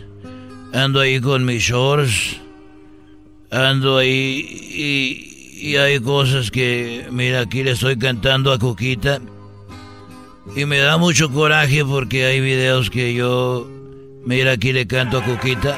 Ando 0.73 1.01
ahí 1.01 1.21
con 1.21 1.45
mis 1.45 1.63
shorts. 1.63 2.41
Ando 3.51 3.99
ahí 3.99 4.47
y, 4.75 5.69
y 5.69 5.77
hay 5.77 6.01
cosas 6.01 6.51
que... 6.51 7.07
Mira, 7.11 7.41
aquí 7.41 7.63
le 7.63 7.73
estoy 7.73 7.99
cantando 7.99 8.53
a 8.53 8.59
Coquita. 8.59 9.21
Y 10.57 10.65
me 10.65 10.79
da 10.79 10.97
mucho 10.97 11.31
coraje 11.31 11.85
porque 11.85 12.25
hay 12.25 12.41
videos 12.41 12.89
que 12.89 13.13
yo... 13.13 13.69
Mira, 14.25 14.53
aquí 14.53 14.73
le 14.73 14.87
canto 14.87 15.19
a 15.19 15.23
Coquita. 15.23 15.77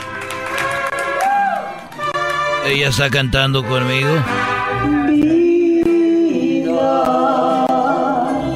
Ella 2.66 2.88
está 2.88 3.10
cantando 3.10 3.64
conmigo. 3.64 4.10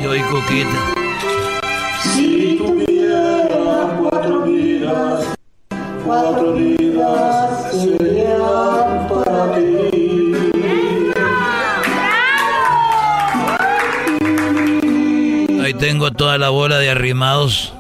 Yo 0.03 0.15
y 0.15 0.21
Coquita. 0.21 0.79
Si 2.03 2.57
tuviera 2.59 3.97
cuatro 3.99 4.43
vidas, 4.43 5.35
cuatro 6.05 6.53
vidas 6.53 7.73
serían 7.73 9.09
para 9.09 9.55
ti. 9.55 10.33
Ahí 15.63 15.75
tengo 15.75 16.13
toda 16.13 16.37
la 16.39 16.51
bola 16.51 16.79
de 16.79 16.91
arrimados. 16.91 17.73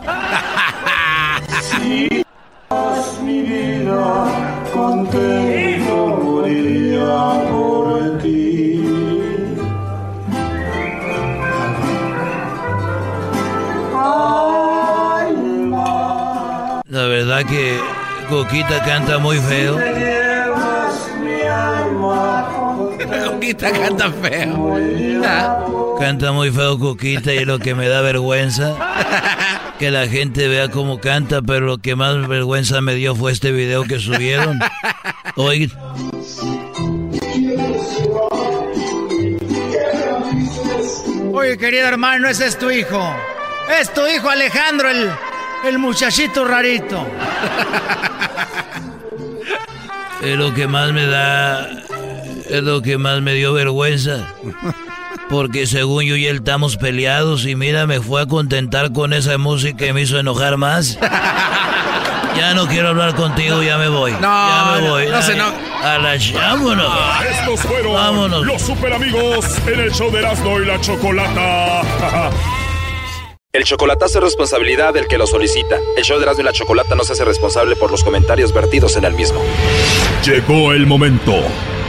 Mi 3.22 3.42
vida, 3.42 4.26
contento 4.72 6.20
moriría 6.22 7.48
por 7.50 8.18
ti. 8.18 8.34
La 16.88 17.06
verdad 17.06 17.44
que 17.44 17.78
Coquita 18.28 18.82
canta 18.84 19.18
muy 19.18 19.38
feo. 19.38 20.13
Coquita 23.24 23.72
canta 23.72 24.10
feo. 24.10 25.96
Canta 25.98 26.32
muy 26.32 26.50
feo 26.50 26.78
Coquita 26.78 27.32
y 27.32 27.44
lo 27.44 27.58
que 27.58 27.74
me 27.74 27.88
da 27.88 28.00
vergüenza 28.00 28.74
que 29.78 29.90
la 29.90 30.06
gente 30.06 30.48
vea 30.48 30.70
cómo 30.70 31.00
canta, 31.00 31.42
pero 31.42 31.66
lo 31.66 31.78
que 31.78 31.96
más 31.96 32.26
vergüenza 32.28 32.80
me 32.80 32.94
dio 32.94 33.14
fue 33.14 33.32
este 33.32 33.52
video 33.52 33.84
que 33.84 33.98
subieron. 33.98 34.58
Oye, 35.36 35.70
Oye, 41.32 41.58
querido 41.58 41.86
hermano, 41.88 42.28
ese 42.28 42.46
es 42.46 42.58
tu 42.58 42.70
hijo. 42.70 43.02
Es 43.80 43.92
tu 43.92 44.06
hijo 44.06 44.30
Alejandro, 44.30 44.88
el, 44.88 45.10
el 45.66 45.78
muchachito 45.78 46.44
rarito. 46.44 47.06
es 50.22 50.36
lo 50.36 50.54
que 50.54 50.66
más 50.66 50.92
me 50.92 51.06
da, 51.06 51.68
es 52.48 52.62
lo 52.62 52.82
que 52.82 52.98
más 52.98 53.20
me 53.22 53.34
dio 53.34 53.52
vergüenza. 53.52 54.34
Porque 55.30 55.66
según 55.66 56.04
yo 56.04 56.16
y 56.16 56.26
él 56.26 56.36
estamos 56.36 56.76
peleados 56.76 57.46
y 57.46 57.56
mira, 57.56 57.86
me 57.86 58.00
fue 58.00 58.22
a 58.22 58.26
contentar 58.26 58.92
con 58.92 59.12
esa 59.12 59.38
música 59.38 59.86
y 59.86 59.92
me 59.92 60.02
hizo 60.02 60.18
enojar 60.18 60.56
más. 60.58 60.98
Ya 62.36 62.52
no 62.52 62.66
quiero 62.66 62.88
hablar 62.88 63.14
contigo, 63.14 63.62
ya 63.62 63.78
me 63.78 63.88
voy. 63.88 64.10
No, 64.12 64.18
ya 64.20 64.72
me 64.76 64.82
no, 64.82 64.90
voy. 64.90 65.06
no 65.06 65.22
se 65.22 65.32
Ay, 65.32 65.38
eno- 65.38 65.52
A 65.82 65.98
la 65.98 66.16
vámonos. 66.34 66.92
Estos 67.30 67.60
fueron 67.60 67.94
Vámonos. 67.94 68.44
los 68.46 68.60
super 68.60 68.92
amigos 68.92 69.44
en 69.66 69.80
el 69.80 69.92
show 69.92 70.10
de 70.10 70.18
Erasmo 70.18 70.60
y 70.60 70.66
la 70.66 70.80
Chocolata. 70.80 71.82
El 73.52 73.62
chocolatazo 73.62 74.18
es 74.18 74.24
responsabilidad 74.24 74.92
del 74.92 75.06
que 75.06 75.16
lo 75.16 75.28
solicita. 75.28 75.76
El 75.96 76.02
show 76.04 76.16
de 76.18 76.24
Erasmo 76.24 76.42
y 76.42 76.44
la 76.44 76.52
Chocolata 76.52 76.96
no 76.96 77.04
se 77.04 77.12
hace 77.12 77.24
responsable 77.24 77.76
por 77.76 77.90
los 77.92 78.02
comentarios 78.02 78.52
vertidos 78.52 78.96
en 78.96 79.04
el 79.04 79.14
mismo. 79.14 79.40
Llegó 80.26 80.72
el 80.72 80.86
momento 80.88 81.36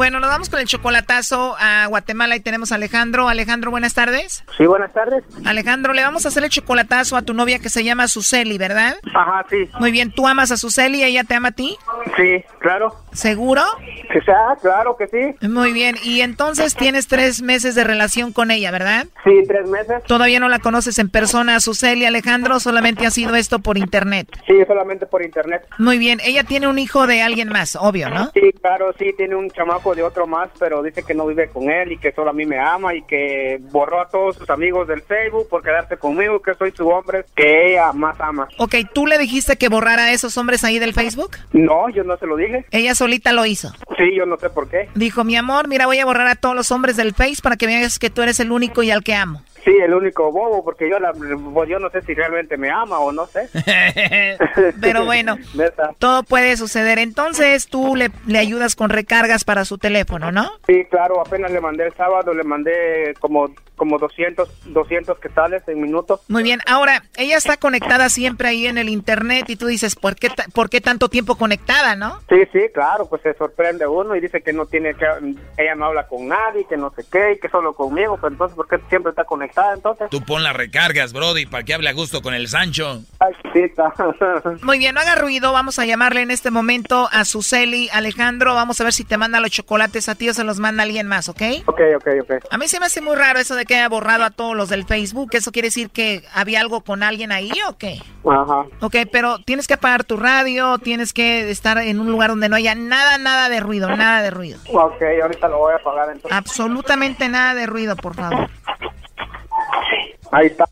Bueno, 0.00 0.18
nos 0.18 0.30
vamos 0.30 0.48
con 0.48 0.60
el 0.60 0.64
chocolatazo 0.64 1.56
a 1.58 1.84
Guatemala 1.88 2.34
y 2.34 2.40
tenemos 2.40 2.72
a 2.72 2.76
Alejandro. 2.76 3.28
Alejandro, 3.28 3.70
buenas 3.70 3.92
tardes. 3.92 4.42
Sí, 4.56 4.64
buenas 4.64 4.94
tardes. 4.94 5.22
Alejandro, 5.44 5.92
le 5.92 6.02
vamos 6.02 6.24
a 6.24 6.28
hacer 6.28 6.42
el 6.42 6.48
chocolatazo 6.48 7.18
a 7.18 7.22
tu 7.22 7.34
novia 7.34 7.58
que 7.58 7.68
se 7.68 7.84
llama 7.84 8.08
Suseli, 8.08 8.56
¿verdad? 8.56 8.96
Ajá, 9.14 9.44
sí. 9.50 9.68
Muy 9.78 9.92
bien, 9.92 10.10
¿tú 10.10 10.26
amas 10.26 10.52
a 10.52 10.56
Suseli 10.56 11.00
y 11.00 11.04
ella 11.04 11.24
te 11.24 11.34
ama 11.34 11.48
a 11.48 11.52
ti? 11.52 11.76
Sí, 12.16 12.42
claro. 12.60 12.96
¿Seguro? 13.12 13.62
Sí, 14.10 14.18
ah, 14.28 14.56
claro 14.62 14.96
que 14.96 15.06
sí. 15.08 15.46
Muy 15.46 15.74
bien, 15.74 15.96
y 16.02 16.22
entonces 16.22 16.74
tienes 16.76 17.06
tres 17.06 17.42
meses 17.42 17.74
de 17.74 17.84
relación 17.84 18.32
con 18.32 18.50
ella, 18.50 18.70
¿verdad? 18.70 19.06
Sí, 19.22 19.42
tres 19.46 19.68
meses. 19.68 20.02
¿Todavía 20.04 20.40
no 20.40 20.48
la 20.48 20.60
conoces 20.60 20.98
en 20.98 21.10
persona 21.10 21.60
Suseli, 21.60 22.06
Alejandro? 22.06 22.58
¿Solamente 22.58 23.06
ha 23.06 23.10
sido 23.10 23.34
esto 23.34 23.58
por 23.58 23.76
internet? 23.76 24.28
Sí, 24.46 24.54
solamente 24.66 25.04
por 25.04 25.22
internet. 25.22 25.66
Muy 25.76 25.98
bien, 25.98 26.20
ella 26.24 26.44
tiene 26.44 26.68
un 26.68 26.78
hijo 26.78 27.06
de 27.06 27.20
alguien 27.20 27.50
más, 27.50 27.76
obvio, 27.76 28.08
¿no? 28.08 28.30
Sí, 28.32 28.50
claro, 28.62 28.94
sí, 28.98 29.12
tiene 29.14 29.34
un 29.34 29.50
chamaco 29.50 29.89
de 29.94 30.02
otro 30.02 30.26
más, 30.26 30.50
pero 30.58 30.82
dice 30.82 31.02
que 31.02 31.14
no 31.14 31.26
vive 31.26 31.48
con 31.48 31.70
él 31.70 31.92
y 31.92 31.98
que 31.98 32.12
solo 32.12 32.30
a 32.30 32.32
mí 32.32 32.46
me 32.46 32.58
ama 32.58 32.94
y 32.94 33.02
que 33.02 33.58
borró 33.70 34.00
a 34.00 34.08
todos 34.08 34.36
sus 34.36 34.48
amigos 34.50 34.88
del 34.88 35.02
Facebook 35.02 35.48
por 35.48 35.62
quedarse 35.62 35.96
conmigo, 35.96 36.40
que 36.40 36.54
soy 36.54 36.72
su 36.72 36.88
hombre, 36.88 37.24
que 37.34 37.72
ella 37.72 37.92
más 37.92 38.20
ama. 38.20 38.48
Ok, 38.58 38.76
¿tú 38.92 39.06
le 39.06 39.18
dijiste 39.18 39.56
que 39.56 39.68
borrara 39.68 40.04
a 40.04 40.12
esos 40.12 40.36
hombres 40.36 40.64
ahí 40.64 40.78
del 40.78 40.94
Facebook? 40.94 41.36
No, 41.52 41.88
yo 41.90 42.04
no 42.04 42.16
se 42.16 42.26
lo 42.26 42.36
dije. 42.36 42.64
Ella 42.70 42.94
solita 42.94 43.32
lo 43.32 43.46
hizo. 43.46 43.72
Sí, 43.96 44.14
yo 44.16 44.26
no 44.26 44.36
sé 44.36 44.50
por 44.50 44.68
qué. 44.68 44.88
Dijo, 44.94 45.24
mi 45.24 45.36
amor, 45.36 45.68
mira, 45.68 45.86
voy 45.86 45.98
a 45.98 46.04
borrar 46.04 46.26
a 46.26 46.36
todos 46.36 46.54
los 46.54 46.70
hombres 46.70 46.96
del 46.96 47.14
Face 47.14 47.42
para 47.42 47.56
que 47.56 47.66
veas 47.66 47.98
que 47.98 48.10
tú 48.10 48.22
eres 48.22 48.40
el 48.40 48.52
único 48.52 48.82
y 48.82 48.90
al 48.90 49.02
que 49.02 49.14
amo. 49.14 49.42
Sí, 49.64 49.76
el 49.76 49.92
único 49.92 50.32
bobo, 50.32 50.64
porque 50.64 50.88
yo, 50.88 50.98
la, 50.98 51.12
pues 51.12 51.68
yo 51.68 51.78
no 51.78 51.90
sé 51.90 52.00
si 52.02 52.14
realmente 52.14 52.56
me 52.56 52.70
ama 52.70 52.98
o 52.98 53.12
no 53.12 53.26
sé. 53.26 53.48
Pero 54.80 55.04
bueno, 55.04 55.36
todo 55.98 56.22
puede 56.22 56.56
suceder. 56.56 56.98
Entonces 56.98 57.66
tú 57.66 57.94
le, 57.96 58.10
le 58.26 58.38
ayudas 58.38 58.74
con 58.74 58.90
recargas 58.90 59.44
para 59.44 59.64
su 59.64 59.78
teléfono, 59.78 60.32
¿no? 60.32 60.50
Sí, 60.66 60.84
claro, 60.90 61.20
apenas 61.20 61.50
le 61.50 61.60
mandé 61.60 61.86
el 61.86 61.94
sábado, 61.94 62.32
le 62.32 62.44
mandé 62.44 63.14
como, 63.20 63.50
como 63.80 63.98
200, 63.98 64.46
200 64.66 65.18
quetzales 65.20 65.66
en 65.66 65.80
minutos. 65.80 66.20
Muy 66.28 66.42
bien, 66.42 66.60
ahora, 66.66 67.02
ella 67.16 67.38
está 67.38 67.56
conectada 67.56 68.10
siempre 68.10 68.48
ahí 68.48 68.66
en 68.66 68.76
el 68.76 68.90
internet 68.90 69.48
y 69.48 69.56
tú 69.56 69.68
dices, 69.68 69.96
¿por 69.96 70.16
qué, 70.16 70.28
¿por 70.52 70.68
qué 70.68 70.82
tanto 70.82 71.08
tiempo 71.08 71.36
conectada, 71.36 71.96
no? 71.96 72.20
Sí, 72.28 72.42
sí, 72.52 72.60
claro, 72.74 73.06
pues 73.08 73.22
se 73.22 73.32
sorprende 73.32 73.86
uno 73.86 74.14
y 74.14 74.20
dice 74.20 74.42
que 74.42 74.52
no 74.52 74.66
tiene 74.66 74.92
que, 74.92 75.06
ella 75.56 75.74
no 75.76 75.86
habla 75.86 76.06
con 76.06 76.28
nadie, 76.28 76.66
que 76.68 76.76
no 76.76 76.92
sé 76.94 77.04
qué, 77.10 77.32
y 77.32 77.40
que 77.40 77.48
solo 77.48 77.72
conmigo, 77.72 78.18
pero 78.20 78.32
entonces, 78.32 78.54
¿por 78.54 78.68
qué 78.68 78.76
siempre 78.90 79.12
está 79.12 79.24
conectada 79.24 79.72
entonces? 79.72 80.10
Tú 80.10 80.22
pon 80.26 80.42
las 80.42 80.54
recargas, 80.54 81.14
Brody, 81.14 81.46
para 81.46 81.64
que 81.64 81.72
hable 81.72 81.88
a 81.88 81.94
gusto 81.94 82.20
con 82.20 82.34
el 82.34 82.48
Sancho. 82.48 83.00
Ay. 83.18 83.32
Muy 84.62 84.78
bien, 84.78 84.94
no 84.94 85.00
haga 85.00 85.14
ruido, 85.14 85.52
vamos 85.52 85.78
a 85.78 85.86
llamarle 85.86 86.20
en 86.20 86.30
este 86.30 86.50
momento 86.50 87.08
a 87.12 87.24
Suseli, 87.24 87.88
Alejandro, 87.92 88.54
vamos 88.54 88.80
a 88.80 88.84
ver 88.84 88.92
si 88.92 89.04
te 89.04 89.16
manda 89.16 89.40
los 89.40 89.50
chocolates 89.50 90.08
a 90.10 90.14
ti 90.14 90.28
o 90.28 90.34
se 90.34 90.44
los 90.44 90.58
manda 90.58 90.82
alguien 90.82 91.06
más, 91.06 91.30
¿ok? 91.30 91.42
ok, 91.66 91.80
ok, 91.96 92.08
ok. 92.22 92.32
A 92.50 92.58
mí 92.58 92.68
se 92.68 92.78
me 92.78 92.86
hace 92.86 93.00
muy 93.00 93.16
raro 93.16 93.38
eso 93.38 93.54
de 93.54 93.64
que 93.64 93.69
haya 93.74 93.88
borrado 93.88 94.24
a 94.24 94.30
todos 94.30 94.56
los 94.56 94.68
del 94.68 94.84
Facebook, 94.84 95.30
¿eso 95.32 95.52
quiere 95.52 95.68
decir 95.68 95.90
que 95.90 96.22
había 96.34 96.60
algo 96.60 96.82
con 96.82 97.02
alguien 97.02 97.32
ahí 97.32 97.50
o 97.68 97.76
qué? 97.76 98.00
Ajá. 98.28 98.66
Ok, 98.80 98.96
pero 99.10 99.38
tienes 99.38 99.66
que 99.66 99.74
apagar 99.74 100.04
tu 100.04 100.16
radio, 100.16 100.78
tienes 100.78 101.12
que 101.12 101.50
estar 101.50 101.78
en 101.78 102.00
un 102.00 102.10
lugar 102.10 102.30
donde 102.30 102.48
no 102.48 102.56
haya 102.56 102.74
nada, 102.74 103.18
nada 103.18 103.48
de 103.48 103.60
ruido, 103.60 103.88
nada 103.88 104.22
de 104.22 104.30
ruido. 104.30 104.58
Ok, 104.72 105.02
ahorita 105.22 105.48
lo 105.48 105.58
voy 105.58 105.72
a 105.72 105.76
apagar 105.76 106.08
entonces. 106.08 106.32
Absolutamente 106.32 107.28
nada 107.28 107.54
de 107.54 107.66
ruido, 107.66 107.96
por 107.96 108.14
favor. 108.14 108.48
Ahí 110.32 110.46
está. 110.46 110.64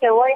¿Qué 0.00 0.10
voy? 0.10 0.30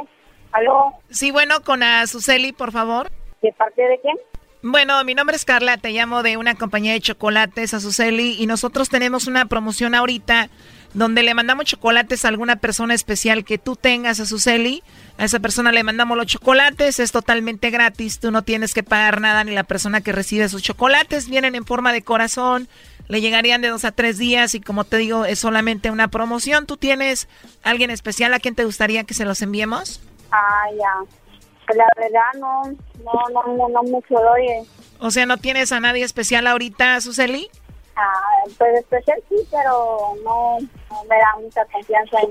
¿Aló? 0.53 0.93
Sí, 1.11 1.31
bueno, 1.31 1.63
con 1.63 1.83
a 1.83 2.07
Suseli, 2.07 2.53
por 2.53 2.73
favor. 2.73 3.11
¿De 3.41 3.53
parte 3.53 3.83
de 3.83 4.01
quién? 4.01 4.17
Bueno, 4.65 5.03
mi 5.03 5.15
nombre 5.17 5.35
es 5.35 5.45
Carla, 5.45 5.77
te 5.77 5.91
llamo 5.91 6.23
de 6.23 6.37
una 6.37 6.55
compañía 6.55 6.93
de 6.93 7.01
chocolates, 7.01 7.75
Azuceli, 7.75 8.37
y 8.41 8.47
nosotros 8.47 8.89
tenemos 8.89 9.27
una 9.27 9.47
promoción 9.47 9.93
ahorita 9.97 10.51
donde 10.95 11.25
le 11.25 11.35
mandamos 11.35 11.65
chocolates 11.65 12.25
a 12.25 12.29
alguna 12.29 12.55
persona 12.57 12.95
especial 12.95 13.45
que 13.45 13.59
tú 13.59 13.75
tengas, 13.75 14.21
Azuceli. 14.21 14.85
A 15.19 15.25
esa 15.25 15.41
persona 15.41 15.73
le 15.73 15.83
mandamos 15.83 16.17
los 16.17 16.29
chocolates, 16.29 17.01
es 17.01 17.11
totalmente 17.11 17.71
gratis, 17.71 18.21
tú 18.21 18.31
no 18.31 18.43
tienes 18.43 18.73
que 18.73 18.85
pagar 18.85 19.21
nada 19.21 19.43
ni 19.43 19.51
la 19.51 19.65
persona 19.65 20.01
que 20.01 20.13
recibe 20.13 20.49
sus 20.49 20.63
chocolates, 20.63 21.29
vienen 21.29 21.57
en 21.57 21.67
forma 21.67 21.93
de 21.93 22.03
corazón, 22.03 22.69
le 23.09 23.21
llegarían 23.21 23.63
de 23.63 23.69
dos 23.69 23.85
a 23.85 23.91
tres 23.91 24.17
días 24.17 24.55
y 24.55 24.61
como 24.61 24.85
te 24.85 24.97
digo, 24.99 25.25
es 25.25 25.41
solamente 25.41 25.91
una 25.91 26.07
promoción. 26.07 26.67
¿Tú 26.67 26.77
tienes 26.77 27.27
alguien 27.65 27.91
especial 27.91 28.33
a 28.33 28.39
quien 28.39 28.55
te 28.55 28.65
gustaría 28.65 29.03
que 29.03 29.15
se 29.15 29.25
los 29.25 29.43
enviemos? 29.43 30.01
Ah, 30.31 30.67
ya. 30.79 31.22
La 31.75 31.87
verdad 31.97 32.21
no, 32.39 32.63
no, 33.05 33.29
no, 33.33 33.57
no, 33.57 33.69
no 33.69 33.83
mucho 33.85 34.15
doy. 34.15 34.47
eh. 34.49 34.65
O 34.99 35.11
sea, 35.11 35.27
¿no 35.27 35.37
tienes 35.39 35.73
a 35.73 35.81
nadie 35.81 36.05
especial 36.05 36.47
ahorita, 36.47 37.01
Suseli? 37.01 37.49
Ah, 37.97 38.11
pues 38.59 38.75
especial 38.81 39.19
sí, 39.29 39.37
pero 39.51 40.15
no, 40.25 40.59
me 41.09 41.17
da 41.17 41.37
mucha 41.41 41.65
confianza 41.73 42.19
en, 42.21 42.31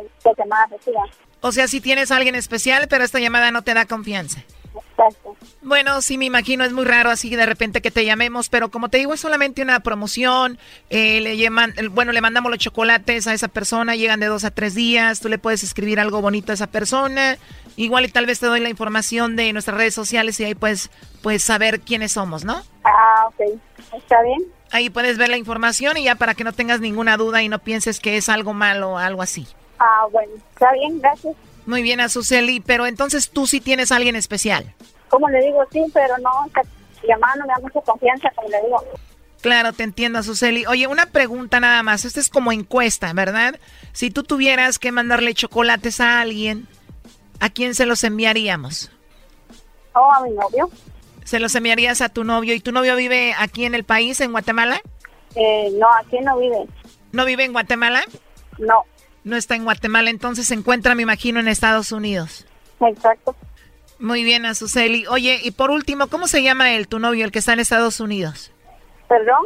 en 0.00 0.34
que 0.34 0.44
me 0.44 0.56
reciba. 0.76 1.02
O 1.40 1.52
sea, 1.52 1.68
sí 1.68 1.80
tienes 1.80 2.10
a 2.10 2.16
alguien 2.16 2.34
especial, 2.34 2.88
pero 2.88 3.04
esta 3.04 3.18
llamada 3.20 3.50
no 3.50 3.62
te 3.62 3.72
da 3.74 3.84
confianza. 3.86 4.42
Exacto. 4.90 5.36
Bueno, 5.62 6.02
sí 6.02 6.18
me 6.18 6.24
imagino, 6.24 6.64
es 6.64 6.72
muy 6.72 6.84
raro 6.84 7.10
así 7.10 7.34
de 7.34 7.46
repente 7.46 7.80
que 7.80 7.90
te 7.90 8.04
llamemos, 8.04 8.48
pero 8.48 8.70
como 8.70 8.88
te 8.90 8.98
digo, 8.98 9.14
es 9.14 9.20
solamente 9.20 9.62
una 9.62 9.80
promoción. 9.80 10.58
eh, 10.90 11.20
le 11.20 11.36
llaman, 11.36 11.72
el- 11.76 11.88
bueno, 11.88 12.12
le 12.12 12.20
mandamos 12.20 12.50
los 12.50 12.58
chocolates 12.58 13.26
a 13.26 13.34
esa 13.34 13.48
persona, 13.48 13.94
llegan 13.96 14.20
de 14.20 14.26
dos 14.26 14.44
a 14.44 14.50
tres 14.50 14.74
días. 14.74 15.20
Tú 15.20 15.28
le 15.28 15.38
puedes 15.38 15.62
escribir 15.62 16.00
algo 16.00 16.20
bonito 16.20 16.52
a 16.52 16.54
esa 16.54 16.66
persona. 16.66 17.38
Igual 17.78 18.06
y 18.06 18.08
tal 18.08 18.26
vez 18.26 18.40
te 18.40 18.46
doy 18.46 18.58
la 18.58 18.70
información 18.70 19.36
de 19.36 19.52
nuestras 19.52 19.76
redes 19.76 19.94
sociales 19.94 20.40
y 20.40 20.44
ahí 20.44 20.56
puedes, 20.56 20.90
pues 21.22 21.44
saber 21.44 21.80
quiénes 21.80 22.10
somos, 22.10 22.44
¿no? 22.44 22.60
Ah, 22.82 23.28
ok. 23.28 23.56
¿Está 23.96 24.20
bien? 24.22 24.42
Ahí 24.72 24.90
puedes 24.90 25.16
ver 25.16 25.28
la 25.28 25.36
información 25.36 25.96
y 25.96 26.02
ya 26.02 26.16
para 26.16 26.34
que 26.34 26.42
no 26.42 26.52
tengas 26.52 26.80
ninguna 26.80 27.16
duda 27.16 27.40
y 27.40 27.48
no 27.48 27.60
pienses 27.60 28.00
que 28.00 28.16
es 28.16 28.28
algo 28.28 28.52
malo 28.52 28.94
o 28.94 28.98
algo 28.98 29.22
así. 29.22 29.46
Ah, 29.78 30.08
bueno. 30.10 30.32
Está 30.54 30.72
bien, 30.72 31.00
gracias. 31.00 31.36
Muy 31.66 31.82
bien, 31.82 32.00
Azuceli, 32.00 32.58
pero 32.58 32.84
entonces 32.84 33.30
tú 33.30 33.46
sí 33.46 33.60
tienes 33.60 33.92
a 33.92 33.96
alguien 33.96 34.16
especial. 34.16 34.74
Como 35.08 35.28
le 35.28 35.40
digo, 35.40 35.64
sí, 35.70 35.84
pero 35.94 36.18
no, 36.18 36.30
no 36.32 37.46
me 37.46 37.52
da 37.52 37.60
mucha 37.62 37.80
confianza, 37.82 38.28
como 38.34 38.48
le 38.48 38.60
digo. 38.60 38.82
Claro, 39.40 39.72
te 39.72 39.84
entiendo, 39.84 40.18
Azuceli. 40.18 40.66
Oye, 40.66 40.88
una 40.88 41.06
pregunta 41.06 41.60
nada 41.60 41.84
más. 41.84 42.04
Esta 42.04 42.18
es 42.18 42.28
como 42.28 42.50
encuesta, 42.50 43.12
¿verdad? 43.12 43.60
Si 43.92 44.10
tú 44.10 44.24
tuvieras 44.24 44.80
que 44.80 44.90
mandarle 44.90 45.32
chocolates 45.32 46.00
a 46.00 46.20
alguien, 46.20 46.66
¿a 47.40 47.50
quién 47.50 47.74
se 47.74 47.86
los 47.86 48.04
enviaríamos? 48.04 48.90
Oh, 49.94 50.12
a 50.12 50.22
mi 50.22 50.30
novio. 50.30 50.70
¿Se 51.24 51.40
los 51.40 51.54
enviarías 51.54 52.00
a 52.00 52.08
tu 52.08 52.24
novio? 52.24 52.54
¿Y 52.54 52.60
tu 52.60 52.72
novio 52.72 52.96
vive 52.96 53.34
aquí 53.38 53.64
en 53.64 53.74
el 53.74 53.84
país, 53.84 54.20
en 54.20 54.32
Guatemala? 54.32 54.80
Eh, 55.34 55.70
no, 55.78 55.86
aquí 55.94 56.18
no 56.20 56.38
vive. 56.38 56.66
¿No 57.12 57.24
vive 57.24 57.44
en 57.44 57.52
Guatemala? 57.52 58.02
No. 58.58 58.84
No 59.24 59.36
está 59.36 59.54
en 59.54 59.64
Guatemala, 59.64 60.10
entonces 60.10 60.46
se 60.46 60.54
encuentra, 60.54 60.94
me 60.94 61.02
imagino, 61.02 61.40
en 61.40 61.48
Estados 61.48 61.92
Unidos. 61.92 62.46
Exacto. 62.80 63.36
Muy 63.98 64.22
bien, 64.22 64.46
Azuceli. 64.46 65.06
Oye, 65.08 65.40
y 65.42 65.50
por 65.50 65.70
último, 65.70 66.06
¿cómo 66.06 66.28
se 66.28 66.42
llama 66.42 66.72
él, 66.72 66.88
tu 66.88 66.98
novio, 66.98 67.24
el 67.24 67.32
que 67.32 67.40
está 67.40 67.52
en 67.52 67.60
Estados 67.60 68.00
Unidos? 68.00 68.52
¿Perdón? 69.08 69.44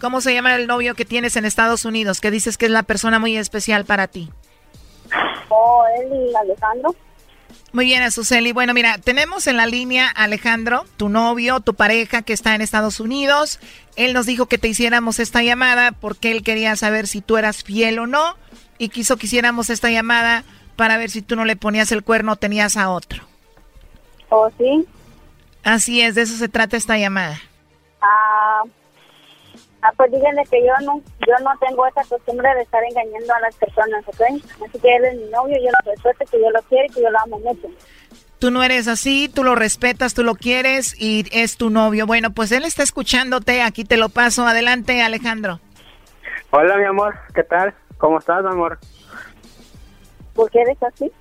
¿Cómo 0.00 0.20
se 0.20 0.32
llama 0.32 0.54
el 0.56 0.66
novio 0.66 0.94
que 0.94 1.04
tienes 1.04 1.36
en 1.36 1.44
Estados 1.44 1.84
Unidos, 1.84 2.20
que 2.20 2.30
dices 2.30 2.56
que 2.56 2.66
es 2.66 2.72
la 2.72 2.84
persona 2.84 3.18
muy 3.18 3.36
especial 3.36 3.84
para 3.84 4.08
ti? 4.08 4.30
Oh, 5.48 5.84
él 6.00 6.08
y 6.12 6.34
Alejandro. 6.34 6.94
Muy 7.72 7.86
bien, 7.86 8.02
Azuceli. 8.02 8.52
Bueno, 8.52 8.74
mira, 8.74 8.98
tenemos 8.98 9.46
en 9.46 9.56
la 9.56 9.66
línea 9.66 10.08
a 10.08 10.24
Alejandro, 10.24 10.84
tu 10.98 11.08
novio, 11.08 11.60
tu 11.60 11.74
pareja 11.74 12.20
que 12.20 12.34
está 12.34 12.54
en 12.54 12.60
Estados 12.60 13.00
Unidos. 13.00 13.60
Él 13.96 14.12
nos 14.12 14.26
dijo 14.26 14.46
que 14.46 14.58
te 14.58 14.68
hiciéramos 14.68 15.18
esta 15.18 15.42
llamada 15.42 15.92
porque 15.92 16.32
él 16.32 16.42
quería 16.42 16.76
saber 16.76 17.06
si 17.06 17.22
tú 17.22 17.38
eras 17.38 17.64
fiel 17.64 17.98
o 17.98 18.06
no 18.06 18.36
y 18.76 18.90
quiso 18.90 19.16
que 19.16 19.26
hiciéramos 19.26 19.70
esta 19.70 19.90
llamada 19.90 20.44
para 20.76 20.98
ver 20.98 21.10
si 21.10 21.22
tú 21.22 21.34
no 21.34 21.46
le 21.46 21.56
ponías 21.56 21.92
el 21.92 22.02
cuerno 22.02 22.32
o 22.32 22.36
tenías 22.36 22.76
a 22.76 22.90
otro. 22.90 23.24
¿Oh, 24.28 24.50
sí? 24.58 24.86
Así 25.62 26.02
es, 26.02 26.14
de 26.14 26.22
eso 26.22 26.36
se 26.36 26.48
trata 26.48 26.76
esta 26.76 26.98
llamada. 26.98 27.40
Ah, 28.02 28.62
ah, 29.82 29.92
pues 29.96 30.10
díganle 30.10 30.42
que 30.50 30.64
yo 30.64 30.72
no, 30.84 31.00
yo 31.26 31.34
no 31.44 31.50
tengo 31.60 31.86
esa 31.86 32.02
costumbre 32.04 32.48
de 32.54 32.62
estar 32.62 32.82
engañando 32.84 33.34
a 33.34 33.40
las 33.40 33.54
personas, 33.56 34.04
¿ok? 34.06 34.20
Así 34.66 34.78
que 34.78 34.96
él 34.96 35.04
es 35.04 35.16
mi 35.16 35.30
novio, 35.30 35.56
yo 35.58 35.70
lo 35.70 35.92
respeto, 35.92 36.30
que 36.30 36.40
yo 36.40 36.50
lo 36.50 36.62
quiero 36.62 36.86
y 36.86 36.94
que 36.94 37.02
yo 37.02 37.10
lo 37.10 37.20
amo 37.20 37.38
mucho. 37.40 37.68
Tú 38.38 38.50
no 38.50 38.62
eres 38.64 38.88
así, 38.88 39.30
tú 39.32 39.44
lo 39.44 39.54
respetas, 39.54 40.14
tú 40.14 40.24
lo 40.24 40.34
quieres 40.34 41.00
y 41.00 41.26
es 41.30 41.56
tu 41.56 41.70
novio. 41.70 42.06
Bueno, 42.06 42.30
pues 42.32 42.50
él 42.50 42.64
está 42.64 42.82
escuchándote, 42.82 43.62
aquí 43.62 43.84
te 43.84 43.96
lo 43.96 44.08
paso. 44.08 44.44
Adelante, 44.46 45.00
Alejandro. 45.00 45.60
Hola, 46.50 46.76
mi 46.76 46.84
amor, 46.84 47.14
¿qué 47.34 47.44
tal? 47.44 47.72
¿Cómo 47.98 48.18
estás, 48.18 48.44
amor? 48.44 48.78
¿Por 50.34 50.50
qué 50.50 50.62
eres 50.62 50.82
así? 50.82 51.12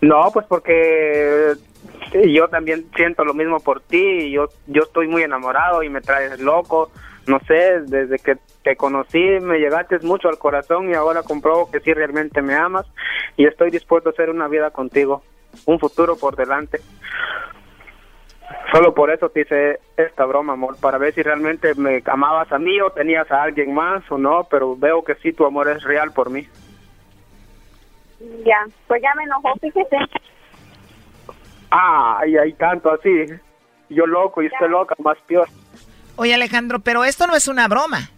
No, 0.00 0.30
pues 0.32 0.46
porque 0.46 1.54
yo 2.26 2.48
también 2.48 2.86
siento 2.96 3.24
lo 3.24 3.34
mismo 3.34 3.60
por 3.60 3.80
ti. 3.80 3.98
y 3.98 4.30
Yo, 4.32 4.48
yo 4.66 4.82
estoy 4.84 5.08
muy 5.08 5.22
enamorado 5.22 5.82
y 5.82 5.90
me 5.90 6.00
traes 6.00 6.40
loco. 6.40 6.90
No 7.26 7.40
sé, 7.40 7.80
desde 7.86 8.18
que 8.18 8.36
te 8.62 8.76
conocí 8.76 9.22
me 9.40 9.58
llegaste 9.58 9.98
mucho 10.00 10.28
al 10.28 10.38
corazón 10.38 10.90
y 10.90 10.94
ahora 10.94 11.22
compruebo 11.22 11.70
que 11.70 11.80
sí 11.80 11.92
realmente 11.92 12.42
me 12.42 12.54
amas 12.54 12.86
y 13.36 13.46
estoy 13.46 13.70
dispuesto 13.70 14.10
a 14.10 14.12
hacer 14.12 14.30
una 14.30 14.48
vida 14.48 14.70
contigo, 14.70 15.22
un 15.66 15.78
futuro 15.78 16.16
por 16.16 16.36
delante. 16.36 16.80
Solo 18.72 18.94
por 18.94 19.10
eso 19.10 19.28
te 19.28 19.42
hice 19.42 19.80
esta 19.96 20.24
broma, 20.24 20.54
amor, 20.54 20.76
para 20.80 20.98
ver 20.98 21.14
si 21.14 21.22
realmente 21.22 21.74
me 21.76 22.02
amabas 22.06 22.50
a 22.52 22.58
mí 22.58 22.80
o 22.80 22.90
tenías 22.90 23.30
a 23.30 23.42
alguien 23.42 23.72
más 23.72 24.02
o 24.10 24.18
no, 24.18 24.46
pero 24.50 24.76
veo 24.76 25.02
que 25.02 25.14
sí 25.16 25.32
tu 25.32 25.46
amor 25.46 25.68
es 25.68 25.82
real 25.82 26.12
por 26.12 26.28
mí. 26.28 26.46
Ya, 28.44 28.66
pues 28.86 29.02
ya 29.02 29.14
me 29.14 29.24
enojó, 29.24 29.54
fíjese. 29.60 29.96
Ah, 31.70 32.22
y 32.26 32.36
hay 32.36 32.52
tanto 32.54 32.90
así. 32.90 33.26
Yo 33.90 34.06
loco 34.06 34.42
y 34.42 34.46
usted 34.46 34.68
loca, 34.68 34.94
más 34.98 35.18
peor. 35.26 35.48
Oye, 36.16 36.34
Alejandro, 36.34 36.80
pero 36.80 37.04
esto 37.04 37.26
no 37.26 37.34
es 37.34 37.48
una 37.48 37.68
broma. 37.68 38.10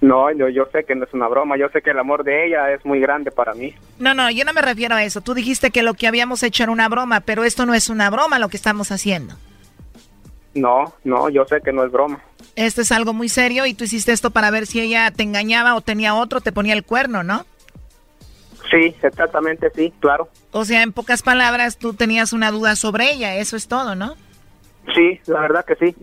No, 0.00 0.30
yo, 0.30 0.48
yo 0.48 0.66
sé 0.72 0.84
que 0.84 0.94
no 0.94 1.04
es 1.04 1.12
una 1.12 1.26
broma, 1.26 1.56
yo 1.56 1.68
sé 1.70 1.82
que 1.82 1.90
el 1.90 1.98
amor 1.98 2.22
de 2.22 2.46
ella 2.46 2.70
es 2.72 2.84
muy 2.84 3.00
grande 3.00 3.32
para 3.32 3.52
mí. 3.54 3.74
No, 3.98 4.14
no, 4.14 4.30
yo 4.30 4.44
no 4.44 4.52
me 4.52 4.62
refiero 4.62 4.94
a 4.94 5.02
eso. 5.02 5.20
Tú 5.20 5.34
dijiste 5.34 5.70
que 5.70 5.82
lo 5.82 5.94
que 5.94 6.06
habíamos 6.06 6.42
hecho 6.42 6.62
era 6.62 6.72
una 6.72 6.88
broma, 6.88 7.20
pero 7.20 7.42
esto 7.42 7.66
no 7.66 7.74
es 7.74 7.90
una 7.90 8.08
broma 8.08 8.38
lo 8.38 8.48
que 8.48 8.56
estamos 8.56 8.92
haciendo. 8.92 9.34
No, 10.54 10.94
no, 11.04 11.28
yo 11.28 11.44
sé 11.46 11.60
que 11.62 11.72
no 11.72 11.84
es 11.84 11.90
broma. 11.90 12.20
Esto 12.54 12.80
es 12.80 12.92
algo 12.92 13.12
muy 13.12 13.28
serio 13.28 13.66
y 13.66 13.74
tú 13.74 13.84
hiciste 13.84 14.12
esto 14.12 14.30
para 14.30 14.50
ver 14.50 14.66
si 14.66 14.80
ella 14.80 15.10
te 15.10 15.24
engañaba 15.24 15.74
o 15.74 15.80
tenía 15.80 16.14
otro, 16.14 16.40
te 16.40 16.52
ponía 16.52 16.74
el 16.74 16.84
cuerno, 16.84 17.22
¿no? 17.22 17.44
Sí, 18.70 18.94
exactamente, 19.02 19.70
sí, 19.74 19.92
claro. 19.98 20.28
O 20.52 20.64
sea, 20.64 20.82
en 20.82 20.92
pocas 20.92 21.22
palabras, 21.22 21.76
tú 21.78 21.94
tenías 21.94 22.32
una 22.32 22.50
duda 22.50 22.76
sobre 22.76 23.12
ella, 23.12 23.36
eso 23.36 23.56
es 23.56 23.66
todo, 23.66 23.94
¿no? 23.94 24.14
Sí, 24.94 25.20
la 25.26 25.40
verdad 25.40 25.64
que 25.64 25.76
sí. 25.76 25.96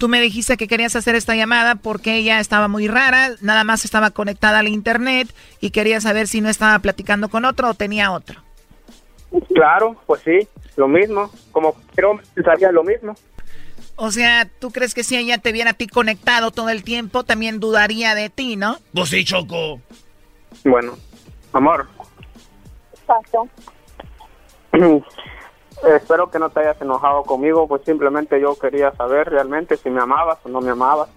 Tú 0.00 0.08
me 0.08 0.22
dijiste 0.22 0.56
que 0.56 0.66
querías 0.66 0.96
hacer 0.96 1.14
esta 1.14 1.36
llamada 1.36 1.74
porque 1.74 2.14
ella 2.14 2.40
estaba 2.40 2.68
muy 2.68 2.88
rara, 2.88 3.32
nada 3.42 3.64
más 3.64 3.84
estaba 3.84 4.10
conectada 4.10 4.60
al 4.60 4.68
internet 4.68 5.28
y 5.60 5.72
quería 5.72 6.00
saber 6.00 6.26
si 6.26 6.40
no 6.40 6.48
estaba 6.48 6.78
platicando 6.78 7.28
con 7.28 7.44
otro 7.44 7.68
o 7.68 7.74
tenía 7.74 8.10
otro. 8.10 8.40
Claro, 9.54 10.00
pues 10.06 10.22
sí, 10.22 10.48
lo 10.76 10.88
mismo. 10.88 11.30
Como 11.52 11.76
pero 11.94 12.18
pensaría 12.32 12.72
lo 12.72 12.82
mismo. 12.82 13.14
O 13.96 14.10
sea, 14.10 14.48
¿tú 14.58 14.70
crees 14.70 14.94
que 14.94 15.04
si 15.04 15.18
ella 15.18 15.36
te 15.36 15.52
viera 15.52 15.72
a 15.72 15.74
ti 15.74 15.86
conectado 15.86 16.50
todo 16.50 16.70
el 16.70 16.82
tiempo, 16.82 17.24
también 17.24 17.60
dudaría 17.60 18.14
de 18.14 18.30
ti, 18.30 18.56
no? 18.56 18.78
Pues 18.94 19.10
sí, 19.10 19.22
Choco. 19.22 19.82
Bueno, 20.64 20.96
amor, 21.52 21.86
Pasó. 23.04 23.46
espero 25.82 26.30
que 26.30 26.38
no 26.38 26.50
te 26.50 26.60
hayas 26.60 26.80
enojado 26.80 27.22
conmigo, 27.22 27.66
pues 27.66 27.82
simplemente 27.84 28.40
yo 28.40 28.56
quería 28.56 28.92
saber 28.92 29.28
realmente 29.28 29.76
si 29.76 29.90
me 29.90 30.00
amabas 30.00 30.38
o 30.44 30.48
no 30.48 30.60
me 30.60 30.70
amabas. 30.70 31.08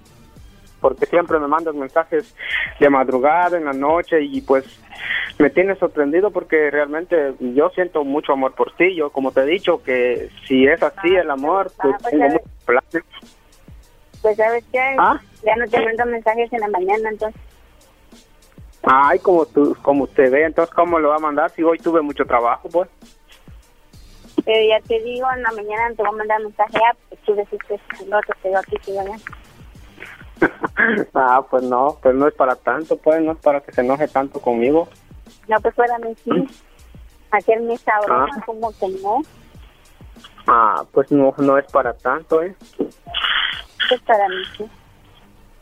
Porque 0.82 1.06
siempre 1.06 1.40
me 1.40 1.48
mandas 1.48 1.76
mensajes 1.76 2.36
de 2.80 2.90
madrugada, 2.90 3.58
en 3.58 3.66
la 3.66 3.74
noche, 3.74 4.22
y 4.22 4.42
pues 4.42 4.66
me 5.40 5.50
tienes 5.50 5.80
sorprendido 5.80 6.32
porque 6.32 6.70
realmente 6.70 7.36
yo 7.40 7.70
siento 7.70 8.04
mucho 8.04 8.34
amor 8.34 8.54
por 8.54 8.76
ti. 8.76 8.94
Yo, 8.96 9.10
como 9.10 9.32
te 9.32 9.42
he 9.42 9.46
dicho, 9.46 9.82
que 9.82 10.30
si 10.46 10.68
es 10.68 10.84
así 10.84 11.16
el 11.16 11.32
amor, 11.32 11.72
pues 11.82 11.96
pues, 12.02 12.12
tengo 12.12 12.26
muchos 12.26 12.52
planes. 12.66 13.04
Pues 14.22 14.38
sabes 14.38 14.64
qué, 14.72 14.96
¿Ah? 15.00 15.20
ya 15.44 15.56
no 15.56 15.68
te 15.68 15.84
mando 15.84 16.06
mensajes 16.06 16.52
en 16.52 16.60
la 16.60 16.68
mañana, 16.68 17.10
entonces. 17.10 17.42
Ay, 18.84 19.20
como 19.20 19.46
tú, 19.46 19.76
como 19.82 20.04
usted 20.04 20.30
ve, 20.30 20.44
entonces, 20.44 20.74
¿cómo 20.76 21.00
lo 21.00 21.10
va 21.10 21.16
a 21.16 21.20
mandar 21.20 21.50
si 21.52 21.64
hoy 21.64 21.78
tuve 21.78 22.02
mucho 22.02 22.26
trabajo, 22.26 22.68
pues? 22.70 22.90
Pero 24.46 24.70
ya 24.70 24.80
te 24.88 25.00
digo, 25.02 25.28
en 25.36 25.42
la 25.44 25.52
mañana 25.52 25.90
te 25.96 26.04
voy 26.04 26.08
a 26.10 26.18
mandar 26.18 26.42
mensaje, 26.42 26.78
ah, 26.90 26.96
pues 27.10 27.22
tú 27.22 27.34
decís 27.36 27.60
que 27.68 27.76
el 28.04 28.14
otro 28.14 28.36
quedó 28.42 28.58
aquí, 28.58 28.76
que 28.78 29.00
allá. 29.00 29.16
ah, 31.14 31.42
pues 31.50 31.64
no, 31.64 31.98
pues 32.02 32.16
no 32.16 32.28
es 32.28 32.34
para 32.34 32.56
tanto, 32.56 32.98
pues, 32.98 33.22
no 33.22 33.32
es 33.34 33.38
para 33.38 33.62
que 33.62 33.72
se 33.72 33.82
enoje 33.82 34.08
tanto 34.08 34.42
conmigo. 34.42 34.88
No, 35.48 35.60
pues 35.62 35.74
para 35.76 35.98
mí 36.00 36.14
sí. 36.24 36.32
Hacerme 37.32 37.74
esa 37.74 38.00
broma, 38.02 38.28
Ah. 38.32 38.44
como 38.46 38.72
que 38.78 38.88
no. 39.02 39.22
Ah, 40.48 40.84
pues 40.92 41.12
no, 41.12 41.34
no 41.38 41.58
es 41.58 41.66
para 41.72 41.94
tanto, 41.94 42.44
¿eh? 42.44 42.56
Pues 42.78 44.02
para 44.06 44.28
mí 44.28 44.36
sí. 44.58 44.66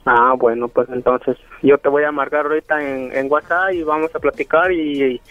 Ah, 0.06 0.34
bueno, 0.36 0.68
pues 0.68 0.90
entonces 0.90 1.38
yo 1.62 1.78
te 1.78 1.88
voy 1.88 2.04
a 2.04 2.12
marcar 2.12 2.46
ahorita 2.46 2.82
en, 2.82 3.16
en 3.16 3.32
WhatsApp 3.32 3.74
y 3.74 3.84
vamos 3.84 4.10
a 4.16 4.20
platicar 4.20 4.72
y, 4.72 5.22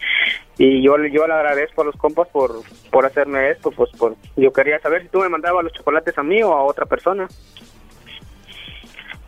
y 0.57 0.81
yo, 0.81 0.95
yo 1.07 1.27
le 1.27 1.33
agradezco 1.33 1.81
a 1.81 1.85
los 1.85 1.95
compas 1.97 2.29
por, 2.29 2.61
por 2.89 3.05
hacerme 3.05 3.51
esto, 3.51 3.71
pues 3.71 3.89
por, 3.97 4.15
yo 4.37 4.53
quería 4.53 4.79
saber 4.79 5.01
si 5.01 5.09
tú 5.09 5.19
me 5.19 5.27
mandabas 5.27 5.65
los 5.65 5.73
chocolates 5.73 6.17
a 6.17 6.23
mí 6.23 6.41
o 6.41 6.53
a 6.53 6.63
otra 6.63 6.85
persona. 6.85 7.27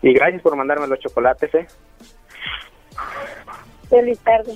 Y 0.01 0.13
gracias 0.13 0.41
por 0.41 0.55
mandarme 0.55 0.87
los 0.87 0.99
chocolates, 0.99 1.53
¿eh? 1.55 1.67
Feliz 3.89 4.19
tarde. 4.19 4.53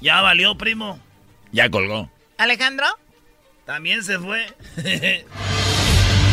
Ya 0.00 0.20
valió, 0.20 0.56
primo. 0.56 0.98
Ya 1.52 1.70
colgó. 1.70 2.10
¿Alejandro? 2.38 2.86
También 3.64 4.02
se 4.02 4.18
fue. 4.18 4.46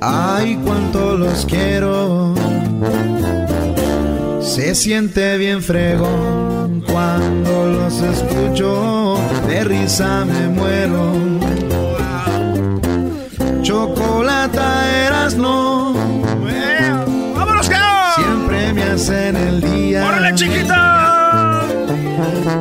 Ay, 0.00 0.58
cuánto 0.64 1.16
los 1.16 1.44
quiero. 1.44 2.34
Se 4.40 4.74
siente 4.74 5.36
bien 5.36 5.62
fregón 5.62 6.82
cuando 6.90 7.66
los 7.66 8.00
escucho. 8.00 9.18
De 9.46 9.62
risa 9.64 10.24
me 10.24 10.48
muero. 10.48 11.12
Chocolata 13.62 15.06
eras 15.06 15.34
no. 15.34 15.92
¡Vámonos, 17.34 17.70
Siempre 18.16 18.72
me 18.72 18.82
hacen 18.84 19.36
el 19.36 19.60
día. 19.60 20.06
¡Órale, 20.06 20.34
chiquita! 20.34 21.62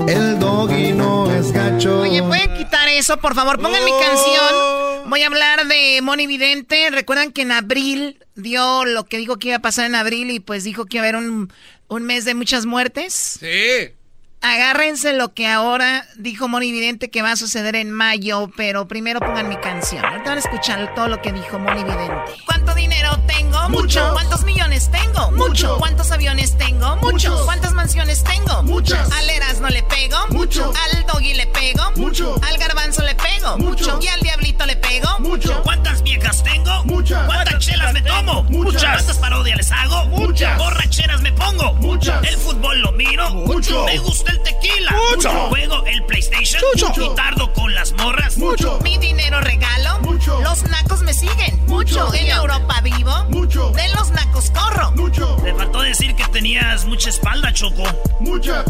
El 0.07 0.39
doggy 0.39 0.91
no 0.91 1.31
es 1.31 1.51
gacho. 1.51 2.01
Oye, 2.01 2.21
¿pueden 2.21 2.53
quitar 2.53 2.87
eso, 2.89 3.17
por 3.17 3.33
favor? 3.33 3.59
Pongan 3.59 3.83
mi 3.83 3.91
canción. 3.91 4.78
Voy 5.09 5.23
a 5.23 5.27
hablar 5.27 5.65
de 5.65 5.99
Moni 6.03 6.27
Vidente. 6.27 6.91
Recuerdan 6.91 7.31
que 7.31 7.41
en 7.41 7.51
abril 7.51 8.23
dio 8.35 8.85
lo 8.85 9.05
que 9.05 9.17
dijo 9.17 9.37
que 9.37 9.47
iba 9.47 9.57
a 9.57 9.61
pasar 9.61 9.87
en 9.87 9.95
abril 9.95 10.29
y 10.29 10.39
pues 10.39 10.63
dijo 10.63 10.85
que 10.85 10.97
iba 10.97 11.05
a 11.05 11.09
haber 11.09 11.15
un, 11.15 11.51
un 11.87 12.03
mes 12.03 12.25
de 12.25 12.35
muchas 12.35 12.67
muertes. 12.67 13.39
Sí. 13.39 13.95
Agárrense 14.41 15.13
lo 15.13 15.33
que 15.33 15.47
ahora 15.47 16.07
dijo 16.15 16.47
Moni 16.47 16.71
Vidente 16.71 17.09
que 17.09 17.23
va 17.23 17.31
a 17.31 17.35
suceder 17.35 17.75
en 17.75 17.91
mayo, 17.91 18.51
pero 18.55 18.87
primero 18.87 19.19
pongan 19.19 19.49
mi 19.49 19.57
canción. 19.57 20.05
Ahorita 20.05 20.29
van 20.29 20.37
a 20.37 20.41
escuchar 20.41 20.93
todo 20.93 21.07
lo 21.07 21.19
que 21.23 21.31
dijo 21.31 21.57
Moni 21.57 21.83
Vidente. 21.83 22.31
¿Cuánto 22.59 22.75
dinero 22.75 23.17
tengo? 23.25 23.69
Mucho. 23.69 24.09
¿Cuántos 24.11 24.43
millones 24.43 24.91
tengo? 24.91 25.31
Mucho. 25.31 25.77
¿Cuántos 25.77 26.11
aviones 26.11 26.57
tengo? 26.57 26.97
Muchos. 26.97 27.41
¿Cuántas 27.43 27.71
mansiones 27.71 28.21
tengo? 28.21 28.63
Muchas. 28.63 29.09
Al 29.13 29.29
Eras 29.29 29.61
no 29.61 29.69
le 29.69 29.81
pego. 29.83 30.17
Mucho. 30.31 30.73
Al 30.83 31.05
Doggy 31.05 31.35
le 31.35 31.47
pego. 31.47 31.89
Mucho. 31.95 32.35
Al 32.45 32.57
Garbanzo 32.57 33.01
le 33.03 33.15
pego. 33.15 33.57
Mucho. 33.59 33.97
Y 34.01 34.07
al 34.07 34.19
Diablito 34.19 34.65
le 34.65 34.75
pego. 34.75 35.07
Mucho. 35.19 35.61
¿Cuántas 35.63 36.03
viejas 36.03 36.43
tengo? 36.43 36.83
Muchas. 36.83 37.25
¿Cuántas 37.27 37.59
chelas 37.59 37.93
me 37.93 38.01
tomo? 38.01 38.43
Muchas. 38.43 38.83
¿Cuántas 38.83 39.17
parodias 39.19 39.57
les 39.57 39.71
hago? 39.71 40.05
Muchas. 40.07 40.57
¿Borracheras 40.57 41.21
me 41.21 41.31
pongo? 41.31 41.73
Muchas. 41.75 42.21
¿El 42.25 42.35
fútbol 42.35 42.81
lo 42.81 42.91
miro? 42.91 43.29
Mucho. 43.35 43.85
¿Me 43.85 43.99
gusta 43.99 44.33
el 44.33 44.43
tequila? 44.43 44.93
Mucho. 45.15 45.31
¿Juego 45.47 45.85
el 45.85 46.03
PlayStation? 46.03 46.61
Mucho. 46.73 46.93
¿Y 47.01 47.15
tardo 47.15 47.53
con 47.53 47.73
las 47.73 47.93
morras? 47.93 48.37
Mucho. 48.37 48.79
Mi 48.83 48.97
dinero 48.97 49.39
regalo. 49.39 49.99
Mucho. 50.01 50.41
Los 50.41 50.63
nacos 50.63 51.01
me 51.03 51.13
siguen. 51.13 51.57
Mucho. 51.67 52.13
En 52.13 52.27
Europa 52.27 52.58
vivo. 52.83 53.25
Mucho. 53.29 53.71
De 53.71 53.87
los 53.89 54.11
nacos 54.11 54.51
corro. 54.51 54.91
Mucho. 54.91 55.35
Te 55.43 55.53
faltó 55.53 55.81
decir 55.81 56.15
que 56.15 56.25
tenías 56.27 56.85
mucha 56.85 57.09
espalda, 57.09 57.53
Choco. 57.53 57.83
Mucha. 58.19 58.63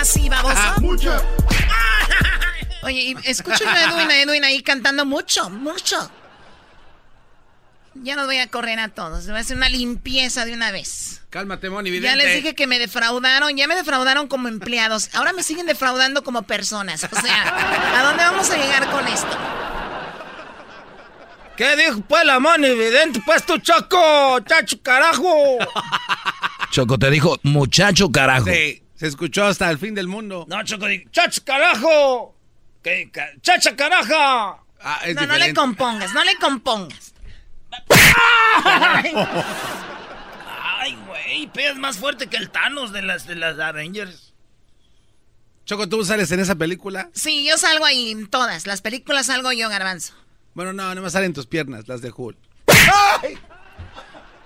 Así, 0.00 0.28
baboso. 0.28 0.80
Mucha. 0.80 1.22
Oye, 2.82 3.00
y 3.00 3.16
escucho 3.24 3.68
a 3.68 3.82
Edwin, 3.84 4.10
a 4.10 4.20
Edwin 4.20 4.44
ahí 4.44 4.62
cantando 4.62 5.04
mucho, 5.04 5.50
mucho. 5.50 6.10
Ya 8.02 8.14
no 8.14 8.26
voy 8.26 8.38
a 8.38 8.46
correr 8.48 8.78
a 8.78 8.88
todos. 8.88 9.26
Voy 9.26 9.36
a 9.36 9.40
hacer 9.40 9.56
una 9.56 9.68
limpieza 9.68 10.44
de 10.44 10.52
una 10.52 10.70
vez. 10.70 11.22
Cálmate, 11.30 11.70
Moni, 11.70 11.90
vidente. 11.90 12.16
Ya 12.16 12.22
les 12.22 12.36
dije 12.36 12.54
que 12.54 12.66
me 12.66 12.78
defraudaron, 12.78 13.56
ya 13.56 13.66
me 13.66 13.74
defraudaron 13.74 14.28
como 14.28 14.48
empleados. 14.48 15.10
Ahora 15.14 15.32
me 15.32 15.42
siguen 15.42 15.66
defraudando 15.66 16.22
como 16.22 16.42
personas. 16.42 17.04
O 17.04 17.20
sea, 17.20 17.98
¿a 17.98 18.04
dónde 18.04 18.22
vamos 18.22 18.50
a 18.50 18.56
llegar 18.56 18.88
con 18.90 19.06
esto? 19.08 19.36
¿Qué 21.56 21.76
dijo 21.76 22.00
pues 22.06 22.24
la 22.24 22.38
mano 22.38 22.66
evidente? 22.66 23.20
Pues 23.24 23.44
tu 23.46 23.58
choco, 23.58 24.40
chacho 24.40 24.80
carajo. 24.82 25.58
Choco 26.70 26.98
te 26.98 27.10
dijo, 27.10 27.38
muchacho 27.44 28.10
carajo. 28.10 28.46
Sí, 28.46 28.82
se 28.96 29.06
escuchó 29.06 29.46
hasta 29.46 29.70
el 29.70 29.78
fin 29.78 29.94
del 29.94 30.08
mundo. 30.08 30.44
No, 30.48 30.62
Choco, 30.64 30.86
di- 30.86 31.04
Chacho 31.10 31.42
carajo. 31.44 32.34
¿Qué? 32.82 33.10
ca- 33.10 33.30
Chacha 33.40 33.74
caraja. 33.74 34.58
Ah, 34.82 35.00
No, 35.14 35.26
no 35.26 35.36
le 35.38 35.54
compongas, 35.54 36.12
no 36.12 36.22
le 36.24 36.36
compongas. 36.36 37.14
Ay, 40.78 40.96
güey, 41.06 41.46
pegas 41.52 41.76
más 41.76 41.98
fuerte 41.98 42.26
que 42.28 42.36
el 42.36 42.50
Thanos 42.50 42.92
de 42.92 43.02
las, 43.02 43.26
de 43.26 43.34
las 43.36 43.58
Avengers. 43.58 44.34
Choco, 45.64 45.88
¿tú 45.88 46.04
sales 46.04 46.30
en 46.30 46.40
esa 46.40 46.54
película? 46.54 47.10
Sí, 47.14 47.44
yo 47.48 47.56
salgo 47.58 47.84
ahí 47.84 48.10
en 48.12 48.28
todas. 48.28 48.66
Las 48.66 48.82
películas 48.82 49.26
salgo 49.26 49.52
yo, 49.52 49.68
garbanzo. 49.68 50.14
Bueno, 50.56 50.72
no, 50.72 50.94
no 50.94 51.02
me 51.02 51.10
salen 51.10 51.34
tus 51.34 51.44
piernas, 51.44 51.86
las 51.86 52.00
de 52.00 52.10
Hulk. 52.16 52.38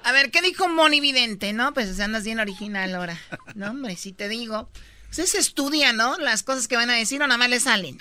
A 0.02 0.10
ver, 0.10 0.32
¿qué 0.32 0.42
dijo 0.42 0.66
Moni 0.66 1.00
Vidente? 1.00 1.52
No, 1.52 1.72
pues 1.72 2.00
andas 2.00 2.24
bien 2.24 2.40
original 2.40 2.92
ahora. 2.96 3.16
No, 3.54 3.70
hombre, 3.70 3.94
si 3.94 4.10
te 4.12 4.28
digo. 4.28 4.68
Ustedes 5.08 5.36
estudian, 5.36 5.96
¿no? 5.96 6.18
Las 6.18 6.42
cosas 6.42 6.66
que 6.66 6.74
van 6.74 6.90
a 6.90 6.94
decir 6.94 7.22
o 7.22 7.28
nada 7.28 7.38
más 7.38 7.48
le 7.48 7.60
salen. 7.60 7.96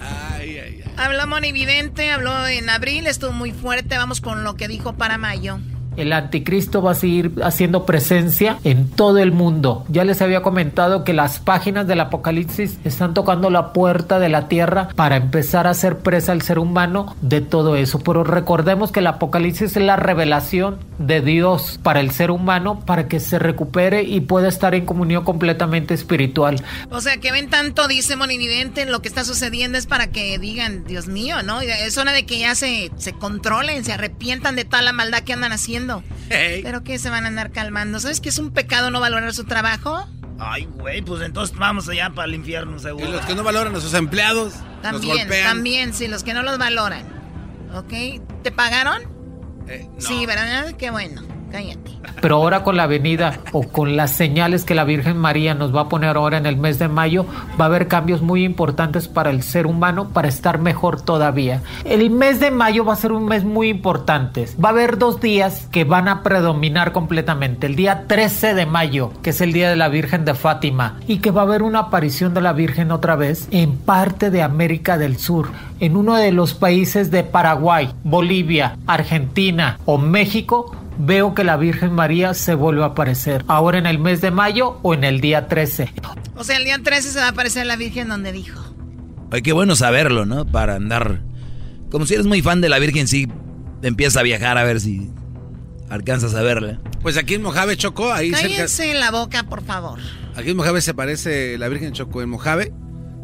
Ay, 0.00 0.58
ay, 0.58 0.82
ay. 0.84 0.94
Habló 0.96 1.28
Moni 1.28 1.52
Vidente, 1.52 2.10
habló 2.10 2.48
en 2.48 2.68
abril, 2.68 3.06
estuvo 3.06 3.30
muy 3.30 3.52
fuerte. 3.52 3.96
Vamos 3.96 4.20
con 4.20 4.42
lo 4.42 4.56
que 4.56 4.66
dijo 4.66 4.96
para 4.96 5.18
mayo. 5.18 5.60
El 5.96 6.12
anticristo 6.12 6.82
va 6.82 6.92
a 6.92 6.94
seguir 6.94 7.32
haciendo 7.42 7.84
presencia 7.84 8.58
en 8.64 8.88
todo 8.90 9.18
el 9.18 9.32
mundo. 9.32 9.84
Ya 9.88 10.04
les 10.04 10.22
había 10.22 10.42
comentado 10.42 11.04
que 11.04 11.12
las 11.12 11.38
páginas 11.38 11.86
del 11.86 12.00
Apocalipsis 12.00 12.78
están 12.84 13.14
tocando 13.14 13.50
la 13.50 13.72
puerta 13.72 14.18
de 14.18 14.28
la 14.28 14.48
tierra 14.48 14.88
para 14.94 15.16
empezar 15.16 15.66
a 15.66 15.70
hacer 15.70 15.98
presa 15.98 16.32
al 16.32 16.42
ser 16.42 16.58
humano 16.58 17.16
de 17.20 17.40
todo 17.40 17.76
eso. 17.76 17.98
Pero 17.98 18.24
recordemos 18.24 18.92
que 18.92 19.00
el 19.00 19.06
Apocalipsis 19.08 19.76
es 19.76 19.82
la 19.82 19.96
revelación 19.96 20.78
de 20.98 21.20
Dios 21.20 21.80
para 21.82 22.00
el 22.00 22.10
ser 22.10 22.30
humano 22.30 22.80
para 22.80 23.08
que 23.08 23.20
se 23.20 23.38
recupere 23.38 24.02
y 24.02 24.20
pueda 24.20 24.48
estar 24.48 24.74
en 24.74 24.86
comunión 24.86 25.24
completamente 25.24 25.94
espiritual. 25.94 26.62
O 26.90 27.00
sea, 27.00 27.18
que 27.18 27.32
ven 27.32 27.50
tanto, 27.50 27.88
dice 27.88 28.16
Moni 28.16 28.38
Vidente, 28.38 28.86
lo 28.86 29.02
que 29.02 29.08
está 29.08 29.24
sucediendo 29.24 29.78
es 29.78 29.86
para 29.86 30.08
que 30.08 30.38
digan, 30.38 30.84
Dios 30.84 31.08
mío, 31.08 31.42
¿no? 31.42 31.60
Es 31.60 31.96
hora 31.98 32.12
de 32.12 32.26
que 32.26 32.38
ya 32.38 32.54
se, 32.54 32.90
se 32.96 33.12
controlen, 33.12 33.84
se 33.84 33.92
arrepientan 33.92 34.56
de 34.56 34.64
toda 34.64 34.82
la 34.82 34.92
maldad 34.92 35.22
que 35.22 35.32
andan 35.32 35.52
haciendo. 35.52 35.79
Hey. 36.28 36.60
Pero 36.62 36.82
que 36.84 36.98
se 36.98 37.10
van 37.10 37.24
a 37.24 37.28
andar 37.28 37.50
calmando. 37.50 37.98
¿Sabes 38.00 38.20
que 38.20 38.28
es 38.28 38.38
un 38.38 38.50
pecado 38.52 38.90
no 38.90 39.00
valorar 39.00 39.32
su 39.34 39.44
trabajo? 39.44 40.06
Ay, 40.38 40.64
güey, 40.78 41.02
pues 41.02 41.22
entonces 41.22 41.56
vamos 41.56 41.88
allá 41.88 42.10
para 42.10 42.26
el 42.28 42.34
infierno, 42.34 42.76
Y 42.76 42.80
seguro. 42.80 43.10
los 43.10 43.26
que 43.26 43.34
no 43.34 43.42
valoran 43.42 43.74
a 43.76 43.80
sus 43.80 43.92
empleados, 43.94 44.54
También, 44.80 45.28
también, 45.28 45.92
sí, 45.92 46.08
los 46.08 46.24
que 46.24 46.32
no 46.32 46.42
los 46.42 46.56
valoran. 46.56 47.04
¿Ok? 47.74 48.22
¿Te 48.42 48.50
pagaron? 48.50 49.02
Eh, 49.68 49.86
no. 49.92 50.00
Sí, 50.00 50.24
¿verdad? 50.26 50.72
Qué 50.78 50.90
bueno. 50.90 51.22
Pero 52.20 52.36
ahora 52.36 52.62
con 52.62 52.76
la 52.76 52.86
venida 52.86 53.40
o 53.52 53.62
con 53.62 53.96
las 53.96 54.12
señales 54.12 54.64
que 54.64 54.74
la 54.74 54.84
Virgen 54.84 55.16
María 55.16 55.54
nos 55.54 55.74
va 55.74 55.82
a 55.82 55.88
poner 55.88 56.16
ahora 56.16 56.36
en 56.36 56.46
el 56.46 56.56
mes 56.56 56.78
de 56.78 56.88
mayo, 56.88 57.24
va 57.58 57.64
a 57.64 57.68
haber 57.68 57.88
cambios 57.88 58.20
muy 58.20 58.44
importantes 58.44 59.08
para 59.08 59.30
el 59.30 59.42
ser 59.42 59.66
humano 59.66 60.10
para 60.10 60.28
estar 60.28 60.58
mejor 60.58 61.00
todavía. 61.00 61.62
El 61.84 62.10
mes 62.10 62.40
de 62.40 62.50
mayo 62.50 62.84
va 62.84 62.92
a 62.92 62.96
ser 62.96 63.12
un 63.12 63.26
mes 63.26 63.44
muy 63.44 63.68
importante. 63.68 64.46
Va 64.62 64.68
a 64.68 64.72
haber 64.72 64.98
dos 64.98 65.20
días 65.20 65.66
que 65.70 65.84
van 65.84 66.08
a 66.08 66.22
predominar 66.22 66.92
completamente. 66.92 67.66
El 67.66 67.76
día 67.76 68.04
13 68.06 68.54
de 68.54 68.66
mayo, 68.66 69.12
que 69.22 69.30
es 69.30 69.40
el 69.40 69.52
día 69.52 69.70
de 69.70 69.76
la 69.76 69.88
Virgen 69.88 70.24
de 70.24 70.34
Fátima, 70.34 70.98
y 71.06 71.18
que 71.18 71.30
va 71.30 71.42
a 71.42 71.44
haber 71.44 71.62
una 71.62 71.80
aparición 71.80 72.34
de 72.34 72.42
la 72.42 72.52
Virgen 72.52 72.92
otra 72.92 73.16
vez 73.16 73.48
en 73.50 73.76
parte 73.76 74.30
de 74.30 74.42
América 74.42 74.98
del 74.98 75.18
Sur, 75.18 75.48
en 75.80 75.96
uno 75.96 76.16
de 76.16 76.32
los 76.32 76.54
países 76.54 77.10
de 77.10 77.24
Paraguay, 77.24 77.90
Bolivia, 78.04 78.76
Argentina 78.86 79.78
o 79.86 79.98
México 79.98 80.76
veo 81.04 81.34
que 81.34 81.44
la 81.44 81.56
Virgen 81.56 81.92
María 81.92 82.34
se 82.34 82.54
vuelve 82.54 82.82
a 82.82 82.86
aparecer. 82.86 83.44
Ahora 83.48 83.78
en 83.78 83.86
el 83.86 83.98
mes 83.98 84.20
de 84.20 84.30
mayo 84.30 84.78
o 84.82 84.94
en 84.94 85.04
el 85.04 85.20
día 85.20 85.48
13. 85.48 85.92
O 86.36 86.44
sea, 86.44 86.56
el 86.56 86.64
día 86.64 86.78
13 86.82 87.10
se 87.10 87.18
va 87.18 87.26
a 87.26 87.30
aparecer 87.30 87.66
la 87.66 87.76
Virgen 87.76 88.08
donde 88.08 88.32
dijo. 88.32 88.60
Ay, 89.30 89.42
qué 89.42 89.52
bueno 89.52 89.76
saberlo, 89.76 90.26
¿no? 90.26 90.46
Para 90.46 90.74
andar. 90.74 91.22
Como 91.90 92.06
si 92.06 92.14
eres 92.14 92.26
muy 92.26 92.42
fan 92.42 92.60
de 92.60 92.68
la 92.68 92.78
Virgen, 92.78 93.08
sí. 93.08 93.28
Empieza 93.82 94.20
a 94.20 94.22
viajar 94.22 94.58
a 94.58 94.64
ver 94.64 94.80
si 94.80 95.10
alcanzas 95.88 96.34
a 96.34 96.42
verla. 96.42 96.80
Pues 97.02 97.16
aquí 97.16 97.34
en 97.34 97.42
Mojave, 97.42 97.76
Choco, 97.76 98.12
ahí 98.12 98.30
cerca. 98.30 98.48
Cállense 98.48 98.94
la 98.94 99.10
boca, 99.10 99.44
por 99.44 99.62
favor. 99.64 99.98
Aquí 100.36 100.50
en 100.50 100.56
Mojave 100.56 100.80
se 100.80 100.92
aparece 100.92 101.58
la 101.58 101.68
Virgen 101.68 101.92
Choco 101.92 102.22
en 102.22 102.28
Mojave. 102.28 102.72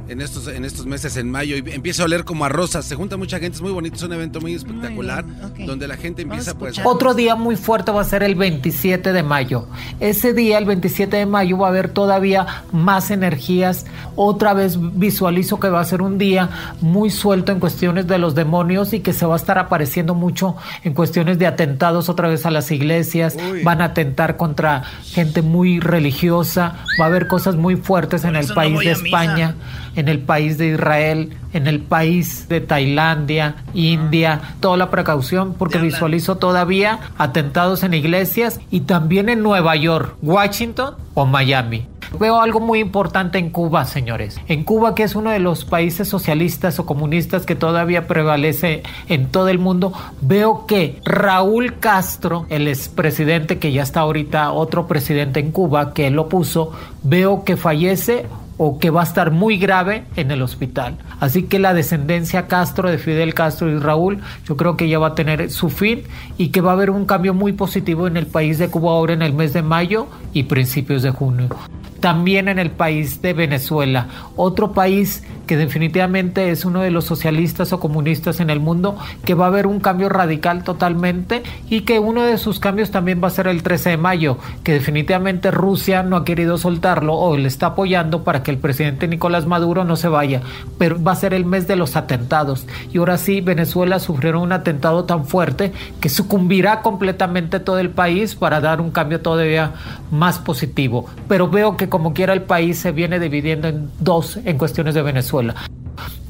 En 0.08 0.20
estos, 0.20 0.48
en 0.48 0.64
estos 0.64 0.86
meses 0.86 1.16
en 1.16 1.30
mayo 1.30 1.56
y 1.56 1.58
empieza 1.72 2.02
a 2.02 2.04
oler 2.06 2.24
como 2.24 2.44
a 2.44 2.48
rosas. 2.48 2.84
Se 2.84 2.94
junta 2.94 3.16
mucha 3.16 3.38
gente, 3.38 3.56
es 3.56 3.62
muy 3.62 3.72
bonito, 3.72 3.96
es 3.96 4.02
un 4.02 4.12
evento 4.12 4.40
muy 4.40 4.54
espectacular 4.54 5.24
donde 5.66 5.88
la 5.88 5.96
gente 5.96 6.22
empieza 6.22 6.56
pues... 6.56 6.80
Otro 6.84 7.14
día 7.14 7.34
muy 7.34 7.56
fuerte 7.56 7.92
va 7.92 8.00
a 8.00 8.04
ser 8.04 8.22
el 8.22 8.34
27 8.34 9.12
de 9.12 9.22
mayo. 9.22 9.66
Ese 10.00 10.32
día, 10.32 10.58
el 10.58 10.64
27 10.64 11.16
de 11.16 11.26
mayo, 11.26 11.58
va 11.58 11.66
a 11.66 11.70
haber 11.70 11.88
todavía 11.88 12.64
más 12.72 13.10
energías. 13.10 13.86
Otra 14.14 14.54
vez 14.54 14.78
visualizo 14.78 15.58
que 15.58 15.68
va 15.68 15.80
a 15.80 15.84
ser 15.84 16.02
un 16.02 16.18
día 16.18 16.50
muy 16.80 17.10
suelto 17.10 17.52
en 17.52 17.60
cuestiones 17.60 18.06
de 18.06 18.18
los 18.18 18.34
demonios 18.34 18.92
y 18.92 19.00
que 19.00 19.12
se 19.12 19.26
va 19.26 19.34
a 19.34 19.36
estar 19.36 19.58
apareciendo 19.58 20.14
mucho 20.14 20.56
en 20.84 20.94
cuestiones 20.94 21.38
de 21.38 21.46
atentados 21.46 22.08
otra 22.08 22.28
vez 22.28 22.46
a 22.46 22.50
las 22.50 22.70
iglesias. 22.70 23.36
Van 23.64 23.80
a 23.80 23.86
atentar 23.86 24.36
contra 24.36 24.82
gente 25.04 25.42
muy 25.42 25.80
religiosa. 25.80 26.76
Va 27.00 27.06
a 27.06 27.08
haber 27.08 27.26
cosas 27.26 27.56
muy 27.56 27.76
fuertes 27.76 28.24
en 28.24 28.36
el 28.36 28.46
no 28.46 28.54
país 28.54 28.78
de 28.80 28.92
a 28.92 28.96
misa. 28.96 29.54
En 29.96 30.08
el 30.08 30.20
país 30.20 30.58
de 30.58 30.68
Israel, 30.68 31.36
en 31.52 31.66
el 31.66 31.80
país 31.80 32.48
de 32.48 32.60
Tailandia, 32.60 33.56
India, 33.74 34.40
toda 34.60 34.76
la 34.76 34.90
precaución 34.90 35.54
porque 35.54 35.78
visualizo 35.78 36.36
todavía 36.36 37.00
atentados 37.18 37.82
en 37.82 37.94
iglesias 37.94 38.60
y 38.70 38.80
también 38.80 39.28
en 39.28 39.42
Nueva 39.42 39.74
York, 39.74 40.16
Washington 40.22 40.94
o 41.14 41.26
Miami. 41.26 41.88
Veo 42.18 42.40
algo 42.40 42.60
muy 42.60 42.78
importante 42.78 43.38
en 43.38 43.50
Cuba, 43.50 43.84
señores. 43.84 44.40
En 44.48 44.64
Cuba, 44.64 44.94
que 44.94 45.02
es 45.02 45.16
uno 45.16 45.30
de 45.30 45.38
los 45.38 45.64
países 45.64 46.08
socialistas 46.08 46.78
o 46.78 46.86
comunistas 46.86 47.44
que 47.44 47.56
todavía 47.56 48.06
prevalece 48.06 48.82
en 49.08 49.28
todo 49.28 49.48
el 49.48 49.58
mundo, 49.58 49.92
veo 50.20 50.66
que 50.66 51.00
Raúl 51.04 51.78
Castro, 51.78 52.46
el 52.48 52.68
expresidente 52.68 53.58
que 53.58 53.72
ya 53.72 53.82
está 53.82 54.00
ahorita 54.00 54.52
otro 54.52 54.86
presidente 54.86 55.40
en 55.40 55.50
Cuba, 55.50 55.92
que 55.92 56.06
él 56.06 56.14
lo 56.14 56.28
puso, 56.28 56.72
veo 57.02 57.44
que 57.44 57.56
fallece 57.56 58.26
o 58.58 58.78
que 58.78 58.90
va 58.90 59.02
a 59.02 59.04
estar 59.04 59.30
muy 59.30 59.58
grave 59.58 60.04
en 60.16 60.30
el 60.30 60.42
hospital. 60.42 60.96
Así 61.20 61.44
que 61.44 61.58
la 61.58 61.74
descendencia 61.74 62.46
Castro, 62.46 62.90
de 62.90 62.98
Fidel 62.98 63.34
Castro 63.34 63.70
y 63.70 63.78
Raúl, 63.78 64.20
yo 64.46 64.56
creo 64.56 64.76
que 64.76 64.88
ya 64.88 64.98
va 64.98 65.08
a 65.08 65.14
tener 65.14 65.50
su 65.50 65.68
fin 65.68 66.02
y 66.38 66.48
que 66.48 66.60
va 66.60 66.70
a 66.70 66.74
haber 66.74 66.90
un 66.90 67.06
cambio 67.06 67.34
muy 67.34 67.52
positivo 67.52 68.06
en 68.06 68.16
el 68.16 68.26
país 68.26 68.58
de 68.58 68.68
Cuba 68.68 68.92
ahora 68.92 69.14
en 69.14 69.22
el 69.22 69.32
mes 69.32 69.52
de 69.52 69.62
mayo 69.62 70.06
y 70.32 70.44
principios 70.44 71.02
de 71.02 71.10
junio. 71.10 71.48
También 72.00 72.48
en 72.48 72.58
el 72.58 72.70
país 72.70 73.20
de 73.22 73.32
Venezuela, 73.32 74.08
otro 74.36 74.72
país 74.72 75.24
que 75.46 75.56
definitivamente 75.56 76.50
es 76.50 76.64
uno 76.64 76.82
de 76.82 76.90
los 76.90 77.04
socialistas 77.04 77.72
o 77.72 77.80
comunistas 77.80 78.40
en 78.40 78.50
el 78.50 78.60
mundo, 78.60 78.96
que 79.24 79.34
va 79.34 79.46
a 79.46 79.48
haber 79.48 79.66
un 79.66 79.80
cambio 79.80 80.08
radical 80.08 80.64
totalmente 80.64 81.42
y 81.70 81.82
que 81.82 81.98
uno 81.98 82.22
de 82.22 82.38
sus 82.38 82.60
cambios 82.60 82.90
también 82.90 83.22
va 83.22 83.28
a 83.28 83.30
ser 83.30 83.46
el 83.46 83.62
13 83.62 83.90
de 83.90 83.96
mayo, 83.96 84.38
que 84.64 84.72
definitivamente 84.72 85.50
Rusia 85.50 86.02
no 86.02 86.16
ha 86.16 86.24
querido 86.24 86.58
soltarlo 86.58 87.14
o 87.14 87.36
le 87.36 87.48
está 87.48 87.68
apoyando 87.68 88.24
para 88.24 88.42
que 88.42 88.50
el 88.50 88.58
presidente 88.58 89.08
Nicolás 89.08 89.46
Maduro 89.46 89.84
no 89.84 89.96
se 89.96 90.08
vaya, 90.08 90.42
pero 90.78 91.02
va 91.02 91.12
a 91.12 91.16
ser 91.16 91.34
el 91.34 91.44
mes 91.44 91.66
de 91.66 91.76
los 91.76 91.96
atentados 91.96 92.66
y 92.92 92.98
ahora 92.98 93.18
sí 93.18 93.40
Venezuela 93.40 93.98
sufrió 93.98 94.40
un 94.40 94.52
atentado 94.52 95.04
tan 95.04 95.24
fuerte 95.24 95.72
que 96.00 96.08
sucumbirá 96.08 96.82
completamente 96.82 97.60
todo 97.60 97.78
el 97.78 97.90
país 97.90 98.34
para 98.34 98.60
dar 98.60 98.80
un 98.80 98.90
cambio 98.90 99.20
todavía 99.20 99.72
más 100.10 100.38
positivo, 100.38 101.06
pero 101.28 101.48
veo 101.48 101.76
que 101.76 101.88
como 101.88 102.12
quiera 102.12 102.32
el 102.32 102.42
país 102.42 102.78
se 102.78 102.92
viene 102.92 103.18
dividiendo 103.20 103.68
en 103.68 103.90
dos 104.00 104.38
en 104.44 104.58
cuestiones 104.58 104.94
de 104.94 105.02
Venezuela. 105.02 105.35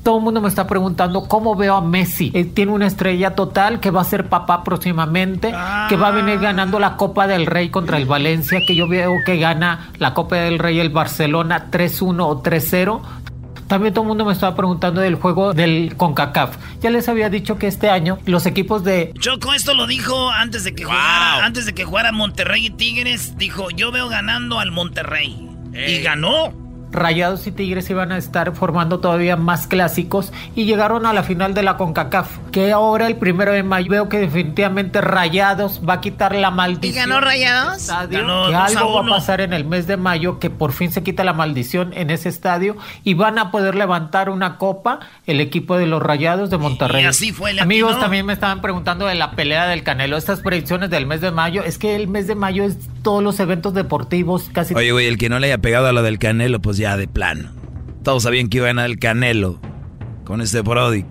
Todo 0.03 0.19
el 0.19 0.23
mundo 0.23 0.41
me 0.41 0.49
está 0.49 0.69
preguntando 0.69 1.27
cómo 1.27 1.57
veo 1.57 1.75
a 1.75 1.81
Messi. 1.81 2.31
Él 2.33 2.55
tiene 2.55 2.71
una 2.71 2.87
estrella 2.87 3.35
total 3.35 3.81
que 3.81 3.91
va 3.91 4.03
a 4.03 4.05
ser 4.05 4.29
papá 4.29 4.63
próximamente, 4.63 5.53
que 5.89 5.97
va 5.97 6.09
a 6.09 6.11
venir 6.13 6.39
ganando 6.39 6.79
la 6.79 6.97
Copa 6.97 7.27
del 7.27 7.45
Rey 7.45 7.71
contra 7.71 7.97
el 7.97 8.07
Valencia, 8.07 8.61
que 8.65 8.77
yo 8.77 8.87
veo 8.87 9.15
que 9.27 9.37
gana 9.39 9.91
la 9.99 10.15
Copa 10.15 10.37
del 10.37 10.61
Rey 10.61 10.79
el 10.79 10.91
Barcelona 10.91 11.73
3-1 11.73 12.25
o 12.25 12.41
3-0. 12.41 13.01
También 13.67 13.93
todo 13.93 14.03
el 14.03 14.09
mundo 14.09 14.25
me 14.25 14.33
estaba 14.33 14.55
preguntando 14.55 15.01
del 15.01 15.17
juego 15.17 15.53
del 15.53 15.97
CONCACAF. 15.97 16.57
Ya 16.81 16.91
les 16.91 17.09
había 17.09 17.29
dicho 17.29 17.59
que 17.59 17.67
este 17.67 17.91
año 17.91 18.19
los 18.27 18.47
equipos 18.47 18.85
de 18.85 19.13
Choco, 19.19 19.55
esto 19.55 19.75
lo 19.75 19.89
dijo 19.89 20.31
antes 20.31 20.63
de 20.63 20.73
que 20.73 20.85
jugara, 20.85 21.45
antes 21.45 21.67
de 21.67 21.75
que 21.75 21.85
jugara 21.85 22.13
Monterrey 22.13 22.67
y 22.67 22.71
Tigres. 22.71 23.37
Dijo, 23.37 23.71
yo 23.71 23.91
veo 23.91 24.09
ganando 24.09 24.61
al 24.61 24.71
Monterrey. 24.71 25.51
Y 25.75 26.01
ganó. 26.01 26.66
Rayados 26.93 27.47
y 27.47 27.53
Tigres 27.53 27.91
iban 27.91 28.13
a 28.13 28.17
estar 28.17 28.55
formando 28.55 29.01
todavía 29.01 29.37
más 29.37 29.67
clásicos 29.67 30.33
y 30.55 30.65
llegaron 30.65 31.05
a 31.05 31.13
la 31.13 31.23
final 31.25 31.53
de 31.53 31.63
la 31.63 31.77
CONCACAF, 31.77 32.39
que 32.53 32.73
ahora 32.73 33.07
el 33.07 33.17
primero 33.17 33.53
de 33.53 33.63
mayo 33.63 33.91
veo 33.91 34.09
que 34.09 34.19
definitivamente 34.19 35.01
Rayados 35.01 35.81
va 35.87 35.95
a 35.95 36.01
quitar 36.01 36.35
la 36.35 36.49
¿Y 36.49 36.53
maldición. 36.53 37.09
ganó 37.09 37.21
Rayados? 37.21 37.77
estadio, 37.83 38.19
Ganó 38.21 38.47
que 38.47 38.53
2 38.53 38.55
a 38.61 38.65
algo 38.67 38.93
va 38.95 39.01
a 39.01 39.03
1. 39.03 39.13
pasar 39.13 39.41
en 39.41 39.53
el 39.53 39.65
mes 39.65 39.87
de 39.87 39.97
mayo 39.97 40.39
que 40.39 40.49
por 40.49 40.73
fin 40.73 40.91
se 40.93 41.03
quita 41.03 41.25
la 41.25 41.33
maldición 41.33 41.93
en 41.95 42.11
ese 42.11 42.29
estadio 42.29 42.77
y 43.05 43.15
van 43.15 43.39
a 43.39 43.51
poder 43.51 43.75
levantar 43.75 44.31
una 44.31 44.57
copa 44.57 45.01
el 45.27 45.41
equipo 45.41 45.77
de 45.77 45.87
los 45.87 46.03
Rayados 46.03 46.51
de 46.51 46.59
Monterrey. 46.59 47.03
y 47.03 47.07
así 47.07 47.33
fue, 47.33 47.59
Amigos, 47.61 47.99
también 48.01 48.25
me 48.25 48.33
estaban 48.33 48.61
preguntando 48.63 49.07
de 49.07 49.15
la 49.17 49.33
pelea 49.33 49.67
del 49.67 49.83
Canelo, 49.83 50.17
estas 50.17 50.41
predicciones 50.41 50.89
del 50.91 51.07
mes 51.07 51.21
de 51.21 51.31
mayo, 51.31 51.63
es 51.65 51.79
que 51.79 51.95
el 51.97 52.09
mes 52.09 52.27
de 52.27 52.35
mayo 52.37 52.65
es 52.65 52.77
todos 53.03 53.23
los 53.23 53.39
eventos 53.41 53.75
deportivos, 53.75 54.49
casi 54.53 54.75
Oye, 54.75 54.93
güey, 54.93 55.07
el 55.07 55.19
que 55.19 55.29
no 55.29 55.39
le 55.39 55.47
haya 55.49 55.59
pegado 55.59 55.87
a 55.89 55.93
lo 55.93 56.03
del 56.03 56.19
Canelo, 56.19 56.61
pues 56.61 56.76
ya 56.77 56.97
de 56.97 57.09
plano. 57.09 57.51
Todos 58.03 58.23
sabían 58.23 58.49
que 58.49 58.59
iba 58.59 58.67
a 58.67 58.69
ganar 58.69 58.87
el 58.87 58.99
Canelo 58.99 59.61
con 60.25 60.41
este 60.41 60.61
Brody. 60.61 61.05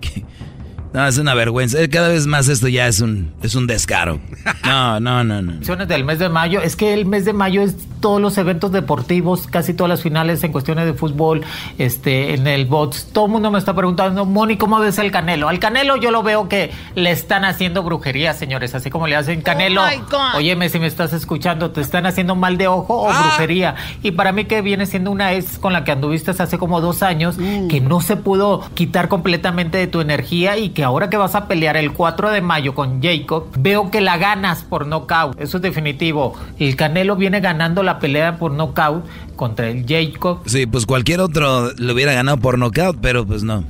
No, 0.92 1.06
es 1.06 1.18
una 1.18 1.34
vergüenza. 1.34 1.80
Eh, 1.80 1.88
Cada 1.88 2.08
vez 2.08 2.26
más 2.26 2.48
esto 2.48 2.68
ya 2.68 2.86
es 2.86 3.00
un, 3.00 3.32
es 3.42 3.54
un 3.54 3.66
descaro. 3.66 4.20
No, 4.64 4.98
no, 4.98 5.22
no, 5.22 5.42
no. 5.42 5.52
predicciones 5.52 5.86
del 5.86 6.04
mes 6.04 6.18
de 6.18 6.28
mayo. 6.28 6.60
Es 6.60 6.74
que 6.74 6.92
el 6.92 7.06
mes 7.06 7.24
de 7.24 7.32
mayo 7.32 7.62
es 7.62 7.76
todos 8.00 8.20
los 8.20 8.36
eventos 8.38 8.72
deportivos, 8.72 9.46
casi 9.46 9.74
todas 9.74 9.88
las 9.88 10.02
finales 10.02 10.42
en 10.44 10.50
cuestiones 10.52 10.86
de 10.86 10.94
fútbol, 10.94 11.42
este, 11.78 12.34
en 12.34 12.46
el 12.46 12.66
bots. 12.66 13.10
Todo 13.12 13.26
el 13.26 13.32
mundo 13.32 13.50
me 13.50 13.58
está 13.58 13.74
preguntando, 13.74 14.24
Moni, 14.24 14.56
¿cómo 14.56 14.78
ves 14.80 14.98
el 14.98 15.10
Canelo? 15.10 15.48
Al 15.48 15.58
Canelo 15.60 15.96
yo 15.96 16.10
lo 16.10 16.22
veo 16.22 16.48
que 16.48 16.72
le 16.94 17.10
están 17.10 17.44
haciendo 17.44 17.82
brujería, 17.82 18.34
señores, 18.34 18.74
así 18.74 18.90
como 18.90 19.06
le 19.06 19.16
hacen 19.16 19.40
Canelo. 19.42 19.82
God. 20.10 20.36
Óyeme, 20.36 20.68
si 20.68 20.78
me 20.78 20.86
estás 20.86 21.12
escuchando, 21.12 21.70
te 21.70 21.80
están 21.80 22.06
haciendo 22.06 22.34
mal 22.34 22.58
de 22.58 22.68
ojo 22.68 23.02
o 23.02 23.08
brujería. 23.08 23.76
Y 24.02 24.12
para 24.12 24.32
mí 24.32 24.44
que 24.46 24.62
viene 24.62 24.86
siendo 24.86 25.10
una 25.10 25.32
ex 25.34 25.58
con 25.58 25.72
la 25.72 25.84
que 25.84 25.92
anduviste 25.92 26.30
hace 26.30 26.58
como 26.58 26.80
dos 26.80 27.02
años, 27.02 27.36
que 27.68 27.80
no 27.80 28.00
se 28.00 28.16
pudo 28.16 28.62
quitar 28.74 29.08
completamente 29.08 29.78
de 29.78 29.86
tu 29.86 30.00
energía 30.00 30.56
y 30.56 30.70
que 30.76 30.84
ahora 30.84 31.08
que 31.08 31.16
vas 31.16 31.34
a 31.34 31.48
pelear 31.48 31.78
el 31.78 31.94
4 31.94 32.32
de 32.32 32.42
mayo 32.42 32.74
con 32.74 33.02
Jacob, 33.02 33.46
veo 33.58 33.90
que 33.90 34.02
la 34.02 34.18
ganas 34.18 34.62
por 34.62 34.86
nocaut. 34.86 35.34
Eso 35.40 35.56
es 35.56 35.62
definitivo. 35.62 36.34
El 36.58 36.76
Canelo 36.76 37.16
viene 37.16 37.40
ganando 37.40 37.82
la 37.82 37.98
pelea 37.98 38.36
por 38.36 38.52
nocaut 38.52 39.02
contra 39.36 39.70
el 39.70 39.86
Jacob. 39.88 40.42
Sí, 40.44 40.66
pues 40.66 40.84
cualquier 40.84 41.22
otro 41.22 41.72
le 41.72 41.92
hubiera 41.94 42.12
ganado 42.12 42.36
por 42.36 42.58
knockout, 42.58 42.98
pero 43.00 43.26
pues 43.26 43.42
no. 43.42 43.64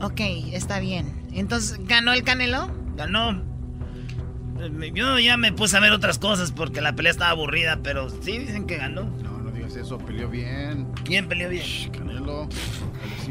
Ok, 0.00 0.22
está 0.52 0.80
bien. 0.80 1.28
Entonces, 1.34 1.78
¿ganó 1.86 2.14
el 2.14 2.22
Canelo? 2.22 2.70
Ganó. 2.96 3.42
Yo 4.94 5.18
ya 5.18 5.36
me 5.36 5.52
puse 5.52 5.76
a 5.76 5.80
ver 5.80 5.92
otras 5.92 6.18
cosas 6.18 6.52
porque 6.52 6.80
la 6.80 6.94
pelea 6.94 7.12
estaba 7.12 7.32
aburrida, 7.32 7.80
pero 7.82 8.08
sí 8.08 8.38
dicen 8.38 8.66
que 8.66 8.78
ganó. 8.78 9.02
No, 9.02 9.39
digas 9.70 9.86
eso, 9.86 9.98
peleó 9.98 10.28
bien. 10.28 10.86
¿Quién 11.04 11.28
peleó 11.28 11.48
bien? 11.48 11.64
Canelo. 11.92 12.48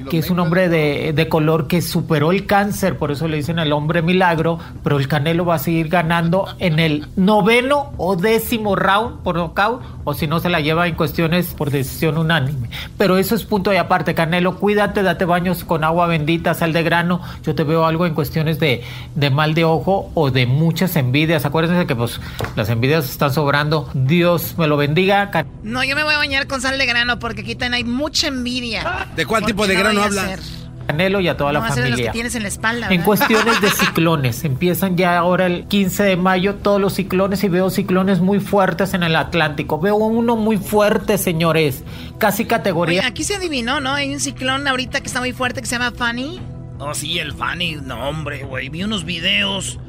que 0.10 0.18
es 0.18 0.30
un 0.30 0.40
hombre 0.40 0.70
de, 0.70 1.14
de 1.14 1.28
color 1.28 1.68
que 1.68 1.82
superó 1.82 2.32
el 2.32 2.46
cáncer, 2.46 2.98
por 2.98 3.12
eso 3.12 3.28
le 3.28 3.38
dicen 3.38 3.60
el 3.60 3.72
hombre 3.72 4.02
milagro, 4.02 4.60
pero 4.84 4.98
el 4.98 5.08
Canelo 5.08 5.46
va 5.46 5.56
a 5.56 5.60
seguir 5.60 5.90
ganando 5.90 6.48
en 6.60 6.80
el 6.80 7.08
noveno 7.16 7.92
o 7.98 8.16
décimo 8.16 8.76
round 8.76 9.22
por 9.22 9.36
nocaut, 9.36 9.82
o 10.10 10.14
si 10.14 10.28
no 10.28 10.40
se 10.40 10.50
la 10.50 10.60
lleva 10.60 10.88
en 10.88 10.96
cuestiones 10.96 11.54
por 11.54 11.70
decisión 11.72 12.18
unánime. 12.18 12.70
Pero 12.98 13.18
eso 13.18 13.36
es 13.36 13.44
punto 13.46 13.70
de 13.72 13.80
aparte, 13.80 14.14
Canelo, 14.16 14.58
cuídate, 14.58 15.04
date 15.04 15.26
baños 15.26 15.64
con 15.64 15.84
agua 15.84 16.08
bendita, 16.08 16.54
sal 16.54 16.74
de 16.74 16.84
grano, 16.84 17.22
yo 17.44 17.56
te 17.56 17.64
veo 17.64 17.86
algo 17.86 18.06
en 18.06 18.14
cuestiones 18.14 18.60
de, 18.60 18.84
de 19.16 19.30
mal 19.30 19.54
de 19.54 19.64
ojo 19.66 20.12
o 20.16 20.32
de 20.32 20.46
muchas 20.48 20.96
envidias, 20.96 21.46
acuérdense 21.46 21.86
que 21.86 21.96
pues 21.96 22.20
las 22.56 22.70
envidias 22.70 23.10
están 23.10 23.32
sobrando, 23.34 23.90
Dios 23.94 24.56
me 24.58 24.68
lo 24.68 24.78
bendiga, 24.78 25.32
Can- 25.32 25.48
No, 25.64 25.84
yo 25.84 25.96
me 25.96 26.04
voy 26.04 26.14
a 26.16 26.18
bañar 26.18 26.48
con 26.48 26.62
sal 26.62 26.78
de 26.78 26.86
grano 26.86 27.20
porque 27.20 27.42
aquí 27.42 27.56
también 27.56 27.74
hay 27.76 27.84
mucha 27.84 28.28
envidia. 28.28 29.08
¿De 29.16 29.26
cuál 29.26 29.46
tipo 29.46 29.68
de 29.68 29.76
no 29.76 29.80
grano 29.82 30.00
vaya 30.02 30.22
a 30.22 30.24
habla? 30.24 30.38
ser- 30.38 30.69
Canelo 30.90 31.20
y 31.20 31.28
a 31.28 31.38
toda 31.38 31.52
No 31.54 31.60
la 31.60 31.66
a 31.66 31.70
los 31.70 31.76
que 31.76 31.82
familia. 31.84 32.12
tienes 32.12 32.34
en 32.34 32.42
la 32.42 32.48
espalda. 32.48 32.88
En 32.88 32.90
¿verdad? 32.90 33.06
cuestiones 33.06 33.62
de 33.62 33.70
ciclones, 33.86 34.44
empiezan 34.44 34.98
ya 34.98 35.20
ahora 35.20 35.46
el 35.46 35.66
15 35.68 36.02
de 36.04 36.18
mayo 36.18 36.56
todos 36.56 36.82
los 36.82 36.94
ciclones 36.94 37.44
y 37.44 37.48
veo 37.48 37.70
ciclones 37.70 38.22
muy 38.22 38.40
fuertes 38.40 38.96
en 38.96 39.04
el 39.04 39.16
Atlántico. 39.16 39.80
Veo 39.80 39.98
uno 39.98 40.36
muy 40.36 40.58
fuerte, 40.58 41.20
señores, 41.20 41.84
casi 42.18 42.42
Oye, 42.42 42.48
categoría. 42.50 43.06
aquí 43.06 43.24
se 43.24 43.36
adivinó, 43.36 43.80
¿no? 43.80 43.94
Hay 43.94 44.12
un 44.12 44.20
ciclón 44.20 44.68
ahorita 44.68 45.02
que 45.02 45.08
está 45.08 45.20
muy 45.20 45.32
fuerte 45.32 45.62
que 45.62 45.68
se 45.68 45.78
llama 45.78 45.92
Fanny. 45.92 46.42
Oh, 46.80 46.96
sí, 46.96 47.20
el 47.20 47.34
Fanny. 47.34 47.76
No, 47.84 48.10
hombre, 48.10 48.44
güey. 48.46 48.70
Vi 48.70 48.82
unos 48.84 49.06
videos, 49.06 49.80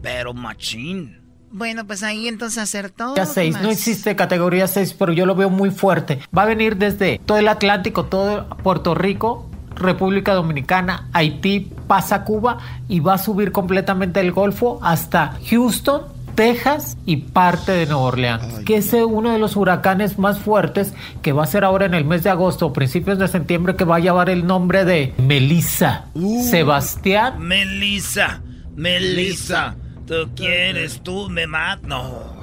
pero 0.00 0.32
machín. 0.32 1.20
Bueno, 1.52 1.84
pues 1.86 2.02
ahí 2.02 2.28
entonces 2.28 2.62
acertó. 2.62 3.14
Ya 3.16 3.24
¿Qué 3.24 3.30
6, 3.34 3.60
no 3.60 3.70
existe 3.70 4.16
categoría 4.16 4.68
6, 4.68 4.94
pero 4.98 5.12
yo 5.12 5.26
lo 5.26 5.34
veo 5.34 5.50
muy 5.50 5.70
fuerte. 5.70 6.20
Va 6.36 6.42
a 6.42 6.46
venir 6.46 6.76
desde 6.76 7.20
todo 7.26 7.36
el 7.38 7.48
Atlántico, 7.48 8.04
todo 8.04 8.48
Puerto 8.62 8.94
Rico, 8.94 9.49
República 9.74 10.34
Dominicana, 10.34 11.08
Haití, 11.12 11.70
pasa 11.86 12.24
Cuba 12.24 12.58
y 12.88 13.00
va 13.00 13.14
a 13.14 13.18
subir 13.18 13.52
completamente 13.52 14.20
el 14.20 14.32
Golfo 14.32 14.78
hasta 14.82 15.38
Houston, 15.48 16.02
Texas 16.34 16.96
y 17.04 17.16
parte 17.16 17.72
de 17.72 17.86
Nueva 17.86 18.02
Orleans, 18.02 18.60
que 18.64 18.78
es 18.78 18.92
eh, 18.92 19.04
uno 19.04 19.32
de 19.32 19.38
los 19.38 19.56
huracanes 19.56 20.18
más 20.18 20.38
fuertes 20.38 20.94
que 21.22 21.32
va 21.32 21.44
a 21.44 21.46
ser 21.46 21.64
ahora 21.64 21.86
en 21.86 21.94
el 21.94 22.04
mes 22.04 22.22
de 22.22 22.30
agosto 22.30 22.66
o 22.66 22.72
principios 22.72 23.18
de 23.18 23.28
septiembre 23.28 23.76
que 23.76 23.84
va 23.84 23.96
a 23.96 24.00
llevar 24.00 24.30
el 24.30 24.46
nombre 24.46 24.84
de 24.84 25.14
Melissa. 25.18 26.06
Uh. 26.14 26.42
Sebastián. 26.44 27.38
Melissa, 27.40 28.40
Melissa, 28.76 29.76
tú 30.06 30.30
quieres, 30.34 31.00
tú 31.02 31.28
me 31.28 31.46
matas. 31.46 31.86
No. 31.86 32.40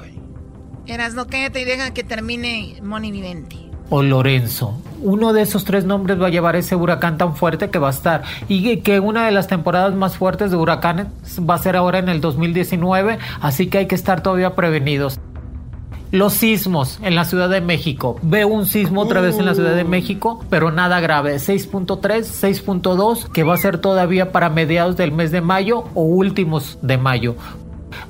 Eras, 0.86 1.14
no 1.14 1.26
cállate 1.26 1.60
y 1.60 1.64
deja 1.64 1.92
que 1.92 2.02
termine 2.02 2.78
Moni 2.82 3.12
Vivente. 3.12 3.67
O 3.90 4.02
Lorenzo. 4.02 4.74
Uno 5.00 5.32
de 5.32 5.42
esos 5.42 5.64
tres 5.64 5.84
nombres 5.84 6.20
va 6.20 6.26
a 6.26 6.30
llevar 6.30 6.56
ese 6.56 6.76
huracán 6.76 7.18
tan 7.18 7.36
fuerte 7.36 7.70
que 7.70 7.78
va 7.78 7.88
a 7.88 7.92
estar. 7.92 8.22
Y 8.48 8.78
que 8.78 9.00
una 9.00 9.26
de 9.26 9.32
las 9.32 9.46
temporadas 9.46 9.94
más 9.94 10.16
fuertes 10.16 10.50
de 10.50 10.56
huracanes 10.56 11.06
va 11.38 11.54
a 11.54 11.58
ser 11.58 11.76
ahora 11.76 11.98
en 11.98 12.08
el 12.08 12.20
2019, 12.20 13.18
así 13.40 13.68
que 13.68 13.78
hay 13.78 13.86
que 13.86 13.94
estar 13.94 14.22
todavía 14.22 14.54
prevenidos. 14.54 15.20
Los 16.10 16.32
sismos 16.32 16.98
en 17.02 17.14
la 17.14 17.26
Ciudad 17.26 17.50
de 17.50 17.60
México. 17.60 18.18
Veo 18.22 18.48
un 18.48 18.64
sismo 18.64 19.02
otra 19.02 19.20
vez 19.20 19.38
en 19.38 19.44
la 19.44 19.54
Ciudad 19.54 19.76
de 19.76 19.84
México, 19.84 20.42
pero 20.48 20.70
nada 20.70 21.00
grave. 21.00 21.36
6.3, 21.36 21.98
6.2, 22.22 23.28
que 23.28 23.42
va 23.44 23.54
a 23.54 23.58
ser 23.58 23.78
todavía 23.78 24.32
para 24.32 24.48
mediados 24.48 24.96
del 24.96 25.12
mes 25.12 25.30
de 25.32 25.42
mayo 25.42 25.84
o 25.94 26.02
últimos 26.02 26.78
de 26.80 26.96
mayo. 26.96 27.36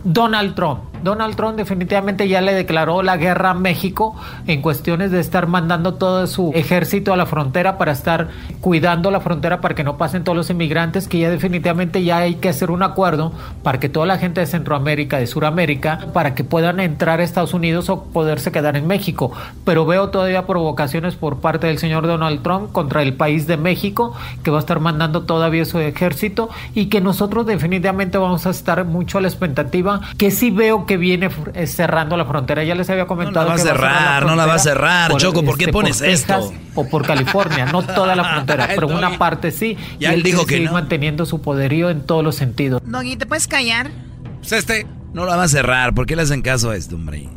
Donald 0.05 0.55
Trump. 0.55 0.88
Donald 1.03 1.37
Trump 1.37 1.57
definitivamente 1.57 2.29
ya 2.29 2.41
le 2.41 2.55
declaró 2.55 3.03
la 3.03 3.17
guerra 3.17 3.51
a 3.51 3.55
México 3.55 4.17
en 4.47 4.63
cuestiones 4.63 5.11
de 5.11 5.21
estar 5.21 5.47
mandando 5.47 5.95
todo 5.95 6.27
su 6.27 6.53
ejército 6.55 7.13
a 7.13 7.17
la 7.17 7.27
frontera 7.27 7.79
para 7.79 7.93
estar 7.93 8.29
cuidando 8.61 9.11
la 9.11 9.21
frontera 9.21 9.61
para 9.61 9.75
que 9.75 9.85
no 9.85 9.97
pasen 9.97 10.25
todos 10.25 10.37
los 10.37 10.51
inmigrantes, 10.51 11.09
que 11.09 11.19
ya 11.19 11.31
definitivamente 11.31 12.05
ya 12.05 12.19
hay 12.19 12.37
que 12.37 12.49
hacer 12.49 12.71
un 12.71 12.83
acuerdo 12.83 13.33
para 13.63 13.81
que 13.81 13.89
toda 13.89 14.07
la 14.07 14.19
gente 14.19 14.41
de 14.41 14.47
Centroamérica, 14.47 15.19
de 15.19 15.27
Suramérica, 15.27 16.09
para 16.13 16.35
que 16.35 16.45
puedan 16.45 16.81
entrar 16.81 17.21
a 17.21 17.25
Estados 17.25 17.55
Unidos 17.55 17.89
o 17.89 18.05
poderse 18.05 18.53
quedar 18.53 18.77
en 18.77 18.87
México. 18.87 19.33
Pero 19.65 19.87
veo 19.87 20.11
todavía 20.11 20.47
provocaciones 20.47 21.15
por 21.15 21.41
parte 21.41 21.67
del 21.67 21.79
señor 21.79 22.07
Donald 22.07 22.43
Trump 22.43 22.73
contra 22.73 23.03
el 23.03 23.15
país 23.15 23.47
de 23.47 23.57
México, 23.57 24.15
que 24.43 24.51
va 24.51 24.59
a 24.59 24.61
estar 24.61 24.81
mandando 24.81 25.23
todavía 25.23 25.65
su 25.65 25.79
ejército 25.79 26.49
y 26.75 26.87
que 26.87 27.01
nosotros 27.01 27.47
definitivamente 27.47 28.19
vamos 28.19 28.47
a 28.47 28.51
estar 28.51 28.85
mucho 28.85 29.19
a 29.19 29.21
la 29.21 29.29
expectativa, 29.29 30.01
que 30.17 30.31
sí 30.31 30.51
veo 30.51 30.87
que 30.89 30.97
viene 30.97 31.31
eh, 31.55 31.69
cerrando 31.69 32.17
la 32.17 32.25
frontera. 32.25 32.65
Ya 32.65 32.75
les 32.75 32.91
había 32.91 33.07
comentado. 33.07 33.47
va 33.47 33.55
a 33.55 33.59
cerrar, 33.59 34.27
no 34.27 34.35
la 34.35 34.47
va 34.47 34.55
a 34.55 34.59
cerrar, 34.59 35.17
Choco, 35.17 35.45
¿por 35.45 35.57
qué 35.57 35.65
este, 35.65 35.73
pones 35.73 35.99
Texas 35.99 36.47
esto? 36.47 36.53
O 36.75 36.89
por 36.89 37.07
California, 37.07 37.67
no 37.67 37.83
toda 37.83 38.17
la 38.17 38.25
frontera, 38.35 38.69
pero 38.75 38.89
una 38.89 39.17
parte 39.19 39.53
sí. 39.53 39.77
Y 40.01 40.07
él 40.07 40.25
dijo 40.25 40.39
quiere 40.39 40.47
que 40.47 40.55
seguir 40.55 40.69
no. 40.69 40.73
manteniendo 40.73 41.27
su 41.27 41.41
poderío 41.41 41.91
en 41.91 42.01
todos 42.01 42.25
los 42.25 42.35
sentidos. 42.35 42.83
Doggy, 42.85 43.17
¿te 43.17 43.27
puedes 43.27 43.47
callar? 43.47 43.93
Pues 44.41 44.53
este 44.53 44.87
no 45.13 45.25
la 45.27 45.37
va 45.37 45.45
a 45.45 45.49
cerrar. 45.49 45.95
¿Por 45.95 46.07
qué 46.07 46.17
le 46.17 46.23
hacen 46.23 46.43
caso 46.43 46.71
a 46.71 46.77
esto, 46.77 46.97
hombre? 46.97 47.29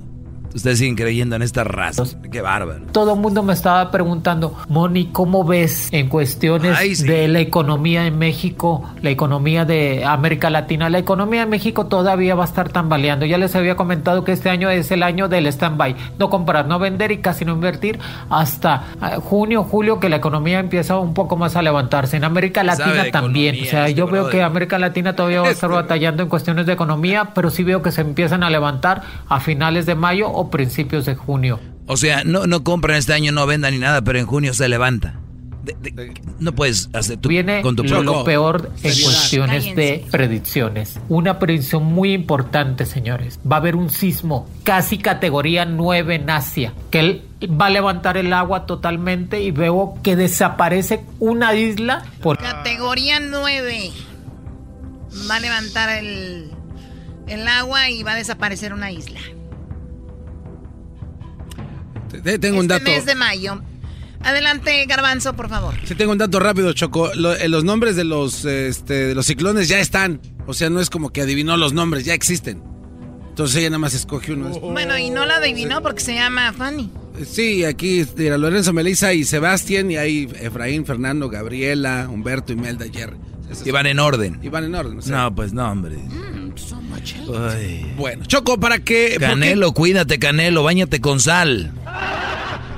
Ustedes 0.54 0.80
siguen 0.80 0.96
creyendo 0.96 1.36
en 1.36 1.42
estas 1.42 1.68
razas. 1.68 2.18
Qué 2.32 2.42
bárbaro. 2.42 2.82
Todo 2.92 3.14
el 3.14 3.20
mundo 3.20 3.44
me 3.44 3.54
estaba 3.54 3.90
preguntando, 3.92 4.56
Moni, 4.70 5.10
¿cómo 5.12 5.44
ves 5.44 5.90
en 5.92 6.10
cuestiones 6.10 6.78
Ay, 6.78 6.96
sí. 6.96 7.08
de 7.08 7.28
la 7.28 7.40
economía 7.40 8.06
en 8.06 8.18
México, 8.18 8.84
la 9.02 9.10
economía 9.10 9.66
de 9.66 10.04
América 10.06 10.50
Latina? 10.50 10.90
La 10.90 11.00
economía 11.00 11.42
de 11.42 11.46
México 11.46 11.88
todavía 11.88 12.36
va 12.36 12.44
a 12.44 12.48
estar 12.48 12.70
tambaleando. 12.70 13.26
Ya 13.26 13.38
les 13.38 13.56
había 13.56 13.76
comentado 13.76 14.24
que 14.24 14.32
este 14.32 14.50
año 14.50 14.70
es 14.70 14.92
el 14.92 15.04
año 15.04 15.28
del 15.28 15.48
stand-by. 15.48 15.96
No 16.20 16.30
comprar, 16.30 16.68
no 16.68 16.80
vender 16.80 17.12
y 17.12 17.18
casi 17.20 17.46
no 17.46 17.54
invertir 17.54 18.00
hasta 18.30 18.84
eh, 19.02 19.16
junio, 19.22 19.64
julio, 19.64 20.00
que 20.00 20.10
la 20.10 20.18
economía 20.18 20.60
empieza 20.60 20.98
un 20.98 21.14
poco 21.14 21.38
más 21.38 21.56
a 21.56 21.62
levantarse. 21.62 22.18
En 22.18 22.24
América 22.24 22.64
Latina 22.64 23.06
también. 23.12 23.56
economía 23.56 23.64
O 23.64 23.66
sea, 23.66 23.88
este 23.88 24.00
yo 24.00 24.08
veo 24.08 24.30
que 24.30 24.44
América 24.44 24.78
Latina 24.78 25.16
todavía 25.16 25.42
va 25.42 25.48
a 25.48 25.52
estar 25.52 25.70
batallando 25.82 26.24
en 26.24 26.30
cuestiones 26.30 26.66
de 26.66 26.74
economía, 26.74 27.30
pero 27.34 27.50
sí 27.50 27.64
veo 27.64 27.82
que 27.82 27.92
se 27.92 28.02
empiezan 28.02 28.44
a 28.44 28.50
levantar 28.50 29.02
a 29.30 29.40
finales 29.40 29.86
de 29.86 29.96
mayo 29.96 30.30
o 30.42 30.50
principios 30.50 31.06
de 31.06 31.16
junio. 31.16 31.60
O 31.88 31.98
sea, 31.98 32.24
no, 32.24 32.48
no 32.48 32.64
compran 32.64 32.98
este 32.98 33.14
año, 33.14 33.32
no 33.32 33.46
vendan 33.48 33.74
ni 33.74 33.80
nada, 33.80 34.02
pero 34.02 34.20
en 34.20 34.26
junio 34.26 34.54
se 34.54 34.68
levanta. 34.70 35.16
De- 35.64 35.76
de- 35.92 36.14
no 36.40 36.54
puedes 36.56 36.90
hacer 36.94 37.18
tu, 37.18 37.30
Viene 37.30 37.62
con 37.62 37.76
tu 37.76 37.84
lo, 37.84 38.24
peor 38.24 38.72
en 38.78 38.80
Seriedad. 38.94 39.04
cuestiones 39.04 39.76
de 39.76 40.06
predicciones. 40.10 41.00
Una 41.08 41.38
predicción 41.38 41.84
muy 41.86 42.14
importante, 42.14 42.88
señores. 42.88 43.40
Va 43.50 43.58
a 43.58 43.60
haber 43.60 43.76
un 43.76 43.92
sismo 43.92 44.50
casi 44.64 44.98
categoría 44.98 45.66
9 45.66 46.16
en 46.16 46.30
Asia, 46.32 46.74
que 46.90 47.00
él 47.00 47.22
va 47.46 47.68
a 47.68 47.70
levantar 47.70 48.18
el 48.18 48.34
agua 48.34 48.66
totalmente 48.66 49.44
y 49.44 49.52
veo 49.52 50.00
que 50.02 50.16
desaparece 50.16 51.04
una 51.20 51.54
isla 51.54 52.06
por 52.24 52.40
Categoría 52.40 53.20
9. 53.20 53.92
Va 55.30 55.36
a 55.36 55.40
levantar 55.42 55.90
el, 56.04 56.50
el 57.28 57.48
agua 57.48 57.88
y 57.90 58.02
va 58.02 58.14
a 58.14 58.16
desaparecer 58.16 58.74
una 58.74 58.92
isla. 58.92 59.20
Te- 62.20 62.40
Tengo 62.40 62.58
un 62.60 62.64
este 62.66 62.74
dato. 62.74 62.86
mes 62.92 63.06
de 63.06 63.16
mayo. 63.16 63.62
Adelante, 64.24 64.86
Garbanzo, 64.86 65.34
por 65.36 65.50
favor. 65.50 65.74
Sí, 65.84 65.96
tengo 65.96 66.12
un 66.12 66.18
dato 66.20 66.40
rápido, 66.40 66.72
Choco. 66.74 67.12
Lo- 67.16 67.34
eh, 67.36 67.50
los 67.50 67.64
nombres 67.64 67.96
de 67.96 68.04
los, 68.04 68.46
eh, 68.46 68.68
este, 68.68 69.08
de 69.08 69.16
los 69.16 69.26
ciclones 69.26 69.68
ya 69.68 69.80
están. 69.80 70.22
O 70.46 70.54
sea, 70.54 70.70
no 70.70 70.80
es 70.80 70.90
como 70.90 71.12
que 71.12 71.22
adivinó 71.22 71.58
los 71.58 71.74
nombres, 71.74 72.06
ya 72.06 72.14
existen. 72.14 72.62
Entonces 73.30 73.56
ella 73.58 73.70
nada 73.70 73.80
más 73.80 73.94
escoge 73.94 74.34
uno. 74.34 74.50
Bueno, 74.60 74.98
y 74.98 75.10
no 75.10 75.26
la 75.26 75.38
adivinó 75.38 75.82
porque 75.82 76.02
se 76.02 76.14
llama 76.14 76.52
Fanny. 76.54 76.92
Sí, 77.26 77.64
aquí 77.66 78.06
mira, 78.16 78.38
Lorenzo, 78.38 78.74
Melissa 78.74 79.14
y 79.14 79.24
Sebastián, 79.24 79.90
y 79.90 79.98
hay 79.98 80.30
Efraín, 80.40 80.86
Fernando, 80.86 81.30
Gabriela, 81.30 82.08
Humberto, 82.10 82.54
Imelda, 82.54 82.86
Jerry. 82.92 83.18
Y 83.66 83.72
van 83.72 83.86
en 83.88 84.00
orden. 84.00 84.40
Y 84.44 84.50
van 84.50 84.66
en 84.66 84.76
orden. 84.76 85.00
o 85.00 85.02
sea. 85.02 85.18
No, 85.24 85.36
pues 85.36 85.52
no, 85.54 85.70
hombre. 85.70 85.98
Ay. 87.52 87.94
Bueno, 87.98 88.26
Choco, 88.26 88.60
¿para 88.60 88.80
qué- 88.80 89.18
Canelo, 89.20 89.74
cuídate, 89.74 90.20
Canelo, 90.20 90.64
bañate 90.64 91.00
con 91.02 91.20
sal. 91.20 91.72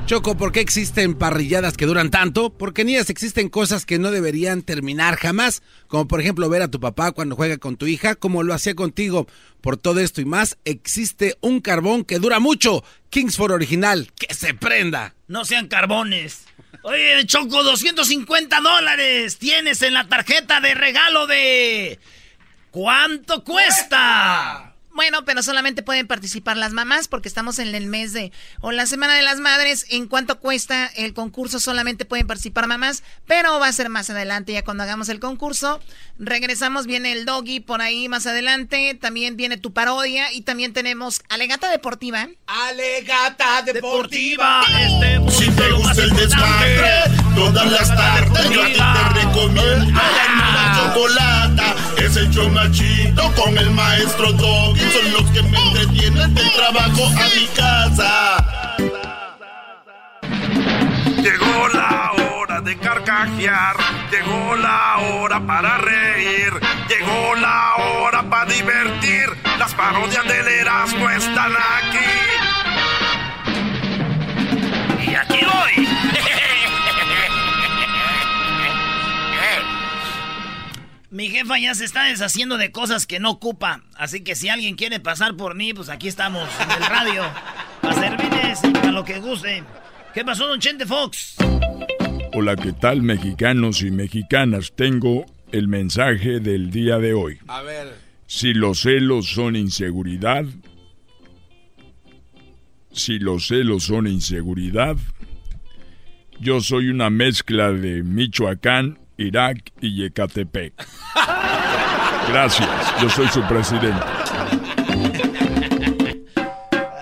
Choco, 0.05 0.35
¿por 0.35 0.51
qué 0.51 0.59
existen 0.59 1.15
parrilladas 1.15 1.77
que 1.77 1.85
duran 1.85 2.11
tanto? 2.11 2.49
Porque 2.51 2.81
en 2.81 2.89
ellas 2.89 3.09
existen 3.09 3.47
cosas 3.47 3.85
que 3.85 3.99
no 3.99 4.11
deberían 4.11 4.61
terminar 4.61 5.15
jamás, 5.15 5.63
como 5.87 6.09
por 6.09 6.19
ejemplo 6.19 6.49
ver 6.49 6.61
a 6.61 6.67
tu 6.67 6.81
papá 6.81 7.13
cuando 7.13 7.37
juega 7.37 7.57
con 7.57 7.77
tu 7.77 7.87
hija, 7.87 8.15
como 8.15 8.43
lo 8.43 8.53
hacía 8.53 8.75
contigo. 8.75 9.27
Por 9.61 9.77
todo 9.77 10.01
esto 10.01 10.19
y 10.19 10.25
más, 10.25 10.57
existe 10.65 11.37
un 11.39 11.61
carbón 11.61 12.03
que 12.03 12.19
dura 12.19 12.39
mucho, 12.41 12.83
Kingsford 13.11 13.53
original, 13.53 14.11
que 14.19 14.33
se 14.33 14.53
prenda. 14.53 15.15
No 15.29 15.45
sean 15.45 15.67
carbones. 15.69 16.43
Oye, 16.83 17.25
Choco, 17.25 17.63
250 17.63 18.59
dólares 18.59 19.37
tienes 19.37 19.81
en 19.83 19.93
la 19.93 20.07
tarjeta 20.09 20.59
de 20.59 20.73
regalo 20.73 21.27
de... 21.27 21.97
¿Cuánto 22.73 23.43
cuesta? 23.43 24.73
Bueno, 24.95 25.25
pero 25.25 25.43
solamente 25.43 25.83
pueden 25.83 26.07
participar 26.07 26.57
las 26.57 26.73
mamás 26.73 27.07
porque 27.07 27.27
estamos 27.27 27.59
en 27.59 27.73
el 27.75 27.85
mes 27.85 28.13
de 28.13 28.31
o 28.61 28.71
la 28.71 28.87
semana 28.87 29.15
de 29.15 29.21
las 29.21 29.39
madres. 29.39 29.85
En 29.89 30.07
cuánto 30.07 30.39
cuesta 30.39 30.87
el 30.95 31.13
concurso 31.13 31.59
solamente 31.59 32.05
pueden 32.05 32.25
participar 32.25 32.65
mamás, 32.65 33.03
pero 33.27 33.59
va 33.59 33.67
a 33.67 33.73
ser 33.73 33.89
más 33.89 34.09
adelante 34.09 34.53
ya 34.53 34.63
cuando 34.63 34.81
hagamos 34.81 35.09
el 35.09 35.19
concurso. 35.19 35.81
Regresamos, 36.17 36.87
viene 36.87 37.11
el 37.11 37.25
doggy 37.25 37.59
por 37.59 37.83
ahí 37.83 38.09
más 38.09 38.25
adelante, 38.25 38.97
también 38.99 39.37
viene 39.37 39.57
tu 39.57 39.71
parodia 39.71 40.33
y 40.33 40.41
también 40.41 40.73
tenemos 40.73 41.21
Alegata 41.29 41.69
Deportiva. 41.69 42.27
Alegata 42.47 43.61
Deportiva. 43.61 44.63
Este 44.79 45.31
Si 45.31 45.51
te 45.51 45.71
gusta 45.73 46.01
el 46.01 46.09
desmadre, 46.15 47.03
todas 47.35 47.71
las 47.71 47.87
tardes 47.95 48.49
yo 48.49 48.61
a 48.61 48.65
ti 48.65 48.73
te 48.73 49.21
recomiendo 49.21 50.01
la 50.01 50.27
nueva 50.35 50.73
chocolata. 50.75 51.75
Es 51.97 52.15
el 52.17 52.29
chido 52.71 53.31
con 53.35 53.57
el 53.57 53.71
maestro 53.71 54.31
Doggy. 54.33 54.81
Son 54.91 55.13
los 55.13 55.31
que 55.31 55.43
me 55.43 55.57
entretienen 55.57 56.33
del 56.33 56.51
trabajo 56.53 57.07
a 57.07 57.35
mi 57.35 57.47
casa. 57.55 58.45
Llegó 61.21 61.67
la 61.69 62.11
hora 62.11 62.61
de 62.61 62.77
carcajear, 62.77 63.75
llegó 64.11 64.55
la 64.55 64.97
hora 64.97 65.39
para 65.45 65.77
reír, 65.77 66.53
llegó 66.89 67.35
la 67.35 67.75
hora 67.75 68.23
para 68.23 68.51
divertir. 68.51 69.29
Las 69.57 69.73
parodias 69.73 70.25
del 70.25 70.47
Erasmo 70.47 71.09
están 71.09 71.51
aquí. 71.53 72.32
Mi 81.13 81.29
jefa 81.29 81.59
ya 81.59 81.75
se 81.75 81.85
está 81.85 82.05
deshaciendo 82.05 82.57
de 82.57 82.71
cosas 82.71 83.05
que 83.05 83.19
no 83.19 83.29
ocupa. 83.29 83.83
Así 83.93 84.23
que 84.23 84.33
si 84.33 84.49
alguien 84.49 84.75
quiere 84.75 84.99
pasar 84.99 85.35
por 85.37 85.53
mí, 85.53 85.71
pues 85.71 85.89
aquí 85.89 86.07
estamos, 86.07 86.49
en 86.59 86.71
el 86.71 86.89
radio. 86.89 87.21
Para 87.81 87.93
servirles 87.93 88.59
y 88.63 88.71
para 88.71 88.91
lo 88.91 89.05
que 89.05 89.19
guste. 89.19 89.63
¿Qué 90.11 90.25
pasó, 90.25 90.47
don 90.47 90.59
Chente 90.59 90.87
Fox? 90.87 91.35
Hola, 92.33 92.55
¿qué 92.55 92.73
tal 92.73 93.03
mexicanos 93.03 93.83
y 93.83 93.91
mexicanas? 93.91 94.73
Tengo 94.75 95.27
el 95.51 95.67
mensaje 95.67 96.39
del 96.39 96.71
día 96.71 96.97
de 96.97 97.13
hoy. 97.13 97.37
A 97.47 97.61
ver. 97.61 97.93
Si 98.25 98.55
los 98.55 98.81
celos 98.81 99.27
son 99.27 99.55
inseguridad, 99.55 100.45
si 102.91 103.19
los 103.19 103.49
celos 103.49 103.83
son 103.83 104.07
inseguridad, 104.07 104.97
yo 106.39 106.59
soy 106.59 106.89
una 106.89 107.11
mezcla 107.11 107.71
de 107.71 108.01
Michoacán, 108.01 108.97
Irak 109.17 109.71
y 109.81 109.95
Yecatepec. 109.95 110.73
Gracias, 112.27 112.69
yo 113.01 113.09
soy 113.09 113.27
su 113.27 113.45
presidente. 113.47 114.01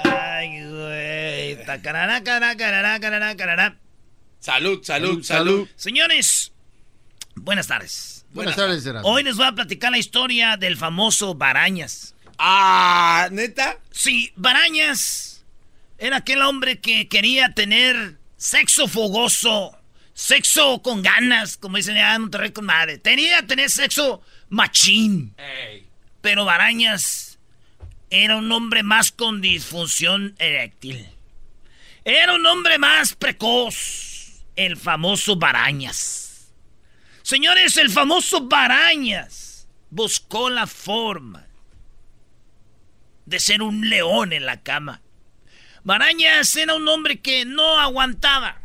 Ay, 0.03 0.65
güey. 0.67 1.65
Tacarará, 1.65 2.23
carará, 2.23 2.99
carará, 2.99 3.35
carará. 3.35 3.77
Salud, 4.39 4.83
salud, 4.83 4.83
salud, 4.83 5.23
salud. 5.23 5.69
Señores, 5.75 6.51
buenas 7.35 7.67
tardes. 7.67 8.25
Buenas, 8.33 8.55
buenas 8.55 8.83
tardes, 8.83 9.03
Hoy 9.03 9.23
les 9.23 9.35
voy 9.35 9.45
a 9.45 9.51
platicar 9.51 9.91
la 9.91 9.97
historia 9.97 10.57
del 10.57 10.77
famoso 10.77 11.35
Barañas. 11.35 12.15
Ah, 12.37 13.27
neta. 13.29 13.77
Sí, 13.91 14.31
Barañas 14.35 15.45
era 15.97 16.17
aquel 16.17 16.41
hombre 16.41 16.79
que 16.79 17.07
quería 17.07 17.53
tener 17.53 18.17
sexo 18.37 18.87
fogoso 18.87 19.77
sexo 20.13 20.81
con 20.81 21.01
ganas, 21.01 21.57
como 21.57 21.77
dicen 21.77 21.97
allá 21.97 22.15
en 22.15 22.21
Monterrey 22.21 22.51
con 22.51 22.65
madre. 22.65 22.97
Tenía 22.97 23.41
que 23.41 23.47
tener 23.47 23.69
sexo 23.69 24.21
machín. 24.49 25.35
Pero 26.21 26.45
Barañas 26.45 27.39
era 28.09 28.35
un 28.37 28.51
hombre 28.51 28.83
más 28.83 29.11
con 29.11 29.41
disfunción 29.41 30.35
eréctil. 30.37 31.07
Era 32.03 32.33
un 32.33 32.45
hombre 32.45 32.77
más 32.77 33.15
precoz. 33.15 34.43
El 34.55 34.75
famoso 34.75 35.37
Barañas. 35.37 36.51
Señores, 37.23 37.77
el 37.77 37.89
famoso 37.89 38.47
Barañas 38.47 39.67
buscó 39.89 40.49
la 40.49 40.67
forma 40.67 41.47
de 43.25 43.39
ser 43.39 43.61
un 43.61 43.89
león 43.89 44.33
en 44.33 44.45
la 44.45 44.61
cama. 44.61 45.01
Barañas 45.83 46.55
era 46.55 46.75
un 46.75 46.87
hombre 46.87 47.21
que 47.21 47.45
no 47.45 47.79
aguantaba. 47.79 48.60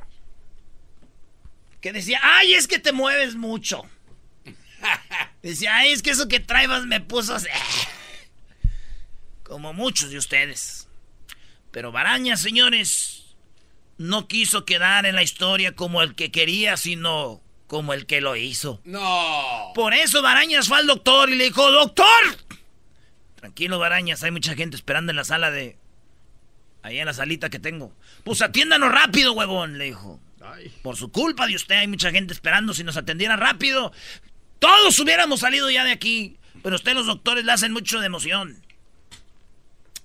Que 1.87 1.93
decía, 1.93 2.18
ay, 2.20 2.55
es 2.55 2.66
que 2.66 2.80
te 2.80 2.91
mueves 2.91 3.37
mucho. 3.37 3.84
Decía, 5.43 5.76
ay, 5.76 5.93
es 5.93 6.03
que 6.03 6.11
eso 6.11 6.26
que 6.26 6.41
traebas 6.41 6.84
me 6.84 7.01
puso 7.01 7.37
así. 7.37 7.47
Como 9.45 9.72
muchos 9.72 10.11
de 10.11 10.18
ustedes. 10.18 10.89
Pero 11.70 11.93
Barañas, 11.93 12.41
señores, 12.41 13.37
no 13.99 14.26
quiso 14.26 14.64
quedar 14.64 15.07
en 15.07 15.14
la 15.14 15.22
historia 15.22 15.76
como 15.76 16.03
el 16.03 16.16
que 16.16 16.32
quería, 16.32 16.76
sino 16.76 17.41
como 17.68 17.93
el 17.93 18.07
que 18.07 18.20
lo 18.20 18.34
hizo. 18.34 18.80
No. 18.82 19.70
Por 19.72 19.95
eso 19.95 20.22
Barañas 20.22 20.66
fue 20.66 20.78
al 20.78 20.89
doctor 20.89 21.30
y 21.30 21.37
le 21.37 21.45
dijo, 21.45 21.70
doctor. 21.70 22.37
Tranquilo, 23.37 23.78
Barañas, 23.78 24.24
hay 24.24 24.32
mucha 24.32 24.57
gente 24.57 24.74
esperando 24.74 25.12
en 25.12 25.16
la 25.18 25.24
sala 25.24 25.53
de... 25.53 25.78
Ahí 26.82 26.99
en 26.99 27.07
la 27.07 27.14
salita 27.14 27.49
que 27.49 27.61
tengo. 27.61 27.95
Pues 28.24 28.43
atiéndanos 28.43 28.91
rápido, 28.91 29.34
huevón, 29.34 29.78
le 29.78 29.84
dijo. 29.84 30.20
Por 30.83 30.97
su 30.97 31.11
culpa 31.11 31.47
de 31.47 31.57
usted 31.57 31.77
hay 31.77 31.89
mucha 31.89 32.11
gente 32.11 32.33
esperando. 32.33 32.75
Si 32.75 32.85
nos 32.85 32.97
atendiera 32.97 33.37
rápido, 33.37 33.93
todos 34.59 34.99
hubiéramos 34.99 35.41
salido 35.41 35.71
ya 35.71 35.85
de 35.85 35.93
aquí. 35.93 36.37
Pero 36.63 36.77
usted 36.77 36.95
los 36.95 37.07
doctores 37.07 37.45
le 37.45 37.53
hacen 37.53 37.73
mucho 37.73 38.01
de 38.01 38.07
emoción. 38.07 38.63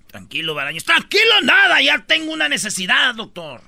Tranquilo, 0.08 0.54
Barañas. 0.54 0.84
Tranquilo, 0.84 1.42
nada. 1.44 1.82
Ya 1.82 2.06
tengo 2.06 2.34
una 2.34 2.50
necesidad, 2.50 3.16
doctor. 3.16 3.62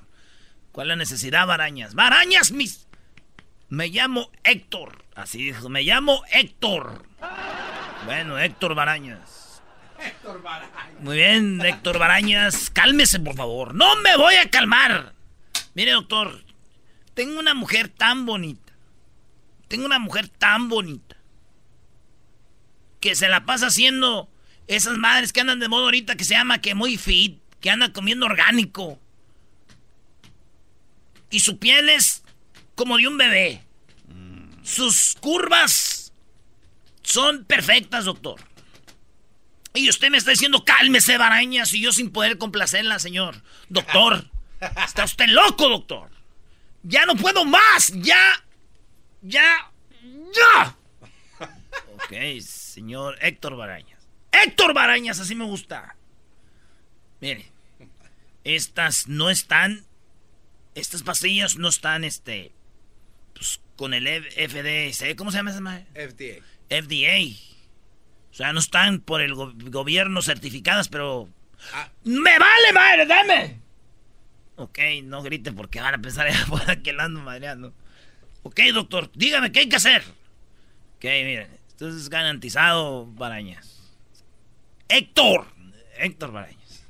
¿Cuál 0.71 0.87
es 0.87 0.89
la 0.89 0.95
necesidad, 0.97 1.47
Barañas? 1.47 1.95
Barañas, 1.95 2.51
mis... 2.51 2.87
Me 3.69 3.87
llamo 3.87 4.29
Héctor. 4.43 5.03
Así 5.15 5.45
dijo. 5.45 5.69
Me 5.69 5.83
llamo 5.83 6.21
Héctor. 6.31 7.05
Bueno, 8.05 8.37
Héctor 8.37 8.75
Barañas. 8.75 9.61
Héctor 9.99 10.41
Barañas. 10.41 11.01
Muy 11.01 11.15
bien, 11.17 11.61
Héctor 11.61 11.97
Barañas. 11.97 12.69
Cálmese, 12.69 13.19
por 13.19 13.35
favor. 13.35 13.73
No 13.73 13.95
me 13.97 14.17
voy 14.17 14.35
a 14.35 14.49
calmar. 14.49 15.13
Mire, 15.73 15.91
doctor. 15.91 16.43
Tengo 17.13 17.39
una 17.39 17.53
mujer 17.53 17.89
tan 17.89 18.25
bonita. 18.25 18.73
Tengo 19.67 19.85
una 19.85 19.99
mujer 19.99 20.29
tan 20.29 20.69
bonita. 20.69 21.17
Que 22.99 23.15
se 23.15 23.27
la 23.27 23.45
pasa 23.45 23.67
haciendo 23.67 24.29
esas 24.67 24.97
madres 24.97 25.33
que 25.33 25.41
andan 25.41 25.59
de 25.59 25.67
moda 25.67 25.85
ahorita 25.85 26.15
que 26.15 26.23
se 26.23 26.33
llama 26.33 26.61
que 26.61 26.75
muy 26.75 26.97
fit. 26.97 27.39
Que 27.59 27.69
andan 27.69 27.91
comiendo 27.91 28.25
orgánico. 28.25 28.99
Y 31.29 31.39
su 31.39 31.57
piel 31.57 31.89
es 31.89 32.23
como 32.75 32.97
de 32.97 33.07
un 33.07 33.17
bebé. 33.17 33.63
Sus 34.63 35.15
curvas 35.19 36.13
son 37.01 37.43
perfectas, 37.45 38.05
doctor. 38.05 38.39
Y 39.73 39.89
usted 39.89 40.09
me 40.09 40.17
está 40.17 40.31
diciendo, 40.31 40.63
cálmese, 40.63 41.17
Barañas, 41.17 41.73
y 41.73 41.81
yo 41.81 41.91
sin 41.91 42.11
poder 42.11 42.37
complacerla, 42.37 42.99
señor. 42.99 43.41
Doctor, 43.69 44.29
está 44.85 45.03
usted 45.03 45.27
loco, 45.27 45.67
doctor. 45.67 46.12
Ya 46.83 47.05
no 47.05 47.15
puedo 47.15 47.45
más, 47.45 47.91
ya, 47.95 48.43
ya, 49.21 49.71
ya. 50.01 50.75
Ok, 51.93 52.41
señor 52.41 53.17
Héctor 53.21 53.55
Barañas. 53.55 53.99
Héctor 54.31 54.73
Barañas, 54.73 55.19
así 55.19 55.33
me 55.35 55.45
gusta. 55.45 55.95
Mire, 57.21 57.45
estas 58.43 59.07
no 59.07 59.29
están, 59.29 59.85
estas 60.75 61.03
pastillas 61.03 61.55
no 61.55 61.69
están, 61.69 62.03
este, 62.03 62.51
pues, 63.33 63.61
con 63.77 63.93
el 63.93 64.05
FDA, 64.07 65.15
¿cómo 65.15 65.31
se 65.31 65.37
llama 65.37 65.51
esa 65.51 65.61
madre? 65.61 65.85
FDA. 65.93 66.43
FDA. 66.69 67.37
O 68.31 68.35
sea, 68.35 68.51
no 68.51 68.59
están 68.59 68.99
por 68.99 69.21
el 69.21 69.35
go- 69.35 69.53
gobierno 69.55 70.21
certificadas, 70.21 70.89
pero... 70.89 71.29
¡Me 72.03 72.37
vale, 72.39 72.73
madre! 72.73 73.05
¡Dame! 73.05 73.59
Ok, 74.63 74.79
no 75.03 75.21
grite 75.21 75.51
porque 75.51 75.81
van 75.81 75.95
a 75.95 76.01
pensar 76.01 76.25
allá 76.25 76.81
que 76.81 76.91
ando 76.91 77.19
madreando. 77.19 77.73
Ok, 78.43 78.61
doctor, 78.73 79.11
dígame, 79.13 79.51
¿qué 79.51 79.59
hay 79.59 79.69
que 79.69 79.75
hacer? 79.75 80.03
Ok, 80.95 81.03
miren, 81.03 81.49
esto 81.67 81.89
es 81.89 82.09
garantizado, 82.09 83.05
Barañas. 83.07 83.91
Héctor. 84.87 85.47
Héctor 85.97 86.31
Barañas. 86.31 86.85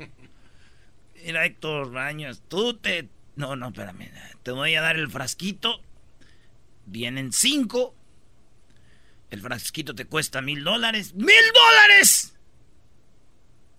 Mira, 1.25 1.45
Héctor 1.45 1.91
Barañas, 1.91 2.43
tú 2.47 2.75
te... 2.75 3.09
No, 3.35 3.55
no, 3.55 3.69
espérame. 3.69 4.11
Te 4.43 4.51
voy 4.51 4.75
a 4.75 4.81
dar 4.81 4.95
el 4.97 5.09
frasquito. 5.09 5.81
Vienen 6.85 7.33
cinco. 7.33 7.95
El 9.31 9.41
frasquito 9.41 9.95
te 9.95 10.05
cuesta 10.05 10.43
mil 10.43 10.63
dólares. 10.63 11.15
¡Mil 11.15 11.45
dólares! 11.55 12.35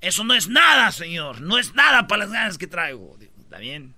Eso 0.01 0.25
no 0.25 0.35
es 0.35 0.49
nada, 0.49 0.91
señor. 0.91 1.41
No 1.41 1.59
es 1.59 1.75
nada 1.75 2.09
para 2.09 2.25
las 2.25 2.33
ganas 2.33 2.59
que 2.59 2.67
traigo. 2.67 3.17
Está 3.55 3.63
bien. 3.63 3.95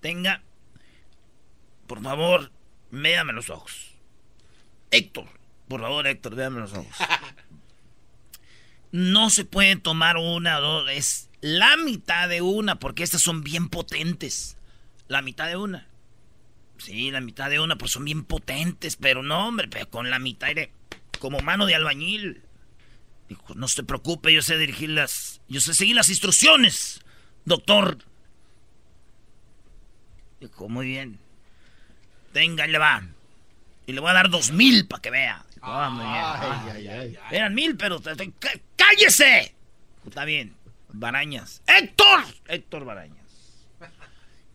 Tenga. 0.00 0.44
Por 1.88 2.00
favor, 2.00 2.52
véame 2.92 3.32
los 3.32 3.50
ojos. 3.50 3.96
Héctor. 4.92 5.26
Por 5.66 5.80
favor, 5.80 6.06
Héctor, 6.06 6.36
véame 6.36 6.60
los 6.60 6.72
ojos. 6.72 6.96
No 8.92 9.28
se 9.28 9.44
puede 9.44 9.74
tomar 9.74 10.16
una 10.16 10.58
o 10.58 10.62
dos. 10.62 10.90
Es 10.90 11.28
la 11.40 11.76
mitad 11.76 12.28
de 12.28 12.40
una, 12.40 12.78
porque 12.78 13.02
estas 13.02 13.20
son 13.20 13.42
bien 13.42 13.68
potentes. 13.68 14.56
La 15.08 15.20
mitad 15.20 15.48
de 15.48 15.56
una. 15.56 15.88
Sí, 16.78 17.10
la 17.10 17.20
mitad 17.20 17.50
de 17.50 17.58
una, 17.58 17.76
pues 17.76 17.90
son 17.90 18.04
bien 18.04 18.24
potentes, 18.24 18.96
pero 18.96 19.24
no, 19.24 19.48
hombre, 19.48 19.66
pero 19.68 19.90
con 19.90 20.08
la 20.08 20.20
mitad 20.20 20.48
iré 20.48 20.72
como 21.18 21.40
mano 21.40 21.66
de 21.66 21.74
albañil. 21.74 22.42
Dijo, 23.28 23.54
no 23.54 23.66
se 23.66 23.82
preocupe, 23.82 24.32
yo 24.32 24.40
sé 24.40 24.56
dirigir 24.56 24.90
las. 24.90 25.42
Yo 25.48 25.60
sé 25.60 25.74
seguir 25.74 25.96
las 25.96 26.08
instrucciones, 26.08 27.02
doctor. 27.46 27.98
Dijo, 30.40 30.68
muy 30.68 30.86
bien. 30.86 31.18
Tenga, 32.32 32.66
le 32.66 32.78
va. 32.78 33.02
Y 33.86 33.92
le 33.92 34.00
voy 34.00 34.10
a 34.10 34.14
dar 34.14 34.28
dos 34.28 34.50
mil 34.50 34.86
para 34.86 35.00
que 35.00 35.10
vea. 35.10 35.44
Dijo, 35.54 35.66
"Ah, 35.66 35.88
muy 35.88 36.04
bien. 36.04 36.24
Ay, 36.76 36.88
ay, 36.88 37.16
ay. 37.16 37.36
Eran 37.36 37.54
mil, 37.54 37.76
pero. 37.76 38.00
¡Cállese! 38.76 39.54
Está 40.06 40.24
bien. 40.24 40.54
Barañas. 40.92 41.62
¡Héctor! 41.66 42.24
Héctor 42.48 42.84
Barañas. 42.84 43.16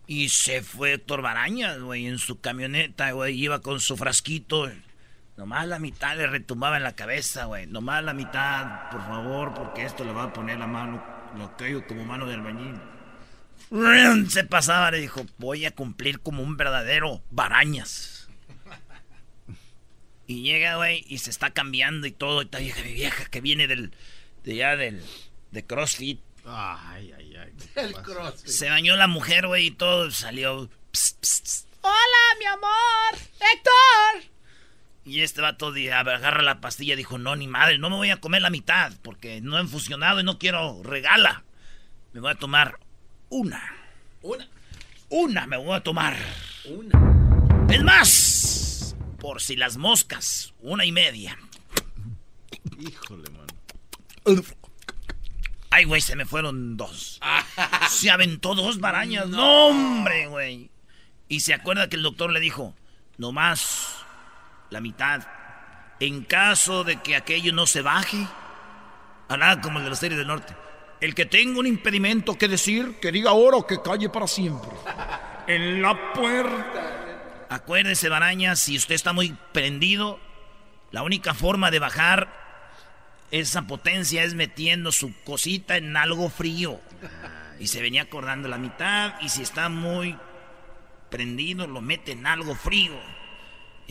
Y 0.07 0.29
se 0.29 0.61
fue 0.61 0.93
Héctor 0.93 1.21
Barañas, 1.21 1.79
güey, 1.79 2.05
en 2.05 2.19
su 2.19 2.41
camioneta, 2.41 3.11
güey. 3.11 3.39
Iba 3.41 3.61
con 3.61 3.79
su 3.79 3.95
frasquito. 3.95 4.69
Nomás 5.37 5.67
la 5.67 5.79
mitad 5.79 6.17
le 6.17 6.27
retumbaba 6.27 6.77
en 6.77 6.83
la 6.83 6.95
cabeza, 6.95 7.45
güey. 7.45 7.65
Nomás 7.65 8.03
la 8.03 8.13
mitad, 8.13 8.89
por 8.91 9.01
favor, 9.01 9.53
porque 9.53 9.85
esto 9.85 10.03
le 10.03 10.11
va 10.11 10.23
a 10.23 10.33
poner 10.33 10.59
la 10.59 10.67
mano. 10.67 11.03
Lo 11.37 11.55
caigo 11.57 11.85
como 11.87 12.05
mano 12.05 12.25
de 12.27 12.33
albañil. 12.35 12.79
Se 14.29 14.43
pasaba, 14.43 14.91
le 14.91 14.99
dijo, 14.99 15.25
voy 15.37 15.65
a 15.65 15.71
cumplir 15.71 16.19
como 16.19 16.43
un 16.43 16.57
verdadero 16.57 17.21
Barañas. 17.31 18.29
Y 20.27 20.43
llega, 20.43 20.75
güey, 20.75 21.05
y 21.07 21.17
se 21.17 21.29
está 21.29 21.51
cambiando 21.51 22.07
y 22.07 22.11
todo. 22.11 22.41
Esta 22.41 22.59
vieja, 22.59 22.81
mi 22.83 22.93
vieja, 22.93 23.25
que 23.25 23.41
viene 23.41 23.67
del, 23.67 23.91
de 24.43 24.55
ya 24.55 24.75
del, 24.75 25.03
de 25.51 25.65
CrossFit. 25.65 26.21
Ay, 26.45 27.13
ay, 27.17 27.35
ay. 27.35 27.53
El 27.75 27.93
crossfit. 27.93 28.47
Se 28.47 28.69
bañó 28.69 28.95
la 28.95 29.07
mujer, 29.07 29.47
güey, 29.47 29.67
y 29.67 29.71
todo 29.71 30.09
salió. 30.11 30.69
pss, 30.91 31.17
pss, 31.21 31.41
pss. 31.41 31.67
Hola, 31.81 32.39
mi 32.39 32.45
amor. 32.45 33.15
Héctor. 33.39 34.30
Y 35.03 35.21
este 35.21 35.41
vato 35.41 35.71
di- 35.71 35.89
agarra 35.89 36.43
la 36.43 36.61
pastilla 36.61 36.93
y 36.93 36.97
dijo, 36.97 37.17
no, 37.17 37.35
ni 37.35 37.47
madre, 37.47 37.77
no 37.79 37.89
me 37.89 37.95
voy 37.95 38.09
a 38.11 38.21
comer 38.21 38.41
la 38.41 38.49
mitad, 38.51 38.93
porque 39.01 39.41
no 39.41 39.57
han 39.57 39.67
fusionado 39.67 40.19
y 40.19 40.23
no 40.23 40.37
quiero 40.37 40.81
regala. 40.83 41.43
Me 42.13 42.19
voy 42.19 42.31
a 42.31 42.35
tomar 42.35 42.77
una. 43.29 43.61
Una. 44.21 44.47
Una 45.09 45.47
me 45.47 45.57
voy 45.57 45.75
a 45.75 45.81
tomar. 45.81 46.15
Una. 46.65 47.67
Es 47.73 47.83
más, 47.83 48.95
por 49.19 49.41
si 49.41 49.55
las 49.55 49.77
moscas, 49.77 50.53
una 50.61 50.85
y 50.85 50.91
media. 50.91 51.37
Híjole, 52.79 53.29
mano. 53.31 54.43
Ay, 55.69 55.85
güey, 55.85 56.01
se 56.01 56.15
me 56.15 56.25
fueron 56.25 56.75
dos. 56.77 57.19
Se 57.89 58.11
aventó 58.11 58.55
dos 58.55 58.79
barañas. 58.79 59.27
No, 59.29 59.67
hombre, 59.67 60.27
güey. 60.27 60.69
Y 61.27 61.39
se 61.39 61.53
acuerda 61.53 61.87
que 61.89 61.95
el 61.95 62.03
doctor 62.03 62.31
le 62.31 62.39
dijo, 62.41 62.75
nomás 63.17 63.90
la 64.71 64.81
mitad. 64.81 65.21
En 65.99 66.23
caso 66.23 66.83
de 66.83 66.99
que 67.01 67.15
aquello 67.15 67.53
no 67.53 67.67
se 67.67 67.83
baje, 67.83 68.25
hará 69.29 69.61
como 69.61 69.77
el 69.77 69.83
de 69.83 69.89
la 69.91 69.95
serie 69.95 70.17
del 70.17 70.25
norte. 70.25 70.55
El 70.99 71.13
que 71.13 71.27
tenga 71.27 71.59
un 71.59 71.67
impedimento 71.67 72.37
que 72.37 72.47
decir, 72.47 72.99
que 72.99 73.11
diga 73.11 73.29
ahora 73.29 73.57
o 73.57 73.67
que 73.67 73.81
calle 73.81 74.09
para 74.09 74.27
siempre. 74.27 74.71
En 75.47 75.81
la 75.81 76.13
puerta. 76.13 77.47
Acuérdese, 77.49 78.07
Baraña, 78.09 78.55
si 78.55 78.77
usted 78.77 78.93
está 78.93 79.11
muy 79.11 79.35
prendido, 79.51 80.19
la 80.91 81.01
única 81.01 81.33
forma 81.33 81.71
de 81.71 81.79
bajar 81.79 82.31
esa 83.31 83.63
potencia 83.63 84.23
es 84.23 84.35
metiendo 84.35 84.91
su 84.91 85.13
cosita 85.23 85.77
en 85.77 85.97
algo 85.97 86.29
frío. 86.29 86.79
Y 87.59 87.67
se 87.67 87.81
venía 87.81 88.03
acordando 88.03 88.47
la 88.47 88.59
mitad. 88.59 89.15
Y 89.21 89.29
si 89.29 89.41
está 89.41 89.67
muy 89.67 90.15
prendido, 91.09 91.65
lo 91.67 91.81
mete 91.81 92.11
en 92.11 92.27
algo 92.27 92.55
frío. 92.55 92.93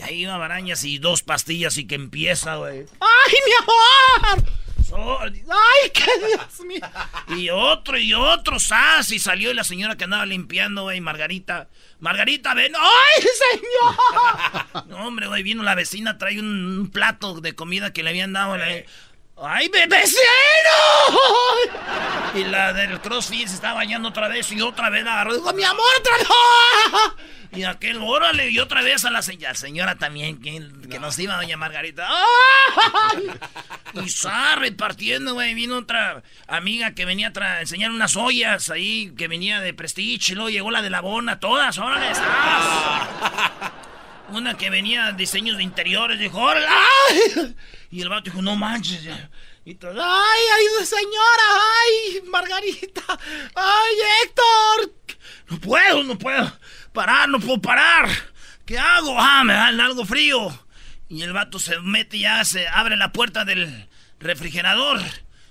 Y 0.01 0.02
ahí 0.02 0.24
va 0.24 0.39
Barañas 0.39 0.82
y 0.85 0.98
dos 0.98 1.22
pastillas 1.22 1.77
y 1.77 1.86
que 1.86 1.94
empieza, 1.94 2.56
güey. 2.56 2.86
¡Ay, 3.01 3.35
mi 3.44 3.52
amor! 3.62 4.51
¡Ay, 4.93 5.90
qué 5.93 6.27
Dios 6.27 6.60
mío! 6.66 6.81
Y 7.36 7.51
otro 7.51 7.98
y 7.98 8.14
otro, 8.14 8.59
¡sas! 8.59 9.12
Y 9.12 9.18
salió 9.18 9.52
la 9.52 9.62
señora 9.62 9.97
que 9.97 10.05
andaba 10.05 10.24
limpiando, 10.24 10.85
güey, 10.85 11.01
Margarita. 11.01 11.68
Margarita, 12.01 12.55
ven. 12.55 12.72
¡Ay, 12.74 13.22
señor! 13.22 14.86
No, 14.89 15.06
hombre, 15.06 15.27
güey, 15.27 15.43
vino 15.43 15.62
la 15.62 15.74
vecina, 15.74 16.16
trae 16.16 16.40
un, 16.40 16.90
plato 16.93 17.40
de 17.40 17.55
comida 17.55 17.93
que 17.93 18.02
le 18.02 18.10
habían 18.10 18.32
dado. 18.32 18.56
¡Ay, 19.42 19.70
vecino! 19.88 20.20
Y 22.34 22.44
la 22.44 22.74
del 22.74 23.00
CrossFit 23.00 23.48
se 23.48 23.54
estaba 23.54 23.74
bañando 23.74 24.10
otra 24.10 24.28
vez 24.28 24.52
y 24.52 24.60
otra 24.60 24.90
vez 24.90 25.02
la 25.02 25.14
agarró. 25.14 25.34
Dijo, 25.34 25.52
mi 25.54 25.64
amor, 25.64 25.86
otra 25.98 26.16
vez. 26.18 26.26
Y 27.52 27.64
aquel, 27.64 27.98
órale, 28.00 28.50
y 28.50 28.58
otra 28.60 28.82
vez 28.82 29.04
a 29.04 29.10
la 29.10 29.22
señora, 29.22 29.54
señora 29.54 29.96
también, 29.96 30.40
que, 30.40 30.62
que 30.88 31.00
nos 31.00 31.18
iba 31.18 31.36
doña 31.36 31.56
Margarita. 31.56 32.06
¡Ay! 32.08 33.30
Y 33.94 34.06
está 34.06 34.54
repartiendo, 34.56 35.34
güey. 35.34 35.54
Vino 35.54 35.78
otra 35.78 36.22
amiga 36.46 36.94
que 36.94 37.06
venía 37.06 37.32
a 37.34 37.60
enseñar 37.60 37.90
unas 37.90 38.16
ollas 38.16 38.70
ahí, 38.70 39.12
que 39.16 39.26
venía 39.26 39.60
de 39.60 39.74
Prestige. 39.74 40.32
Y 40.32 40.34
luego 40.34 40.50
llegó 40.50 40.70
la 40.70 40.82
de 40.82 40.90
la 40.90 41.00
Bona, 41.00 41.40
todas, 41.40 41.78
órale. 41.78 42.12
Una 44.28 44.56
que 44.56 44.70
venía 44.70 45.10
diseños 45.10 45.56
de 45.56 45.64
interiores, 45.64 46.20
dijo, 46.20 46.38
órale. 46.38 46.68
¡Ay! 46.68 47.56
Y 47.90 48.02
el 48.02 48.08
vato 48.08 48.30
dijo, 48.30 48.40
no 48.40 48.54
manches. 48.56 49.02
Y 49.64 49.74
todo, 49.74 50.00
ay, 50.00 50.40
ay, 50.56 50.86
señora, 50.86 51.42
ay, 51.80 52.22
Margarita, 52.28 53.02
ay, 53.54 53.94
Héctor. 54.22 54.94
No 55.48 55.58
puedo, 55.58 56.04
no 56.04 56.16
puedo 56.16 56.52
parar, 56.92 57.28
no 57.28 57.40
puedo 57.40 57.60
parar. 57.60 58.08
¿Qué 58.64 58.78
hago? 58.78 59.16
Ah, 59.18 59.42
me 59.44 59.52
da 59.52 59.66
algo 59.66 60.04
frío. 60.04 60.66
Y 61.08 61.22
el 61.22 61.32
vato 61.32 61.58
se 61.58 61.80
mete 61.80 62.18
y 62.18 62.20
ya 62.20 62.44
se 62.44 62.68
abre 62.68 62.96
la 62.96 63.12
puerta 63.12 63.44
del 63.44 63.88
refrigerador. 64.20 65.00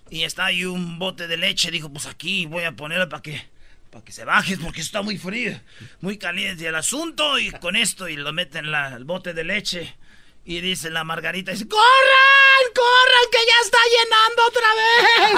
Y 0.10 0.24
está 0.24 0.46
ahí 0.46 0.64
un 0.64 0.98
bote 0.98 1.28
de 1.28 1.36
leche. 1.36 1.70
Dijo, 1.70 1.92
pues 1.92 2.06
aquí 2.06 2.46
voy 2.46 2.64
a 2.64 2.72
ponerlo 2.72 3.10
para 3.10 3.22
que, 3.22 3.50
para 3.92 4.04
que 4.04 4.14
se 4.14 4.24
baje, 4.24 4.58
porque 4.58 4.80
está 4.80 5.02
muy 5.02 5.18
frío, 5.18 5.60
muy 6.00 6.18
caliente 6.18 6.66
el 6.66 6.76
asunto. 6.76 7.38
Y 7.38 7.52
con 7.52 7.76
esto, 7.76 8.08
y 8.08 8.16
lo 8.16 8.32
mete 8.32 8.60
en 8.60 8.72
la, 8.72 8.96
el 8.96 9.04
bote 9.04 9.34
de 9.34 9.44
leche. 9.44 9.96
Y 10.50 10.62
dice 10.62 10.90
la 10.90 11.04
Margarita, 11.04 11.52
dice, 11.52 11.68
¡corran, 11.68 12.64
corran, 12.74 13.30
que 13.32 13.38
ya 13.46 13.54
está 13.64 13.78
llenando 13.94 14.42
otra 14.48 14.74
vez! 14.82 15.30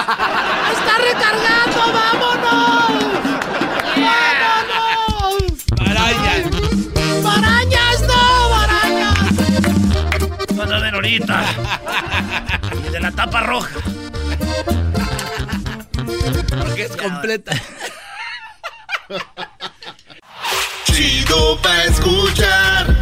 ¡Está 0.72 0.96
recargando, 1.04 1.80
vámonos! 1.92 2.96
¡Barañas! 5.76 6.48
¡Barañas, 7.22 8.00
no, 8.08 8.48
barañas! 8.48 9.18
Vas 10.54 10.70
a 10.70 10.78
ver 10.78 10.94
ahorita. 10.94 11.44
Y 12.72 12.88
de 12.88 13.00
la 13.00 13.12
tapa 13.12 13.40
roja. 13.40 13.80
Porque 16.58 16.84
es 16.84 16.96
completa. 16.96 17.52
Chido 20.86 21.60
pa' 21.60 21.84
escuchar. 21.84 23.01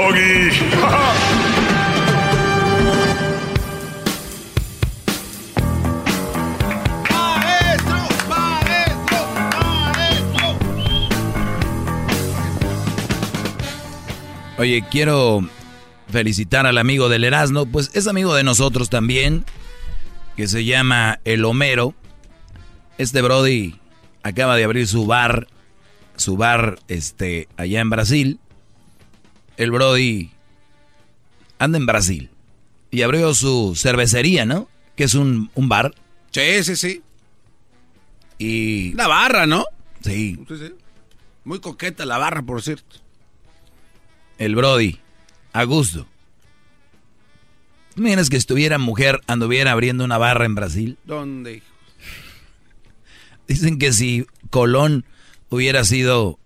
doggy. 0.00 0.50
Maestro, 7.10 7.98
maestro, 8.28 9.20
maestro. 9.54 10.58
Oye, 14.58 14.84
quiero 14.90 15.40
felicitar 16.08 16.66
al 16.66 16.78
amigo 16.78 17.08
del 17.08 17.24
Erasmo, 17.24 17.66
pues 17.66 17.90
es 17.94 18.06
amigo 18.06 18.34
de 18.34 18.42
nosotros 18.42 18.90
también, 18.90 19.44
que 20.36 20.48
se 20.48 20.64
llama 20.64 21.20
El 21.24 21.44
Homero. 21.44 21.94
Este 22.98 23.22
Brody 23.22 23.76
acaba 24.22 24.56
de 24.56 24.64
abrir 24.64 24.86
su 24.86 25.06
bar, 25.06 25.46
su 26.16 26.36
bar 26.36 26.78
este, 26.88 27.48
allá 27.56 27.80
en 27.80 27.90
Brasil. 27.90 28.40
El 29.60 29.72
Brody 29.72 30.30
anda 31.58 31.76
en 31.76 31.84
Brasil 31.84 32.30
y 32.90 33.02
abrió 33.02 33.34
su 33.34 33.74
cervecería, 33.76 34.46
¿no? 34.46 34.70
Que 34.96 35.04
es 35.04 35.12
un, 35.12 35.50
un 35.54 35.68
bar. 35.68 35.94
Sí, 36.30 36.64
sí, 36.64 36.76
sí. 36.76 37.02
Y... 38.38 38.94
La 38.94 39.06
barra, 39.06 39.46
¿no? 39.46 39.66
Sí. 40.00 40.42
Sí, 40.48 40.56
sí. 40.56 40.72
Muy 41.44 41.60
coqueta 41.60 42.06
la 42.06 42.16
barra, 42.16 42.40
por 42.40 42.62
cierto. 42.62 42.96
El 44.38 44.56
Brody, 44.56 44.98
a 45.52 45.64
gusto. 45.64 46.06
¿Tú 47.94 48.00
imaginas 48.00 48.30
que 48.30 48.38
estuviera 48.38 48.78
mujer, 48.78 49.20
anduviera 49.26 49.72
abriendo 49.72 50.04
una 50.04 50.16
barra 50.16 50.46
en 50.46 50.54
Brasil? 50.54 50.96
¿Dónde? 51.04 51.62
Dicen 53.46 53.78
que 53.78 53.92
si 53.92 54.26
Colón 54.48 55.04
hubiera 55.50 55.84
sido 55.84 56.39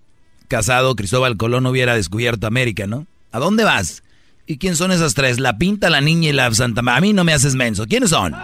casado, 0.49 0.95
Cristóbal 0.97 1.37
Colón 1.37 1.66
hubiera 1.66 1.95
descubierto 1.95 2.47
América, 2.47 2.87
¿no? 2.87 3.07
¿A 3.33 3.39
dónde 3.39 3.65
vas? 3.65 4.03
¿Y 4.47 4.59
quién 4.59 4.77
son 4.77 4.93
esas 4.93 5.15
tres? 5.15 5.41
La 5.41 5.57
Pinta, 5.59 5.89
la 5.91 6.01
Niña 6.01 6.29
y 6.29 6.33
la 6.33 6.53
Santa 6.55 6.83
Ma- 6.83 6.97
A 6.97 7.01
mí 7.01 7.12
no 7.12 7.25
me 7.25 7.33
haces 7.33 7.55
menso. 7.55 7.87
¿Quiénes 7.87 8.11
son? 8.11 8.35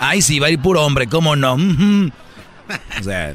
Ay, 0.00 0.22
sí, 0.22 0.38
va 0.38 0.46
a 0.46 0.50
ir 0.50 0.60
puro 0.60 0.84
hombre, 0.84 1.06
¿cómo 1.08 1.34
no? 1.36 1.56
O 3.00 3.02
sea, 3.02 3.34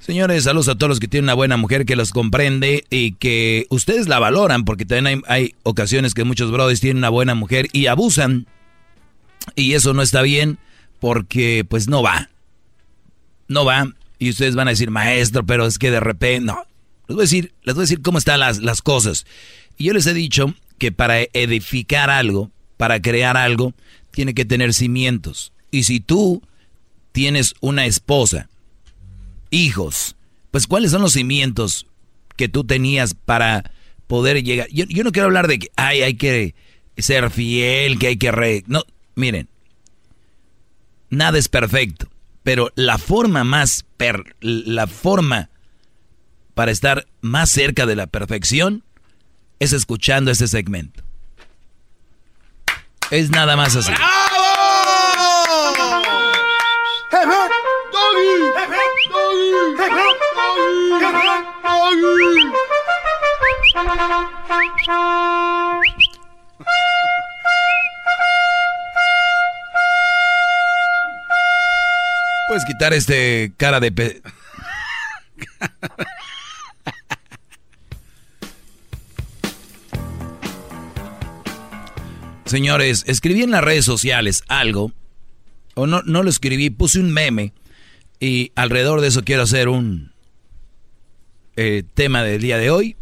señores, 0.00 0.44
saludos 0.44 0.68
a 0.68 0.74
todos 0.74 0.88
los 0.88 0.98
que 1.00 1.08
tienen 1.08 1.26
una 1.26 1.34
buena 1.34 1.56
mujer 1.58 1.84
que 1.84 1.94
los 1.94 2.10
comprende 2.10 2.84
y 2.90 3.12
que 3.12 3.66
ustedes 3.70 4.08
la 4.08 4.18
valoran, 4.18 4.64
porque 4.64 4.84
también 4.86 5.22
hay, 5.28 5.42
hay 5.42 5.54
ocasiones 5.62 6.14
que 6.14 6.24
muchos 6.24 6.50
brothers 6.50 6.80
tienen 6.80 6.98
una 6.98 7.10
buena 7.10 7.34
mujer 7.34 7.68
y 7.72 7.86
abusan. 7.86 8.46
Y 9.54 9.74
eso 9.74 9.92
no 9.94 10.02
está 10.02 10.22
bien 10.22 10.58
porque 11.00 11.64
pues 11.68 11.86
no 11.88 12.02
va. 12.02 12.30
No 13.48 13.64
va. 13.64 13.92
Y 14.18 14.30
ustedes 14.30 14.54
van 14.54 14.68
a 14.68 14.72
decir, 14.72 14.90
maestro, 14.90 15.44
pero 15.44 15.66
es 15.66 15.78
que 15.78 15.90
de 15.90 16.00
repente... 16.00 16.40
No. 16.40 16.64
Les 17.10 17.16
voy 17.16 17.22
a 17.22 17.24
decir, 17.24 17.52
les 17.64 17.74
voy 17.74 17.82
a 17.82 17.86
decir 17.86 18.02
cómo 18.02 18.18
están 18.18 18.38
las, 18.38 18.60
las 18.60 18.82
cosas. 18.82 19.26
Y 19.76 19.86
yo 19.86 19.94
les 19.94 20.06
he 20.06 20.14
dicho 20.14 20.54
que 20.78 20.92
para 20.92 21.22
edificar 21.32 22.08
algo, 22.08 22.52
para 22.76 23.02
crear 23.02 23.36
algo, 23.36 23.74
tiene 24.12 24.32
que 24.32 24.44
tener 24.44 24.72
cimientos. 24.72 25.52
Y 25.72 25.82
si 25.82 25.98
tú 25.98 26.40
tienes 27.10 27.54
una 27.58 27.84
esposa, 27.84 28.48
hijos, 29.50 30.14
pues 30.52 30.68
¿cuáles 30.68 30.92
son 30.92 31.02
los 31.02 31.14
cimientos 31.14 31.88
que 32.36 32.48
tú 32.48 32.62
tenías 32.62 33.14
para 33.14 33.72
poder 34.06 34.44
llegar? 34.44 34.68
Yo, 34.70 34.84
yo 34.84 35.02
no 35.02 35.10
quiero 35.10 35.26
hablar 35.26 35.48
de 35.48 35.58
que 35.58 35.70
ay, 35.74 36.02
hay 36.02 36.14
que 36.14 36.54
ser 36.96 37.32
fiel, 37.32 37.98
que 37.98 38.06
hay 38.06 38.18
que... 38.18 38.30
Re... 38.30 38.62
No, 38.68 38.84
miren, 39.16 39.48
nada 41.08 41.40
es 41.40 41.48
perfecto, 41.48 42.08
pero 42.44 42.70
la 42.76 42.98
forma 42.98 43.42
más... 43.42 43.84
Per... 43.96 44.36
La 44.38 44.86
forma 44.86 45.50
para 46.54 46.70
estar 46.70 47.06
más 47.20 47.50
cerca 47.50 47.86
de 47.86 47.96
la 47.96 48.06
perfección 48.06 48.84
es 49.58 49.72
escuchando 49.72 50.30
este 50.30 50.48
segmento. 50.48 51.02
Es 53.10 53.30
nada 53.30 53.56
más 53.56 53.76
así. 53.76 53.92
Puedes 72.46 72.64
quitar 72.64 72.92
este 72.92 73.52
cara 73.56 73.80
de... 73.80 73.92
Pe 73.92 74.22
Señores, 82.50 83.04
escribí 83.06 83.44
en 83.44 83.52
las 83.52 83.62
redes 83.62 83.84
sociales 83.84 84.42
algo, 84.48 84.90
o 85.74 85.86
no, 85.86 86.02
no 86.02 86.24
lo 86.24 86.30
escribí, 86.30 86.68
puse 86.68 86.98
un 86.98 87.12
meme, 87.12 87.52
y 88.18 88.50
alrededor 88.56 89.00
de 89.00 89.06
eso 89.06 89.22
quiero 89.22 89.42
hacer 89.42 89.68
un 89.68 90.10
eh, 91.54 91.84
tema 91.94 92.24
del 92.24 92.42
día 92.42 92.58
de 92.58 92.70
hoy. 92.70 92.96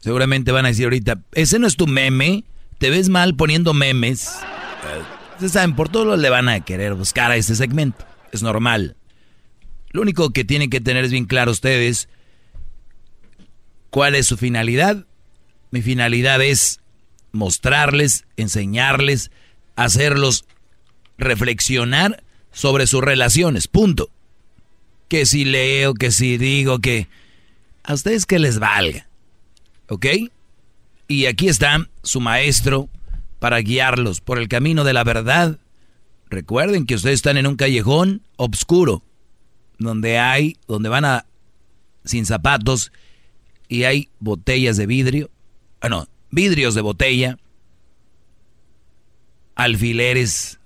Seguramente 0.00 0.50
van 0.50 0.64
a 0.64 0.70
decir 0.70 0.86
ahorita, 0.86 1.22
ese 1.34 1.60
no 1.60 1.68
es 1.68 1.76
tu 1.76 1.86
meme, 1.86 2.42
te 2.78 2.90
ves 2.90 3.08
mal 3.08 3.36
poniendo 3.36 3.74
memes. 3.74 4.26
Eh, 4.26 5.02
Ustedes 5.34 5.52
saben, 5.52 5.76
por 5.76 5.88
todo 5.88 6.04
lo 6.04 6.16
le 6.16 6.28
van 6.28 6.48
a 6.48 6.58
querer 6.64 6.94
buscar 6.94 7.30
a 7.30 7.36
este 7.36 7.54
segmento, 7.54 8.04
es 8.32 8.42
normal. 8.42 8.96
Lo 9.92 10.02
único 10.02 10.30
que 10.30 10.44
tienen 10.44 10.68
que 10.68 10.80
tener 10.80 11.04
es 11.04 11.12
bien 11.12 11.26
claro 11.26 11.52
ustedes 11.52 12.08
cuál 13.90 14.16
es 14.16 14.26
su 14.26 14.36
finalidad. 14.36 15.06
Mi 15.70 15.80
finalidad 15.80 16.42
es 16.42 16.80
mostrarles, 17.32 18.24
enseñarles, 18.36 19.30
hacerlos 19.76 20.44
reflexionar 21.18 22.22
sobre 22.52 22.86
sus 22.86 23.02
relaciones, 23.02 23.68
punto. 23.68 24.10
Que 25.08 25.26
si 25.26 25.44
leo, 25.44 25.94
que 25.94 26.10
si 26.10 26.36
digo, 26.36 26.80
que 26.80 27.08
a 27.82 27.94
ustedes 27.94 28.26
que 28.26 28.38
les 28.38 28.58
valga, 28.58 29.08
¿ok? 29.88 30.06
Y 31.06 31.26
aquí 31.26 31.48
está 31.48 31.88
su 32.02 32.20
maestro 32.20 32.88
para 33.38 33.58
guiarlos 33.60 34.20
por 34.20 34.38
el 34.38 34.48
camino 34.48 34.84
de 34.84 34.92
la 34.92 35.04
verdad. 35.04 35.58
Recuerden 36.28 36.84
que 36.84 36.94
ustedes 36.94 37.16
están 37.16 37.38
en 37.38 37.46
un 37.46 37.56
callejón 37.56 38.22
oscuro, 38.36 39.02
donde 39.78 40.18
hay, 40.18 40.56
donde 40.66 40.90
van 40.90 41.06
a 41.06 41.24
sin 42.04 42.26
zapatos 42.26 42.92
y 43.68 43.84
hay 43.84 44.08
botellas 44.18 44.76
de 44.76 44.86
vidrio, 44.86 45.30
ah 45.80 45.88
no, 45.88 46.08
vidrios 46.30 46.74
de 46.74 46.80
botella, 46.80 47.38
alfileres, 49.54 50.58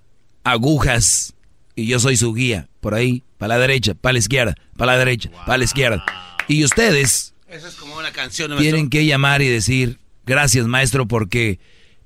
agujas, 0.44 1.34
y 1.74 1.86
yo 1.86 1.98
soy 2.00 2.16
su 2.16 2.34
guía, 2.34 2.68
por 2.80 2.94
ahí, 2.94 3.22
para 3.38 3.54
la 3.56 3.60
derecha, 3.60 3.94
para 3.94 4.14
la 4.14 4.18
izquierda, 4.18 4.54
para 4.76 4.92
la 4.92 4.98
derecha, 4.98 5.30
para 5.46 5.58
la 5.58 5.64
izquierda. 5.64 6.04
Y 6.48 6.64
ustedes 6.64 7.34
Eso 7.48 7.68
es 7.68 7.74
como 7.76 7.96
una 7.96 8.12
canción. 8.12 8.50
¿no, 8.50 8.58
tienen 8.58 8.90
que 8.90 9.06
llamar 9.06 9.42
y 9.42 9.48
decir, 9.48 9.98
gracias 10.26 10.66
maestro, 10.66 11.06
porque 11.06 11.58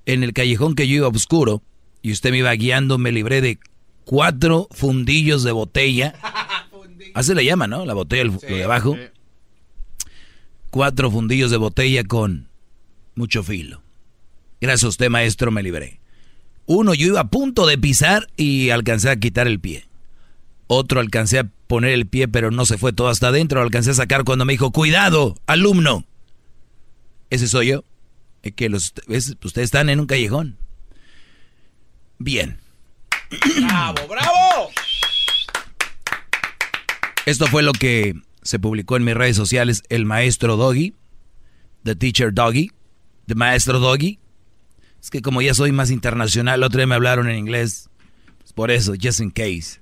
en 0.04 0.22
el 0.22 0.32
callejón 0.32 0.74
que 0.74 0.86
yo 0.86 0.96
iba 0.96 1.08
oscuro 1.08 1.62
y 2.02 2.12
usted 2.12 2.30
me 2.30 2.38
iba 2.38 2.52
guiando, 2.52 2.98
me 2.98 3.10
libré 3.10 3.40
de 3.40 3.58
cuatro 4.04 4.68
fundillos 4.70 5.42
de 5.42 5.52
botella. 5.52 6.14
Así 7.14 7.34
le 7.34 7.44
llama, 7.44 7.66
¿no? 7.66 7.84
La 7.84 7.94
botella, 7.94 8.22
el- 8.22 8.28
lo 8.30 8.38
de 8.56 8.64
abajo. 8.64 8.96
Cuatro 10.70 11.10
fundillos 11.10 11.50
de 11.50 11.56
botella 11.56 12.04
con 12.04 12.48
mucho 13.16 13.42
filo. 13.42 13.82
Gracias 14.60 14.84
a 14.84 14.88
usted, 14.88 15.10
maestro, 15.10 15.50
me 15.50 15.62
libré. 15.62 16.00
Uno, 16.66 16.94
yo 16.94 17.06
iba 17.08 17.20
a 17.20 17.28
punto 17.28 17.66
de 17.66 17.78
pisar 17.78 18.28
y 18.36 18.70
alcancé 18.70 19.10
a 19.10 19.16
quitar 19.16 19.46
el 19.46 19.60
pie. 19.60 19.86
Otro 20.68 21.00
alcancé 21.00 21.38
a 21.38 21.48
poner 21.66 21.92
el 21.92 22.06
pie, 22.06 22.28
pero 22.28 22.50
no 22.50 22.64
se 22.66 22.78
fue 22.78 22.92
todo 22.92 23.08
hasta 23.08 23.28
adentro. 23.28 23.60
Lo 23.60 23.66
alcancé 23.66 23.90
a 23.92 23.94
sacar 23.94 24.24
cuando 24.24 24.44
me 24.44 24.52
dijo, 24.54 24.72
cuidado, 24.72 25.36
alumno. 25.46 26.04
Ese 27.30 27.46
soy 27.48 27.68
yo. 27.68 27.84
Es 28.42 28.52
que 28.52 28.68
los, 28.68 28.92
es- 29.08 29.36
ustedes 29.44 29.66
están 29.66 29.88
en 29.90 30.00
un 30.00 30.06
callejón. 30.06 30.56
Bien. 32.18 32.58
¡Bravo, 33.60 34.06
bravo! 34.08 34.70
Esto 37.26 37.46
fue 37.48 37.62
lo 37.62 37.72
que 37.72 38.14
se 38.42 38.58
publicó 38.58 38.96
en 38.96 39.04
mis 39.04 39.14
redes 39.14 39.36
sociales. 39.36 39.82
El 39.88 40.04
maestro 40.04 40.56
Doggy. 40.56 40.94
The 41.84 41.94
Teacher 41.96 42.32
Doggy. 42.32 42.70
The 43.26 43.34
Maestro 43.34 43.78
Doggy. 43.78 44.18
Es 45.00 45.10
que 45.10 45.22
como 45.22 45.42
ya 45.42 45.54
soy 45.54 45.72
más 45.72 45.90
internacional, 45.90 46.62
otro 46.62 46.78
día 46.78 46.86
me 46.86 46.94
hablaron 46.94 47.28
en 47.28 47.36
inglés. 47.36 47.90
Pues 48.38 48.52
por 48.52 48.70
eso, 48.70 48.94
just 49.00 49.20
in 49.20 49.30
case. 49.30 49.80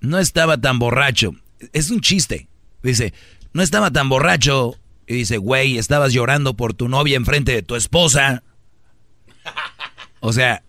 No 0.00 0.18
estaba 0.18 0.58
tan 0.58 0.78
borracho. 0.78 1.32
Es 1.72 1.90
un 1.90 2.00
chiste. 2.00 2.48
Dice, 2.82 3.12
no 3.52 3.62
estaba 3.62 3.90
tan 3.90 4.08
borracho. 4.08 4.76
Y 5.06 5.14
dice, 5.14 5.38
güey, 5.38 5.78
estabas 5.78 6.12
llorando 6.12 6.54
por 6.54 6.74
tu 6.74 6.88
novia 6.88 7.16
enfrente 7.16 7.52
de 7.52 7.62
tu 7.62 7.76
esposa. 7.76 8.42
O 10.20 10.32
sea, 10.32 10.62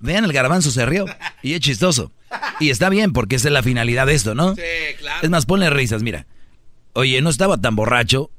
vean 0.00 0.24
el 0.24 0.32
garbanzo 0.32 0.70
se 0.70 0.84
rió. 0.84 1.06
Y 1.42 1.54
es 1.54 1.60
chistoso. 1.60 2.12
Y 2.60 2.70
está 2.70 2.88
bien, 2.88 3.12
porque 3.12 3.36
esa 3.36 3.48
es 3.48 3.52
la 3.52 3.62
finalidad 3.62 4.06
de 4.06 4.14
esto, 4.14 4.34
¿no? 4.34 4.54
Sí, 4.54 4.62
claro. 4.98 5.20
Es 5.22 5.30
más, 5.30 5.46
ponle 5.46 5.70
risas, 5.70 6.02
mira. 6.02 6.26
Oye, 6.92 7.20
no 7.22 7.30
estaba 7.30 7.56
tan 7.56 7.76
borracho. 7.76 8.30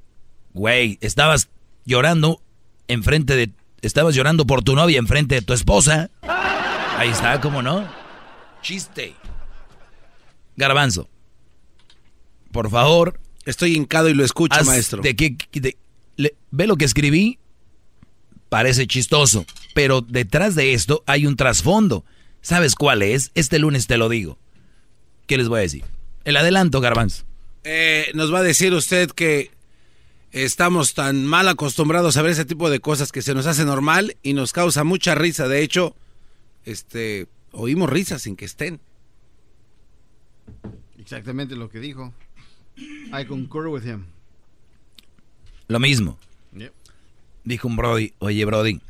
Güey, 0.55 0.97
estabas 1.01 1.49
llorando 1.85 2.41
enfrente 2.87 3.35
de... 3.35 3.51
Estabas 3.81 4.15
llorando 4.15 4.47
por 4.47 4.63
tu 4.63 4.73
novia 4.73 4.97
enfrente 4.97 5.35
de 5.35 5.41
tu 5.41 5.51
esposa. 5.53 6.09
Ahí 6.97 7.09
está, 7.09 7.39
¿cómo 7.41 7.61
no? 7.61 7.85
Chiste. 8.61 9.13
Garbanzo. 10.55 11.09
Por 12.51 12.69
favor. 12.69 13.19
Estoy 13.45 13.75
hincado 13.75 14.07
y 14.09 14.13
lo 14.13 14.23
escucho, 14.25 14.63
maestro. 14.63 15.01
de 15.03 15.15
qué- 15.15 15.37
de- 15.51 15.77
le- 16.15 16.35
ve 16.51 16.65
lo 16.67 16.77
que 16.77 16.85
escribí. 16.85 17.37
Parece 18.49 18.87
chistoso. 18.87 19.45
Pero 19.75 19.99
detrás 20.01 20.55
de 20.55 20.73
esto 20.73 21.03
hay 21.05 21.25
un 21.27 21.35
trasfondo. 21.35 22.05
¿Sabes 22.41 22.75
cuál 22.75 23.01
es? 23.01 23.29
Este 23.35 23.59
lunes 23.59 23.87
te 23.87 23.97
lo 23.97 24.07
digo. 24.07 24.39
¿Qué 25.27 25.37
les 25.37 25.49
voy 25.49 25.59
a 25.59 25.63
decir? 25.63 25.83
El 26.23 26.37
adelanto, 26.37 26.79
Garbanzo. 26.79 27.25
Eh, 27.65 28.09
nos 28.13 28.33
va 28.33 28.39
a 28.39 28.43
decir 28.43 28.73
usted 28.73 29.11
que 29.11 29.51
estamos 30.43 30.93
tan 30.93 31.25
mal 31.25 31.47
acostumbrados 31.47 32.17
a 32.17 32.21
ver 32.21 32.31
ese 32.31 32.43
tipo 32.43 32.69
de 32.69 32.81
cosas 32.81 33.13
que 33.13 33.21
se 33.21 33.33
nos 33.33 33.47
hace 33.47 33.63
normal 33.63 34.17
y 34.21 34.33
nos 34.33 34.51
causa 34.51 34.83
mucha 34.83 35.15
risa. 35.15 35.47
De 35.47 35.61
hecho, 35.61 35.95
este, 36.65 37.27
oímos 37.53 37.89
risas 37.89 38.23
sin 38.23 38.35
que 38.35 38.43
estén. 38.43 38.81
Exactamente 40.99 41.55
lo 41.55 41.69
que 41.69 41.79
dijo. 41.79 42.13
I 42.77 43.25
concur 43.25 43.67
with 43.67 43.83
him. 43.85 44.07
Lo 45.69 45.79
mismo. 45.79 46.19
Yep. 46.53 46.73
Dijo 47.45 47.67
un 47.69 47.77
Brody, 47.77 48.13
oye 48.19 48.43
Brody, 48.43 48.81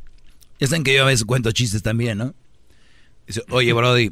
ya 0.58 0.66
saben 0.66 0.82
que 0.82 0.94
yo 0.94 1.04
a 1.04 1.06
veces 1.06 1.24
cuento 1.24 1.52
chistes 1.52 1.82
también, 1.82 2.18
¿no? 2.18 2.34
Dice, 3.28 3.42
oye 3.50 3.72
Brody, 3.72 4.10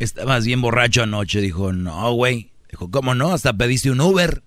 estabas 0.00 0.46
bien 0.46 0.60
borracho 0.60 1.04
anoche. 1.04 1.40
Dijo, 1.40 1.72
no, 1.72 2.12
güey. 2.12 2.50
Dijo, 2.70 2.90
¿cómo 2.90 3.14
no? 3.14 3.32
Hasta 3.32 3.56
pediste 3.56 3.92
un 3.92 4.00
Uber. 4.00 4.42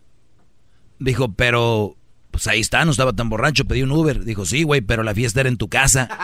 Dijo, 1.00 1.32
pero, 1.32 1.96
pues 2.32 2.48
ahí 2.48 2.60
está, 2.60 2.86
no 2.86 2.92
estaba 2.92 3.14
tan 3.14 3.30
borracho, 3.30 3.66
pedí 3.66 3.82
un 3.82 3.92
Uber. 3.92 4.24
Dijo, 4.24 4.46
sí, 4.46 4.64
güey, 4.64 4.82
pero 4.82 5.04
la 5.04 5.16
fiesta 5.16 5.40
era 5.40 5.50
en 5.50 5.58
tu 5.58 5.70
casa. 5.70 6.10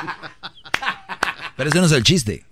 Pero 1.58 1.70
ese 1.70 1.80
no 1.80 1.86
es 1.86 1.94
el 1.94 2.04
chiste. 2.04 2.44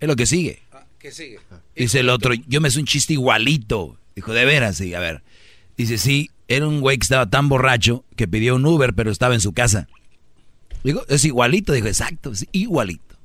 Es 0.00 0.06
lo 0.06 0.16
que 0.16 0.26
sigue. 0.26 0.62
¿Qué 0.98 1.10
sigue? 1.12 1.40
Dice 1.74 2.00
el 2.00 2.10
otro, 2.10 2.34
yo 2.46 2.60
me 2.60 2.68
hice 2.68 2.78
un 2.78 2.84
chiste 2.84 3.14
igualito. 3.14 3.96
Dijo, 4.14 4.34
de 4.34 4.44
veras, 4.44 4.76
sí, 4.76 4.92
a 4.92 5.00
ver. 5.00 5.22
Dice, 5.78 5.96
sí, 5.96 6.30
era 6.46 6.68
un 6.68 6.82
güey 6.82 6.98
que 6.98 7.04
estaba 7.04 7.30
tan 7.30 7.48
borracho 7.48 8.04
que 8.16 8.28
pidió 8.28 8.56
un 8.56 8.66
Uber, 8.66 8.92
pero 8.92 9.10
estaba 9.10 9.32
en 9.32 9.40
su 9.40 9.54
casa. 9.54 9.88
Digo, 10.84 11.04
es 11.08 11.24
igualito. 11.24 11.72
Dijo, 11.72 11.86
exacto, 11.86 12.32
es 12.32 12.46
igualito. 12.52 13.16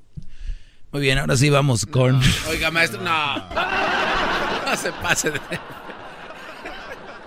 Muy 0.93 1.01
bien, 1.01 1.17
ahora 1.17 1.35
sí 1.35 1.49
vamos 1.49 1.85
con... 1.85 2.21
Oiga, 2.47 2.71
maestro, 2.71 3.01
no. 3.01 3.35
No 4.65 4.75
se 4.77 4.91
pase 4.93 5.31
de... 5.31 5.39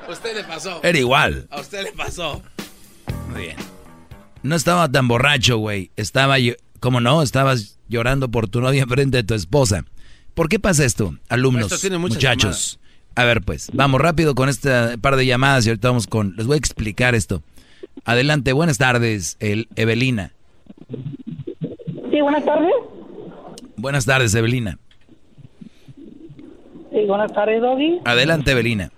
Usted 0.08 0.36
le 0.36 0.44
pasó. 0.44 0.80
Era 0.82 0.98
igual. 0.98 1.46
A 1.50 1.60
usted 1.60 1.82
le 1.84 1.92
pasó. 1.92 2.42
Muy 3.30 3.42
bien. 3.42 3.56
No 4.42 4.56
estaba 4.56 4.88
tan 4.90 5.08
borracho, 5.08 5.58
güey. 5.58 5.90
Estaba, 5.96 6.38
yo- 6.38 6.54
¿cómo 6.80 7.00
no? 7.00 7.22
Estabas 7.22 7.78
llorando 7.88 8.30
por 8.30 8.48
tu 8.48 8.60
novia 8.60 8.86
frente 8.86 9.18
de 9.18 9.24
tu 9.24 9.34
esposa. 9.34 9.84
¿Por 10.34 10.48
qué 10.48 10.58
pasa 10.58 10.84
esto, 10.84 11.14
alumnos, 11.28 11.72
Esto 11.72 11.98
muchachos? 11.98 12.78
A 13.16 13.24
ver, 13.24 13.42
pues, 13.42 13.70
vamos 13.72 14.00
rápido 14.00 14.36
con 14.36 14.48
este 14.48 14.96
par 14.98 15.16
de 15.16 15.26
llamadas 15.26 15.66
y 15.66 15.70
ahorita 15.70 15.88
vamos 15.88 16.06
con... 16.06 16.36
Les 16.36 16.46
voy 16.46 16.54
a 16.54 16.58
explicar 16.58 17.16
esto. 17.16 17.42
Adelante, 18.04 18.52
buenas 18.52 18.78
tardes, 18.78 19.36
el, 19.40 19.68
Evelina. 19.74 20.32
Sí, 22.10 22.20
buenas 22.20 22.44
tardes. 22.44 22.72
Buenas 23.76 24.04
tardes, 24.06 24.34
Evelina. 24.34 24.78
Sí, 26.92 27.04
buenas 27.06 27.32
tardes, 27.32 27.60
Doggy. 27.60 27.98
Adelante, 28.04 28.52
Evelina. 28.52 28.92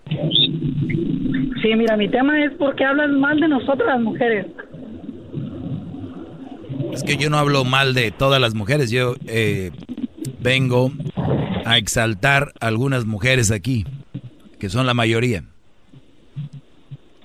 Sí, 1.62 1.74
mira, 1.76 1.96
mi 1.96 2.08
tema 2.08 2.42
es 2.44 2.52
por 2.52 2.74
qué 2.74 2.84
hablan 2.84 3.20
mal 3.20 3.38
de 3.38 3.48
nosotras 3.48 3.86
las 3.86 4.00
mujeres. 4.00 4.46
Es 6.92 7.02
que 7.04 7.16
yo 7.16 7.30
no 7.30 7.38
hablo 7.38 7.64
mal 7.64 7.94
de 7.94 8.10
todas 8.10 8.40
las 8.40 8.54
mujeres. 8.54 8.90
Yo 8.90 9.14
eh, 9.26 9.70
vengo 10.40 10.90
a 11.64 11.76
exaltar 11.78 12.52
a 12.60 12.66
algunas 12.66 13.04
mujeres 13.04 13.50
aquí, 13.50 13.84
que 14.58 14.68
son 14.68 14.86
la 14.86 14.94
mayoría. 14.94 15.44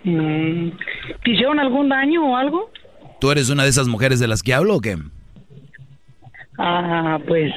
Mm, 0.03 0.69
¿Te 1.23 1.31
hicieron 1.31 1.59
algún 1.59 1.89
daño 1.89 2.31
o 2.31 2.35
algo? 2.35 2.69
¿Tú 3.19 3.31
eres 3.31 3.49
una 3.49 3.63
de 3.63 3.69
esas 3.69 3.87
mujeres 3.87 4.19
de 4.19 4.27
las 4.27 4.43
que 4.43 4.53
hablo 4.53 4.75
o 4.75 4.81
qué? 4.81 4.97
Ah, 6.57 7.19
pues, 7.27 7.51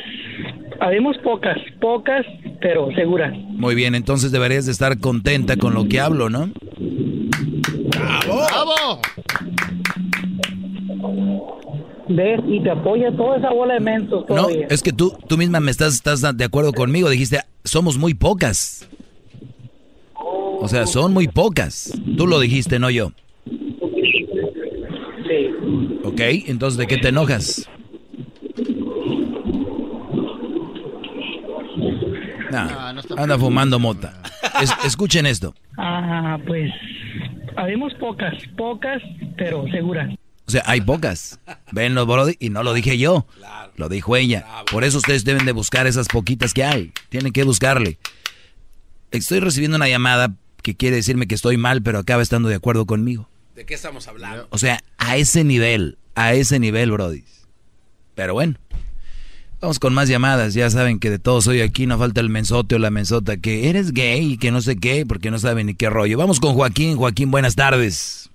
habemos 0.81 1.17
pocas, 1.19 1.59
pocas, 1.81 2.25
pero 2.61 2.91
seguras. 2.95 3.33
Muy 3.37 3.75
bien, 3.75 3.95
entonces 3.95 4.33
deberías 4.33 4.67
de 4.67 4.73
estar 4.73 4.99
contenta 4.99 5.57
con 5.57 5.75
lo 5.75 5.89
que 5.89 6.01
hablo, 6.01 6.31
¿no? 6.31 6.51
¡Bravo! 7.89 8.47
¡Bravo! 8.47 9.01
¿Ves? 12.09 12.41
Y 12.49 12.63
te 12.63 12.71
apoya 12.71 13.15
toda 13.15 13.37
esa 13.37 13.51
bola 13.51 13.75
de 13.75 13.81
mentos 13.81 14.25
No, 14.31 14.49
es 14.49 14.83
que 14.83 14.95
tú, 14.95 15.13
tú 15.27 15.37
misma 15.37 15.61
me 15.61 15.71
estás, 15.71 15.93
estás 15.95 16.23
de 16.37 16.45
acuerdo 16.45 16.73
conmigo. 16.73 17.11
Dijiste, 17.11 17.41
somos 17.65 17.99
muy 17.99 18.15
pocas. 18.15 18.89
O 20.61 20.67
sea, 20.69 20.87
son 20.87 21.13
muy 21.13 21.29
pocas. 21.29 21.93
Tú 22.17 22.27
lo 22.27 22.41
dijiste, 22.41 22.79
no 22.79 22.89
yo. 22.91 23.13
Sí. 23.45 25.51
¿Ok? 26.03 26.21
Entonces, 26.47 26.79
¿de 26.79 26.87
qué 26.87 26.97
te 26.97 27.09
enojas? 27.09 27.69
Nah, 32.51 32.89
anda 33.17 33.39
fumando 33.39 33.79
mota. 33.79 34.15
Es- 34.63 34.75
escuchen 34.85 35.27
esto. 35.27 35.55
Ah, 35.77 36.39
pues, 36.47 36.71
habemos 37.57 37.93
pocas, 37.95 38.35
pocas, 38.57 39.03
pero 39.37 39.65
seguras. 39.71 40.15
O 40.47 40.51
sea, 40.51 40.63
hay 40.67 40.81
pocas. 40.81 41.39
Ven 41.73 41.95
los 41.95 42.07
Brody 42.07 42.37
y 42.41 42.51
no 42.51 42.63
lo 42.63 42.73
dije 42.73 42.97
yo. 42.99 43.27
Lo 43.77 43.89
dijo 43.89 44.17
ella. 44.17 44.45
Por 44.73 44.83
eso 44.85 44.99
ustedes 44.99 45.25
deben 45.25 45.45
de 45.45 45.53
buscar 45.53 45.87
esas 45.87 46.09
poquitas 46.09 46.55
que 46.55 46.65
hay. 46.65 46.93
Tienen 47.11 47.33
que 47.33 47.45
buscarle. 47.45 47.99
Estoy 49.11 49.41
recibiendo 49.41 49.77
una 49.77 49.89
llamada 49.89 50.35
que 50.63 50.75
quiere 50.75 50.97
decirme 50.97 51.27
que 51.27 51.35
estoy 51.35 51.57
mal, 51.57 51.83
pero 51.83 51.99
acaba 51.99 52.23
estando 52.23 52.49
de 52.49 52.55
acuerdo 52.57 52.87
conmigo. 52.87 53.29
¿De 53.55 53.65
qué 53.67 53.75
estamos 53.75 54.09
hablando? 54.09 54.47
O 54.51 54.59
sea, 54.59 54.81
a 54.99 55.17
ese 55.17 55.45
nivel, 55.45 55.99
a 56.15 56.33
ese 56.35 56.59
nivel, 56.59 56.91
Brody. 56.93 57.25
Pero 58.15 58.35
bueno, 58.35 58.55
vamos 59.61 59.79
con 59.79 59.95
más 59.95 60.09
llamadas. 60.09 60.55
Ya 60.55 60.69
saben 60.71 61.01
que 61.01 61.11
de 61.11 61.19
todos 61.19 61.47
hoy 61.47 61.61
aquí 61.61 61.87
no 61.87 61.99
falta 61.99 62.21
el 62.21 62.29
mensote 62.29 62.75
o 62.75 62.79
la 62.79 62.91
mensota 62.91 63.37
que 63.37 63.69
eres 63.69 63.93
gay 63.93 64.33
y 64.33 64.39
que 64.39 64.51
no 64.51 64.61
sé 64.61 64.77
qué, 64.77 65.05
porque 65.07 65.31
no 65.31 65.39
saben 65.39 65.67
ni 65.67 65.75
qué 65.75 65.91
rollo. 65.91 66.19
Vamos 66.19 66.41
con 66.41 66.55
Joaquín. 66.55 66.97
Joaquín, 66.97 67.31
buenas 67.31 67.57
tardes. 67.57 68.31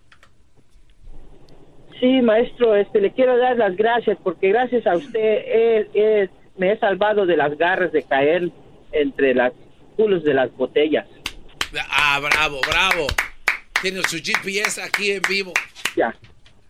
Sí, 1.99 2.21
maestro, 2.21 2.75
este, 2.75 2.99
le 2.99 3.13
quiero 3.13 3.37
dar 3.37 3.55
las 3.57 3.77
gracias 3.77 4.17
porque 4.23 4.49
gracias 4.49 4.85
a 4.85 4.97
usted 4.97 5.87
me 6.57 6.71
he 6.71 6.77
salvado 6.77 7.25
de 7.25 7.37
las 7.37 7.57
garras 7.57 7.91
de 7.93 8.03
caer 8.03 8.51
entre 8.91 9.33
las 9.33 9.53
culos 9.95 10.23
de 10.23 10.33
las 10.33 10.53
botellas. 10.55 11.07
Ah, 11.89 12.19
bravo, 12.21 12.59
bravo. 12.67 13.07
Tiene 13.81 14.01
su 14.03 14.17
GPS 14.17 14.81
aquí 14.81 15.11
en 15.11 15.21
vivo. 15.27 15.53
Ya. 15.95 16.13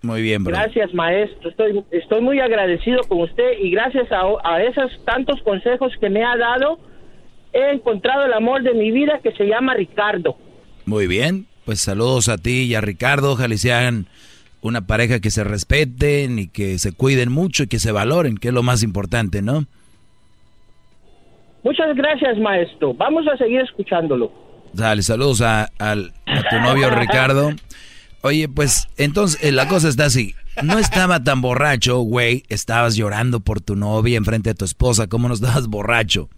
Muy 0.03 0.21
bien, 0.21 0.43
bro. 0.43 0.53
Gracias, 0.55 0.93
maestro. 0.93 1.49
Estoy, 1.49 1.83
estoy 1.91 2.21
muy 2.21 2.39
agradecido 2.39 3.01
con 3.07 3.21
usted 3.21 3.57
y 3.59 3.71
gracias 3.71 4.11
a, 4.11 4.21
a 4.43 4.61
esos 4.61 4.91
tantos 5.05 5.41
consejos 5.43 5.91
que 5.99 6.09
me 6.09 6.23
ha 6.23 6.35
dado, 6.37 6.77
he 7.53 7.71
encontrado 7.71 8.25
el 8.25 8.33
amor 8.33 8.61
de 8.63 8.73
mi 8.73 8.91
vida 8.91 9.19
que 9.23 9.31
se 9.31 9.45
llama 9.45 9.73
Ricardo. 9.73 10.37
Muy 10.85 11.07
bien, 11.07 11.47
pues 11.65 11.79
saludos 11.79 12.27
a 12.29 12.37
ti 12.37 12.63
y 12.63 12.75
a 12.75 12.81
Ricardo. 12.81 13.31
Ojalá 13.31 13.55
una 14.61 14.85
pareja 14.85 15.19
que 15.21 15.31
se 15.31 15.43
respeten 15.45 16.37
y 16.37 16.47
que 16.47 16.77
se 16.79 16.91
cuiden 16.91 17.31
mucho 17.31 17.63
y 17.63 17.67
que 17.67 17.79
se 17.79 17.91
valoren, 17.93 18.37
que 18.37 18.49
es 18.49 18.53
lo 18.53 18.61
más 18.63 18.83
importante, 18.83 19.41
¿no? 19.41 19.65
Muchas 21.63 21.95
gracias, 21.95 22.37
maestro. 22.39 22.93
Vamos 22.93 23.25
a 23.27 23.37
seguir 23.37 23.61
escuchándolo. 23.61 24.31
Dale, 24.73 25.01
saludos 25.01 25.41
a, 25.41 25.69
al- 25.79 26.11
a 26.25 26.49
tu 26.49 26.59
novio 26.59 26.89
Ricardo. 26.89 27.51
Oye, 28.25 28.47
pues 28.47 28.87
entonces 28.95 29.37
eh, 29.43 29.51
la 29.51 29.67
cosa 29.67 29.89
está 29.89 30.05
así. 30.05 30.33
No 30.63 30.79
estaba 30.79 31.21
tan 31.21 31.41
borracho, 31.41 31.99
güey. 31.99 32.45
Estabas 32.47 32.95
llorando 32.95 33.41
por 33.41 33.59
tu 33.59 33.75
novia 33.75 34.15
enfrente 34.15 34.51
de 34.51 34.55
tu 34.55 34.63
esposa. 34.63 35.07
¿Cómo 35.07 35.27
no 35.27 35.33
estabas 35.33 35.67
borracho? 35.67 36.29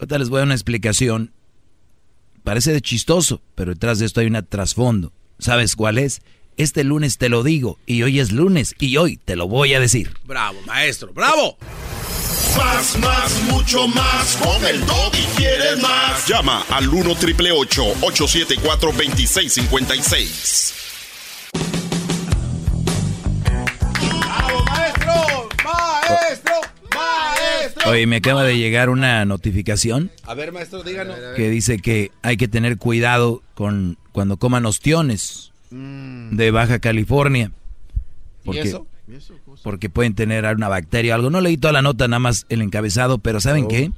Ahorita 0.00 0.18
les 0.18 0.28
voy 0.28 0.38
a 0.38 0.40
dar 0.40 0.48
una 0.48 0.54
explicación. 0.54 1.32
Parece 2.42 2.72
de 2.72 2.80
chistoso, 2.80 3.42
pero 3.54 3.74
detrás 3.74 4.00
de 4.00 4.06
esto 4.06 4.20
hay 4.20 4.26
una 4.26 4.42
trasfondo. 4.42 5.12
¿Sabes 5.38 5.76
cuál 5.76 5.98
es? 5.98 6.20
Este 6.56 6.82
lunes 6.82 7.16
te 7.16 7.28
lo 7.28 7.44
digo 7.44 7.78
y 7.86 8.02
hoy 8.02 8.18
es 8.18 8.32
lunes 8.32 8.74
y 8.80 8.96
hoy 8.96 9.16
te 9.24 9.36
lo 9.36 9.46
voy 9.46 9.74
a 9.74 9.80
decir. 9.80 10.14
Bravo, 10.24 10.60
maestro, 10.66 11.12
bravo. 11.12 11.56
Más, 12.56 12.98
más, 12.98 13.42
mucho 13.50 13.86
más. 13.86 14.36
Con 14.36 14.66
el 14.66 14.80
y 14.82 15.36
quieres 15.36 15.80
más. 15.80 16.26
Llama 16.26 16.64
al 16.70 16.88
1 16.88 17.14
triple 17.14 17.52
874 17.52 18.90
2656. 18.90 20.83
¡Bravo, 23.44 24.64
maestro! 24.64 25.48
¡Maestro! 25.64 26.52
¡Maestro! 26.94 27.90
Oye, 27.90 28.06
me 28.06 28.16
acaba 28.16 28.44
de 28.44 28.56
llegar 28.58 28.88
una 28.90 29.24
notificación 29.24 30.10
A 30.24 30.34
ver, 30.34 30.52
maestro, 30.52 30.82
díganos. 30.82 31.16
que 31.36 31.48
dice 31.50 31.78
que 31.78 32.12
hay 32.22 32.36
que 32.36 32.48
tener 32.48 32.78
cuidado 32.78 33.42
con 33.54 33.98
cuando 34.12 34.36
coman 34.36 34.66
ostiones 34.66 35.52
de 35.70 36.50
Baja 36.52 36.78
California. 36.78 37.50
Porque, 38.44 38.60
eso? 38.60 38.86
porque 39.64 39.90
pueden 39.90 40.14
tener 40.14 40.44
una 40.54 40.68
bacteria 40.68 41.14
o 41.14 41.16
algo. 41.16 41.30
No 41.30 41.40
leí 41.40 41.56
toda 41.56 41.72
la 41.72 41.82
nota, 41.82 42.06
nada 42.06 42.20
más 42.20 42.46
el 42.48 42.62
encabezado, 42.62 43.18
pero 43.18 43.40
¿saben 43.40 43.66
qué? 43.66 43.90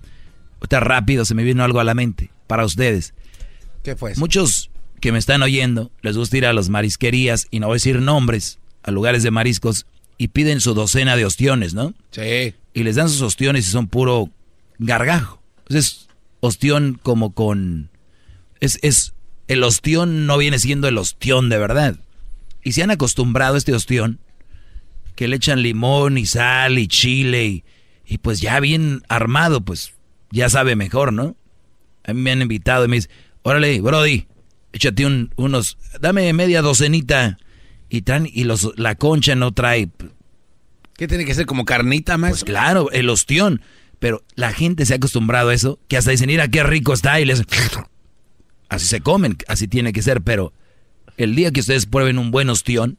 Está 0.63 0.81
rápido, 0.81 1.25
se 1.27 1.35
me 1.35 1.43
vino 1.45 1.63
algo 1.65 1.81
a 1.81 1.85
la 1.85 1.93
mente 1.95 2.31
para 2.47 2.65
ustedes. 2.65 3.13
¿Qué 3.83 3.95
fue 3.95 4.13
eso? 4.13 4.21
Muchos 4.21 4.71
que 5.01 5.13
me 5.13 5.19
están 5.19 5.43
oyendo 5.43 5.91
les 6.03 6.17
gusta 6.17 6.37
ir 6.37 6.47
a 6.47 6.53
las 6.53 6.69
marisquerías, 6.69 7.47
y 7.51 7.61
no 7.61 7.67
voy 7.67 7.75
a 7.75 7.77
decir 7.77 8.01
nombres, 8.01 8.59
a 8.83 8.91
lugares 8.91 9.23
de 9.23 9.31
mariscos, 9.31 9.87
y 10.19 10.29
piden 10.29 10.61
su 10.61 10.75
docena 10.75 11.17
de 11.17 11.25
ostiones, 11.25 11.75
¿no? 11.75 11.95
Sí. 12.11 12.55
Y 12.73 12.83
les 12.83 12.97
dan 12.97 13.09
sus 13.09 13.21
ostiones 13.23 13.69
y 13.69 13.71
son 13.71 13.89
puro 13.89 14.31
gargajo. 14.79 15.43
Es 15.69 16.09
ostión 16.41 16.99
como 17.03 17.35
con... 17.35 17.91
Es, 18.61 18.79
es, 18.83 19.15
el 19.49 19.63
ostión 19.63 20.27
no 20.27 20.39
viene 20.39 20.59
siendo 20.59 20.89
el 20.89 20.99
ostión 20.99 21.49
de 21.49 21.59
verdad. 21.59 21.97
Y 22.63 22.73
se 22.73 22.83
han 22.83 22.91
acostumbrado 22.91 23.55
a 23.55 23.59
este 23.59 23.75
ostión, 23.75 24.21
que 25.15 25.29
le 25.29 25.37
echan 25.37 25.63
limón 25.63 26.19
y 26.19 26.27
sal 26.27 26.79
y 26.79 26.89
chile 26.89 27.47
y, 27.47 27.65
y 28.07 28.19
pues 28.19 28.41
ya 28.41 28.61
bien 28.61 29.03
armado, 29.09 29.61
pues 29.61 29.93
ya 30.31 30.49
sabe 30.49 30.77
mejor, 30.77 31.13
¿no? 31.13 31.37
A 32.05 32.13
mí 32.13 32.21
me 32.21 32.31
han 32.31 32.43
invitado 32.43 32.85
y 32.85 32.89
me 32.89 32.97
dicen, 32.97 33.11
órale, 33.43 33.81
Brody, 33.81 34.27
échate 34.77 35.05
un- 35.07 35.33
unos, 35.37 35.77
dame 36.01 36.33
media 36.33 36.63
docenita. 36.63 37.39
Y 37.89 38.03
traen, 38.03 38.29
y 38.33 38.45
los, 38.45 38.73
la 38.77 38.95
concha 38.97 39.35
no 39.37 39.53
trae, 39.53 39.89
¿Qué 40.97 41.07
tiene 41.07 41.25
que 41.25 41.35
ser 41.35 41.47
como 41.47 41.65
carnita, 41.65 42.17
maestro? 42.17 42.47
pues 42.47 42.51
claro, 42.53 42.91
el 42.91 43.09
ostión. 43.11 43.61
Pero 43.99 44.23
la 44.35 44.53
gente 44.53 44.85
se 44.87 44.93
ha 44.95 44.97
acostumbrado 44.97 45.51
a 45.51 45.55
eso, 45.55 45.79
que 45.89 45.97
hasta 45.97 46.11
dicen, 46.11 46.27
mira 46.29 46.49
qué 46.49 46.63
rico 46.63 46.93
está, 46.95 47.21
y 47.21 47.25
les... 47.27 47.43
Así 48.69 48.87
se 48.87 49.01
comen, 49.01 49.37
así 49.47 49.69
tiene 49.69 49.93
que 49.93 50.03
ser, 50.03 50.23
pero 50.23 50.53
el 51.17 51.37
día 51.37 51.53
que 51.53 51.61
ustedes 51.61 51.87
prueben 51.87 52.19
un 52.19 52.31
buen 52.33 52.51
ostión, 52.51 52.99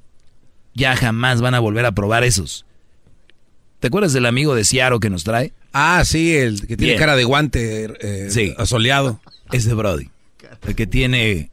ya 0.73 0.95
jamás 0.95 1.41
van 1.41 1.55
a 1.55 1.59
volver 1.59 1.85
a 1.85 1.91
probar 1.91 2.23
esos. 2.23 2.65
¿Te 3.81 3.87
acuerdas 3.87 4.13
del 4.13 4.25
amigo 4.25 4.55
de 4.55 4.63
Ciaro 4.63 4.99
que 5.01 5.09
nos 5.09 5.25
trae? 5.25 5.51
Ah, 5.73 6.03
sí, 6.05 6.35
el 6.35 6.61
que 6.61 6.77
tiene 6.77 6.93
Bien. 6.93 6.99
cara 6.99 7.15
de 7.17 7.25
guante 7.25 7.93
eh, 7.99 8.31
Sí. 8.31 8.53
asoleado. 8.57 9.19
Ese 9.51 9.73
Brody. 9.73 10.09
El 10.65 10.75
que 10.75 10.87
tiene 10.87 11.51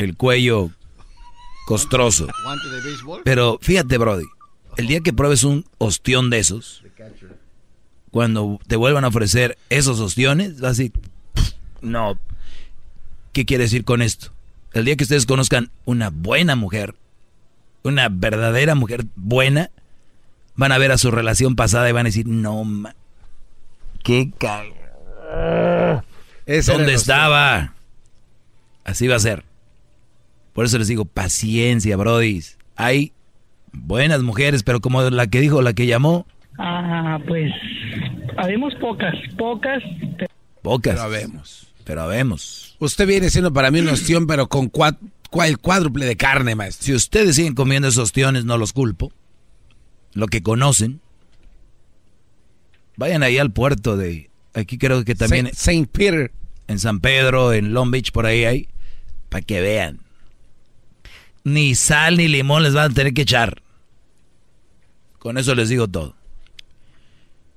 el 0.00 0.16
cuello 0.16 0.70
costroso. 1.66 2.26
Pero 3.24 3.58
fíjate, 3.60 3.98
Brody, 3.98 4.24
el 4.76 4.86
día 4.86 5.00
que 5.00 5.12
pruebes 5.12 5.44
un 5.44 5.64
ostión 5.78 6.30
de 6.30 6.38
esos, 6.38 6.82
cuando 8.10 8.58
te 8.66 8.76
vuelvan 8.76 9.04
a 9.04 9.08
ofrecer 9.08 9.58
esos 9.68 10.00
ostiones, 10.00 10.60
vas 10.60 10.64
a 10.64 10.82
decir, 10.82 10.92
no, 11.80 12.18
¿qué 13.32 13.44
quiere 13.44 13.64
decir 13.64 13.84
con 13.84 14.02
esto? 14.02 14.32
El 14.72 14.84
día 14.84 14.96
que 14.96 15.04
ustedes 15.04 15.26
conozcan 15.26 15.70
una 15.84 16.10
buena 16.10 16.56
mujer, 16.56 16.94
una 17.82 18.08
verdadera 18.08 18.74
mujer 18.74 19.04
buena, 19.16 19.70
van 20.56 20.72
a 20.72 20.78
ver 20.78 20.92
a 20.92 20.98
su 20.98 21.10
relación 21.10 21.56
pasada 21.56 21.88
y 21.88 21.92
van 21.92 22.06
a 22.06 22.08
decir, 22.08 22.26
no, 22.26 22.64
ma, 22.64 22.94
qué 24.02 24.30
ca... 24.38 24.64
Ese 26.46 26.72
era 26.72 26.78
¿Dónde 26.78 26.94
estaba? 26.94 27.74
Así 28.84 29.06
va 29.06 29.16
a 29.16 29.20
ser. 29.20 29.44
Por 30.52 30.64
eso 30.64 30.78
les 30.78 30.88
digo, 30.88 31.04
paciencia, 31.04 31.96
Brody. 31.96 32.42
Hay 32.76 33.12
buenas 33.72 34.22
mujeres, 34.22 34.62
pero 34.62 34.80
como 34.80 35.02
la 35.02 35.26
que 35.28 35.40
dijo, 35.40 35.62
la 35.62 35.72
que 35.72 35.86
llamó, 35.86 36.26
Ah, 36.58 37.18
pues, 37.26 37.50
habemos 38.36 38.74
pocas, 38.74 39.14
pocas, 39.38 39.82
pero 40.18 40.28
pocas. 40.62 40.94
Pero 40.94 41.02
habemos. 41.02 41.66
Pero 41.84 42.02
habemos. 42.02 42.76
Usted 42.80 43.06
viene 43.06 43.30
siendo 43.30 43.52
para 43.52 43.70
mí 43.70 43.80
un 43.80 43.88
ostión, 43.88 44.26
pero 44.26 44.48
con 44.48 44.70
cua- 44.70 44.98
cua- 45.30 45.46
el 45.48 45.58
cuádruple 45.58 46.04
de 46.04 46.16
carne, 46.16 46.54
maestro. 46.54 46.84
Si 46.84 46.92
ustedes 46.94 47.36
siguen 47.36 47.54
comiendo 47.54 47.88
esos 47.88 48.02
ostiones, 48.04 48.44
no 48.44 48.58
los 48.58 48.72
culpo. 48.74 49.10
Lo 50.12 50.26
que 50.26 50.42
conocen, 50.42 51.00
vayan 52.96 53.22
ahí 53.22 53.38
al 53.38 53.52
puerto 53.52 53.96
de 53.96 54.28
Aquí 54.52 54.78
creo 54.78 55.04
que 55.04 55.14
también... 55.14 55.48
Saint 55.54 55.88
Peter. 55.90 56.32
En 56.66 56.78
San 56.80 56.98
Pedro, 57.00 57.52
en 57.52 57.72
Long 57.72 57.90
Beach, 57.92 58.10
por 58.12 58.26
ahí 58.26 58.44
hay. 58.44 58.68
Para 59.28 59.42
que 59.42 59.60
vean. 59.60 60.00
Ni 61.44 61.74
sal 61.74 62.16
ni 62.16 62.28
limón 62.28 62.62
les 62.62 62.74
van 62.74 62.90
a 62.90 62.94
tener 62.94 63.14
que 63.14 63.22
echar. 63.22 63.62
Con 65.18 65.38
eso 65.38 65.54
les 65.54 65.68
digo 65.68 65.88
todo. 65.88 66.16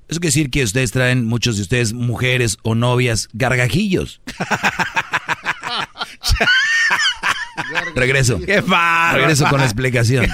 Eso 0.07 0.19
quiere 0.19 0.29
decir 0.29 0.49
que 0.49 0.63
ustedes 0.63 0.91
traen, 0.91 1.25
muchos 1.25 1.55
de 1.55 1.63
ustedes, 1.63 1.93
mujeres 1.93 2.57
o 2.61 2.75
novias, 2.75 3.29
gargajillos. 3.33 4.21
Regreso. 7.95 8.39
¡Qué 8.39 8.61
Regreso 8.61 9.47
con 9.47 9.59
la 9.59 9.65
explicación. 9.65 10.27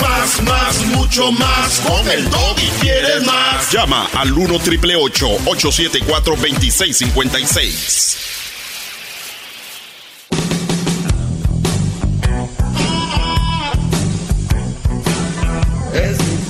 Más, 0.00 0.42
más, 0.42 0.86
mucho 0.86 1.30
más. 1.32 1.80
Con 1.80 2.08
el 2.10 2.26
y 2.26 2.80
quieres 2.80 3.26
más. 3.26 3.70
Llama 3.70 4.08
al 4.14 4.32
1 4.32 4.58
triple 4.60 4.96
874 4.96 6.36
2656. 6.36 8.41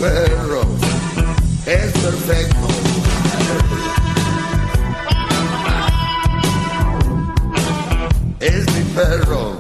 Perro, 0.03 0.63
es 1.65 1.93
perfecto. 1.93 2.69
Es 8.41 8.67
mi 8.75 8.83
perro, 8.97 9.57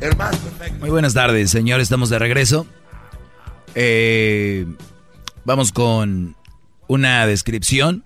el 0.00 0.16
más 0.16 0.36
perfecto. 0.36 0.78
Muy 0.78 0.90
buenas 0.90 1.14
tardes, 1.14 1.50
señor. 1.50 1.80
Estamos 1.80 2.08
de 2.08 2.20
regreso. 2.20 2.68
Eh, 3.74 4.64
vamos 5.44 5.72
con 5.72 6.36
una 6.86 7.26
descripción 7.26 8.04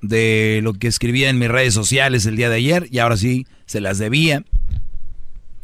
de 0.00 0.58
lo 0.64 0.74
que 0.74 0.88
escribía 0.88 1.30
en 1.30 1.38
mis 1.38 1.48
redes 1.48 1.74
sociales 1.74 2.26
el 2.26 2.34
día 2.34 2.48
de 2.48 2.56
ayer 2.56 2.88
y 2.90 2.98
ahora 2.98 3.16
sí 3.16 3.46
se 3.66 3.80
las 3.80 3.98
debía 3.98 4.42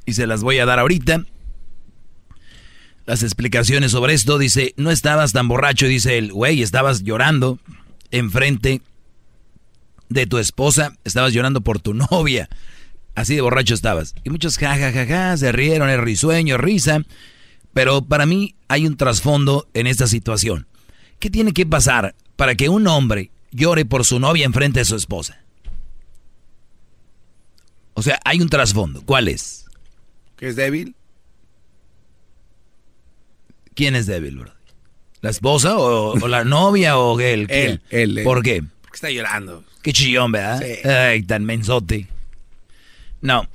y 0.07 0.12
se 0.12 0.28
las 0.28 0.45
voy 0.45 0.61
a 0.61 0.65
dar 0.65 0.78
ahorita. 0.78 1.24
Las 3.09 3.22
explicaciones 3.22 3.93
sobre 3.93 4.12
esto 4.12 4.36
dice, 4.36 4.74
no 4.76 4.90
estabas 4.90 5.32
tan 5.32 5.48
borracho, 5.48 5.86
dice 5.86 6.18
el 6.18 6.30
güey, 6.30 6.60
estabas 6.60 7.05
llorando 7.05 7.59
enfrente 8.10 8.82
de 10.10 10.26
tu 10.26 10.36
esposa, 10.36 10.93
estabas 11.05 11.32
llorando 11.32 11.62
por 11.62 11.80
tu 11.80 11.94
novia. 12.10 12.51
Así 13.14 13.35
de 13.35 13.40
borracho 13.40 13.72
estabas. 13.72 14.14
Y 14.24 14.28
muchos 14.28 14.59
jajajaja 14.59 15.39
se 15.39 15.52
rieron, 15.52 15.89
el 15.89 16.02
risueño, 16.02 16.59
risa. 16.59 17.01
Pero 17.72 18.02
para 18.02 18.26
mí 18.26 18.56
hay 18.68 18.86
un 18.86 18.98
trasfondo 18.98 19.66
en 19.72 19.86
esta 19.86 20.06
situación. 20.06 20.66
¿Qué 21.18 21.30
tiene 21.30 21.55
que 21.55 21.64
pasar 21.64 22.14
para 22.36 22.56
que 22.56 22.68
un 22.68 22.86
hombre 22.89 23.30
llore 23.52 23.86
por 23.86 24.05
su 24.05 24.20
novia 24.20 24.44
enfrente 24.44 24.80
de 24.80 24.85
su 24.85 24.97
esposa? 24.97 25.43
O 27.94 28.02
sea, 28.02 28.20
hay 28.26 28.43
un 28.43 28.51
trasfondo. 28.51 29.01
¿Cuál 29.01 29.28
es? 29.28 29.64
¿Que 30.36 30.48
es 30.48 30.56
débil? 30.56 30.94
¿Quién 33.78 33.94
es 33.94 34.06
débil, 34.06 34.38
bro? 34.38 34.50
¿La 35.20 35.30
esposa 35.30 35.78
o, 35.78 36.14
o 36.20 36.26
la 36.26 36.42
novia 36.42 36.98
o 36.98 37.18
él? 37.20 37.46
Él, 37.48 37.80
él, 37.90 38.18
él. 38.18 38.24
¿Por 38.24 38.42
qué? 38.42 38.64
Porque 38.82 38.96
está 38.96 39.09
llorando. 39.09 39.62
Qué 39.82 39.92
chillón, 39.92 40.32
¿verdad? 40.32 40.60
Sí. 40.60 40.88
Ay, 40.88 41.22
tan 41.22 41.44
mensote. 41.44 42.09
No, 43.20 43.46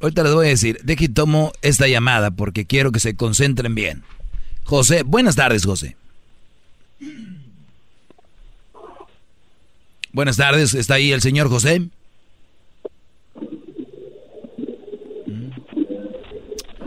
ahorita 0.00 0.22
les 0.22 0.32
voy 0.32 0.46
a 0.46 0.50
decir, 0.50 0.78
de 0.84 0.94
que 0.94 1.08
tomo 1.08 1.50
esta 1.60 1.88
llamada 1.88 2.30
porque 2.30 2.66
quiero 2.66 2.92
que 2.92 3.00
se 3.00 3.16
concentren 3.16 3.74
bien. 3.74 4.04
José, 4.62 5.02
buenas 5.02 5.34
tardes, 5.34 5.64
José. 5.64 5.96
Buenas 10.12 10.36
tardes, 10.36 10.72
¿está 10.74 10.94
ahí 10.94 11.10
el 11.10 11.20
señor 11.20 11.48
José? 11.48 11.88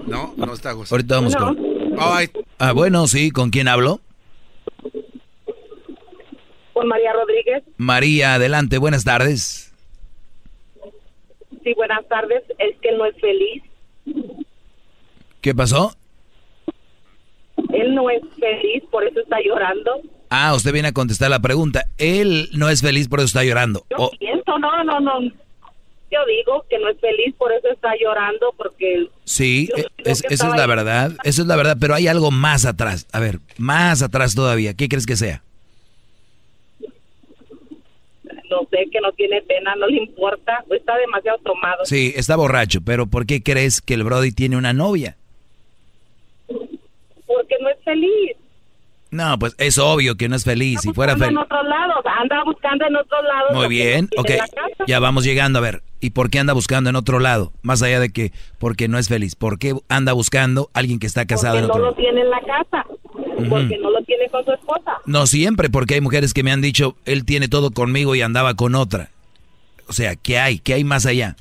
No, 0.08 0.34
no 0.38 0.54
está 0.54 0.74
José. 0.74 0.94
Ahorita 0.96 1.16
vamos 1.16 1.34
No. 1.34 1.40
con... 1.54 1.67
Ay, 1.98 2.28
Ah, 2.60 2.72
bueno, 2.72 3.08
sí, 3.08 3.32
¿con 3.32 3.50
quién 3.50 3.68
hablo? 3.68 4.00
Con 6.74 6.88
María 6.88 7.14
Rodríguez. 7.14 7.64
María, 7.78 8.36
adelante, 8.36 8.78
buenas 8.78 9.04
tardes. 9.04 9.74
Sí, 11.64 11.74
buenas 11.76 12.08
tardes. 12.08 12.44
Es 12.60 12.78
que 12.82 12.90
él 12.90 12.98
no 12.98 13.06
es 13.06 13.16
feliz. 13.20 13.64
¿Qué 15.42 15.54
pasó? 15.54 15.94
Él 17.74 17.94
no 17.96 18.10
es 18.10 18.22
feliz, 18.40 18.84
por 18.92 19.04
eso 19.04 19.20
está 19.20 19.38
llorando. 19.44 20.02
Ah, 20.30 20.54
usted 20.56 20.74
viene 20.74 20.90
a 20.90 20.94
contestar 20.94 21.30
la 21.30 21.40
pregunta. 21.40 21.86
Él 21.98 22.50
no 22.54 22.70
es 22.70 22.82
feliz, 22.82 23.08
por 23.08 23.20
eso 23.20 23.28
está 23.28 23.44
llorando. 23.44 23.86
Yo 23.90 24.10
pienso, 24.20 24.58
no, 24.60 24.84
no, 24.84 25.00
no. 25.00 25.20
Yo 26.10 26.20
digo 26.26 26.66
que 26.70 26.80
no 26.80 26.90
es 26.90 27.00
feliz, 27.02 27.36
por 27.38 27.52
eso 27.52 27.68
está 27.70 27.90
llorando, 28.02 28.54
porque 28.58 29.08
Sí, 29.26 29.70
eh, 29.76 29.86
es- 30.06 30.24
esa 30.30 30.48
es 30.48 30.56
la 30.56 30.64
ahí. 30.64 30.70
verdad, 30.70 31.12
eso 31.24 31.42
es 31.42 31.48
la 31.48 31.56
verdad, 31.58 31.78
pero 31.80 31.96
hay 31.96 32.08
algo 32.08 32.32
más 32.32 32.66
atrás. 32.66 33.06
A 33.12 33.20
ver, 33.20 33.40
más 33.58 34.02
atrás 34.02 34.34
todavía. 34.34 34.74
¿Qué 34.74 34.88
crees 34.88 35.06
que 35.06 35.16
sea? 35.18 35.44
no 38.50 38.62
sé, 38.72 38.88
que 38.92 39.02
no 39.02 39.12
tiene 39.12 39.42
pena, 39.42 39.76
no 39.76 39.88
le 39.88 39.98
importa, 40.04 40.64
está 40.72 40.96
demasiado 40.98 41.38
tomado. 41.40 41.84
Sí, 41.86 42.14
está 42.16 42.38
borracho, 42.38 42.80
pero 42.82 43.06
¿por 43.06 43.26
qué 43.26 43.44
crees 43.44 43.82
que 43.82 43.94
el 43.94 44.04
Brody 44.06 44.32
tiene 44.32 44.56
una 44.56 44.72
novia? 44.72 45.18
Porque 46.48 47.56
no 47.62 47.70
es 47.70 47.78
feliz. 47.84 48.38
No, 49.12 49.38
pues 49.38 49.54
es 49.58 49.78
obvio 49.78 50.16
que 50.16 50.30
no 50.30 50.36
es 50.38 50.46
feliz. 50.46 50.80
Si 50.82 50.94
fuera 50.94 51.14
feliz. 51.14 51.30
en 51.32 51.38
otro 51.38 51.62
lado, 51.64 51.94
anda 52.06 52.42
buscando 52.46 52.86
en 52.86 52.96
otro 52.96 53.22
lado. 53.22 53.54
Muy 53.54 53.68
bien, 53.68 54.10
ok. 54.18 54.32
Ya 54.88 55.00
vamos 55.00 55.26
llegando. 55.26 55.60
A 55.60 55.62
ver, 55.62 55.82
¿y 56.00 56.12
por 56.12 56.30
qué 56.30 56.40
anda 56.40 56.54
buscando 56.54 56.90
en 56.90 56.96
otro 56.96 57.20
lado? 57.20 57.52
Más 57.62 57.82
allá 57.82 58.00
de 58.00 58.10
que 58.10 58.32
porque 58.60 58.88
no 58.88 58.98
es 58.98 59.08
feliz. 59.08 59.36
¿Por 59.36 59.60
qué 59.60 59.74
anda 59.90 60.14
buscando 60.14 60.70
alguien 60.74 61.00
que 61.00 61.08
está 61.08 61.26
casado 61.26 61.56
Porque 61.56 61.64
en 61.64 61.68
no 61.68 61.74
otro 61.74 61.80
lo 61.80 61.92
lado? 61.92 62.02
tiene 62.02 62.22
en 62.22 62.30
la 62.30 62.42
casa, 62.42 62.86
porque 63.50 63.78
no 63.78 63.92
lo 63.92 64.02
tiene 64.04 64.30
con 64.30 64.44
su 64.46 64.52
esposa. 64.54 64.98
No 65.06 65.26
siempre, 65.28 65.70
porque 65.70 65.96
hay 65.96 66.02
mujeres 66.02 66.34
que 66.34 66.44
me 66.44 66.52
han 66.52 66.62
dicho, 66.62 66.96
él 67.06 67.26
tiene 67.26 67.48
todo 67.48 67.72
conmigo 67.72 68.16
y 68.16 68.22
andaba 68.22 68.54
con 68.56 68.76
otra. 68.76 69.10
O 69.88 69.94
sea, 69.94 70.16
¿qué 70.16 70.38
hay? 70.40 70.60
¿Qué 70.60 70.74
hay 70.74 70.84
más 70.84 71.06
allá? 71.06 71.36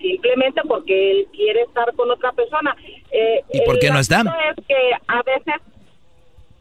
simplemente 0.00 0.60
porque 0.68 1.10
él 1.10 1.26
quiere 1.32 1.62
estar 1.62 1.92
con 1.94 2.10
otra 2.10 2.32
persona. 2.32 2.76
Eh, 3.10 3.42
¿Y 3.52 3.60
por 3.62 3.78
qué 3.78 3.90
no 3.90 3.98
está? 3.98 4.20
Es 4.20 4.66
que 4.66 4.74
a 5.06 5.22
veces 5.22 5.54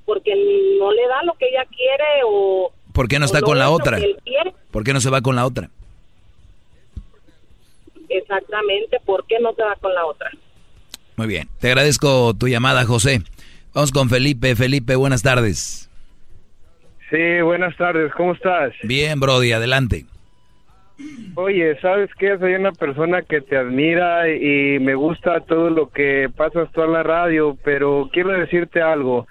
porque 0.06 0.34
no 0.80 0.92
le 0.92 1.08
da 1.08 1.24
lo 1.24 1.34
que 1.34 1.48
ella 1.50 1.66
quiere 1.66 2.04
o 2.26 2.72
¿Por 2.94 3.08
qué 3.08 3.20
no 3.20 3.26
está 3.26 3.42
con 3.42 3.60
la 3.60 3.70
otra? 3.70 4.00
¿Por 4.72 4.84
qué 4.84 4.94
no 4.94 5.02
se 5.02 5.10
va 5.10 5.22
con 5.22 5.36
la 5.36 5.46
otra? 5.46 5.70
Exactamente, 8.08 9.00
¿por 9.06 9.26
qué 9.28 9.40
no 9.40 9.54
se 9.54 9.64
va 9.64 9.76
con 9.76 9.94
la 9.94 10.06
otra? 10.06 10.30
Muy 11.16 11.28
bien. 11.28 11.48
Te 11.60 11.68
agradezco 11.68 12.34
tu 12.34 12.48
llamada, 12.48 12.86
José. 12.86 13.22
Vamos 13.74 13.92
con 13.92 14.10
Felipe. 14.10 14.56
Felipe, 14.56 14.96
buenas 14.96 15.24
tardes. 15.24 15.90
Sí, 17.10 17.42
buenas 17.42 17.76
tardes, 17.78 18.12
¿cómo 18.14 18.34
estás? 18.34 18.74
Bien, 18.84 19.20
Brody, 19.20 19.52
adelante. 19.52 20.06
Oye, 21.36 21.80
¿sabes 21.82 22.10
qué? 22.18 22.38
Soy 22.38 22.54
una 22.54 22.72
persona 22.72 23.24
que 23.24 23.42
te 23.42 23.58
admira 23.58 24.30
y 24.30 24.80
me 24.80 24.96
gusta 24.96 25.40
todo 25.42 25.70
lo 25.70 25.90
que 25.90 26.30
pasas 26.36 26.72
tú 26.72 26.84
en 26.84 26.94
la 26.94 27.04
radio, 27.04 27.58
pero 27.64 28.10
quiero 28.12 28.30
decirte 28.30 28.82
algo. 28.82 29.28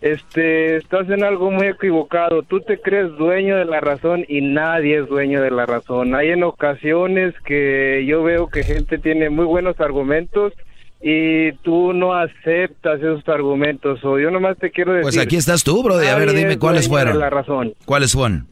Este, 0.00 0.76
estás 0.76 1.10
en 1.10 1.24
algo 1.24 1.50
muy 1.50 1.66
equivocado. 1.66 2.42
Tú 2.42 2.60
te 2.60 2.80
crees 2.80 3.14
dueño 3.18 3.56
de 3.56 3.66
la 3.66 3.80
razón 3.80 4.24
y 4.28 4.40
nadie 4.40 5.00
es 5.00 5.08
dueño 5.08 5.42
de 5.42 5.50
la 5.50 5.66
razón. 5.66 6.14
Hay 6.14 6.28
en 6.28 6.42
ocasiones 6.42 7.34
que 7.44 8.04
yo 8.06 8.22
veo 8.22 8.48
que 8.48 8.64
gente 8.64 8.98
tiene 8.98 9.28
muy 9.28 9.44
buenos 9.44 9.78
argumentos 9.78 10.54
y 11.02 11.52
tú 11.62 11.92
no 11.92 12.14
aceptas 12.14 12.98
esos 12.98 13.28
argumentos. 13.28 14.02
O 14.02 14.18
yo 14.18 14.30
nomás 14.30 14.56
te 14.56 14.70
quiero 14.70 14.92
decir. 14.92 15.02
Pues 15.02 15.18
aquí 15.18 15.36
estás 15.36 15.64
tú, 15.64 15.82
Brody. 15.82 16.06
A 16.06 16.16
ver, 16.16 16.32
dime 16.32 16.52
es 16.52 16.58
cuáles 16.58 16.88
fueron. 16.88 17.18
la 17.18 17.28
razón. 17.28 17.74
¿Cuáles 17.84 18.12
fueron? 18.12 18.46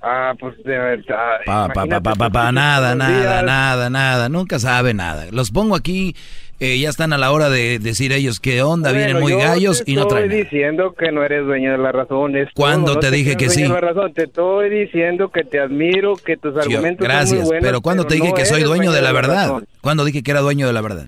Ah, 0.00 0.32
pues 0.38 0.56
de 0.62 0.78
verdad. 0.78 1.38
Pa, 1.44 1.68
pa, 1.68 2.00
pa, 2.00 2.30
pa, 2.30 2.52
nada, 2.52 2.94
nada, 2.94 3.42
nada, 3.42 3.90
nada. 3.90 4.28
Nunca 4.28 4.60
sabe 4.60 4.94
nada. 4.94 5.26
Los 5.32 5.50
pongo 5.50 5.74
aquí, 5.74 6.14
eh, 6.60 6.78
ya 6.80 6.88
están 6.88 7.12
a 7.12 7.18
la 7.18 7.30
hora 7.30 7.48
de 7.50 7.78
decir 7.78 8.12
ellos 8.12 8.40
qué 8.40 8.62
onda, 8.62 8.90
vienen 8.92 9.20
Bueno, 9.20 9.24
muy 9.24 9.32
yo 9.32 9.38
gallos 9.38 9.84
te 9.84 9.92
y 9.92 9.94
no 9.94 10.02
estoy 10.02 10.16
traen 10.18 10.28
nada. 10.30 10.42
diciendo 10.42 10.94
que 10.98 11.12
no 11.12 11.22
eres 11.22 11.44
dueño 11.46 11.72
de 11.72 11.78
la 11.78 11.92
razón. 11.92 12.36
es 12.36 12.48
¿Cuándo 12.54 12.94
no 12.94 13.00
te 13.00 13.10
dije 13.12 13.36
que 13.36 13.48
sí? 13.48 13.66
la 13.68 13.80
razón. 13.80 14.12
Te 14.12 14.24
estoy 14.24 14.68
diciendo 14.70 15.30
que 15.30 15.44
te 15.44 15.60
admiro, 15.60 16.16
que 16.16 16.36
tus 16.36 16.56
argumentos 16.56 17.04
son 17.06 17.14
gracias, 17.14 17.38
muy 17.40 17.46
buenos. 17.48 17.64
pero 17.64 17.80
¿cuándo 17.80 18.04
te 18.06 18.14
dije 18.16 18.30
no 18.30 18.34
que 18.34 18.44
soy 18.44 18.62
dueño 18.64 18.90
de 18.92 19.02
la 19.02 19.12
verdad? 19.12 19.42
razón. 19.48 19.66
¿Cuándo 19.80 20.04
dije 20.04 20.22
que 20.22 20.30
era 20.32 20.40
dueño 20.40 20.66
de 20.66 20.72
la 20.72 20.80
verdad? 20.80 21.06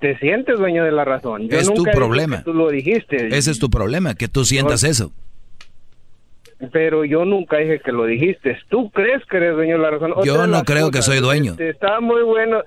Te 0.00 0.16
sientes 0.18 0.58
dueño 0.58 0.82
de 0.84 0.92
la 0.92 1.04
razón. 1.04 1.48
Yo 1.48 1.58
Es 1.58 1.66
tu 1.66 1.74
nunca 1.74 1.90
dije 1.90 1.96
problema. 1.98 2.42
tú 2.42 2.54
lo 2.54 2.70
dijiste. 2.70 3.28
Ese 3.36 3.50
es 3.50 3.58
tu 3.58 3.68
problema, 3.68 4.14
que 4.14 4.26
tú 4.28 4.44
sientas 4.44 4.82
No. 4.82 4.88
eso. 4.90 5.12
Pero 6.72 7.04
yo 7.04 7.24
nunca 7.24 7.58
dije 7.58 7.80
que 7.84 7.92
lo 7.92 8.04
dijiste. 8.06 8.56
Tú 8.68 8.90
crees 8.90 9.22
que 9.30 9.36
eres 9.36 9.54
dueño 9.54 9.76
de 9.76 9.82
la 9.82 9.90
razón. 9.90 10.12
Yo 10.24 10.32
Otra 10.34 10.46
de 10.46 10.52
no 10.52 10.64
creo 10.64 10.90
que 10.90 11.02
soy 11.02 11.18
dueño. 11.20 11.52
este, 11.52 11.68
está 11.70 12.00
muy 12.00 12.22
bueno. 12.22 12.62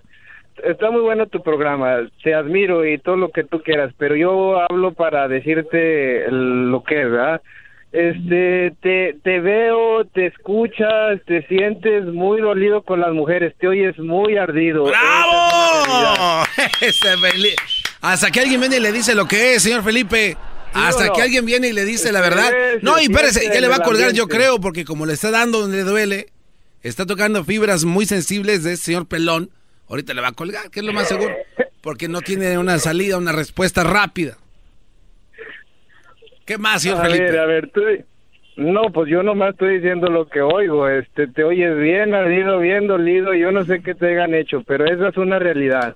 Está 0.64 0.92
muy 0.92 1.02
bueno 1.02 1.28
tu 1.28 1.42
programa, 1.42 1.98
te 2.24 2.34
admiro 2.34 2.86
y 2.86 2.98
todo 2.98 3.16
lo 3.16 3.32
que 3.32 3.44
tú 3.44 3.62
quieras, 3.62 3.94
pero 3.98 4.16
yo 4.16 4.60
hablo 4.62 4.94
para 4.94 5.28
decirte 5.28 6.26
lo 6.30 6.84
que 6.84 7.02
es, 7.02 7.12
¿verdad? 7.12 7.42
Este, 7.92 8.74
te, 8.82 9.18
te 9.22 9.40
veo, 9.42 10.06
te 10.06 10.28
escuchas, 10.28 11.20
te 11.26 11.46
sientes 11.48 12.06
muy 12.06 12.40
dolido 12.40 12.84
con 12.84 13.02
las 13.02 13.12
mujeres, 13.12 13.54
te 13.60 13.68
oyes 13.68 14.00
muy 14.00 14.38
ardido. 14.38 14.86
¡Bravo! 14.86 16.46
Ese 16.82 17.18
Felipe. 17.18 17.56
Hasta 18.00 18.32
que 18.32 18.40
alguien 18.40 18.62
viene 18.62 18.78
y 18.78 18.80
le 18.80 18.94
dice 18.94 19.14
lo 19.14 19.28
que 19.28 19.56
es, 19.56 19.64
señor 19.64 19.84
Felipe. 19.84 20.38
Hasta 20.74 21.08
no? 21.08 21.14
que 21.14 21.22
alguien 21.22 21.46
viene 21.46 21.68
y 21.68 21.74
le 21.74 21.84
dice 21.84 22.14
la 22.14 22.22
verdad. 22.22 22.50
ve, 22.50 22.80
No, 22.82 22.98
y 22.98 23.04
espérese, 23.04 23.50
ya 23.54 23.60
le 23.60 23.68
va 23.68 23.76
a 23.76 23.84
colgar, 23.84 24.14
yo 24.14 24.28
creo, 24.28 24.62
porque 24.62 24.86
como 24.86 25.06
le 25.06 25.14
está 25.14 25.30
dando 25.30 25.60
donde 25.60 25.78
le 25.78 25.84
duele, 25.84 26.28
está 26.84 27.06
tocando 27.06 27.44
fibras 27.44 27.84
muy 27.84 28.06
sensibles 28.06 28.64
de 28.64 28.74
ese 28.74 28.84
señor 28.84 29.06
pelón. 29.06 29.52
Ahorita 29.92 30.14
le 30.14 30.22
va 30.22 30.30
a 30.30 30.32
colgar, 30.32 30.72
que 30.72 30.80
es 30.80 30.86
lo 30.86 30.94
más 30.94 31.10
seguro. 31.10 31.36
Porque 31.82 32.08
no 32.08 32.22
tiene 32.22 32.58
una 32.58 32.80
salida, 32.80 33.18
una 33.18 33.34
respuesta 33.34 33.84
rápida. 33.84 34.38
¿Qué 36.46 36.58
más, 36.58 36.82
señor 36.82 37.00
a 37.00 37.02
Felipe? 37.04 37.24
ver, 37.26 37.40
a 37.40 37.46
ver, 37.46 37.70
tú... 37.72 37.82
No, 38.56 38.84
pues 38.94 39.10
yo 39.10 39.22
nomás 39.22 39.52
estoy 39.52 39.76
diciendo 39.76 40.08
lo 40.08 40.30
que 40.30 40.42
oigo, 40.42 40.88
este, 40.88 41.28
te 41.28 41.44
oyes 41.44 41.78
bien 41.78 42.14
ardido, 42.14 42.60
bien 42.60 42.88
dolido, 42.88 43.34
yo 43.34 43.52
no 43.52 43.66
sé 43.66 43.82
qué 43.82 43.94
te 43.94 44.14
hayan 44.14 44.34
hecho, 44.34 44.64
pero 44.66 44.86
esa 44.86 45.10
es 45.10 45.18
una 45.18 45.40
realidad. 45.40 45.96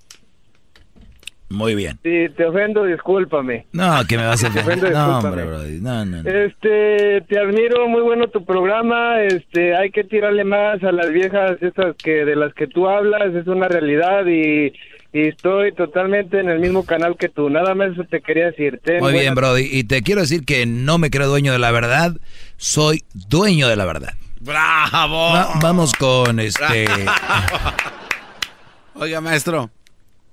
Muy 1.55 1.75
bien. 1.75 1.97
Si 2.03 2.27
te 2.35 2.45
ofendo, 2.45 2.83
discúlpame. 2.83 3.65
No, 3.71 4.05
que 4.07 4.17
me 4.17 4.25
vas 4.25 4.43
a 4.43 4.51
Te 4.51 4.59
ofendo, 4.59 4.87
ofender. 4.87 4.91
No, 4.93 5.15
discúlpame. 5.15 5.41
hombre, 5.43 5.57
Brody. 5.57 5.79
No, 5.81 6.05
no, 6.05 6.23
no. 6.23 6.29
Este, 6.29 7.21
te 7.27 7.39
admiro, 7.39 7.87
muy 7.87 8.01
bueno 8.01 8.27
tu 8.27 8.43
programa. 8.45 9.21
Este, 9.23 9.75
hay 9.75 9.91
que 9.91 10.03
tirarle 10.03 10.43
más 10.43 10.83
a 10.83 10.91
las 10.91 11.09
viejas 11.11 11.57
esas 11.61 11.95
que 12.03 12.25
de 12.25 12.35
las 12.35 12.53
que 12.53 12.67
tú 12.67 12.87
hablas, 12.87 13.33
es 13.33 13.47
una 13.47 13.67
realidad 13.67 14.25
y, 14.27 14.73
y 15.13 15.27
estoy 15.29 15.71
totalmente 15.73 16.39
en 16.39 16.49
el 16.49 16.59
mismo 16.59 16.85
canal 16.85 17.15
que 17.17 17.29
tú. 17.29 17.49
Nada 17.49 17.73
más 17.73 17.93
eso 17.93 18.03
te 18.03 18.21
quería 18.21 18.47
decir. 18.47 18.79
Ten 18.83 18.95
Muy 18.95 19.13
buena- 19.13 19.19
bien, 19.21 19.35
Brody. 19.35 19.69
Y 19.71 19.83
te 19.85 20.01
quiero 20.01 20.21
decir 20.21 20.45
que 20.45 20.65
no 20.65 20.97
me 20.97 21.09
creo 21.09 21.27
dueño 21.27 21.53
de 21.53 21.59
la 21.59 21.71
verdad, 21.71 22.11
soy 22.57 23.03
dueño 23.13 23.67
de 23.69 23.75
la 23.77 23.85
verdad. 23.85 24.13
¡Bravo! 24.41 25.33
Va- 25.33 25.53
vamos 25.61 25.93
con 25.93 26.39
este. 26.39 26.85
Oiga, 28.95 29.21
maestro. 29.21 29.69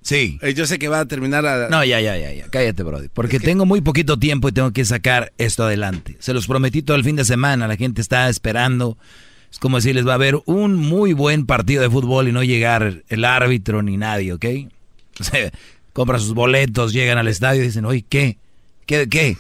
Sí. 0.02 0.38
Eh, 0.42 0.52
yo 0.54 0.66
sé 0.66 0.78
que 0.78 0.88
va 0.88 1.00
a 1.00 1.06
terminar 1.06 1.46
a... 1.46 1.68
No, 1.68 1.84
ya, 1.84 2.00
ya, 2.00 2.16
ya, 2.16 2.32
ya. 2.32 2.48
Cállate, 2.48 2.82
Brody. 2.82 3.08
Porque 3.08 3.38
tengo 3.38 3.64
muy 3.66 3.80
poquito 3.80 4.18
tiempo 4.18 4.48
y 4.48 4.52
tengo 4.52 4.72
que 4.72 4.84
sacar 4.84 5.32
esto 5.38 5.64
adelante. 5.64 6.16
Se 6.18 6.34
los 6.34 6.46
prometí 6.46 6.82
todo 6.82 6.96
el 6.96 7.04
fin 7.04 7.16
de 7.16 7.24
semana. 7.24 7.68
La 7.68 7.76
gente 7.76 8.00
está 8.00 8.28
esperando. 8.28 8.98
Es 9.50 9.58
como 9.58 9.76
decirles, 9.76 10.06
va 10.06 10.12
a 10.12 10.14
haber 10.16 10.40
un 10.46 10.74
muy 10.76 11.12
buen 11.12 11.46
partido 11.46 11.82
de 11.82 11.90
fútbol 11.90 12.26
y 12.26 12.32
no 12.32 12.42
llegar 12.42 13.02
el 13.08 13.24
árbitro 13.24 13.82
ni 13.82 13.96
nadie, 13.96 14.32
¿ok? 14.32 14.44
O 15.20 15.24
sea, 15.24 15.52
compran 15.92 16.20
sus 16.20 16.32
boletos, 16.32 16.94
llegan 16.94 17.18
al 17.18 17.28
estadio 17.28 17.62
y 17.62 17.66
dicen, 17.66 17.84
oye, 17.84 18.02
¿qué? 18.08 18.38
¿Qué 18.86 19.08
qué? 19.08 19.36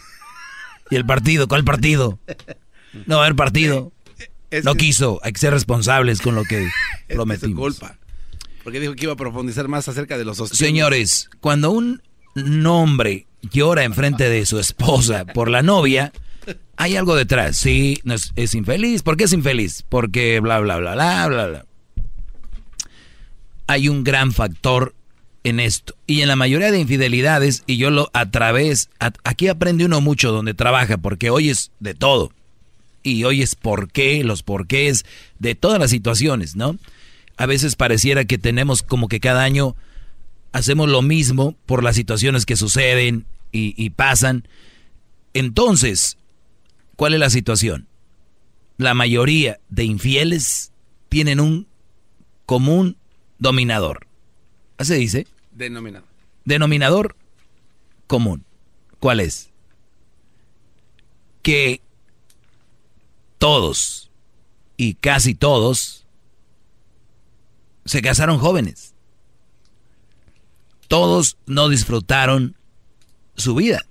¿Y 0.90 0.96
el 0.96 1.06
partido? 1.06 1.48
¿Cuál 1.48 1.64
partido? 1.64 2.18
No 3.06 3.16
va 3.16 3.22
a 3.22 3.26
haber 3.26 3.36
partido. 3.36 3.90
Es 4.50 4.64
No 4.64 4.74
quiso. 4.74 5.18
Hay 5.22 5.32
que 5.32 5.40
ser 5.40 5.54
responsables 5.54 6.20
con 6.20 6.34
lo 6.34 6.44
que 6.44 6.64
Es 7.08 7.16
prometimos. 7.16 7.58
culpa. 7.58 7.96
Porque 8.64 8.80
dijo 8.80 8.94
que 8.94 9.04
iba 9.04 9.12
a 9.12 9.16
profundizar 9.16 9.68
más 9.68 9.88
acerca 9.88 10.16
de 10.18 10.24
los 10.24 10.40
ostiones. 10.40 10.58
Señores, 10.58 11.30
cuando 11.40 11.70
un 11.70 12.00
hombre 12.66 13.26
llora 13.50 13.84
enfrente 13.84 14.28
de 14.28 14.46
su 14.46 14.58
esposa 14.58 15.24
por 15.24 15.50
la 15.50 15.62
novia, 15.62 16.12
hay 16.76 16.96
algo 16.96 17.14
detrás. 17.16 17.56
Sí, 17.56 18.00
es, 18.04 18.32
es 18.36 18.54
infeliz. 18.54 19.02
¿Por 19.02 19.16
qué 19.16 19.24
es 19.24 19.32
infeliz? 19.32 19.84
Porque 19.88 20.40
bla, 20.40 20.60
bla, 20.60 20.78
bla, 20.78 20.94
bla, 20.94 21.28
bla, 21.28 21.46
bla. 21.46 21.66
Hay 23.66 23.88
un 23.88 24.04
gran 24.04 24.32
factor 24.32 24.94
en 25.44 25.60
esto. 25.60 25.94
Y 26.06 26.22
en 26.22 26.28
la 26.28 26.36
mayoría 26.36 26.70
de 26.70 26.80
infidelidades, 26.80 27.64
y 27.66 27.76
yo 27.76 27.90
lo 27.90 28.10
a 28.12 28.30
través, 28.30 28.90
aquí 29.24 29.48
aprende 29.48 29.84
uno 29.84 30.00
mucho 30.00 30.32
donde 30.32 30.54
trabaja, 30.54 30.98
porque 30.98 31.30
oyes 31.30 31.70
de 31.80 31.94
todo. 31.94 32.32
Y 33.02 33.24
oyes 33.24 33.56
por 33.56 33.90
qué, 33.90 34.22
los 34.22 34.42
porqués, 34.42 35.04
de 35.38 35.54
todas 35.54 35.80
las 35.80 35.90
situaciones, 35.90 36.54
¿no? 36.54 36.78
A 37.42 37.46
veces 37.46 37.74
pareciera 37.74 38.24
que 38.24 38.38
tenemos 38.38 38.84
como 38.84 39.08
que 39.08 39.18
cada 39.18 39.42
año 39.42 39.74
hacemos 40.52 40.88
lo 40.88 41.02
mismo 41.02 41.56
por 41.66 41.82
las 41.82 41.96
situaciones 41.96 42.46
que 42.46 42.54
suceden 42.54 43.26
y, 43.50 43.74
y 43.76 43.90
pasan. 43.90 44.46
Entonces, 45.34 46.18
¿cuál 46.94 47.14
es 47.14 47.18
la 47.18 47.30
situación? 47.30 47.88
La 48.76 48.94
mayoría 48.94 49.58
de 49.70 49.82
infieles 49.82 50.70
tienen 51.08 51.40
un 51.40 51.66
común 52.46 52.96
dominador. 53.40 54.06
¿Así 54.78 54.92
se 54.92 54.98
dice? 54.98 55.26
Denominado. 55.50 56.06
Denominador 56.44 57.16
común. 58.06 58.44
¿Cuál 59.00 59.18
es? 59.18 59.50
Que 61.42 61.80
todos 63.38 64.12
y 64.76 64.94
casi 64.94 65.34
todos 65.34 66.01
se 67.84 68.02
casaron 68.02 68.38
jóvenes. 68.38 68.94
Todos 70.88 71.38
no 71.46 71.68
disfrutaron 71.68 72.56
su 73.34 73.54
vida. 73.54 73.84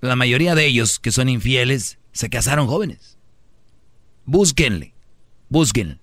La 0.00 0.16
mayoría 0.16 0.54
de 0.54 0.66
ellos 0.66 0.98
que 0.98 1.12
son 1.12 1.28
infieles 1.28 1.98
se 2.12 2.28
casaron 2.28 2.66
jóvenes. 2.66 3.18
Búsquenle, 4.24 4.94
búsquenle. 5.48 5.98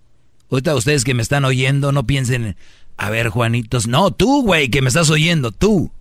Ahorita 0.49 0.75
ustedes 0.75 1.03
que 1.03 1.13
me 1.13 1.21
están 1.21 1.45
oyendo 1.45 1.91
no 1.91 2.07
piensen, 2.07 2.55
a 2.97 3.09
ver 3.09 3.29
Juanitos, 3.29 3.87
no, 3.87 4.11
tú 4.11 4.43
güey 4.43 4.69
que 4.69 4.81
me 4.81 4.87
estás 4.87 5.09
oyendo, 5.09 5.51
tú. 5.51 5.91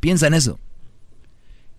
Piensa 0.00 0.26
en 0.26 0.34
eso. 0.34 0.58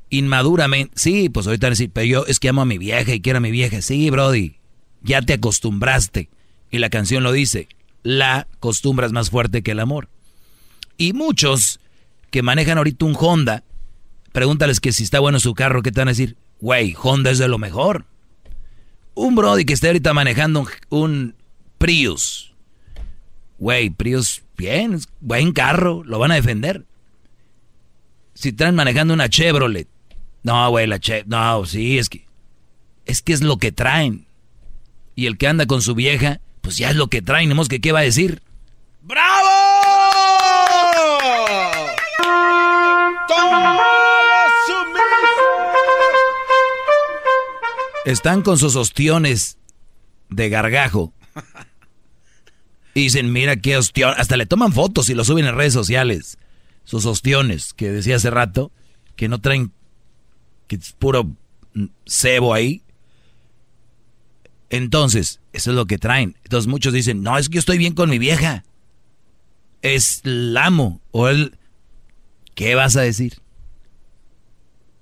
Inmaduramente, 0.10 0.94
sí, 0.96 1.30
pues 1.30 1.48
ahorita 1.48 1.70
decir, 1.70 1.92
pero 1.92 2.06
yo 2.06 2.26
es 2.28 2.40
que 2.40 2.50
amo 2.50 2.62
a 2.62 2.66
mi 2.66 2.78
vieja 2.78 3.14
y 3.14 3.20
quiero 3.20 3.38
a 3.38 3.42
mi 3.42 3.52
vieja. 3.52 3.82
Sí, 3.82 4.10
Brody, 4.10 4.58
ya 5.02 5.22
te 5.22 5.34
acostumbraste. 5.34 6.30
Y 6.72 6.80
la 6.80 6.90
canción 6.90 7.24
lo 7.24 7.32
dice, 7.32 7.68
la 8.04 8.48
costumbre 8.60 9.06
es 9.06 9.12
más 9.12 9.30
fuerte 9.30 9.62
que 9.62 9.72
el 9.72 9.80
amor. 9.80 10.10
Y 10.98 11.14
muchos 11.14 11.80
que 12.32 12.42
manejan 12.42 12.78
ahorita 12.78 13.06
un 13.06 13.16
Honda, 13.20 13.64
pregúntales 14.32 14.80
que 14.80 14.92
si 14.92 15.04
está 15.04 15.20
bueno 15.20 15.40
su 15.40 15.54
carro, 15.54 15.82
¿qué 15.82 15.92
te 15.92 16.02
van 16.02 16.10
a 16.10 16.12
decir? 16.12 16.38
Güey, 16.60 16.96
Honda 17.02 17.32
es 17.32 17.38
de 17.38 17.48
lo 17.48 17.58
mejor. 17.58 18.06
Un 19.14 19.36
Brody 19.36 19.66
que 19.66 19.74
esté 19.74 19.88
ahorita 19.88 20.14
manejando 20.14 20.68
un, 20.90 21.36
Prius. 21.78 22.54
Güey, 23.60 23.90
Prius, 23.90 24.44
bien, 24.58 25.00
buen 25.20 25.52
carro, 25.52 26.04
lo 26.04 26.20
van 26.20 26.32
a 26.32 26.36
defender. 26.36 26.86
Si 28.34 28.50
están 28.50 28.76
manejando 28.76 29.14
una 29.14 29.30
Chevrolet, 29.30 29.88
no, 30.44 30.70
güey, 30.70 30.88
la 30.88 31.00
Chevrolet, 31.00 31.28
no, 31.28 31.66
sí, 31.66 31.98
es 31.98 32.10
que, 32.10 32.26
es 33.06 33.22
que 33.22 33.34
es 33.34 33.42
lo 33.42 33.58
que 33.58 33.72
traen. 33.72 34.28
Y 35.16 35.26
el 35.26 35.38
que 35.38 35.48
anda 35.48 35.66
con 35.66 35.82
su 35.82 35.96
vieja, 35.96 36.40
pues 36.68 36.76
ya 36.76 36.90
es 36.90 36.98
lo 36.98 37.08
que 37.08 37.22
traen, 37.22 37.48
¿no? 37.48 37.64
que 37.64 37.80
qué 37.80 37.94
va 37.94 38.00
a 38.00 38.02
decir. 38.02 38.42
Están 48.04 48.42
con 48.42 48.58
sus 48.58 48.76
ostiones 48.76 49.58
de 50.28 50.50
gargajo. 50.50 51.14
Y 52.94 53.04
dicen, 53.04 53.32
mira 53.32 53.56
qué 53.56 53.78
ostión. 53.78 54.14
Hasta 54.18 54.36
le 54.36 54.46
toman 54.46 54.74
fotos 54.74 55.10
y 55.10 55.14
lo 55.14 55.24
suben 55.24 55.46
en 55.46 55.56
redes 55.56 55.72
sociales. 55.72 56.38
Sus 56.84 57.06
ostiones, 57.06 57.74
que 57.74 57.92
decía 57.92 58.18
hace 58.18 58.30
rato, 58.30 58.74
que 59.16 59.30
no 59.30 59.40
traen, 59.40 59.72
que 60.68 60.76
es 60.76 60.92
puro 60.92 61.32
cebo 62.06 62.54
ahí. 62.54 62.84
Entonces, 64.70 65.40
eso 65.54 65.72
es 65.72 65.76
lo 65.76 65.86
que 65.86 65.98
traen. 65.98 66.36
Entonces 66.44 66.68
muchos 66.68 66.94
dicen, 66.94 67.24
no, 67.24 67.38
es 67.38 67.50
que 67.50 67.56
yo 67.56 67.60
estoy 67.60 67.78
bien 67.78 67.94
con 67.94 68.10
mi 68.10 68.20
vieja. 68.20 68.64
Es 69.82 70.22
el 70.24 70.56
amo. 70.58 71.02
O 71.12 71.28
él, 71.30 71.58
¿qué 72.56 72.76
vas 72.76 72.96
a 72.96 73.02
decir? 73.02 73.40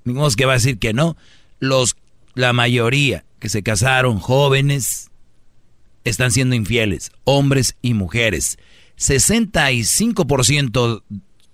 Ninguno 0.03 0.29
que 0.29 0.45
va 0.45 0.53
a 0.53 0.57
decir 0.57 0.77
que 0.77 0.93
no. 0.93 1.17
Los, 1.59 1.95
la 2.35 2.53
mayoría 2.53 3.25
que 3.39 3.49
se 3.49 3.63
casaron 3.63 4.19
jóvenes 4.19 5.09
están 6.03 6.31
siendo 6.31 6.55
infieles, 6.55 7.11
hombres 7.23 7.75
y 7.81 7.95
mujeres. 7.95 8.59
65% 8.97 11.01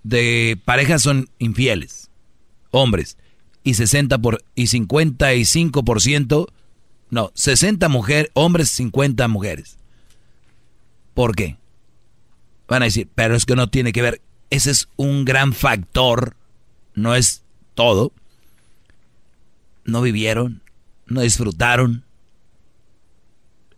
de 0.03 0.59
parejas 0.65 1.01
son 1.01 1.29
infieles, 1.39 2.11
hombres, 2.69 3.17
y 3.63 3.75
60 3.75 4.17
por, 4.19 4.43
y 4.55 4.65
55%, 4.65 6.47
no, 7.11 7.31
60 7.35 7.89
mujeres, 7.89 8.31
hombres, 8.33 8.69
50 8.69 9.27
mujeres. 9.27 9.77
¿Por 11.13 11.35
qué? 11.35 11.57
Van 12.69 12.81
a 12.81 12.85
decir, 12.85 13.09
pero 13.13 13.35
es 13.35 13.45
que 13.45 13.57
no 13.57 13.69
tiene 13.69 13.91
que 13.91 14.01
ver. 14.01 14.21
Ese 14.49 14.71
es 14.71 14.87
un 14.95 15.25
gran 15.25 15.51
factor, 15.51 16.37
no 16.95 17.13
es 17.13 17.43
todo. 17.75 18.13
No 19.83 20.01
vivieron, 20.01 20.61
no 21.05 21.19
disfrutaron. 21.19 22.05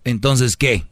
Entonces, 0.04 0.56
¿qué? 0.56 0.86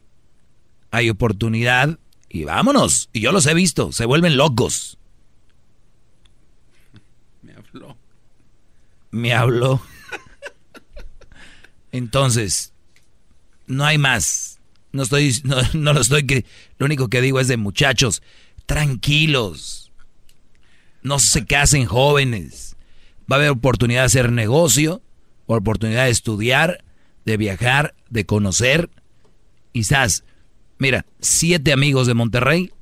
Hay 0.90 1.10
oportunidad 1.10 1.98
Y 2.28 2.44
vámonos. 2.44 3.08
Y 3.12 3.20
yo 3.20 3.30
los 3.30 3.46
he 3.46 3.54
visto, 3.54 3.92
se 3.92 4.04
vuelven 4.04 4.36
locos. 4.36 4.98
Me 7.40 7.52
habló. 7.54 7.96
Me 9.12 9.32
habló. 9.32 9.80
Entonces, 11.92 12.72
no 13.66 13.84
hay 13.84 13.98
más. 13.98 14.58
No 14.92 15.04
estoy, 15.04 15.34
no, 15.44 15.56
no 15.74 15.92
lo 15.92 16.00
estoy 16.00 16.44
lo 16.78 16.86
único 16.86 17.08
que 17.08 17.20
digo 17.20 17.38
es 17.40 17.48
de 17.48 17.56
muchachos, 17.56 18.22
tranquilos. 18.66 19.92
No 21.02 21.18
se 21.18 21.46
casen 21.46 21.86
jóvenes. 21.86 22.76
Va 23.30 23.36
a 23.36 23.38
haber 23.38 23.50
oportunidad 23.50 24.00
de 24.00 24.06
hacer 24.06 24.32
negocio, 24.32 25.02
oportunidad 25.46 26.04
de 26.04 26.10
estudiar, 26.10 26.84
de 27.24 27.36
viajar, 27.36 27.94
de 28.10 28.26
conocer. 28.26 28.90
Quizás, 29.72 30.24
mira, 30.78 31.06
siete 31.20 31.72
amigos 31.72 32.06
de 32.06 32.14
Monterrey 32.14 32.72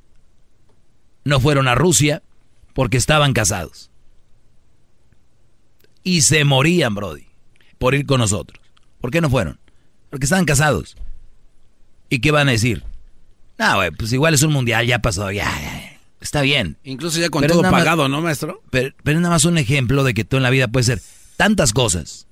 no 1.23 1.39
fueron 1.39 1.67
a 1.67 1.75
Rusia 1.75 2.23
porque 2.73 2.97
estaban 2.97 3.33
casados. 3.33 3.91
Y 6.03 6.21
se 6.21 6.43
morían, 6.43 6.95
Brody, 6.95 7.27
por 7.77 7.93
ir 7.93 8.05
con 8.05 8.19
nosotros. 8.19 8.60
¿Por 9.01 9.11
qué 9.11 9.19
no 9.19 9.29
fueron? 9.29 9.59
Porque 10.09 10.25
estaban 10.25 10.45
casados. 10.45 10.95
¿Y 12.09 12.19
qué 12.19 12.31
van 12.31 12.47
a 12.47 12.51
decir? 12.51 12.83
No, 13.57 13.75
güey, 13.75 13.91
pues 13.91 14.13
igual 14.13 14.33
es 14.33 14.43
un 14.43 14.53
mundial, 14.53 14.85
ya 14.85 14.99
pasó, 14.99 15.31
ya, 15.31 15.45
ya, 15.45 15.99
Está 16.19 16.41
bien. 16.41 16.77
Incluso 16.83 17.19
ya 17.19 17.29
con 17.29 17.45
todo 17.47 17.63
pagado, 17.63 18.07
¿no, 18.07 18.21
maestro? 18.21 18.61
Pero, 18.69 18.93
pero 19.03 19.17
es 19.17 19.21
nada 19.21 19.33
más 19.33 19.45
un 19.45 19.57
ejemplo 19.57 20.03
de 20.03 20.13
que 20.13 20.23
tú 20.23 20.37
en 20.37 20.43
la 20.43 20.49
vida 20.51 20.67
puedes 20.67 20.85
ser 20.85 21.01
tantas 21.35 21.73
cosas. 21.73 22.27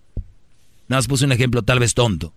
Nada 0.88 1.00
más 1.00 1.08
puse 1.08 1.26
un 1.26 1.32
ejemplo 1.32 1.64
tal 1.64 1.80
vez 1.80 1.96
tonto. 1.96 2.34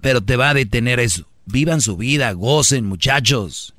Pero 0.00 0.20
te 0.20 0.36
va 0.36 0.50
a 0.50 0.54
detener 0.54 0.98
eso. 0.98 1.28
Vivan 1.46 1.80
su 1.80 1.96
vida, 1.96 2.32
gocen, 2.32 2.86
muchachos. 2.86 3.74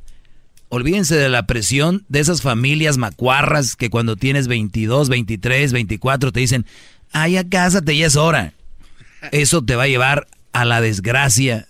Olvídense 0.70 1.16
de 1.16 1.28
la 1.28 1.48
presión 1.48 2.06
de 2.08 2.22
esas 2.22 2.42
familias 2.42 2.98
macuarras 2.98 3.76
que 3.76 3.90
cuando 3.90 4.16
tienes 4.16 4.48
22, 4.48 5.10
23, 5.10 5.74
24 5.74 6.32
te 6.32 6.40
dicen, 6.40 6.66
ay, 7.12 7.36
a 7.36 7.48
cásate, 7.48 7.98
ya 7.98 8.08
es 8.08 8.16
hora. 8.16 8.54
Eso 9.32 9.64
te 9.64 9.76
va 9.76 9.84
a 9.84 9.88
llevar 9.88 10.28
a 10.54 10.66
la 10.66 10.82
desgracia. 10.82 11.68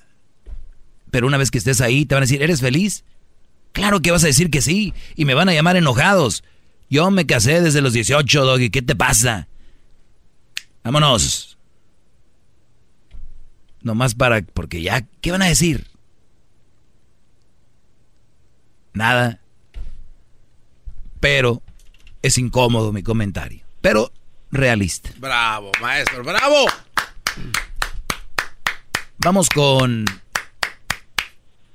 Pero 1.12 1.28
una 1.28 1.38
vez 1.38 1.52
que 1.52 1.58
estés 1.58 1.82
ahí, 1.82 2.06
te 2.06 2.16
van 2.16 2.24
a 2.24 2.26
decir, 2.26 2.42
¿eres 2.42 2.62
feliz? 2.62 3.04
Claro 3.74 4.02
que 4.02 4.12
vas 4.12 4.24
a 4.24 4.28
decir 4.28 4.50
que 4.50 4.62
sí. 4.62 4.94
Y 5.16 5.26
me 5.26 5.34
van 5.34 5.50
a 5.50 5.54
llamar 5.54 5.76
enojados. 5.76 6.44
Yo 6.90 7.10
me 7.12 7.26
casé 7.26 7.62
desde 7.62 7.82
los 7.82 7.94
18, 7.94 8.46
Doggy. 8.46 8.70
¿Qué 8.70 8.82
te 8.82 8.96
pasa? 8.96 9.48
Vámonos. 10.84 11.58
Nomás 13.82 14.16
para... 14.16 14.42
Porque 14.42 14.82
ya... 14.82 15.06
¿Qué 15.22 15.32
van 15.32 15.42
a 15.42 15.48
decir? 15.48 15.88
Nada. 18.94 19.40
Pero 21.20 21.62
es 22.22 22.38
incómodo 22.38 22.92
mi 22.92 23.04
comentario. 23.04 23.64
Pero 23.82 24.12
realista. 24.52 25.12
Bravo, 25.18 25.72
maestro, 25.82 26.24
bravo. 26.24 26.66
Vamos 29.24 29.50
con 29.50 30.06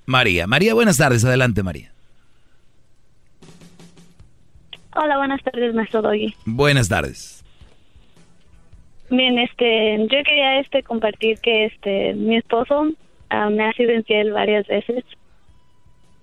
María. 0.07 0.47
María, 0.47 0.75
buenas 0.75 0.97
tardes. 0.97 1.25
Adelante, 1.25 1.63
María. 1.63 1.93
Hola, 4.95 5.19
buenas 5.19 5.43
tardes, 5.43 5.75
maestro 5.75 6.03
Doggy. 6.03 6.35
Buenas 6.47 6.89
tardes. 6.89 7.45
Bien, 9.11 9.39
este, 9.39 9.99
yo 9.99 10.23
quería 10.25 10.59
este 10.61 10.83
compartir 10.83 11.39
que 11.39 11.67
este 11.67 12.15
mi 12.15 12.37
esposo 12.37 12.89
ah, 13.29 13.51
me 13.51 13.65
ha 13.65 13.73
sido 13.75 13.93
infiel 13.93 14.33
varias 14.33 14.67
veces. 14.67 15.05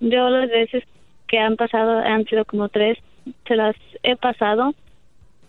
Yo 0.00 0.28
las 0.28 0.50
veces 0.50 0.84
que 1.28 1.38
han 1.38 1.56
pasado 1.56 1.98
han 2.00 2.24
sido 2.26 2.44
como 2.44 2.68
tres, 2.68 2.98
se 3.46 3.56
las 3.56 3.76
he 4.02 4.16
pasado 4.16 4.74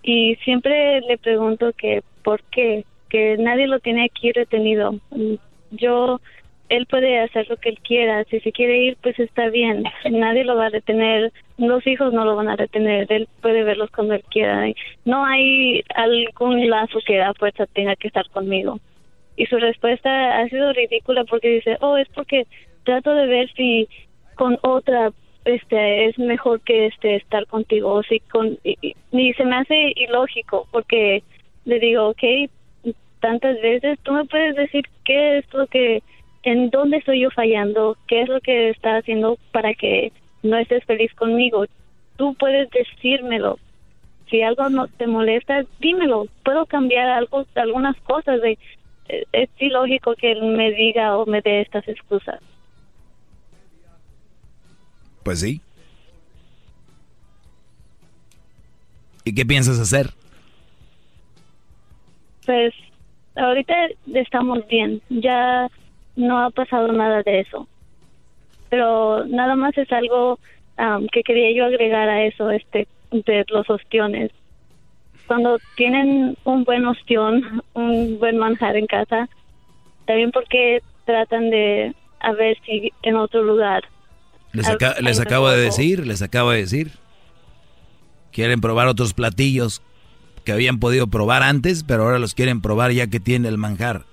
y 0.01 0.35
siempre 0.45 1.01
le 1.01 1.17
pregunto 1.17 1.73
que 1.73 2.03
por 2.23 2.41
qué, 2.43 2.85
que 3.15 3.37
nadie 3.37 3.67
lo 3.67 3.79
tiene 3.79 4.03
aquí 4.03 4.33
retenido. 4.33 4.95
Yo 5.71 6.19
él 6.67 6.85
puede 6.87 7.21
hacer 7.21 7.47
lo 7.49 7.55
que 7.55 7.69
él 7.69 7.79
quiera. 7.79 8.25
Si 8.25 8.41
se 8.41 8.51
quiere 8.51 8.77
ir, 8.77 8.97
pues 9.01 9.17
está 9.19 9.47
bien. 9.49 9.85
Nadie 10.11 10.43
lo 10.43 10.57
va 10.57 10.65
a 10.65 10.69
detener. 10.69 11.31
Los 11.57 11.87
hijos 11.87 12.11
no 12.11 12.25
lo 12.25 12.35
van 12.35 12.49
a 12.49 12.57
detener. 12.57 13.07
Él 13.09 13.29
puede 13.41 13.63
verlos 13.63 13.89
cuando 13.91 14.15
él 14.15 14.23
quiera. 14.29 14.65
No 15.05 15.23
hay 15.23 15.81
algún 15.95 16.69
lazo 16.69 16.99
que 17.07 17.21
a 17.21 17.31
tenga 17.73 17.95
que 17.95 18.09
estar 18.09 18.29
conmigo. 18.31 18.81
Y 19.37 19.45
su 19.45 19.59
respuesta 19.59 20.39
ha 20.41 20.49
sido 20.49 20.73
ridícula 20.73 21.23
porque 21.23 21.55
dice, 21.55 21.77
oh, 21.79 21.95
es 21.95 22.09
porque 22.09 22.47
trato 22.83 23.15
de 23.15 23.27
ver 23.27 23.49
si 23.53 23.87
con 24.35 24.59
otra 24.61 25.13
este 25.45 26.07
es 26.07 26.19
mejor 26.19 26.59
que 26.61 26.87
este 26.87 27.15
estar 27.15 27.45
contigo 27.47 27.93
o 27.93 28.03
si 28.03 28.19
con 28.19 28.57
y, 28.63 28.95
y 29.11 29.33
se 29.33 29.45
me 29.45 29.55
hace 29.57 29.93
ilógico 29.95 30.67
porque 30.71 31.21
le 31.65 31.79
digo 31.79 32.09
ok 32.09 32.49
tantas 33.26 33.60
veces 33.60 33.97
tú 34.03 34.11
me 34.11 34.26
puedes 34.26 34.56
decir 34.56 34.85
qué 35.03 35.39
es 35.39 35.52
lo 35.52 35.65
que 35.65 36.03
en 36.43 36.69
dónde 36.69 36.97
estoy 36.97 37.22
yo 37.22 37.31
fallando, 37.31 37.97
qué 38.07 38.22
es 38.22 38.30
lo 38.30 38.39
que 38.39 38.69
está 38.69 38.97
haciendo 38.97 39.39
para 39.52 39.73
que 39.73 40.11
no 40.43 40.56
estés 40.57 40.85
feliz 40.85 41.11
conmigo. 41.15 41.65
Tú 42.18 42.35
puedes 42.35 42.69
decírmelo. 42.69 43.57
Si 44.30 44.43
algo 44.43 44.69
no 44.69 44.88
te 44.88 45.07
molesta, 45.07 45.65
dímelo. 45.80 46.27
Puedo 46.43 46.68
cambiar 46.68 47.10
algo, 47.10 47.47
algunas 47.56 47.99
cosas. 48.02 48.39
De, 48.41 48.60
eh, 49.10 49.23
es 49.31 49.49
ilógico 49.57 50.14
que 50.14 50.34
él 50.34 50.43
me 50.43 50.69
diga 50.69 51.18
o 51.18 51.26
me 51.26 51.41
dé 51.41 51.61
estas 51.61 51.88
excusas. 51.88 52.39
Pues 55.23 55.39
sí. 55.39 55.61
¿Y 59.23 59.34
qué 59.34 59.43
piensas 59.47 59.80
hacer? 59.80 60.11
Pues 62.45 62.72
ahorita 63.35 63.73
estamos 64.13 64.65
bien. 64.67 65.01
Ya 65.09 65.69
no 66.15 66.39
ha 66.39 66.49
pasado 66.49 66.91
nada 66.91 67.21
de 67.23 67.41
eso. 67.41 67.67
Pero 68.69 69.25
nada 69.25 69.55
más 69.55 69.77
es 69.77 69.91
algo 69.91 70.39
que 71.11 71.23
quería 71.23 71.55
yo 71.55 71.65
agregar 71.65 72.09
a 72.09 72.25
eso, 72.25 72.49
este, 72.51 72.87
de 73.11 73.45
los 73.49 73.69
ostiones. 73.69 74.31
Cuando 75.27 75.57
tienen 75.75 76.37
un 76.43 76.63
buen 76.63 76.85
ostión, 76.85 77.63
un 77.73 78.19
buen 78.19 78.37
manjar 78.37 78.75
en 78.75 78.87
casa, 78.87 79.29
también 80.05 80.31
porque 80.31 80.81
tratan 81.05 81.49
de 81.49 81.93
a 82.19 82.31
ver 82.33 82.57
si 82.65 82.91
en 83.03 83.15
otro 83.15 83.43
lugar. 83.43 83.83
Les, 84.51 84.67
les 85.01 85.19
acabo 85.19 85.49
de 85.49 85.61
decir, 85.61 86.05
les 86.05 86.21
acabo 86.21 86.51
de 86.51 86.59
decir. 86.59 86.91
Quieren 88.31 88.59
probar 88.59 88.87
otros 88.87 89.13
platillos 89.13 89.81
que 90.45 90.53
habían 90.53 90.80
podido 90.80 91.07
probar 91.07 91.43
antes, 91.43 91.84
pero 91.84 92.03
ahora 92.03 92.19
los 92.19 92.34
quieren 92.34 92.61
probar 92.61 92.91
ya 92.91 93.07
que 93.07 93.19
tiene 93.19 93.49
el 93.49 93.57
manjar. 93.57 94.05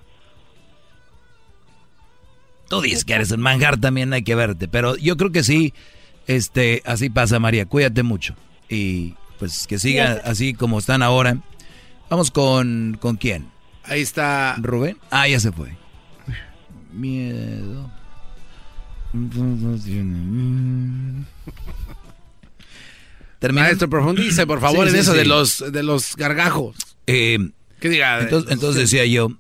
Tú 2.69 2.81
dices 2.81 3.05
que 3.05 3.13
eres 3.13 3.31
un 3.31 3.41
manjar, 3.41 3.79
también 3.79 4.13
hay 4.15 4.23
que 4.23 4.35
verte. 4.35 4.67
Pero 4.67 4.97
yo 4.97 5.17
creo 5.17 5.31
que 5.31 5.45
sí, 5.45 5.75
este, 6.27 6.83
así 6.87 7.11
pasa, 7.11 7.39
María. 7.39 7.67
Cuídate 7.67 8.03
mucho. 8.03 8.35
Y 8.69 9.15
pues 9.39 9.67
que 9.67 9.79
siga 9.79 10.23
así 10.25 10.55
como 10.55 10.79
están 10.79 11.03
ahora. 11.03 11.37
Vamos 12.09 12.31
con, 12.31 12.97
¿con 13.01 13.17
quién? 13.17 13.51
Ahí 13.85 14.01
está. 14.01 14.57
Rubén. 14.59 14.97
Ah, 15.11 15.29
ya 15.29 15.39
se 15.39 15.53
fue. 15.53 15.77
Miedo. 16.93 17.91
Termina. 23.43 23.65
Maestro, 23.65 23.91
profundice, 23.91 24.47
por 24.47 24.61
favor, 24.67 24.87
en 24.87 24.95
eso 24.95 25.15
de 25.15 25.25
los 25.25 25.65
de 25.73 25.83
los 25.83 26.15
gargajos. 26.15 26.77
Eh, 27.09 27.39
¿Qué 27.81 27.89
diga? 27.89 28.21
Entonces, 28.21 28.53
entonces 28.53 28.83
decía 28.83 29.05
yo, 29.05 29.33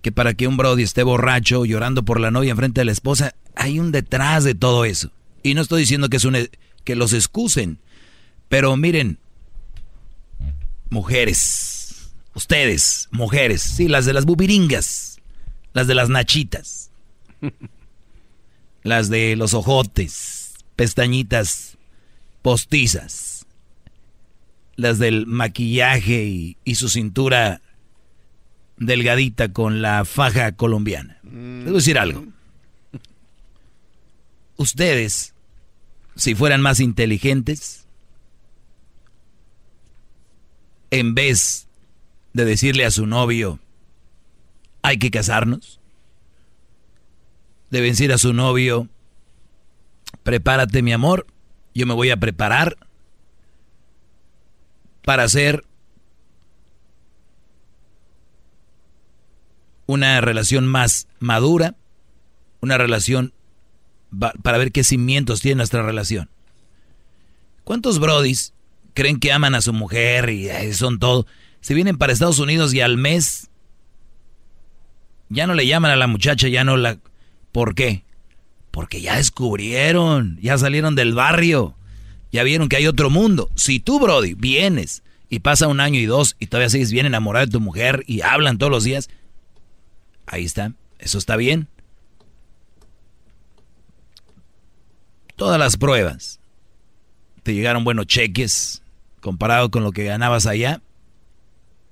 que 0.00 0.12
para 0.12 0.34
que 0.34 0.46
un 0.46 0.56
Brody 0.56 0.84
esté 0.84 1.02
borracho 1.02 1.64
llorando 1.64 2.04
por 2.04 2.20
la 2.20 2.30
novia 2.30 2.52
enfrente 2.52 2.80
de 2.80 2.84
la 2.84 2.92
esposa, 2.92 3.34
hay 3.56 3.80
un 3.80 3.90
detrás 3.90 4.44
de 4.44 4.54
todo 4.54 4.84
eso. 4.84 5.10
Y 5.42 5.54
no 5.54 5.62
estoy 5.62 5.80
diciendo 5.80 6.08
que, 6.08 6.18
es 6.18 6.24
un, 6.24 6.36
e, 6.36 6.50
que 6.84 6.94
los 6.94 7.12
excusen, 7.12 7.80
pero 8.48 8.76
miren, 8.76 9.18
mujeres, 10.88 12.12
ustedes, 12.34 13.08
mujeres, 13.10 13.60
sí, 13.60 13.88
las 13.88 14.06
de 14.06 14.12
las 14.12 14.24
bubiringas, 14.24 15.18
las 15.72 15.88
de 15.88 15.96
las 15.96 16.08
nachitas, 16.10 16.92
las 18.84 19.08
de 19.08 19.34
los 19.34 19.52
ojotes, 19.52 20.54
pestañitas 20.76 21.76
postizas, 22.42 23.27
las 24.78 25.00
del 25.00 25.26
maquillaje 25.26 26.24
y, 26.24 26.56
y 26.62 26.76
su 26.76 26.88
cintura 26.88 27.60
delgadita 28.76 29.52
con 29.52 29.82
la 29.82 30.04
faja 30.04 30.52
colombiana. 30.52 31.18
Voy 31.24 31.70
a 31.70 31.72
decir 31.72 31.98
algo. 31.98 32.24
Ustedes, 34.56 35.34
si 36.14 36.36
fueran 36.36 36.60
más 36.60 36.78
inteligentes, 36.78 37.88
en 40.92 41.16
vez 41.16 41.66
de 42.32 42.44
decirle 42.44 42.84
a 42.84 42.92
su 42.92 43.04
novio, 43.04 43.58
hay 44.82 44.98
que 44.98 45.10
casarnos, 45.10 45.80
deben 47.70 47.90
decir 47.90 48.12
a 48.12 48.18
su 48.18 48.32
novio, 48.32 48.88
prepárate 50.22 50.82
mi 50.82 50.92
amor, 50.92 51.26
yo 51.74 51.84
me 51.84 51.94
voy 51.94 52.10
a 52.10 52.16
preparar 52.18 52.78
para 55.08 55.22
hacer 55.22 55.64
una 59.86 60.20
relación 60.20 60.66
más 60.66 61.08
madura, 61.18 61.76
una 62.60 62.76
relación 62.76 63.32
para 64.42 64.58
ver 64.58 64.70
qué 64.70 64.84
cimientos 64.84 65.40
tiene 65.40 65.56
nuestra 65.56 65.82
relación. 65.82 66.28
¿Cuántos 67.64 68.00
brodis 68.00 68.52
creen 68.92 69.18
que 69.18 69.32
aman 69.32 69.54
a 69.54 69.62
su 69.62 69.72
mujer 69.72 70.28
y 70.28 70.74
son 70.74 70.98
todo? 70.98 71.26
Se 71.62 71.72
vienen 71.72 71.96
para 71.96 72.12
Estados 72.12 72.38
Unidos 72.38 72.74
y 72.74 72.82
al 72.82 72.98
mes 72.98 73.48
ya 75.30 75.46
no 75.46 75.54
le 75.54 75.66
llaman 75.66 75.90
a 75.90 75.96
la 75.96 76.06
muchacha, 76.06 76.48
ya 76.48 76.64
no 76.64 76.76
la... 76.76 76.98
¿Por 77.50 77.74
qué? 77.74 78.04
Porque 78.70 79.00
ya 79.00 79.16
descubrieron, 79.16 80.38
ya 80.42 80.58
salieron 80.58 80.94
del 80.94 81.14
barrio, 81.14 81.77
ya 82.32 82.42
vieron 82.42 82.68
que 82.68 82.76
hay 82.76 82.86
otro 82.86 83.10
mundo. 83.10 83.50
Si 83.56 83.80
tú, 83.80 84.00
Brody, 84.00 84.34
vienes 84.34 85.02
y 85.28 85.40
pasa 85.40 85.68
un 85.68 85.80
año 85.80 85.98
y 85.98 86.06
dos 86.06 86.36
y 86.38 86.46
todavía 86.46 86.70
sigues 86.70 86.92
bien 86.92 87.06
enamorado 87.06 87.46
de 87.46 87.52
tu 87.52 87.60
mujer 87.60 88.04
y 88.06 88.22
hablan 88.22 88.58
todos 88.58 88.70
los 88.70 88.84
días, 88.84 89.08
ahí 90.26 90.44
está, 90.44 90.72
eso 90.98 91.18
está 91.18 91.36
bien. 91.36 91.68
Todas 95.36 95.58
las 95.58 95.76
pruebas. 95.76 96.40
Te 97.42 97.54
llegaron 97.54 97.84
buenos 97.84 98.06
cheques 98.06 98.82
comparado 99.20 99.70
con 99.70 99.82
lo 99.82 99.92
que 99.92 100.04
ganabas 100.04 100.46
allá. 100.46 100.82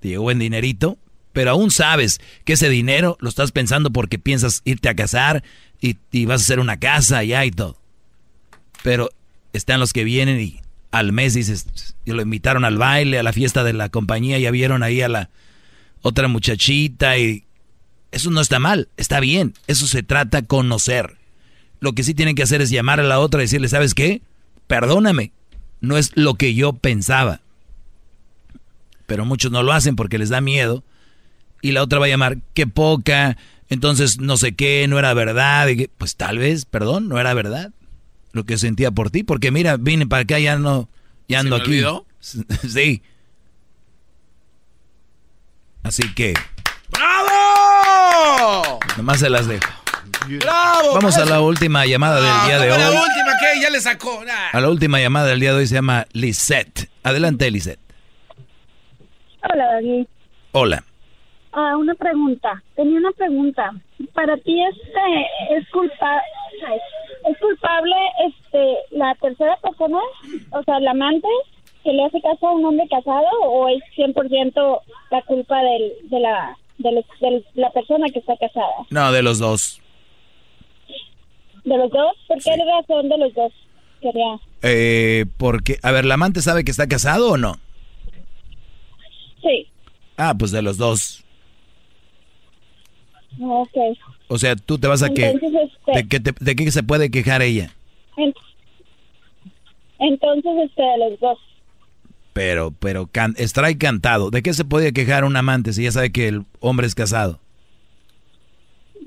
Te 0.01 0.09
llegó 0.09 0.25
buen 0.25 0.39
dinerito 0.39 0.99
pero 1.37 1.51
aún 1.51 1.71
sabes 1.71 2.19
que 2.47 2.55
ese 2.55 2.71
dinero 2.71 3.19
lo 3.21 3.29
estás 3.29 3.53
pensando 3.53 3.91
porque 3.91 4.19
piensas 4.19 4.63
irte 4.65 4.89
a 4.89 4.97
casar 4.97 5.45
y, 5.83 5.99
vas 6.25 6.41
a 6.41 6.45
hacer 6.45 6.61
una 6.61 6.81
casa 6.81 7.19
allá 7.19 7.45
y 7.45 7.51
todo. 7.51 7.77
Pero 8.83 9.11
están 9.53 9.81
los 9.81 9.93
que 9.93 10.05
vienen 10.05 10.41
y 10.41 10.61
al 10.91 11.13
mes 11.13 11.35
dices, 11.35 11.95
y 12.05 12.13
lo 12.13 12.23
invitaron 12.23 12.65
al 12.65 12.79
baile, 12.79 13.19
a 13.19 13.23
la 13.23 13.33
fiesta 13.33 13.65
de 13.65 13.73
la 13.73 13.89
compañía, 13.89 14.39
ya 14.39 14.51
vieron 14.51 14.83
ahí 14.83 15.03
a 15.03 15.09
la 15.09 15.31
otra 16.03 16.29
muchachita 16.29 17.19
y 17.19 17.45
eso 18.13 18.31
no 18.31 18.41
está 18.41 18.59
mal, 18.59 18.89
está 18.97 19.21
bien, 19.21 19.55
eso 19.67 19.87
se 19.87 20.03
trata 20.03 20.43
conocer. 20.43 21.17
Lo 21.81 21.93
que 21.93 22.03
sí 22.03 22.15
tienen 22.15 22.35
que 22.35 22.43
hacer 22.43 22.63
es 22.63 22.71
llamar 22.71 23.01
a 23.01 23.05
la 23.05 23.19
otra 23.19 23.41
y 23.41 23.45
decirle, 23.45 23.69
¿sabes 23.69 23.95
qué? 23.95 24.23
Perdóname, 24.67 25.33
no 25.81 25.99
es 25.99 26.13
lo 26.15 26.35
que 26.35 26.55
yo 26.55 26.73
pensaba. 26.73 27.41
Pero 29.07 29.25
muchos 29.25 29.53
no 29.53 29.63
lo 29.63 29.73
hacen 29.73 29.97
porque 29.97 30.19
les 30.19 30.31
da 30.31 30.41
miedo 30.41 30.83
y 31.61 31.73
la 31.73 31.83
otra 31.83 31.99
va 31.99 32.07
a 32.07 32.09
llamar, 32.09 32.39
qué 32.55 32.67
poca, 32.67 33.37
entonces 33.69 34.19
no 34.19 34.37
sé 34.37 34.55
qué, 34.55 34.87
no 34.89 34.99
era 34.99 35.13
verdad. 35.13 35.69
Y 35.69 35.89
pues 35.89 36.17
tal 36.17 36.39
vez, 36.39 36.65
perdón, 36.65 37.09
no 37.09 37.21
era 37.21 37.35
verdad 37.35 37.73
lo 38.33 38.45
que 38.45 38.59
sentía 38.59 38.91
por 38.91 39.11
ti, 39.11 39.25
porque 39.25 39.51
mira, 39.51 39.77
vine 39.77 40.07
para 40.07 40.23
acá, 40.23 40.39
ya 40.39 40.57
no, 40.57 40.89
ya 41.29 41.41
ando 41.41 41.57
aquí. 41.57 41.83
sí. 42.69 43.03
Así 45.83 46.15
que. 46.15 46.35
¡Bravo! 46.91 48.79
Nomás 48.97 49.21
se 49.21 49.31
las 49.31 49.47
dejo. 49.47 49.71
¡Bravo! 50.41 50.95
Vamos 50.95 51.17
a 51.17 51.25
la 51.25 51.41
última 51.41 51.87
llamada 51.87 52.17
del 52.17 52.47
día 52.47 52.59
de 52.59 52.73
hoy. 52.73 52.79
la 52.79 52.91
última 52.91 53.33
que 53.39 53.61
ya 53.61 53.71
le 53.71 53.81
sacó. 53.81 54.23
A 54.53 54.61
la 54.61 54.69
última 54.69 55.01
llamada 55.01 55.29
del 55.29 55.41
día 55.41 55.53
de 55.53 55.59
hoy 55.59 55.67
se 55.67 55.75
llama 55.77 56.07
Lisette. 56.13 56.91
Adelante, 57.03 57.51
Lisette. 57.51 57.81
Hola, 59.43 59.65
David. 59.75 60.07
Hola. 60.53 60.85
Ah, 61.53 61.77
una 61.77 61.95
pregunta. 61.95 62.63
Tenía 62.75 62.99
una 62.99 63.13
pregunta. 63.13 63.73
Para 64.13 64.37
ti 64.39 64.61
este 64.63 65.57
es 65.57 65.69
culpa 65.71 66.21
es 67.29 67.39
culpable 67.39 67.97
este 68.27 68.77
la 68.91 69.15
tercera 69.21 69.57
persona, 69.57 69.99
o 70.53 70.63
sea, 70.63 70.79
el 70.79 70.89
amante 70.89 71.29
que 71.83 71.93
le 71.93 72.05
hace 72.05 72.21
caso 72.21 72.49
a 72.49 72.53
un 72.53 72.65
hombre 72.65 72.87
casado 72.89 73.29
o 73.43 73.69
es 73.69 73.83
100% 73.97 74.81
la 75.11 75.23
culpa 75.23 75.63
del, 75.63 75.93
de 76.11 76.21
la 76.21 76.57
de, 76.79 77.05
la 77.55 77.71
persona 77.71 78.07
que 78.13 78.19
está 78.19 78.37
casada? 78.37 78.87
No, 78.91 79.13
de 79.13 79.23
los 79.23 79.39
dos. 79.39 79.81
¿De 81.65 81.77
los 81.77 81.91
dos? 81.91 82.13
¿Por 82.29 82.43
qué 82.43 82.51
razón 82.57 83.09
de 83.09 83.19
los 83.19 83.35
dos? 83.35 83.53
Quería. 84.01 84.39
Eh, 84.63 85.27
porque, 85.37 85.79
a 85.83 85.91
ver, 85.91 86.05
¿la 86.05 86.15
amante 86.15 86.41
sabe 86.43 86.65
que 86.65 86.71
está 86.71 86.87
casado 86.87 87.33
o 87.33 87.37
no? 87.37 87.57
Sí. 89.43 89.67
Ah, 90.17 90.35
pues 90.39 90.51
de 90.51 90.63
los 90.63 90.77
dos. 90.77 91.25
Ok. 93.41 93.77
O 94.29 94.39
sea, 94.39 94.57
tú 94.57 94.79
te 94.79 94.89
vas 94.89 95.03
a 95.03 95.11
que... 95.11 95.35
Este 95.87 96.21
¿De, 96.41 96.57
qué 96.57 96.71
se 96.71 96.83
puede 96.83 97.11
quejar 97.11 97.43
ella? 97.43 97.73
Entonces, 99.99 100.53
este, 100.65 100.83
de 100.83 100.99
los 100.99 101.21
dos. 101.21 101.39
Pero, 102.33 102.73
pero, 102.79 103.07
can, 103.07 103.35
strike 103.39 103.79
cantado. 103.79 104.31
¿De 104.31 104.43
qué 104.43 104.53
se 104.53 104.65
puede 104.65 104.93
quejar 104.93 105.25
un 105.25 105.37
amante 105.37 105.73
si 105.73 105.85
ya 105.85 105.93
sabe 105.93 106.13
que 106.13 106.29
el 106.29 106.43
hombre 106.61 106.87
es 106.87 106.95
casado? 106.95 107.41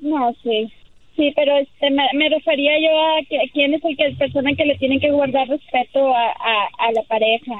No, 0.01 0.33
sí. 0.41 0.71
Sí, 1.15 1.31
pero 1.35 1.57
este, 1.57 1.91
me, 1.91 2.29
refería 2.29 2.71
yo 2.79 2.97
a 2.97 3.19
que, 3.29 3.37
quién 3.53 3.73
es 3.73 3.83
el 3.83 3.97
que 3.97 4.15
persona 4.17 4.51
que 4.55 4.65
le 4.65 4.77
tiene 4.77 4.99
que 4.99 5.11
guardar 5.11 5.47
respeto 5.47 6.15
a, 6.15 6.29
a, 6.79 6.91
la 6.93 7.03
pareja. 7.03 7.53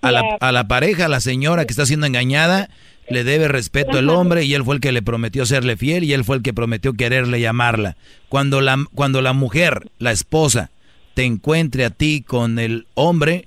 A 0.00 0.12
la, 0.12 0.36
a 0.40 0.52
la 0.52 0.68
pareja, 0.68 1.06
a 1.06 1.08
la 1.08 1.20
señora 1.20 1.64
que 1.64 1.72
está 1.72 1.86
siendo 1.86 2.06
engañada, 2.06 2.70
le 3.08 3.24
debe 3.24 3.48
respeto 3.48 3.98
al 3.98 4.08
hombre 4.10 4.44
y 4.44 4.54
él 4.54 4.64
fue 4.64 4.76
el 4.76 4.80
que 4.80 4.92
le 4.92 5.02
prometió 5.02 5.46
serle 5.46 5.76
fiel 5.76 6.04
y 6.04 6.12
él 6.12 6.24
fue 6.24 6.36
el 6.36 6.42
que 6.42 6.54
prometió 6.54 6.94
quererle 6.94 7.40
llamarla. 7.40 7.96
Cuando 8.28 8.60
la, 8.60 8.84
cuando 8.94 9.22
la 9.22 9.32
mujer, 9.32 9.90
la 9.98 10.12
esposa, 10.12 10.70
te 11.14 11.24
encuentre 11.24 11.84
a 11.84 11.90
ti 11.90 12.22
con 12.26 12.58
el 12.58 12.86
hombre, 12.94 13.46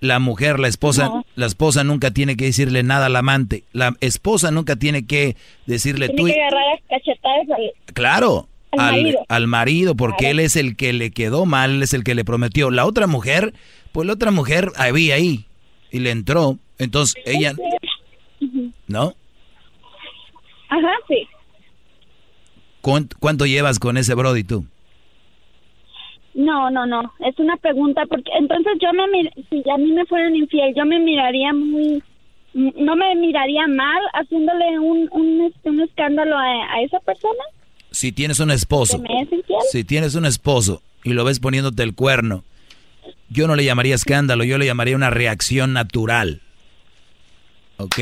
la 0.00 0.18
mujer, 0.18 0.58
la 0.58 0.68
esposa, 0.68 1.22
la 1.36 1.46
esposa 1.46 1.84
nunca 1.84 2.10
tiene 2.10 2.36
que 2.36 2.46
decirle 2.46 2.82
nada 2.82 3.06
al 3.06 3.16
amante. 3.16 3.64
La 3.72 3.94
esposa 4.00 4.50
nunca 4.50 4.76
tiene 4.76 5.06
que 5.06 5.36
decirle 5.66 6.08
tú. 6.08 6.26
Que 6.26 6.32
agarrar 6.32 6.80
cachetadas 6.88 7.46
al, 7.50 7.94
claro, 7.94 8.48
al, 9.28 9.46
marido. 9.46 9.94
porque 9.94 10.30
él 10.30 10.40
es 10.40 10.56
el 10.56 10.76
que 10.76 10.92
le 10.92 11.10
quedó 11.12 11.46
mal, 11.46 11.72
él 11.72 11.82
es 11.82 11.94
el 11.94 12.04
que 12.04 12.14
le 12.14 12.24
prometió. 12.24 12.70
La 12.70 12.84
otra 12.84 13.06
mujer, 13.06 13.54
pues 13.92 14.06
la 14.06 14.14
otra 14.14 14.30
mujer 14.30 14.72
había 14.76 15.14
ahí 15.14 15.46
y 15.92 16.00
le 16.00 16.10
entró. 16.10 16.58
Entonces 16.78 17.14
ella, 17.24 17.54
¿No? 18.88 19.14
Ajá, 20.68 20.92
sí. 21.08 21.26
¿Cuánto, 22.80 23.46
llevas 23.46 23.78
con 23.78 23.96
ese 23.96 24.14
Brody 24.14 24.42
tú? 24.42 24.64
No, 26.34 26.70
no, 26.70 26.84
no. 26.86 27.12
Es 27.20 27.38
una 27.38 27.56
pregunta 27.56 28.02
porque 28.08 28.30
entonces 28.38 28.72
yo 28.80 28.88
me 28.92 29.30
si 29.50 29.62
a 29.70 29.76
mí 29.76 29.92
me 29.92 30.04
fueran 30.06 30.34
infiel, 30.34 30.74
yo 30.74 30.84
me 30.84 30.98
miraría 30.98 31.52
muy 31.52 32.02
no 32.54 32.96
me 32.96 33.14
miraría 33.14 33.66
mal 33.68 34.00
haciéndole 34.14 34.78
un 34.78 35.08
un, 35.12 35.42
este, 35.42 35.70
un 35.70 35.80
escándalo 35.82 36.36
a, 36.36 36.82
esa 36.82 36.98
persona. 37.00 37.44
Si 37.90 38.12
tienes 38.12 38.40
un 38.40 38.50
esposo. 38.50 39.02
Si 39.70 39.84
tienes 39.84 40.14
un 40.14 40.24
esposo 40.24 40.82
y 41.04 41.12
lo 41.12 41.24
ves 41.24 41.38
poniéndote 41.38 41.82
el 41.82 41.94
cuerno, 41.94 42.44
yo 43.28 43.46
no 43.46 43.54
le 43.54 43.64
llamaría 43.64 43.94
escándalo, 43.94 44.42
yo 44.42 44.58
le 44.58 44.66
llamaría 44.66 44.96
una 44.96 45.10
reacción 45.10 45.72
natural. 45.72 46.40
¿Ok? 47.82 47.98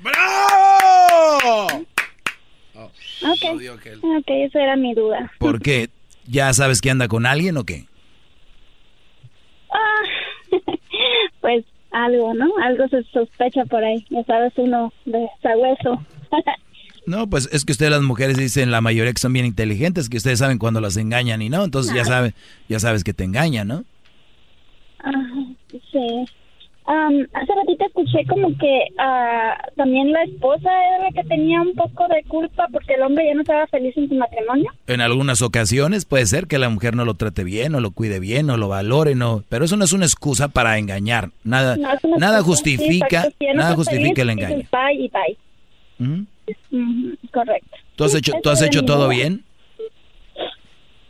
¡Bravo! 0.00 1.66
ok, 2.74 3.44
ok, 4.02 4.26
esa 4.28 4.62
era 4.62 4.76
mi 4.76 4.94
duda. 4.94 5.32
¿Por 5.38 5.60
qué? 5.60 5.90
¿Ya 6.26 6.52
sabes 6.52 6.80
que 6.80 6.90
anda 6.90 7.08
con 7.08 7.26
alguien 7.26 7.56
o 7.56 7.64
qué? 7.64 7.86
Ah, 9.72 10.50
pues 11.40 11.64
algo, 11.90 12.32
¿no? 12.34 12.46
Algo 12.62 12.86
se 12.88 13.02
sospecha 13.04 13.64
por 13.64 13.82
ahí. 13.82 14.06
Ya 14.10 14.22
sabes, 14.24 14.52
uno 14.56 14.92
de 15.04 15.28
sabueso. 15.42 16.04
No, 17.06 17.28
pues 17.28 17.50
es 17.52 17.66
que 17.66 17.72
ustedes 17.72 17.92
las 17.92 18.00
mujeres 18.00 18.38
dicen 18.38 18.70
la 18.70 18.80
mayoría 18.80 19.12
que 19.12 19.20
son 19.20 19.34
bien 19.34 19.44
inteligentes, 19.44 20.08
que 20.08 20.16
ustedes 20.16 20.38
saben 20.38 20.56
cuando 20.56 20.80
las 20.80 20.96
engañan 20.96 21.42
y 21.42 21.50
no, 21.50 21.62
entonces 21.62 21.92
ya 21.94 22.02
sabes, 22.06 22.32
ya 22.66 22.80
sabes 22.80 23.04
que 23.04 23.12
te 23.12 23.24
engañan, 23.24 23.68
¿no? 23.68 23.84
Ajá, 25.00 25.20
sí. 25.70 26.24
Um, 26.86 27.26
hace 27.32 27.54
ratito 27.54 27.86
escuché 27.86 28.26
como 28.26 28.48
que 28.58 28.88
uh, 28.98 29.74
también 29.74 30.12
la 30.12 30.22
esposa 30.24 30.68
era 30.68 30.98
la 31.04 31.10
que 31.12 31.26
tenía 31.26 31.62
un 31.62 31.74
poco 31.74 32.06
de 32.08 32.22
culpa 32.24 32.68
porque 32.70 32.92
el 32.92 33.02
hombre 33.02 33.24
ya 33.26 33.32
no 33.32 33.40
estaba 33.40 33.66
feliz 33.68 33.96
en 33.96 34.10
su 34.10 34.14
matrimonio. 34.14 34.70
En 34.86 35.00
algunas 35.00 35.40
ocasiones 35.40 36.04
puede 36.04 36.26
ser 36.26 36.46
que 36.46 36.58
la 36.58 36.68
mujer 36.68 36.94
no 36.94 37.06
lo 37.06 37.14
trate 37.14 37.42
bien, 37.42 37.74
o 37.74 37.80
lo 37.80 37.92
cuide 37.92 38.20
bien, 38.20 38.50
o 38.50 38.58
lo 38.58 38.68
valore, 38.68 39.14
no, 39.14 39.44
pero 39.48 39.64
eso 39.64 39.78
no 39.78 39.84
es 39.86 39.94
una 39.94 40.04
excusa 40.04 40.48
para 40.48 40.76
engañar. 40.76 41.30
Nada, 41.42 41.78
nada 42.18 42.42
justifica, 42.42 43.28
nada 43.54 43.74
justifica 43.74 44.20
el 44.20 44.30
engaño. 44.30 44.62
Bye 44.70 44.94
y 44.94 45.08
bye. 45.08 46.26
correcto. 47.32 47.76
¿Tú 47.96 48.04
has 48.04 48.14
hecho, 48.14 48.32
¿tú 48.42 48.50
has 48.50 48.60
hecho 48.60 48.84
todo 48.84 49.08
bien? 49.08 49.42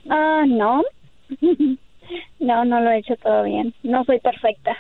Ah, 0.09 0.44
no. 0.46 0.84
no, 2.38 2.64
no 2.64 2.80
lo 2.80 2.90
he 2.90 2.98
hecho 2.98 3.16
todo 3.16 3.42
bien. 3.42 3.74
No 3.82 4.05
soy 4.05 4.20
perfecta. 4.20 4.76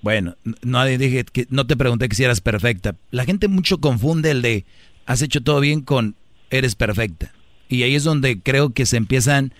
Bueno, 0.00 0.36
no 0.62 0.84
dije 0.84 1.24
que 1.24 1.46
no 1.50 1.66
te 1.66 1.76
pregunté 1.76 2.08
que 2.08 2.16
si 2.16 2.24
eras 2.24 2.40
perfecta. 2.40 2.94
La 3.10 3.24
gente 3.24 3.48
mucho 3.48 3.78
confunde 3.78 4.30
el 4.30 4.42
de 4.42 4.64
has 5.06 5.22
hecho 5.22 5.40
todo 5.42 5.60
bien 5.60 5.80
con 5.80 6.14
eres 6.50 6.74
perfecta. 6.74 7.32
Y 7.68 7.82
ahí 7.82 7.94
es 7.94 8.04
donde 8.04 8.40
creo 8.40 8.70
que 8.70 8.86
se 8.86 8.96
empiezan 8.96 9.52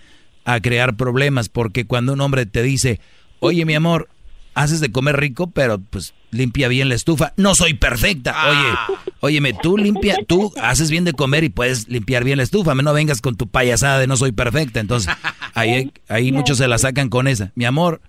a 0.44 0.60
crear 0.60 0.97
problemas, 0.97 1.48
porque 1.48 1.86
cuando 1.86 2.12
un 2.12 2.20
hombre 2.20 2.47
te 2.47 2.62
dice, 2.62 3.01
oye 3.40 3.65
mi 3.65 3.74
amor, 3.74 4.09
haces 4.55 4.81
de 4.81 4.90
comer 4.90 5.16
rico, 5.16 5.51
pero 5.51 5.78
pues 5.78 6.15
limpia 6.31 6.69
bien 6.69 6.89
la 6.89 6.94
estufa. 6.94 7.32
No 7.36 7.55
soy 7.55 7.74
perfecta. 7.74 8.35
Oye, 8.48 9.06
óyeme, 9.20 9.55
tú 9.55 9.78
limpia, 9.78 10.16
tú 10.27 10.52
haces 10.60 10.90
bien 10.90 11.05
de 11.05 11.12
comer 11.12 11.44
y 11.44 11.48
puedes 11.48 11.89
limpiar 11.89 12.24
bien 12.24 12.39
la 12.39 12.43
estufa. 12.43 12.74
No 12.74 12.93
vengas 12.93 13.20
con 13.20 13.36
tu 13.36 13.48
payasada 13.48 13.98
de 13.98 14.06
no 14.06 14.16
soy 14.16 14.32
perfecta. 14.32 14.81
Entonces, 14.81 15.15
ahí, 15.55 15.93
ahí 16.09 16.32
muchos 16.32 16.59
se 16.59 16.69
la 16.69 16.78
sacan 16.78 17.09
con 17.09 17.28
esa. 17.28 17.52
Mi 17.55 17.65
amor, 17.65 18.01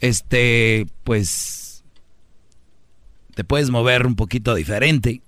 este, 0.00 0.86
pues, 1.04 1.57
te 3.38 3.44
puedes 3.44 3.70
mover 3.70 4.04
un 4.04 4.16
poquito 4.16 4.56
diferente. 4.56 5.22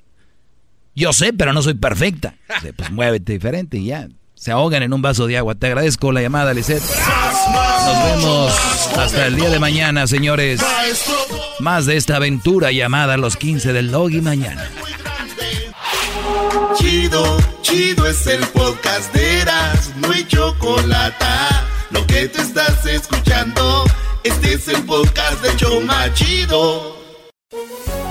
Yo 0.97 1.13
sé, 1.13 1.33
pero 1.33 1.53
no 1.53 1.63
soy 1.63 1.75
perfecta. 1.75 2.35
pues 2.75 2.91
muévete 2.91 3.35
diferente 3.35 3.79
y 3.79 3.85
ya. 3.85 4.09
Se 4.35 4.51
ahogan 4.51 4.83
en 4.83 4.93
un 4.93 5.01
vaso 5.01 5.29
de 5.29 5.39
agua. 5.39 5.55
Te 5.55 5.69
agradezco 5.69 6.11
la 6.11 6.21
llamada, 6.21 6.53
Lisette. 6.53 6.83
Nos 6.83 8.05
vemos 8.05 8.53
hasta 8.99 9.29
el 9.29 9.37
día 9.37 9.49
de 9.49 9.61
mañana, 9.61 10.09
señores. 10.09 10.61
Más 11.61 11.87
de 11.87 11.97
esta 11.97 12.17
aventura 12.17 12.73
llamada 12.73 13.17
Los 13.17 13.37
15 13.37 13.73
del 13.73 13.93
Doggy 13.93 14.21
mañana. 14.21 14.69
Chido, 16.81 17.39
chido 17.63 18.09
es 18.09 18.27
el 18.27 18.45
podcast 18.49 19.15
de 19.15 19.43
Eras, 19.43 19.93
no 19.99 20.11
hay 20.11 20.25
chocolate. 20.27 21.27
Lo 21.91 22.05
que 22.09 22.27
te 22.27 22.43
estás 22.43 22.85
escuchando, 22.87 23.85
este 24.25 24.55
es 24.55 24.67
el 24.67 24.83
podcast 24.83 25.41
de 25.45 25.55
Choma 25.55 26.13
Chido. 26.13 26.99